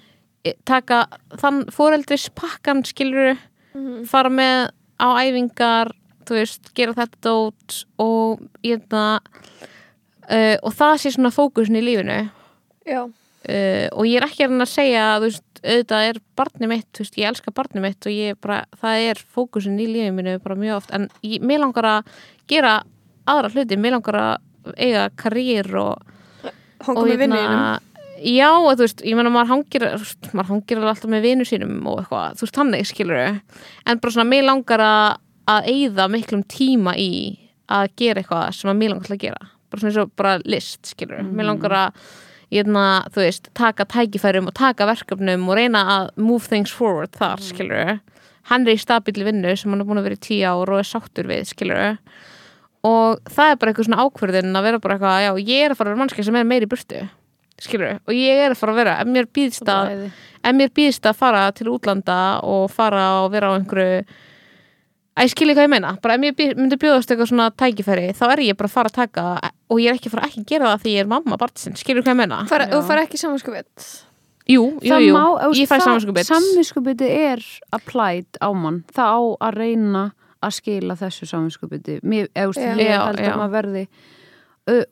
taka 0.67 1.05
þann 1.39 1.65
foreldris 1.71 2.29
pakkan 2.35 2.85
skilur 2.85 3.37
Mhm. 3.73 4.05
fara 4.05 4.29
með 4.29 4.71
á 5.01 5.09
æfingar 5.25 5.93
þú 6.27 6.35
veist, 6.37 6.75
gera 6.77 6.93
þetta 6.93 7.19
dót 7.25 7.77
og 7.99 8.43
ég 8.63 8.83
það 8.89 9.21
uh, 10.29 10.57
og 10.63 10.75
það 10.77 10.93
sé 11.01 11.13
svona 11.15 11.33
fókusin 11.35 11.79
í 11.81 11.83
lífinu. 11.83 12.19
Já, 12.87 13.01
uh, 13.03 13.87
og 13.97 14.05
ég 14.07 14.21
er 14.21 14.27
ekki 14.29 14.45
að 14.45 14.53
reyna 14.53 14.67
að 14.67 14.75
segja 14.75 15.07
veist, 15.25 15.45
auðvitað 15.63 16.09
er 16.11 16.21
barnið 16.37 16.69
mitt 16.69 17.01
veist, 17.01 17.17
ég 17.17 17.31
elska 17.31 17.55
barnið 17.55 17.87
mitt 17.87 18.07
og 18.07 18.13
ég 18.13 18.39
bara 18.41 18.65
það 18.83 19.07
er 19.11 19.23
fókusin 19.35 19.81
í 19.81 19.89
lífinu 19.89 20.15
mínu 20.19 20.37
bara 20.43 20.59
mjög 20.59 20.77
oft. 20.77 20.93
En 20.93 21.09
ég, 21.25 21.41
mér 21.41 21.65
langar 21.65 21.89
að 21.95 22.13
gera 22.53 22.83
aðra 23.27 23.53
hluti, 23.55 23.79
mér 23.81 23.97
langar 23.97 24.21
að 24.21 24.77
eiga 24.77 25.09
karýr 25.19 25.73
og, 25.81 25.97
og 26.93 27.09
vinninum 27.09 27.81
já, 28.27 28.49
og 28.53 28.73
þú 28.77 28.87
veist, 28.87 29.05
ég 29.07 29.19
meina 29.19 29.33
maður 29.33 29.53
hangir 29.53 29.87
maður 30.33 30.51
hangir 30.51 30.83
alltaf 30.83 31.11
með 31.11 31.27
vinu 31.27 31.47
sínum 31.49 31.79
og 31.91 32.03
eitthvað, 32.03 32.39
þú 32.39 32.47
veist, 32.47 32.59
þannig 32.59 32.89
skilur 32.91 33.23
en 33.23 34.03
bara 34.03 34.15
svona, 34.15 34.29
mér 34.31 34.49
langar 34.49 34.85
að 34.87 35.07
að 35.53 35.71
eyða 35.73 36.05
miklum 36.07 36.45
tíma 36.47 36.95
í 36.97 37.13
að 37.73 37.89
gera 37.99 38.23
eitthvað 38.23 38.53
sem 38.55 38.71
að 38.71 38.79
mér 38.79 38.93
langar 38.93 39.09
til 39.09 39.17
að 39.17 39.25
gera. 39.25 39.49
Bara 39.73 39.81
svona 39.81 39.91
eins 39.91 40.03
og 40.03 40.13
bara 40.21 40.35
list, 40.47 40.93
skilur 40.93 41.25
mér 41.27 41.51
langar 41.51 41.79
að 41.87 42.05
Hérna, 42.53 43.07
þú 43.09 43.23
veist, 43.23 43.47
taka 43.57 43.87
tækifærum 43.89 44.51
og 44.51 44.53
taka 44.53 44.85
verkefnum 44.85 45.47
og 45.49 45.57
reyna 45.57 45.81
að 45.89 46.11
move 46.21 46.45
things 46.45 46.69
forward 46.77 47.15
þar, 47.17 47.41
mm. 47.41 47.47
skilur 47.49 47.93
hann 48.51 48.67
er 48.67 48.77
í 48.77 48.83
stabíli 48.83 49.25
vinnu 49.25 49.55
sem 49.57 49.73
hann 49.73 49.81
er 49.81 49.89
búin 49.89 50.01
að 50.03 50.09
vera 50.09 50.19
í 50.19 50.23
tíu 50.27 50.43
ár 50.51 50.75
og 50.75 50.83
er 50.83 50.89
sáttur 50.89 51.31
við, 51.31 51.47
skilur 51.49 51.97
og 52.85 53.23
það 53.31 53.53
er 53.53 53.59
bara 53.61 53.73
eitthvað 53.73 53.89
svona 53.89 54.05
ákverðin 54.05 54.59
að 54.59 54.67
vera 54.67 54.83
bara 54.83 54.99
eitthvað, 54.99 55.25
já, 55.25 55.33
ég 55.53 55.65
er 55.65 55.73
að 55.73 55.79
fara 55.79 55.89
að 55.89 55.95
vera 55.95 56.03
mannski 56.03 56.27
sem 56.27 56.39
er 56.39 56.49
meiri 56.51 56.69
burtu, 56.71 57.03
skilur 57.63 57.97
og 58.03 58.13
ég 58.17 58.43
er 58.47 58.55
að 58.55 58.61
fara 58.61 58.75
að 58.75 58.81
vera, 58.83 58.99
ef 59.03 59.11
mér 59.15 59.29
býðst 59.39 59.69
að 59.71 59.95
að 61.13 61.19
fara 61.23 61.43
til 61.57 61.71
útlanda 61.71 62.19
og 62.43 62.69
fara 62.75 63.07
og 63.23 63.33
vera 63.35 63.51
á 63.51 63.57
einhverju 63.57 64.05
að 65.13 65.27
ég 65.27 65.33
skilji 65.35 65.55
hvað 65.55 65.67
ég 65.67 65.73
meina. 65.75 65.91
Bara 66.03 66.15
ef 66.17 66.23
mér 66.23 66.55
myndi 66.57 66.79
bjóðast 66.81 67.11
eitthvað 67.13 67.29
svona 67.31 67.51
tækifæri 67.53 68.07
þá 68.17 68.25
er 68.33 68.43
ég 68.49 68.57
bara 68.57 68.71
að 68.71 68.77
fara 68.79 68.93
að 68.93 68.97
taka 68.97 69.27
og 69.69 69.83
ég 69.83 69.91
er 69.93 69.99
ekki 69.99 70.09
að 70.09 70.17
fara 70.17 70.31
ekki 70.31 70.41
að 70.43 70.49
gera 70.55 70.71
það 70.73 70.87
því 70.87 70.95
ég 70.95 71.05
er 71.05 71.13
mamma 71.13 71.39
barnsinn, 71.41 71.77
skilur 71.77 72.03
hvað 72.07 72.15
ég 72.15 72.21
meina? 72.23 72.41
Fara, 72.49 72.71
þú 72.73 72.81
fara 72.89 73.05
ekki 73.07 73.21
samanskupið 73.21 73.93
Jú, 74.51 74.63
jú, 74.83 74.97
jú, 74.99 75.13
má, 75.15 75.27
ég 75.55 75.69
fæ 75.71 75.77
það- 75.77 75.85
samanskupið 75.87 76.27
Samviskubiti 76.27 77.07
er 77.07 77.45
applied 77.71 78.27
á 78.43 78.51
mann. 78.51 78.83
Það 78.91 79.13
á 79.15 79.21
að 79.47 79.55
reyna 79.61 80.03
að 80.43 80.57
skila 80.59 80.97
þessu 80.99 81.29
Já. 82.59 82.75
ég 82.83 82.91
held 83.07 83.21
að 83.23 83.39
maður 83.39 83.55
verði 83.55 83.85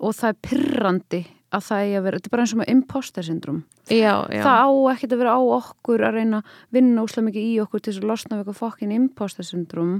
og 0.00 0.14
það 0.14 0.28
er 0.28 0.38
pyrrandi 0.46 1.20
að 1.50 1.64
það 1.66 1.84
er 1.86 1.98
að 1.98 2.04
vera, 2.06 2.18
þetta 2.20 2.28
er 2.30 2.34
bara 2.34 2.42
eins 2.46 2.52
og 2.54 2.60
með 2.60 2.70
imposter 2.74 3.26
syndrom 3.26 3.60
Já, 3.90 4.14
já, 4.30 4.42
það 4.46 4.58
á 4.62 4.68
ekkert 4.94 5.12
að 5.16 5.22
vera 5.24 5.34
á 5.34 5.40
okkur 5.58 6.04
að 6.06 6.14
reyna 6.20 6.40
að 6.42 6.44
vinna 6.76 7.02
óslega 7.04 7.26
mikið 7.26 7.46
í 7.50 7.54
okkur 7.64 7.80
til 7.82 7.92
þess 7.92 8.02
að 8.04 8.10
losna 8.12 8.36
við 8.36 8.42
eitthvað 8.44 8.60
fokkin 8.60 8.92
imposter 8.94 9.48
syndrom 9.48 9.94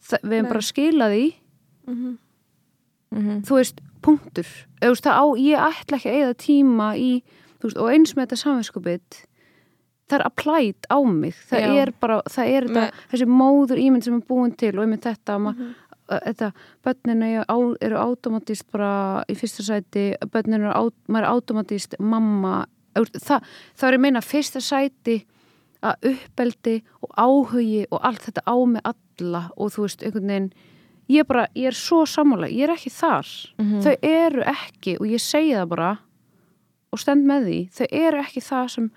það, 0.00 0.20
við 0.22 0.38
erum 0.38 0.48
bara 0.52 0.62
að 0.64 0.70
skila 0.70 1.10
því. 1.12 1.24
Mhm. 1.86 2.16
þú 3.46 3.54
veist, 3.60 3.78
punktur. 4.02 4.48
Veist, 4.82 5.04
það 5.06 5.20
á, 5.22 5.24
ég 5.40 5.62
ætla 5.62 5.96
ekki 6.00 6.10
að 6.10 6.20
eða 6.24 6.36
tíma 6.42 6.88
í, 6.98 7.10
þú 7.60 7.68
veist, 7.68 7.78
og 7.80 7.90
eins 7.94 8.14
með 8.16 8.26
þetta 8.26 8.38
samvinskupið 8.42 9.20
það 10.06 10.18
er 10.20 10.24
applied 10.26 10.86
á 10.86 10.98
mig. 11.02 11.34
Það 11.50 11.64
Já. 11.64 11.70
er 11.82 11.92
bara, 12.00 12.20
það 12.30 12.50
er 12.54 12.66
þetta, 12.68 12.84
þessi 13.10 13.26
móður 13.26 13.80
ímynd 13.82 14.04
sem 14.06 14.14
er 14.14 14.26
búin 14.28 14.52
til 14.58 14.72
og 14.76 14.84
einmitt 14.84 15.06
þetta 15.06 15.38
mm 15.38 15.46
Mhm. 15.56 15.74
Þetta, 16.08 16.52
börnin 16.84 17.22
eru, 17.22 17.44
á, 17.50 17.56
eru 17.80 17.96
automatist 17.98 18.66
bara 18.72 19.24
í 19.28 19.34
fyrsta 19.38 19.62
sæti 19.66 20.04
börnin 20.32 20.60
eru, 20.62 20.90
maður 21.08 21.24
er 21.24 21.30
automatist 21.32 21.96
mamma, 21.98 22.66
það, 22.96 23.42
það 23.76 23.92
er 23.92 23.98
meina 23.98 24.20
fyrsta 24.24 24.60
sæti 24.62 25.18
að 25.86 26.08
uppeldi 26.14 26.76
og 27.02 27.10
áhugi 27.20 27.84
og 27.90 28.00
allt 28.02 28.22
þetta 28.28 28.42
á 28.48 28.56
með 28.66 28.88
alla 28.92 29.42
og 29.56 29.70
þú 29.74 29.82
veist, 29.86 30.02
einhvern 30.02 30.26
veginn 30.32 30.48
ég 31.12 31.20
er 31.22 31.28
bara, 31.28 31.44
ég 31.54 31.66
er 31.70 31.76
svo 31.78 32.00
sammála, 32.08 32.48
ég 32.50 32.64
er 32.66 32.74
ekki 32.74 32.90
þar 32.90 33.26
Mhm. 33.58 33.80
þau 33.84 33.96
eru 34.02 34.42
ekki 34.42 34.96
og 35.00 35.06
ég 35.06 35.20
segi 35.22 35.52
það 35.54 35.68
bara 35.68 35.98
og 36.92 36.98
stend 36.98 37.26
með 37.26 37.44
því, 37.46 37.58
þau 37.70 37.86
eru 37.92 38.22
ekki 38.22 38.40
það 38.42 38.70
sem 38.70 38.90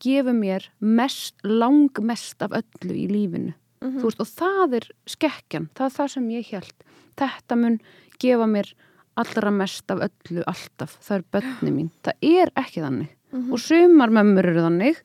gefur 0.00 0.32
mér 0.32 0.68
mest, 0.80 1.34
langmest 1.44 2.40
af 2.42 2.50
öllu 2.56 2.94
í 2.94 3.08
lífinu 3.10 3.52
Mhm. 3.80 4.00
þú 4.00 4.04
veist, 4.10 4.20
og 4.20 4.26
það 4.28 4.74
er 4.76 4.86
skekkjan 5.08 5.68
það 5.74 5.86
er 5.86 5.94
það 5.96 6.08
sem 6.14 6.28
ég 6.34 6.50
held 6.52 6.84
þetta 7.16 7.56
mun 7.56 7.78
gefa 8.20 8.46
mér 8.46 8.72
allra 9.16 9.50
mest 9.52 9.90
af 9.90 9.98
öllu 10.04 10.42
alltaf, 10.46 10.98
það 11.00 11.16
er 11.16 11.24
börni 11.32 11.70
mín. 11.74 11.88
Það 12.04 12.14
er 12.22 12.50
ekki 12.56 12.80
þannig. 12.84 13.08
Og 13.52 13.58
sumar 13.60 14.08
mömmur 14.08 14.46
eru 14.48 14.62
þannig. 14.64 14.96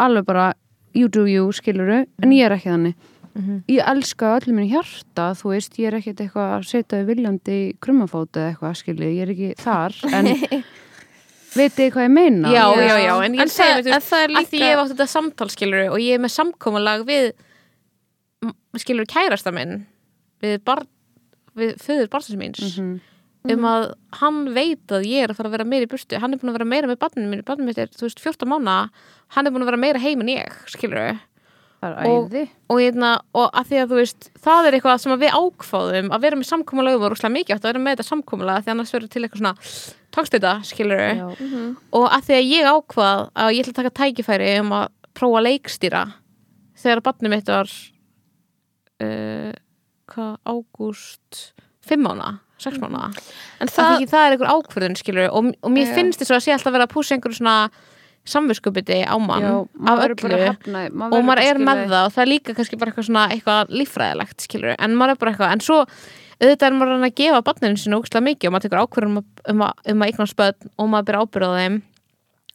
Alveg 0.00 0.24
bara 0.24 0.54
you 0.94 1.08
do 1.08 1.24
you 1.26 1.50
skiluru 1.52 2.06
en 2.22 2.30
ég 2.32 2.44
er 2.46 2.54
ekki 2.56 2.70
þannig. 2.70 2.94
Ég 3.68 3.82
elska 3.90 4.30
öllum 4.38 4.54
minn 4.60 4.68
hjarta 4.70 5.32
þú 5.34 5.50
veist, 5.52 5.76
ég 5.82 5.88
er 5.90 5.98
ekkert 5.98 6.20
eitthvað 6.22 6.52
að 6.54 6.66
setja 6.70 7.00
við 7.02 7.10
viljandi 7.10 7.56
í 7.58 7.76
krummafóti 7.82 8.38
eða 8.38 8.52
eitthvað 8.54 8.76
skilju, 8.80 9.10
ég 9.10 9.22
er 9.26 9.32
ekki 9.34 9.50
þar 9.58 9.96
en 10.14 10.30
þið 11.54 11.90
hvað 11.94 12.04
ég 12.06 12.14
meina? 12.14 12.52
Já, 12.54 12.64
Já. 12.78 12.96
já, 13.02 13.14
en 13.26 13.34
ég 13.34 13.40
En 13.44 13.48
segi 13.48 13.66
það- 13.66 13.74
mér, 13.74 13.90
þú 13.90 13.94
en 13.94 14.06
það 14.08 14.22
er 14.24 14.28
að 14.30 14.46
því 14.46 14.58
líka- 14.58 14.62
ég 14.64 14.70
hef 14.70 14.78
átt 14.84 14.92
þetta 14.94 15.08
samtalskilur 15.16 15.90
og 15.90 15.98
ég 15.98 16.14
er 16.14 16.22
með 16.24 16.32
samkomulag 16.38 17.04
við 17.10 17.32
skilur 18.80 19.06
kærasta 19.10 19.52
minn 19.54 19.86
við, 20.42 20.58
bar, 20.64 20.84
við 21.56 21.76
föður 21.82 22.08
barnsins 22.12 22.38
míns 22.40 22.78
Mhm. 22.78 23.00
um 23.52 23.64
að 23.68 23.92
hann 24.20 24.54
veit 24.54 24.86
að 24.88 25.04
ég 25.04 25.24
er 25.24 25.28
að 25.32 25.36
fara 25.36 25.48
að 25.50 25.56
vera 25.58 25.64
meira 25.68 25.84
í 25.86 25.90
burstu 25.92 26.18
hann 26.18 26.32
er 26.32 26.38
búin 26.40 26.50
að 26.54 26.58
vera 26.58 26.64
meira 26.72 26.88
með 26.88 26.98
barninu 27.02 27.28
mínu 27.30 27.44
barninu 27.44 27.66
mitt 27.68 27.78
er, 27.78 27.88
þú 27.92 28.06
veist, 28.08 28.20
14 28.20 28.48
mánu 28.48 28.88
hann 29.36 29.46
er 29.46 29.50
búin 29.52 29.62
að 29.62 29.70
vera 29.72 29.76
meira 29.84 29.98
heim 30.00 30.20
en 30.20 30.28
ég, 30.28 30.52
skilur 30.66 31.18
Og- 31.84 32.32
og, 32.70 32.78
hérna, 32.80 33.20
og 33.36 33.50
að 33.52 33.66
því 33.68 33.76
að 33.82 33.88
þú 33.90 33.96
veist 34.00 34.30
það 34.40 34.66
er 34.68 34.72
eitthvað 34.78 35.00
sem 35.02 35.12
að 35.12 35.20
við 35.20 35.34
ákváðum 35.36 36.08
að 36.16 36.20
vera 36.24 36.36
með 36.40 36.48
samkomulag 36.48 36.94
og 36.96 37.12
rúslega 37.12 37.34
mikið 37.36 37.54
átt 37.58 37.64
að 37.66 37.72
vera 37.74 37.82
með 37.84 37.92
þetta 37.98 38.08
samkomulag 38.08 38.64
því 38.64 38.70
annars 38.72 38.92
verður 38.94 39.10
til 39.12 39.22
eitthvað 39.22 39.42
svona 39.42 39.58
tókstita, 40.16 40.52
skilur 40.64 41.02
Já. 41.04 41.76
og 41.92 42.06
að 42.08 42.22
því 42.24 42.34
að 42.38 42.48
ég 42.54 42.64
ákvað 42.72 43.30
að 43.36 43.52
ég 43.52 43.66
ætla 43.66 43.72
að 43.74 43.80
taka 43.82 43.96
tækifæri 44.00 44.48
um 44.60 44.70
að 44.72 44.88
prófa 45.12 45.36
að 45.42 45.46
leikstýra 45.50 46.02
þegar 46.80 47.04
barnið 47.04 47.30
mitt 47.34 47.46
var 47.52 47.68
uh, 49.04 49.52
hvað, 50.14 50.34
ágúst 50.48 51.40
fimm 51.84 52.04
mána, 52.08 52.38
sex 52.60 52.78
mána 52.80 53.10
En 53.60 53.68
það, 53.68 53.74
það, 53.76 54.06
það, 54.10 54.26
er 54.26 54.34
einhver 54.36 54.52
ákvörðun 54.54 54.96
skilur 55.00 55.28
og, 55.30 55.50
og 55.60 55.72
mér 55.74 55.90
Já. 55.90 55.94
finnst 55.98 56.22
þess 56.22 56.32
að 56.38 56.44
sé 56.46 56.54
alltaf 56.56 56.70
að 56.72 56.76
vera 56.78 56.86
að 56.88 56.94
púsa 56.96 57.16
einhverju 57.18 57.38
svona 57.40 57.56
samviskupiti 58.24 59.02
á 59.04 59.16
mann 59.20 59.44
Já, 59.44 59.52
af 59.60 59.68
maður 59.84 60.14
öllu. 60.14 60.38
hafna, 60.48 60.84
og 61.12 61.24
maður 61.28 61.42
er 61.44 61.58
kannski 61.58 61.64
með 61.68 61.80
það 61.92 62.04
og 62.08 62.12
það 62.14 62.22
er 62.24 62.30
líka 62.30 62.54
kannski 62.56 62.78
bara 62.80 62.92
eitthvað 62.92 63.08
svona 63.10 63.24
eitthvað 63.34 63.72
líffræðilegt 63.80 64.44
skilur 64.46 64.76
en 64.78 64.94
maður 64.96 65.12
er 65.12 65.18
bara 65.20 65.32
eitthvað 65.34 65.52
en 65.52 65.64
svo 65.66 65.80
auðvitað 66.40 66.64
er 66.70 66.76
maður 66.78 67.04
að 67.04 67.12
gefa 67.20 67.42
barninu 67.46 67.80
sinni 67.82 67.98
ógustlega 67.98 68.24
mikið 68.30 68.48
og 68.48 68.54
maður 68.56 68.64
tekur 68.64 68.80
ákvörðum 68.84 69.18
um, 69.18 69.26
að- 69.26 69.52
um, 69.52 69.64
að- 69.66 69.92
um 69.92 70.04
að 70.06 70.08
eignast 70.14 70.36
börn 70.40 70.70
og 70.80 70.88
maður 70.94 71.06
byrja 71.10 71.20
ábyrða 71.26 71.50
á 71.52 71.58
þeim. 71.60 71.76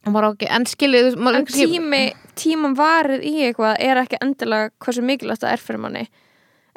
Maður 0.09 0.27
ekki, 0.33 0.47
en 0.57 0.65
skilur 0.71 1.15
maður, 1.19 1.37
en 1.37 1.47
tími, 1.53 2.01
tíman 2.39 2.75
varið 2.79 3.23
í 3.29 3.33
eitthvað 3.45 3.77
er 3.83 4.01
ekki 4.01 4.19
endilega 4.25 4.71
hversu 4.79 5.03
mikilvægt 5.05 5.43
það 5.45 5.53
er 5.53 5.63
fyrir 5.63 5.81
manni 5.85 6.03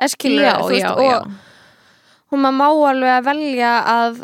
eskilur, 0.08 0.44
já, 0.44 0.54
veist, 0.66 0.84
já, 0.84 0.92
og, 0.92 1.08
já. 1.08 2.20
og 2.32 2.42
maður 2.42 2.58
má 2.58 2.68
alveg 2.90 3.16
að 3.16 3.26
velja 3.30 3.72
að 3.94 4.22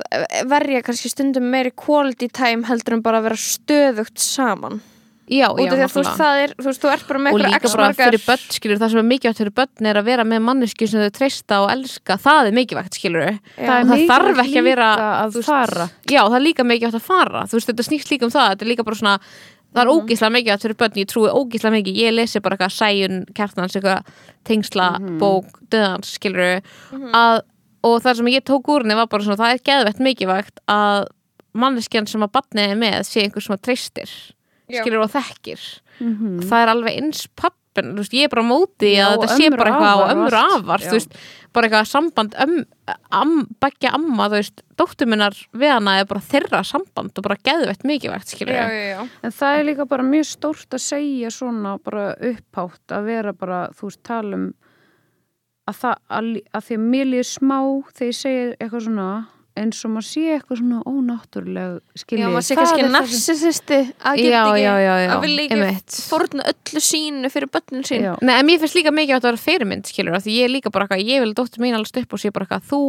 verja 0.52 0.84
kannski 0.86 1.12
stundum 1.12 1.50
meiri 1.52 1.74
quality 1.74 2.28
time 2.28 2.68
heldur 2.68 2.98
en 2.98 3.04
bara 3.04 3.22
að 3.22 3.30
vera 3.30 3.42
stöðugt 3.48 4.22
saman. 4.22 4.80
Já, 5.28 5.50
já, 5.60 5.68
því 5.68 5.88
þú 5.92 6.00
veist, 6.00 6.20
er, 6.24 6.52
þú 6.56 6.66
veist, 6.70 6.80
þú 6.80 6.90
ert 6.90 7.08
bara 7.08 7.20
með 7.20 7.34
og 7.34 7.42
líka 7.42 7.70
bara 7.74 7.88
fyrir 7.96 8.22
börn 8.24 8.44
skilur 8.54 8.78
það 8.80 8.92
sem 8.94 9.00
er 9.00 9.06
mikilvægt 9.10 9.40
fyrir 9.42 9.54
börn 9.58 9.88
er 9.90 9.98
að 10.00 10.06
vera 10.08 10.24
með 10.24 10.40
manneski 10.46 10.88
sem 10.88 11.02
þau 11.04 11.12
treysta 11.18 11.58
og 11.64 11.72
elska. 11.74 12.16
Það 12.24 12.48
er 12.48 12.56
mikilvægt 12.56 12.96
skilur 12.96 13.26
Já. 13.26 13.34
það, 13.34 13.68
það 13.68 13.90
mikilvægt 13.90 14.12
þarf 14.14 14.40
ekki 14.44 14.62
að 14.62 14.68
vera, 14.70 14.88
að 15.18 15.36
veist, 15.36 15.50
fara. 15.50 15.88
já 16.08 16.20
það 16.22 16.38
er 16.38 16.44
líka 16.46 16.66
mikilvægt 16.70 16.96
að 16.96 17.06
fara. 17.10 17.44
Þú 17.44 17.58
veist 17.58 17.72
þetta 17.72 17.86
snýst 17.90 18.14
líka 18.14 18.28
um 18.28 18.32
það 18.32 18.48
þetta 18.54 18.64
er 18.64 18.72
líka 18.72 18.88
bara 18.88 19.00
svona 19.02 19.16
það 19.74 19.82
er 19.84 19.90
ógíslega 19.92 20.32
mikilvægt 20.34 20.62
fyrir 20.64 20.78
börn 20.80 20.98
ég 21.02 21.08
trúi 21.10 21.28
ógíslega 21.30 21.74
mikið. 21.76 21.98
Ég 22.02 22.14
lesi 22.16 22.40
bara 22.40 22.56
eitthvað 22.56 22.74
sæjun 22.78 23.18
kjartnans 23.36 23.76
eitthvað 23.76 24.12
tengsla 24.48 24.88
bók 25.20 25.60
döðans 25.70 26.14
skilur 26.18 26.60
að 27.14 27.42
og 27.84 28.00
það 28.02 28.16
sem 28.18 28.26
ég 28.32 28.42
tók 28.48 28.66
úr 28.72 28.82
henni 28.82 28.96
var 28.98 29.06
bara 29.06 29.22
svona 29.22 29.38
það 29.38 29.52
er 29.54 29.60
geðvett 29.68 30.00
mikilvægt 30.02 30.58
að 30.68 31.06
manneskjan 31.58 32.08
sem 32.10 32.22
að 32.26 32.32
barnið 32.34 32.72
er 32.72 32.80
með 32.80 32.98
sé 33.06 33.22
einhver 33.22 33.44
sem 33.44 33.54
að 33.54 33.62
treystir 33.68 34.10
skilur 34.68 35.04
og 35.06 35.12
þekkir. 35.14 35.60
Mhm. 36.00 36.42
það 36.46 36.60
er 36.62 36.68
alveg 36.74 36.98
eins 36.98 37.26
pappin 37.34 37.94
veist, 37.96 38.12
ég 38.14 38.24
er 38.26 38.28
bara 38.30 38.42
á 38.46 38.50
móti 38.50 38.90
Já, 38.94 39.06
að 39.08 39.14
þetta 39.18 39.36
sé 39.36 39.50
bara 39.50 39.70
eitthvað 39.70 40.02
og 40.02 40.10
allt. 40.10 40.34
afar 40.58 40.84
bara 41.54 41.68
eitthvað 41.68 41.88
samband 41.88 42.36
um, 42.44 42.54
am, 43.14 43.34
begja 43.62 43.92
amma, 43.96 44.28
þú 44.28 44.38
veist, 44.40 44.62
dóttur 44.78 45.08
minnar 45.10 45.36
við 45.56 45.72
hana 45.74 45.96
er 46.00 46.08
bara 46.10 46.24
þeirra 46.24 46.62
samband 46.66 47.16
og 47.16 47.26
bara 47.26 47.38
geðvett 47.48 47.86
mikilvægt, 47.88 48.32
skilur 48.34 48.54
já, 48.54 48.66
já, 48.68 48.84
já. 48.92 49.02
En 49.24 49.34
það 49.38 49.58
er 49.58 49.68
líka 49.70 49.88
bara 49.88 50.06
mjög 50.06 50.28
stórt 50.28 50.76
að 50.76 50.84
segja 50.84 51.32
svona 51.34 51.76
bara 51.82 52.10
upphátt 52.30 52.96
að 52.98 53.10
vera 53.12 53.34
bara, 53.36 53.62
þú 53.76 53.90
veist, 53.90 54.02
tala 54.06 54.38
um 54.38 54.48
að 55.68 55.80
það, 55.82 55.98
að, 56.18 56.30
að 56.56 56.68
því 56.68 56.78
að 56.78 56.86
mér 56.94 57.10
líður 57.12 57.28
smá 57.28 57.58
þegar 57.92 58.08
ég 58.08 58.18
segir 58.18 58.54
eitthvað 58.56 58.86
svona 58.86 59.08
eins 59.60 59.80
og 59.86 59.92
maður 59.94 60.06
sé 60.08 60.22
eitthvað 60.36 60.60
svona 60.60 60.78
ónáttúruleg 60.88 61.78
skilji. 61.98 62.22
já, 62.24 62.28
maður 62.32 62.46
sé 62.48 62.56
kannski 62.58 62.86
narsisisti 62.92 63.78
að 63.98 64.20
geta 64.22 64.42
ekki 64.42 64.62
já, 64.62 64.72
já, 64.78 64.94
já, 65.02 65.10
að 65.14 65.22
vilja 65.26 65.44
ekki 65.46 65.58
einmitt. 65.58 65.98
fórna 66.08 66.46
öllu 66.52 66.82
sínu 66.88 67.30
fyrir 67.34 67.50
börnin 67.52 67.86
sín 67.88 68.04
Já. 68.08 68.12
Nei, 68.22 68.34
en 68.38 68.46
mér 68.48 68.60
finnst 68.62 68.78
líka 68.78 68.92
mikið 68.94 69.14
að 69.16 69.22
það 69.22 69.30
vera 69.30 69.42
fyrirmynd, 69.44 69.88
skilur 69.90 70.18
því 70.18 70.34
ég 70.38 70.48
er 70.48 70.52
líka 70.54 70.72
bara 70.74 70.86
eitthvað, 70.88 71.04
ég 71.08 71.22
vil 71.24 71.30
að 71.32 71.38
dóttur 71.40 71.64
mín 71.64 71.78
alveg 71.78 72.02
upp 72.02 72.12
og 72.18 72.22
sé 72.22 72.32
bara 72.34 72.46
eitthvað, 72.48 72.68
þú 72.72 72.80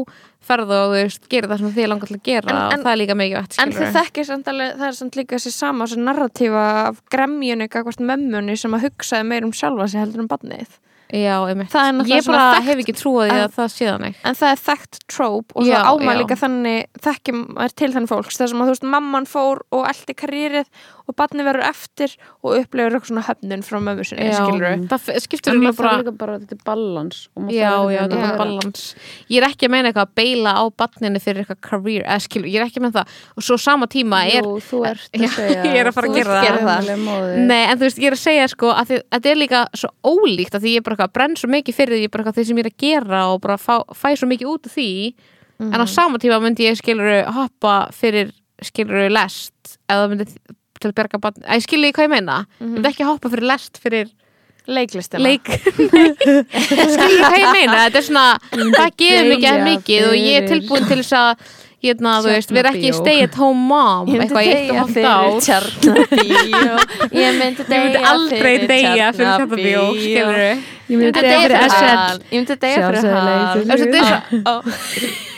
ferð 0.49 0.69
og 0.75 0.83
þú 0.89 0.97
veist, 0.97 1.29
gerir 1.29 1.49
það 1.51 1.63
sem 1.63 1.73
þið 1.77 1.89
langar 1.91 2.07
til 2.11 2.17
að 2.19 2.23
gera 2.29 2.49
En- 2.49 2.59
en- 2.59 2.79
og 2.79 2.85
það 2.85 2.91
er 2.93 3.01
líka 3.03 3.15
mikið 3.19 3.59
En 3.59 3.71
þið 3.75 3.95
þekkir 3.99 4.25
samt 4.29 4.47
alveg, 4.47 4.75
það 4.79 4.87
er 4.87 4.97
samt 4.99 5.15
líka 5.19 5.35
þessi 5.35 5.51
sama 5.53 5.85
þessi 5.85 6.03
narratífa 6.05 6.65
af 6.89 7.01
gremjunni 7.11 7.67
gagvart 7.67 7.99
mömmunni 7.99 8.55
sem 8.57 8.71
að 8.73 8.87
hugsaði 8.89 9.25
meir 9.27 9.43
um 9.43 9.51
sjálfa 9.51 9.87
sig 9.89 9.99
heldur 10.01 10.23
um 10.23 10.29
barnið 10.31 10.79
Já, 11.09 11.39
einmitt. 11.49 11.71
Það 11.73 11.87
er 11.89 11.93
náttúrulega 11.97 12.17
Ég 12.19 12.25
svona 12.27 12.37
bara 12.37 12.61
hef 12.67 12.77
ekki 12.83 12.93
trúið 12.93 13.31
en- 13.33 13.41
að 13.47 13.53
það 13.55 13.69
sé 13.73 13.85
þannig 13.89 14.15
En 14.29 14.35
það 14.37 14.51
er 14.53 14.59
þekkt 14.67 14.99
tróp 15.09 15.55
og 15.55 15.65
Já, 15.65 15.79
það 15.81 16.03
já. 16.05 16.17
líka 16.21 16.35
þannig 16.37 16.85
þekkir 17.01 17.33
maður 17.55 17.73
til 17.81 17.89
þannig 17.95 18.11
fólks 18.13 18.37
þess 18.37 18.53
að 18.53 18.59
þú 18.61 18.67
veist, 18.69 18.83
mamman 18.93 19.25
fór 19.25 19.61
og 19.73 19.87
eldi 19.89 20.13
karrýrið 20.13 20.67
og 21.09 21.15
barnið 21.17 21.47
verður 21.49 21.65
eftir 21.65 22.11
og 22.45 22.51
upplifur 22.59 22.93
eitthvað 22.93 23.09
svona 23.09 23.23
höfnun 23.25 23.63
frá 23.65 23.77
mömmu 23.81 24.03
sinni, 24.05 24.29
skilur 24.29 24.85
Það 24.85 24.99
f- 25.09 25.23
skiptir 25.25 25.49
En 25.49 25.57
örugglega 25.57 25.73
maður 25.73 25.77
bara 25.79 25.89
þarf 25.89 26.03
líka 26.05 26.17
bara 26.19 26.33
að 26.37 26.43
þetta 26.45 26.53
er 26.53 26.63
balans. 26.69 27.17
maður 27.33 27.55
Já, 27.57 27.71
já, 27.89 28.01
þetta 28.05 28.19
er 28.19 28.29
að- 28.29 28.37
balans 28.37 28.83
Ég 29.33 29.37
er 29.41 29.47
ekki 29.49 29.65
að 29.65 29.71
meina 29.73 29.89
eitthvað 29.89 30.05
að 30.05 30.13
beila 30.21 30.51
á 30.53 30.63
barninu 30.77 31.19
fyrir 31.25 31.41
eitthvað 31.41 31.61
career, 31.65 32.03
eða 32.05 32.21
skilur, 32.27 32.45
ég 32.53 32.61
er 32.61 32.65
ekki 32.69 32.77
að 32.77 32.85
meina 32.85 32.93
það 33.01 33.07
og 33.33 33.43
svo 33.49 33.57
sama 33.57 33.87
tíma 33.89 34.21
er 34.29 34.43
Jú, 34.45 34.53
þú 34.69 34.85
ert 34.85 35.09
að 35.09 35.27
segja. 35.33 35.63
ég 35.73 35.75
er 35.81 35.89
að 35.89 35.93
fara 35.97 36.07
að 36.07 36.15
gera 36.21 36.37
það. 36.37 36.93
það. 36.93 37.37
Nei, 37.49 37.63
en 37.65 37.77
þú 37.79 37.83
veist, 37.89 37.97
ég 37.97 38.05
er 38.05 38.13
að 38.13 38.21
segja 38.29 38.45
sko 38.53 38.69
að 38.77 38.93
þetta 39.09 39.25
er 39.33 39.41
líka 39.41 39.65
svo 39.73 39.89
ólíkt 40.05 40.53
að 40.53 40.61
því 40.61 40.75
ég 40.77 40.77
er 40.77 40.85
bara 40.85 40.98
eitthvað 40.99 41.15
brenn 41.15 41.35
svo 41.39 41.49
mikið 41.49 41.77
fyrir 41.79 41.99
því, 41.99 42.11
bara 42.11 42.23
eitthvað 42.23 42.39
því 42.39 42.47
sem 42.49 42.59
ég 42.59 42.65
er 42.65 42.71
að 42.71 42.83
gera 42.83 43.23
og 43.31 43.41
bara 43.43 43.57
fá, 43.57 43.75
fæ 43.95 44.09
svo 44.19 44.27
mikið 44.29 44.51
út 44.51 44.69
af 44.69 44.75
því. 44.75 44.89
En 45.59 45.83
á 45.83 45.87
sama 45.87 46.19
tíma 46.19 46.39
myndi 46.43 46.67
ég 46.67 46.77
skilur 46.79 47.25
hoppa 47.35 47.75
fyrir 47.95 48.31
skilur 48.63 49.09
lest. 49.11 49.77
Eða 49.91 50.07
myndi 50.11 50.27
til 50.79 50.91
að 50.91 50.95
berga 50.95 51.19
barn 51.19 51.43
að 51.43 51.59
ég 51.59 51.67
skilur 51.67 51.95
hvað 51.95 52.07
ég 52.07 52.13
meina, 52.15 52.39
myndi 52.59 52.91
ekki 52.91 53.07
hoppa 53.07 53.31
fyrir 53.31 53.47
lest 53.49 53.79
fyrir 53.83 54.11
leiklistina 54.69 55.23
leik 55.23 55.47
skilur 56.93 57.23
hvað 57.23 57.39
ég 57.39 57.49
meina? 57.55 57.79
Þetta 57.87 57.99
er 57.99 58.05
svona, 58.05 58.27
það 58.53 58.93
gefur 59.01 59.33
deyja 59.33 59.55
mikið 59.65 60.05
og 60.09 60.15
ég 60.19 60.37
er 60.39 60.47
tilbúin 60.51 60.87
til 60.87 60.99
þess 61.01 61.17
að 61.17 61.57
hérna, 61.83 62.15
þú 62.23 62.31
veist, 62.33 62.51
vera 62.55 62.73
ekki 62.73 62.89
Tjarnabíó. 62.89 62.99
stay 62.99 63.23
at 63.23 63.35
home 63.39 63.63
mom 63.69 64.09
Ég 64.11 64.25
eitthvað 64.25 64.43
í 64.43 64.51
eitt 64.55 64.71
og 64.71 64.77
ár. 65.07 65.39
Tjarnabíó 65.45 66.75
Ég 67.23 67.39
myndi 67.39 67.63
ég 67.69 67.97
aldrei 68.11 68.55
deyja 68.67 69.07
fyrir 69.15 69.31
Tjarnabíó 69.31 69.87
skilur 69.95 70.37
Ég 70.89 70.97
myndi 70.97 71.21
deyja 71.21 71.39
fyrir 71.45 71.65
SL. 71.69 72.21
Ég 72.29 72.37
myndi 72.41 72.55
deyja 72.65 72.77
fyrir 72.83 73.01
Sjálfsögðu 73.79 75.28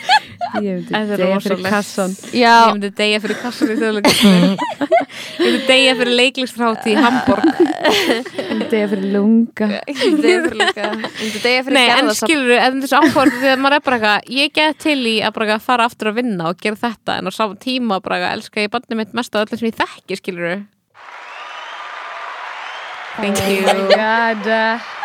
Ég 0.60 0.90
myndi 0.90 1.16
deyja 1.16 1.38
fyrir 1.40 1.62
kassan. 1.64 2.12
Já, 2.36 2.52
ég 2.68 2.72
myndi 2.76 2.90
deyja 2.98 3.20
fyrir 3.24 3.38
kassan 3.40 3.70
í 3.72 3.76
þjóðleikusinu 3.80 4.50
ég 4.52 5.46
myndi 5.46 5.60
deyja 5.70 5.94
fyrir 6.00 6.16
leiklisfrátt 6.18 6.88
í 6.90 6.96
Hamburg 6.98 7.46
Ég 7.62 8.50
myndi 8.50 8.68
deyja 8.72 8.90
fyrir 8.92 9.06
lunga. 9.14 9.68
ég 9.88 10.02
myndi 10.02 10.22
deyja 10.26 10.42
fyrir 10.44 10.58
líka 10.60 10.84
Ég 10.90 11.22
myndi 11.22 11.42
deyja 11.46 11.64
fyrir 11.68 11.76
Nei, 11.78 11.86
en 11.86 11.94
gerðasafn 12.02 12.20
skilur 12.26 12.54
en 12.58 12.82
þessu 12.84 12.98
áhverju 13.00 13.50
að 13.54 13.62
maður 13.64 13.78
er 13.78 13.86
bara 13.88 13.98
eitthvað 13.98 14.36
ég 14.42 14.54
get 14.60 14.82
til 14.84 14.98
í 15.08 15.16
að 15.24 15.34
bara 15.38 15.58
fara 15.70 15.88
aftur 15.88 16.12
að 16.12 16.20
vinna 16.20 16.50
og 16.52 16.60
gera 16.62 16.80
þetta 16.84 17.18
en 17.22 17.28
á 17.28 17.32
saman 17.38 17.60
tíma 17.62 18.00
bara 18.04 18.20
eitthvað 18.20 18.36
elska 18.40 18.66
ég 18.66 18.72
barnið 18.76 19.00
mitt 19.02 19.16
mest 19.16 19.34
af 19.38 19.46
öllu 19.48 19.60
sem 19.62 19.72
ég 19.72 19.80
þekki 19.80 20.20
skilur 20.20 20.62
Thank 23.12 23.42
you. 23.44 23.60
God. 23.92 25.01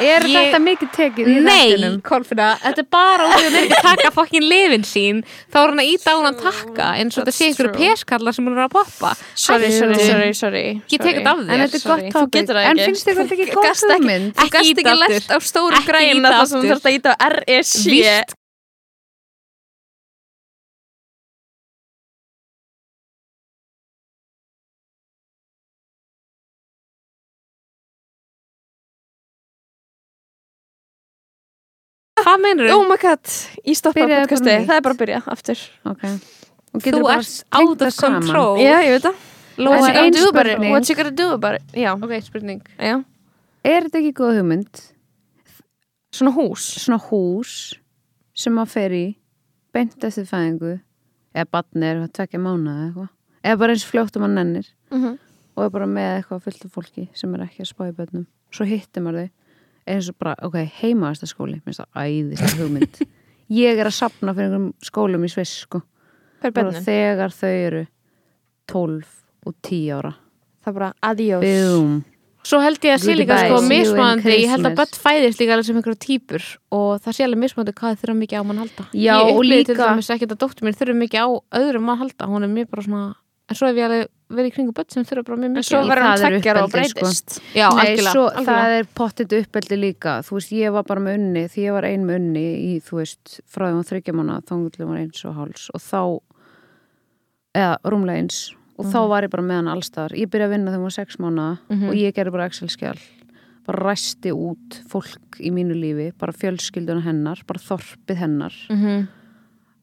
Er 0.00 0.20
Ég- 0.28 0.34
þetta 0.36 0.58
mikið 0.60 0.90
tekið 0.92 1.28
í 1.32 1.34
Nei, 1.40 1.70
þættinum? 1.72 1.94
Kolfina, 2.04 2.48
þetta 2.60 2.82
er 2.82 2.88
bara 2.92 3.28
út 3.30 3.38
í 3.40 3.46
að 3.48 3.54
ekki 3.62 3.76
að 3.78 3.86
taka 3.86 4.10
fokkin 4.12 4.44
lifin 4.44 4.84
sín 4.84 5.22
þá 5.52 5.56
er 5.62 5.70
hann 5.72 5.80
að 5.80 5.88
íta 5.94 6.12
á 6.12 6.16
hann 6.20 6.28
að 6.34 6.42
taka 6.42 6.88
eins 7.00 7.16
og 7.16 7.24
þetta 7.24 7.34
sé 7.38 7.48
einhverju 7.48 7.72
true. 7.72 7.80
peskallar 7.86 8.34
sem 8.36 8.44
hún 8.46 8.58
er 8.58 8.64
að 8.66 8.72
poppa 8.76 9.14
Sorry, 9.34 9.70
sorry, 9.72 9.94
sorry, 10.04 10.32
sorry 10.34 10.64
Ég 10.92 11.00
tek 11.00 11.16
þetta 11.22 11.32
af 11.32 11.38
En 11.40 11.48
þér 11.48 11.64
þetta 11.64 11.80
er 11.80 11.88
gott 11.88 12.04
þú 12.04 12.12
topic. 12.20 12.32
getur 12.36 12.54
það 12.60 12.64
En 12.70 12.76
ekki. 12.76 12.86
finnst 12.90 13.06
þér 13.06 13.16
þetta 13.22 13.34
ekki 13.36 13.46
ekki- 13.46 13.92
hugmynd? 13.96 14.32
Ekki 14.36 14.58
ekki 14.60 14.74
ýta 14.76 14.96
lest 15.00 15.30
á 15.32 15.38
stóru 15.40 15.76
Ekki 15.80 15.86
græna 15.92 16.12
ýta 16.20 16.34
þar 16.36 16.46
sem 16.46 16.60
þú 16.60 16.72
aftur. 16.76 16.90
að 16.90 16.96
íta 17.00 17.10
á 17.10 17.16
RSC 17.32 17.90
Víst 17.90 18.34
Hvað 32.26 32.40
meinur 32.42 32.70
Oh 32.74 32.82
my 32.90 32.96
god, 32.98 33.22
ég 33.62 33.76
stoppa 33.78 34.00
Byrjaði 34.00 34.16
bara 34.16 34.26
podcasti, 34.26 34.54
það 34.66 34.76
er 34.80 34.84
bara 34.86 34.94
að 34.96 35.00
byrja 35.04 35.20
aftur. 35.30 35.60
Ok. 35.86 36.04
Og 36.76 36.82
Þú 36.86 37.02
ert 37.12 37.36
out 37.56 37.82
of 37.86 37.96
control. 38.00 38.58
Já, 38.60 38.74
ég 38.84 38.96
veit 38.96 39.06
það. 39.06 39.20
What 39.56 39.86
you 39.86 39.94
gonna 39.94 40.10
do 40.12 40.28
about 40.28 40.46
it? 40.46 40.56
spurning. 40.56 40.72
What 40.74 40.88
you 40.90 40.96
gonna 40.98 41.14
do 41.16 41.26
about 41.32 41.54
it? 41.60 41.62
Já, 41.72 41.92
Ok, 41.96 42.14
spurning. 42.26 42.60
Já. 42.78 42.96
Er 43.64 43.86
þetta 43.86 44.00
ekki 44.02 44.12
góð 44.18 44.40
hugmynd? 44.40 44.82
Svona 46.12 46.32
hús. 46.36 46.66
Svona 46.82 46.98
hús 47.08 47.54
sem 48.36 48.52
maður 48.52 48.68
fer 48.74 48.90
í 48.98 49.04
beint 49.72 49.96
eftir 50.04 50.26
fæðingu 50.28 50.74
eða 51.36 51.46
barni 51.52 51.86
er 51.88 52.02
að 52.02 52.12
tvekja 52.18 52.40
mánuða 52.42 52.74
eða 52.74 52.90
eitthvað 52.90 53.08
eða 53.46 53.58
bara 53.62 53.72
eins 53.76 53.86
fljótt 53.86 54.16
um 54.18 54.26
að 54.26 54.34
nennir 54.36 54.68
Mhm. 54.90 55.18
og 55.56 55.64
er 55.64 55.70
bara 55.70 55.86
með 55.86 56.10
eitthvað 56.22 56.42
fullt 56.42 56.64
af 56.66 56.72
fólki 56.72 57.08
sem 57.14 57.34
er 57.34 57.44
ekki 57.46 57.60
að 57.64 57.70
spá 57.72 57.88
í 57.88 57.92
börnum. 57.96 58.26
Svo 58.52 58.66
hittir 58.66 59.02
maður 59.02 59.22
þau 59.22 59.30
eins 59.86 60.08
og 60.10 60.16
bara, 60.18 60.34
ok, 60.46 60.56
heimaðasta 60.80 61.28
skóli 61.30 61.60
minnst 61.64 61.82
það 61.84 62.02
æðislega 62.06 62.58
hugmynd. 62.62 63.00
Ég 63.62 63.78
er 63.78 63.86
að 63.86 63.94
sapna 63.94 64.34
fyrir 64.34 64.50
einhverjum 64.50 64.72
skólum 64.82 65.24
í 65.26 65.30
Sviss 65.30 65.60
sko, 65.62 65.80
þegar 66.42 67.30
þau 67.36 67.52
eru 67.54 67.86
12 68.66 69.06
og 69.46 69.54
10 69.62 69.94
ára. 69.94 70.12
Það 70.64 70.72
er 70.72 70.76
bara 70.80 70.92
adiós. 71.06 71.44
Boom. 71.46 71.96
Svo 72.46 72.60
held 72.62 72.78
ég 72.86 72.94
að 72.94 73.02
sé 73.02 73.14
líka 73.18 73.36
sko 73.42 73.58
mismandi, 73.66 74.30
ég 74.44 74.50
held 74.52 74.66
að 74.68 74.76
börn 74.78 74.98
fæðist 75.02 75.40
líka 75.42 75.56
sem 75.66 75.78
einhverja 75.80 75.98
típur 76.04 76.44
og 76.74 77.00
það 77.02 77.16
sé 77.16 77.24
alveg 77.26 77.40
mismandi 77.42 77.72
hvað 77.74 77.96
þurfa 78.02 78.14
mikið 78.20 78.38
á 78.38 78.42
mann 78.46 78.60
halda. 78.62 78.84
Já, 78.94 79.14
Ég 79.18 79.30
og 79.32 79.40
upplifði 79.40 79.64
til 79.66 79.74
líka- 79.74 79.88
dæmis 79.90 80.10
ekki 80.14 80.28
að 80.28 80.36
dóttur 80.42 80.66
mér 80.68 80.76
þurfa 80.78 80.96
mikið 81.00 81.24
á 81.26 81.28
öðrum 81.58 81.86
mann 81.88 81.98
halda, 81.98 82.28
hún 82.30 82.46
er 82.46 82.52
mjög 82.54 82.68
bara 82.70 82.82
svona 82.86 83.02
en 83.48 83.54
svo 83.56 83.66
hef 83.68 83.76
ég 83.76 83.84
alveg 83.86 84.08
verið 84.28 84.48
í 84.50 84.54
kringu 84.56 84.72
börn 84.74 84.90
sem 84.90 85.04
þurfa 85.04 85.24
bara 85.28 85.36
mjög 85.38 85.44
En 85.46 85.54
mikið 85.54 85.68
svo 85.70 85.78
á- 85.78 85.86
verður 85.86 86.02
hann 86.06 86.18
það 86.18 86.30
tveggjara 86.34 86.62
og 86.64 86.70
sko. 86.70 86.78
breytist 86.78 87.40
Já, 87.54 87.68
Nei, 87.70 87.86
algjörlega, 87.86 88.12
svo 88.12 88.24
algjörlega. 88.26 88.46
það 88.46 88.78
er 88.80 88.84
pottit 88.94 89.32
uppeldi 89.38 89.76
líka 89.78 90.14
þú 90.26 90.32
veist, 90.38 90.50
ég 90.52 90.72
var 90.72 90.82
bara 90.82 91.00
með 91.00 91.14
unni 91.20 91.44
því 91.48 91.60
ég 91.66 91.72
var 91.72 91.84
ein 91.84 92.04
með 92.06 92.16
unni 92.16 92.46
í, 92.74 92.80
þú 92.82 92.96
veist, 93.00 93.40
frá 93.46 93.68
því 93.70 93.76
hún 93.76 93.86
þryggja 93.90 94.14
manna 94.14 94.40
þá 94.42 94.86
var 94.86 94.96
eins 94.98 95.24
og 95.24 95.34
háls 95.36 95.70
og 95.74 95.80
þá 95.80 96.20
eða 97.56 97.76
rúmlega 97.86 98.18
eins 98.22 98.40
og 98.78 98.84
þá 98.86 98.98
Mhm. 99.00 99.08
var 99.08 99.22
ég 99.22 99.30
bara 99.30 99.42
með 99.42 99.54
hann 99.56 99.68
allstar 99.72 100.10
ég 100.12 100.26
byrjaði 100.28 100.46
að 100.46 100.50
vinna 100.56 100.70
þegar 100.70 100.78
hún 100.78 100.90
var 100.90 100.90
sex 100.90 101.16
mánuða 101.16 101.58
Mhm. 101.70 101.88
og 101.88 101.94
ég 101.94 102.12
gerði 102.14 102.32
bara 102.32 102.48
Excel-skjál 102.48 102.98
bara 103.66 103.78
ræsti 103.94 104.30
út 104.30 104.82
fólk 104.88 105.40
í 105.40 105.50
mínu 105.50 105.74
lífi 105.74 106.12
bara 106.18 106.32
fjölskylduna 106.32 107.02
hennar, 107.02 107.38
bara 107.46 107.58
þorpið 107.58 108.16
hennar 108.16 108.52
Mhm. 108.70 109.08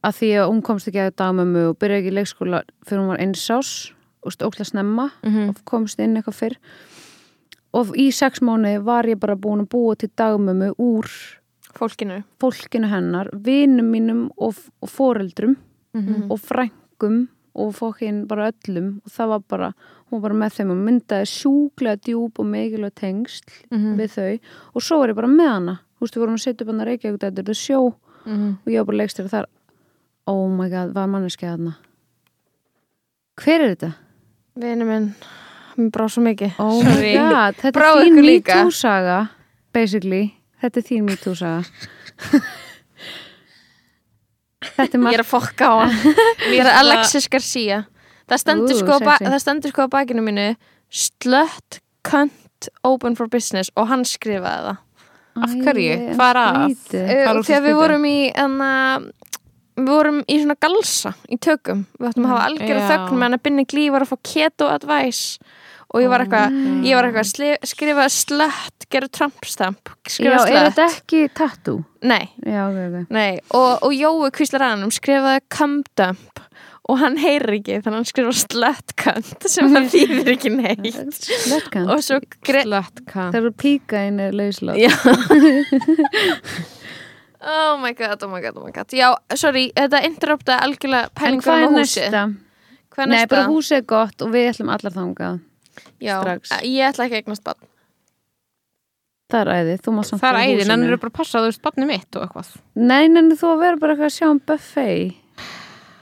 Að 0.03 0.17
því 0.19 0.29
að 0.41 0.49
hún 0.51 0.61
komst 0.61 0.87
ekki 0.89 0.99
að 1.05 1.15
dagmömmu 1.21 1.61
og 1.69 1.77
byrjaði 1.79 2.01
ekki 2.03 2.11
í 2.11 2.17
leikskóla 2.17 2.63
fyrir 2.87 3.01
hún 3.01 3.11
var 3.13 3.21
einsás 3.23 3.91
og 4.23 4.31
stókla 4.35 4.65
snemma 4.65 5.11
Mhm. 5.23 5.49
og 5.49 5.55
komst 5.65 5.99
inn 5.99 6.15
eitthvað 6.17 6.39
fyrr 6.41 6.57
og 7.73 7.93
í 7.97 8.11
sex 8.13 8.39
mánu 8.41 8.75
var 8.85 9.05
ég 9.09 9.19
bara 9.19 9.35
búin 9.35 9.61
að 9.65 9.69
búa 9.69 9.95
til 9.97 10.09
dagmömmu 10.17 10.73
úr 10.77 11.07
Fólkinu 11.73 12.23
fólkinu 12.39 12.85
hennar, 12.87 13.29
vinum 13.33 13.87
mínum 13.91 14.29
og, 14.37 14.53
og 14.81 14.89
foreldrum 14.89 15.55
Mhm. 15.93 16.31
og 16.31 16.39
frængum 16.39 17.27
og 17.55 17.73
fólkin 17.75 18.27
bara 18.27 18.51
öllum 18.51 18.99
og 19.05 19.11
það 19.11 19.27
var 19.27 19.39
bara, 19.49 19.73
hún 20.11 20.21
var 20.21 20.29
bara 20.29 20.33
með 20.33 20.53
þeim 20.57 20.71
og 20.71 20.77
myndaði 20.77 21.25
sjúklega 21.29 21.97
djúb 22.01 22.39
og 22.39 22.45
mikilvæg 22.45 22.93
tengsl 22.95 23.43
Mhm. 23.71 23.97
við 23.97 24.09
þau 24.15 24.39
og 24.75 24.81
svo 24.81 24.97
var 24.99 25.09
ég 25.09 25.15
bara 25.15 25.27
með 25.27 25.49
hana 25.49 25.79
þú 25.97 26.01
veist, 26.01 26.13
við 26.15 26.19
vorum 26.21 26.33
að 26.35 26.43
setja 26.43 26.61
upp 26.61 26.67
hann 26.67 26.81
að 26.81 26.87
reykja 26.87 27.17
þetta 27.17 27.49
er 27.49 27.53
sjó 27.53 27.93
Mhm. 28.25 28.57
og 28.65 28.67
ég 28.73 28.77
var 28.77 28.85
bara 28.85 28.97
leikstir 28.97 29.29
þar 29.29 29.45
oh 30.27 30.47
my 30.49 30.69
god, 30.71 30.93
var 30.95 31.07
manneskja 31.11 31.53
þarna 31.55 31.73
hver 33.43 33.63
er 33.65 33.71
þetta? 33.75 33.91
Vinu 34.61 34.85
minn, 34.85 35.07
mér 35.77 35.89
brá 35.95 36.05
svo 36.11 36.21
mikið 36.25 36.59
oh 36.61 36.77
Sorry. 36.83 37.15
my 37.17 37.31
god, 37.33 37.57
þetta 37.63 37.79
Brá 37.79 37.89
er 37.95 38.03
þín 38.03 38.11
ykkur 38.13 38.27
líka. 38.29 38.59
MeToo 38.61 38.75
saga 38.77 39.17
basically, 39.73 40.23
þetta 40.61 40.79
er 40.83 40.87
þín 40.91 41.07
MeToo 41.09 41.33
saga 41.35 41.63
þetta 44.77 44.85
er 44.85 44.99
Ég 44.99 45.01
margt 45.03 45.17
er 45.17 45.23
að 45.25 45.29
fokka 45.31 45.67
á 45.69 45.73
hann 45.81 45.97
Ég 46.53 46.61
er 46.63 46.69
Alexis 46.79 47.27
Garcia 47.31 47.81
Það 48.29 48.39
stendur, 48.39 48.77
sko, 48.79 48.95
á 48.95 48.99
ba- 49.03 49.17
sexy. 49.19 49.31
það 49.33 49.41
stendur 49.43 49.73
sko 49.73 49.85
á 49.85 49.89
bakinu 49.97 50.23
mínu 50.25 50.45
Slut 50.93 51.81
cunt 52.07 52.69
open 52.87 53.17
for 53.19 53.27
business 53.31 53.71
og 53.75 53.89
hann 53.91 54.05
skrifaði 54.07 54.69
það 54.69 54.79
Af 55.43 55.49
hverju? 55.65 55.93
Hvað 56.13 56.29
er 56.29 56.37
að? 56.37 56.73
Þegar 56.93 57.63
við 57.65 57.73
vorum 57.79 58.03
í 58.05 58.17
enna, 58.37 58.67
við 59.77 59.89
vorum 59.89 60.21
í 60.29 60.37
svona 60.41 60.55
galsa 60.61 61.13
í 61.33 61.37
tökum, 61.41 61.85
við 61.99 62.09
ættum 62.11 62.25
að 62.27 62.33
hafa 62.35 62.47
algjörða 62.49 62.79
Já. 62.83 62.89
þögn 62.93 63.17
með 63.17 63.27
hann 63.27 63.37
að 63.39 63.43
binni 63.47 63.65
glý 63.73 63.85
var 63.93 64.05
að 64.05 64.11
fá 64.13 64.17
keto 64.33 64.69
advice. 64.73 65.39
Og 65.93 66.01
ég 66.01 66.09
var 66.09 66.23
eitthvað 66.23 66.53
ég 66.87 66.95
var 66.97 67.05
eitthvað 67.05 67.27
sli- 67.29 67.67
skrifa 67.69 68.05
slött 68.09 68.87
gera 68.89 69.07
trumpstamp, 69.13 69.91
Já, 70.09 70.31
er 70.33 70.39
slött. 70.41 70.73
þetta 70.73 70.85
ekki 70.89 71.19
tattoo? 71.37 71.83
nei, 72.01 72.29
Já, 72.45 72.63
ok, 72.65 72.79
ok. 72.87 73.11
Nei, 73.13 73.39
og, 73.53 73.83
og 73.85 73.93
Jói 73.93 74.31
kvíslar 74.33 74.65
að 74.65 74.73
hann 74.81 74.89
skrifaði 74.95 75.43
cumdump 75.53 76.41
og 76.89 76.97
hann 76.99 77.15
heyrir 77.21 77.59
ekki 77.59 77.77
þannig 77.77 77.93
að 77.93 77.99
hann 77.99 78.09
skrifa 78.09 78.33
sluttkant 78.41 79.45
sem 79.53 79.69
það 79.71 79.85
þýðir 79.93 80.31
ekki 80.33 80.49
neitt. 80.55 81.19
Slötkant 81.45 81.93
og 81.93 82.01
svo 82.03 82.17
gre- 82.43 82.65
Slött 82.65 83.05
kann 83.05 83.29
Það 83.31 83.39
eru 83.43 83.53
píka 83.61 84.01
inn 84.09 84.17
lauslátt 84.33 84.81
Já 84.81 84.91
Oh 87.43 87.75
my 87.81 87.91
god, 87.97 88.23
oh 88.23 88.29
my 88.31 88.39
god, 88.41 88.57
oh 88.57 88.63
my 88.65 88.71
god 88.71 88.93
Já, 88.95 89.09
sorry, 89.35 89.65
þetta 89.75 89.99
interrupta 90.07 90.59
algjörlega 90.63 91.09
En 91.27 91.39
er 91.41 91.67
um 91.67 91.75
húsi 91.75 91.99
næsta? 92.05 92.23
Hvað 92.93 93.03
er 93.03 93.09
Nei, 93.11 93.17
næsta? 93.17 93.29
bara 93.35 93.45
húsið 93.49 93.77
er 93.81 93.85
gott 93.89 94.23
og 94.23 94.31
við 94.31 94.49
ætlum 94.53 94.71
allar 94.71 94.95
þangað 94.95 95.39
Já, 95.99 96.15
strax. 96.21 96.53
ég 96.63 96.87
ætla 96.91 97.07
ekki 97.07 97.17
að 97.17 97.23
eignast 97.23 97.43
bann 97.47 97.69
Það 99.33 99.41
er 99.41 99.51
æði, 99.57 99.75
þú 99.81 99.95
má 99.97 100.01
samt 100.05 100.21
Það 100.21 100.29
er 100.29 100.39
æðin, 100.43 100.71
en 100.71 100.79
húsinu. 100.79 100.87
eru 100.93 101.01
bara 101.01 101.11
að 101.13 101.17
passa 101.19 101.37
að 101.39 101.43
þú 101.43 101.51
veist 101.51 101.63
barnið 101.67 101.91
mitt 101.91 102.15
og 102.19 102.25
eitthvað 102.27 102.49
Nei, 102.75 103.03
nenni 103.09 103.37
þú 103.39 103.53
vera 103.63 103.79
bara 103.81 103.95
eitthvað 103.95 104.09
að 104.11 104.17
sjá 104.19 104.27
um 104.29 104.41
buffet 104.51 105.19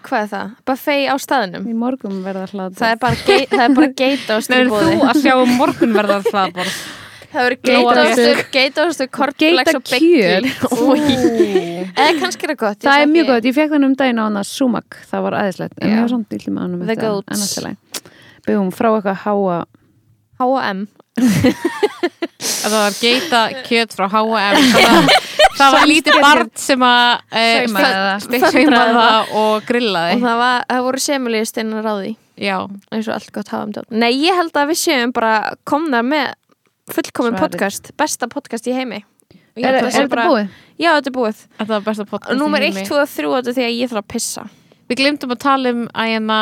Hvað 0.01 0.23
er 0.25 0.31
það? 0.31 0.55
Buffet 0.65 1.03
á 1.07 1.15
staðinum 1.21 1.67
Í 1.69 1.75
morgum 1.77 2.21
verða 2.25 2.47
hlað 2.51 2.79
Það 2.81 2.93
er 2.95 3.01
bara, 3.01 3.19
gei, 3.25 3.45
það 3.51 3.63
er 3.67 3.75
bara 3.77 3.91
geitaost 4.01 4.49
í 4.51 4.57
Nei, 4.57 4.65
þú 4.71 5.05
að 5.09 5.21
sjá 5.21 5.35
um 5.37 5.53
morgunverðar 5.61 6.27
hlaðborð 6.31 6.81
Það 7.31 7.45
verður 7.47 7.71
Lóa 7.71 7.93
geitaostur, 7.95 8.39
geitaostur, 8.51 9.09
kornflex 9.15 9.77
og 9.77 9.83
beggi 9.87 10.23
Eða 12.01 12.15
kannski 12.19 12.47
er 12.47 12.53
það 12.53 12.57
gott 12.59 12.87
Það 12.87 13.03
er 13.03 13.11
mjög 13.11 13.29
gott, 13.31 13.47
ég 13.47 13.55
fekk 13.55 13.75
þannig 13.75 13.91
um 13.91 13.97
daginn 14.01 14.19
á 14.19 14.23
hana 14.25 14.43
Sumak, 14.47 14.97
það 15.07 15.27
var 15.27 15.37
æðislegt. 15.41 15.77
En 15.79 15.93
ég 15.93 16.01
var 16.03 16.11
samt 16.11 16.35
yllir 16.35 16.55
með 16.55 16.65
hann 16.65 16.89
The 16.89 16.97
goats. 16.99 17.55
Byggjum 18.47 18.73
frá 18.75 18.89
eitthvað 18.95 19.21
háa 19.23 19.59
H&M 20.41 20.87
Það 22.61 22.73
var 22.73 22.97
geita 22.97 23.41
kjöt 23.67 23.95
frá 23.95 24.07
H&M 24.11 24.71
Það, 24.71 25.11
það 25.59 25.77
var 25.77 25.87
lítið 25.91 26.19
barn 26.23 26.51
sem 26.57 26.85
að 26.87 27.11
e, 27.29 27.45
Saumaði 27.69 28.65
það. 28.71 28.95
Það 28.97 29.33
og 29.43 29.69
grillaði. 29.69 30.17
Og 30.17 30.25
það, 30.25 30.41
var, 30.41 30.67
það 30.71 30.85
voru 30.87 31.03
semulíðsteinar 31.05 31.87
á 31.87 31.93
því. 31.99 32.11
Já, 32.41 32.55
eins 32.89 33.05
og 33.05 33.13
allt 33.13 33.29
gott 33.35 33.51
hafa 33.53 33.67
um 33.67 33.73
dót 33.75 33.91
Nei, 33.93 34.09
ég 34.23 34.33
held 34.33 34.55
að 34.57 34.71
við 34.71 34.79
séum 34.81 35.11
bara 35.13 35.53
komnar 35.67 36.05
með 36.07 36.31
Svarið. 36.89 37.39
podcast, 37.39 37.91
besta 37.97 38.27
podcast 38.31 38.67
í 38.67 38.73
heimi 38.75 39.03
Er, 39.51 39.75
er 39.75 39.83
að 39.83 39.91
sé 39.91 40.05
þetta 40.05 40.25
búið? 40.29 40.49
Já, 40.79 40.93
þetta 40.95 41.11
er 41.11 41.15
búið 41.15 41.43
þetta 41.59 41.71
var 41.75 41.85
besta 41.85 42.05
podcast 42.07 42.31
Og 42.33 42.39
númer 42.39 42.63
í 42.63 42.71
1, 42.71 42.79
heimi. 42.79 42.87
2 42.87 42.97
og 43.01 43.11
3 43.11 43.31
þetta 43.35 43.51
er 43.51 43.57
því 43.59 43.65
að 43.67 43.77
ég 43.77 43.91
þarf 43.91 44.03
að 44.03 44.11
pissa 44.15 44.47
Við 44.91 44.97
glemdum 44.99 45.31
að 45.31 45.39
tala 45.39 45.71
um 45.71 45.83
að, 45.87 46.07
hérna, 46.11 46.37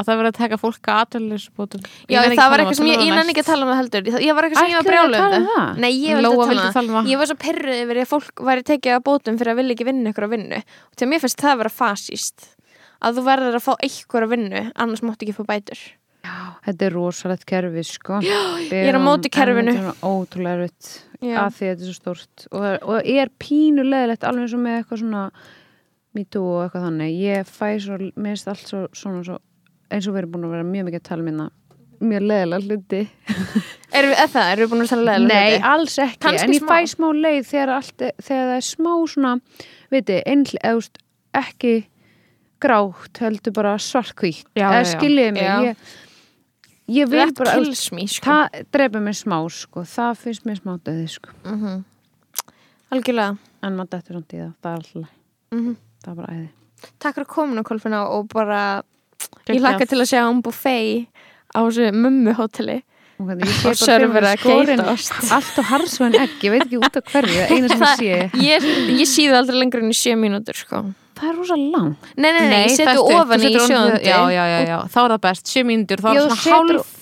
að 0.00 0.06
það 0.08 0.20
verið 0.22 0.30
að 0.30 0.36
taka 0.38 0.58
fólk 0.62 0.88
að 0.88 1.00
aðtöluleysbótum 1.02 1.82
Já, 2.08 2.20
það 2.24 2.52
var 2.52 2.62
eitthvað 2.62 2.78
sem 2.78 2.88
ég, 2.88 3.02
ég 3.04 3.12
nenni 3.12 3.34
ekki 3.34 3.42
að 3.42 3.50
tala 3.50 3.66
um 3.66 3.72
það 3.72 3.80
heldur 3.82 4.08
Ég 4.24 4.38
var 4.38 4.46
eitthvað 4.48 4.62
sem 4.62 4.70
ég 4.72 4.78
var 4.78 4.84
að 4.84 4.88
brjáluð 4.88 5.18
tala 5.20 5.40
um 5.42 5.48
það? 5.50 5.82
Nei, 5.82 5.90
ég 5.92 6.16
vildi 6.16 6.30
að 6.32 6.72
tala 6.72 6.86
um 6.86 6.94
um 6.94 6.96
það. 6.96 7.10
Ég 7.12 7.20
var 7.20 7.28
svo 7.28 7.36
perruð 7.42 7.82
yfir 7.82 8.00
að 8.00 8.08
fólk 8.14 8.44
væri 8.48 8.64
tekið 8.70 8.96
að 8.96 9.04
bótum 9.10 9.40
fyrir 9.42 9.52
að 9.52 9.60
vilja 9.60 9.76
ekki 9.76 9.88
vinna 9.90 10.12
ykkur 10.14 10.28
að 10.28 10.32
vinnu 10.38 10.60
og 10.62 10.96
því 10.96 11.04
að 11.04 11.12
mér 11.12 11.24
finnst 11.26 11.44
það 11.44 11.52
að 11.52 11.60
vera 11.62 11.74
fasíst 11.82 12.48
að 13.02 13.18
þú 13.18 13.26
verður 13.28 13.58
að 13.58 13.66
fá 13.66 13.72
ykkur 13.90 14.24
að 14.24 14.32
vinnu 14.38 14.64
annars 14.72 15.04
máttu 15.04 15.26
ekki 15.28 15.36
fá 15.36 15.44
bætur 15.52 15.84
Þetta 16.62 16.86
er 16.86 16.94
rosalegt 16.94 17.46
kerfi, 17.48 17.82
sko 17.86 18.20
Já, 18.22 18.36
ég 18.68 18.90
er 18.92 18.98
á 18.98 19.02
móti 19.02 19.30
kerfinu. 19.32 19.72
Þetta 19.74 19.94
er 19.94 20.04
ótrúlega 20.06 20.58
erfitt 20.60 20.90
Já. 21.22 21.36
að 21.46 21.56
því 21.56 21.66
að 21.66 21.72
þetta 21.72 21.82
er 21.82 21.88
svo 21.88 21.96
stórt 21.98 22.44
og, 22.50 22.68
og 22.92 23.08
er 23.14 23.32
pínulegilegt 23.42 24.26
alveg 24.28 24.46
eins 24.46 24.54
og 24.56 24.62
með 24.62 24.78
eitthvað 24.80 25.02
svona 25.02 25.24
too 26.30 26.44
og 26.44 26.60
eitthvað 26.66 26.86
þannig 26.88 27.16
ég 27.22 27.48
fæ 27.48 27.66
svo, 27.82 27.98
mér 27.98 28.34
finnst 28.36 28.52
allt 28.52 28.68
svo, 28.68 28.84
svona 28.94 29.24
svo, 29.26 29.38
eins 29.92 30.06
og 30.08 30.14
við 30.14 30.22
erum 30.22 30.34
búin 30.36 30.46
að 30.48 30.54
vera 30.56 30.68
mjög 30.68 30.88
mikið 30.88 31.02
að 31.02 31.08
tala 31.08 31.26
minna 31.26 31.48
mjög 32.02 32.26
leðilega 32.26 32.66
hluti 32.66 33.00
Erum 33.96 34.10
við, 34.10 34.18
eða 34.18 34.28
það, 34.32 34.50
erum 34.52 34.62
við 34.64 34.72
búin 34.72 34.84
að 34.84 34.92
tala 34.92 35.06
leðilega 35.08 35.32
Nei, 35.32 35.52
hluti? 35.52 35.64
alls 35.72 35.96
ekki, 36.02 36.20
Kannski 36.26 36.46
en 36.48 36.54
ég 36.56 36.62
smá. 36.64 36.72
fæ 36.72 36.92
smá 36.92 37.08
leið 37.18 37.42
þegar, 37.50 37.72
allt, 37.78 38.04
þegar 38.26 38.46
það 38.50 38.54
er 38.56 38.66
smá 38.68 38.92
svona 39.14 39.32
viti, 39.92 40.18
veist, 40.62 41.02
ekki 41.42 41.74
grátt, 42.62 43.18
heldur 43.22 43.54
bara 43.56 43.74
svartkvítt 43.82 44.46
Já, 44.54 44.66
eða 44.68 44.80
já, 44.82 44.86
já. 44.86 44.90
skiljiði 44.96 45.34
mig 45.36 45.46
Já. 45.46 45.54
ég, 45.70 45.86
ég 46.92 47.08
vil 47.10 47.22
That 47.24 47.34
bara, 47.38 47.56
me, 47.96 48.06
sko 48.06 48.26
það 48.26 48.62
dreipur 48.74 49.00
mig 49.04 49.14
smá 49.18 49.38
sko, 49.50 49.84
það 49.88 50.18
finnst 50.22 50.44
mér 50.48 50.60
smá 50.62 50.76
döði 50.84 51.08
sko 51.16 51.30
Mhm. 51.44 51.84
Algjörlega 52.92 53.36
en 53.64 53.76
maður 53.78 53.90
dettur 53.96 54.18
hundi 54.18 54.36
í 54.38 54.42
það, 54.42 54.54
það 54.62 54.72
er 54.72 54.78
alltaf 54.82 55.10
Mhm. 55.52 55.76
það 56.04 56.12
er 56.12 56.16
bara 56.20 56.32
æði 56.36 56.48
Takk 56.98 57.14
fyrir 57.14 57.26
kominu 57.30 57.62
Kolfina 57.64 58.00
og 58.10 58.28
bara 58.28 58.62
ég 59.46 59.46
Geggjað. 59.46 59.60
hlakka 59.62 59.86
til 59.88 59.98
að 60.02 60.10
sjá 60.10 60.22
um 60.30 60.40
buffet 60.42 61.06
á 61.54 61.58
þessu 61.62 61.92
mummu 61.94 62.34
hóteli 62.34 62.82
Og 63.20 63.28
ég 63.28 63.74
sé 63.78 63.92
er 63.94 64.08
mér 64.08 64.24
að 64.34 64.42
geitast. 64.42 65.12
allt 65.30 65.58
og 65.60 65.64
harðsvæðin 65.70 66.16
egg, 66.20 66.32
ég 66.42 66.50
veit 66.50 66.64
ekki 66.66 66.78
út 66.80 66.96
af 66.96 67.04
hverju 67.04 67.36
það 67.38 67.52
eina 67.54 67.68
sem 67.68 67.80
ég 67.80 67.96
sé, 68.00 68.30
Ég, 68.34 68.66
ég 68.98 69.06
síði 69.06 69.36
aldrei 69.38 69.58
lengur 69.60 69.78
enn 69.84 69.92
í 69.92 69.94
sjö 69.94 70.16
mínútur 70.18 70.56
sko. 70.58 70.82
Það 71.18 71.28
er 71.30 71.38
rosa 71.40 71.58
lang 71.60 72.08
Nei, 72.16 72.30
nei, 72.32 72.42
nei, 72.48 72.64
ég 72.70 72.80
það 72.80 72.98
stutt, 72.98 73.14
ofan 73.20 73.46
í 73.46 73.52
sjóðandi 73.58 74.02
Já, 74.08 74.18
já, 74.32 74.42
já, 74.54 74.58
já, 74.70 74.76
þá 74.94 74.98
er 75.04 75.14
það 75.16 75.22
best, 75.28 75.52
sjö 75.54 75.64
mínútur 75.68 76.02
þá 76.04 76.10
er 76.12 76.20
þú 76.22 76.36
svona 76.42 76.82
hálf 76.82 76.98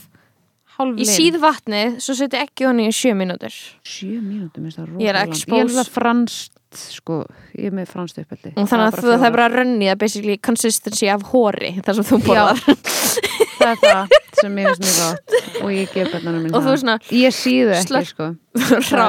Ég 0.81 1.11
síð 1.13 1.35
vatnið, 1.43 1.99
svo 2.01 2.15
seti 2.17 2.39
ekki 2.41 2.65
ofan 2.65 2.79
í 2.81 2.87
sjö 2.97 3.11
mínútur. 3.13 3.53
Sjö 3.85 4.17
mínútum, 4.17 4.65
minnst 4.65 4.79
það 4.81 4.87
rosa 4.89 5.03
Ég 5.05 5.11
er 5.11 5.19
langt. 5.19 5.35
expose. 5.35 5.59
ég 5.59 5.67
er 5.67 5.75
það 5.77 5.91
franskt, 5.93 6.79
sko. 6.95 7.19
Ég 7.59 7.67
er 7.69 7.75
með 7.77 7.91
franskt 7.91 8.21
uppeldi. 8.23 8.53
Og 8.57 8.71
þannig 8.71 8.87
að 8.87 9.05
það 9.11 9.27
er 9.29 9.35
bara 9.35 9.49
rönnið 9.53 9.91
að 9.93 9.99
basically 10.01 10.39
consistency 10.41 11.11
af 11.13 11.27
hóri 11.35 11.75
þar 11.85 11.99
sem 11.99 12.09
þú 12.09 12.21
borðar. 12.25 12.65
Það 13.61 13.71
er 13.75 13.81
það 13.85 14.15
sem 14.41 14.55
ég 14.57 14.71
finnst 14.71 14.87
mjög 14.87 15.01
gott. 15.05 15.35
Og 15.61 15.73
ég 15.75 15.91
gef 15.93 16.13
bennanum 16.15 16.47
minn 16.47 16.55
Og 16.57 16.63
þú 16.65 16.71
það. 16.71 16.79
svona 16.81 16.95
ég 17.13 17.35
síðu 17.37 17.75
ekki, 17.77 18.05
sko. 18.09 18.29
Rá, 18.97 19.07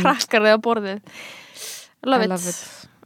krakkar 0.00 0.42
þig 0.48 0.56
á 0.58 0.60
borðið. 0.64 1.20
Love 2.02 2.26
I 2.26 2.34
it. 2.34 2.58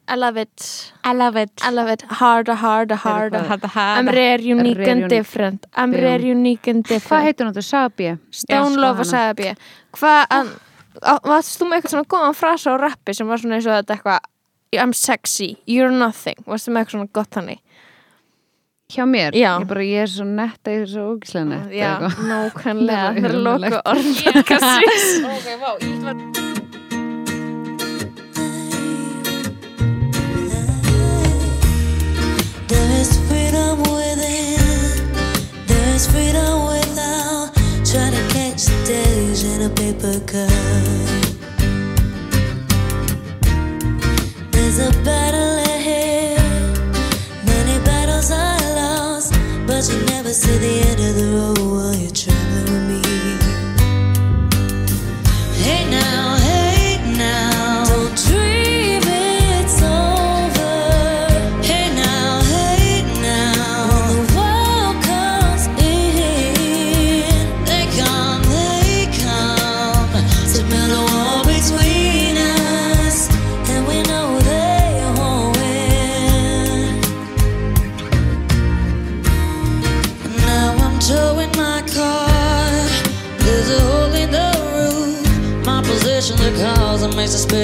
I 0.09 0.15
love 0.17 0.37
it. 0.37 0.93
I 1.03 1.13
love 1.15 1.37
it. 1.37 1.51
I 1.63 1.71
love 1.71 1.89
it. 1.89 2.03
Harder, 2.03 2.55
harder, 2.55 2.95
harder. 2.95 3.41
Harda, 3.49 3.71
I'm 3.75 4.07
rare, 4.09 4.41
unique 4.41 4.79
Rare, 4.79 4.91
and 4.91 5.09
different. 5.11 5.67
I'm 5.75 5.93
rare, 5.93 6.21
unique 6.21 6.69
and 6.69 6.85
hvað 6.85 6.89
different. 6.89 7.25
heitir 7.27 7.47
hún 7.47 7.53
þetta, 7.55 7.65
Sabi 7.65 8.13
Stone 8.31 8.77
Love 8.79 9.01
og 9.03 9.07
sagði 9.11 9.35
B. 9.35 9.57
Hvað, 9.99 10.55
varst 11.27 11.59
þú 11.61 11.69
með 11.69 11.81
eitthvað 11.81 11.95
svona 11.97 12.11
góðan 12.15 12.39
frasa 12.39 12.71
á 12.71 12.77
rappi 12.81 13.15
sem 13.19 13.27
var 13.29 13.43
svona 13.43 13.59
eins 13.59 13.67
og 13.67 13.75
þetta 13.81 13.97
eitthvað 13.99 14.33
I'm 14.77 14.93
sexy, 14.93 15.57
you're 15.67 15.91
nothing? 15.91 16.39
Varstu 16.47 16.71
með 16.71 16.85
eitthvað 16.85 16.99
svona 16.99 17.13
gott 17.13 17.35
hannig 17.41 17.63
hjá 18.87 19.03
mér, 19.11 19.35
Já. 19.35 19.57
ég, 19.59 19.67
bara, 19.67 19.83
ég 19.83 20.05
er 20.05 20.11
svo 20.13 20.23
netta 20.31 20.71
ég 20.71 20.85
er 20.85 20.91
svo 20.93 21.09
ógislega 21.17 21.49
netta 21.51 21.75
Já, 21.75 21.93
eitthvað. 21.99 22.27
nákvæmlega. 22.31 23.07
Það 23.17 23.17
er 23.17 23.23
Það 23.23 23.31
er 23.35 23.39
loka 23.43 23.83
ömurlegt. 23.83 23.83
orð 23.91 24.07
Ok, 25.35 25.49
vá, 25.59 25.71
ég 25.83 26.03
var 26.07 26.46
is 35.97 36.07
freedom 36.07 36.67
without. 36.67 37.51
Trying 37.91 38.13
to 38.13 38.25
catch 38.35 38.67
the 38.67 38.79
days 38.85 39.45
in 39.45 39.63
a 39.63 39.71
paper 39.71 40.21
cup. 40.31 40.51
There's 44.53 44.79
a 44.79 44.91
battle 45.05 45.57
ahead, 45.75 46.39
many 47.47 47.77
battles 47.85 48.31
I 48.31 48.59
lost, 48.81 49.33
but 49.67 49.83
you 49.91 49.99
never 50.15 50.33
see 50.35 50.59
the 50.59 50.75
end 50.89 51.01
of 51.09 51.15
the 51.21 51.27
road 51.37 51.59
while 51.75 51.95
you're 51.95 52.11
traveling 52.11 52.69
with 52.73 52.85
me. 52.91 53.01
Hey 55.65 55.83
now, 55.91 56.36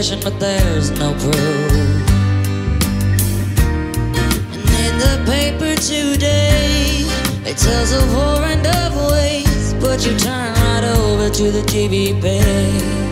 suspicion, 0.02 0.20
but 0.22 0.40
there's 0.40 0.90
no 0.98 1.12
proof. 1.14 1.72
And 4.54 4.86
in 4.86 4.98
the 4.98 5.22
paper 5.26 5.74
today, 5.80 7.04
it 7.44 7.56
tells 7.56 7.92
of 7.92 8.12
and 8.42 8.66
of 8.66 9.12
waste. 9.12 9.78
But 9.80 10.04
you 10.04 10.16
turn 10.18 10.54
right 10.54 10.84
over 10.96 11.30
to 11.30 11.50
the 11.50 11.62
TV 11.62 12.20
page. 12.20 13.11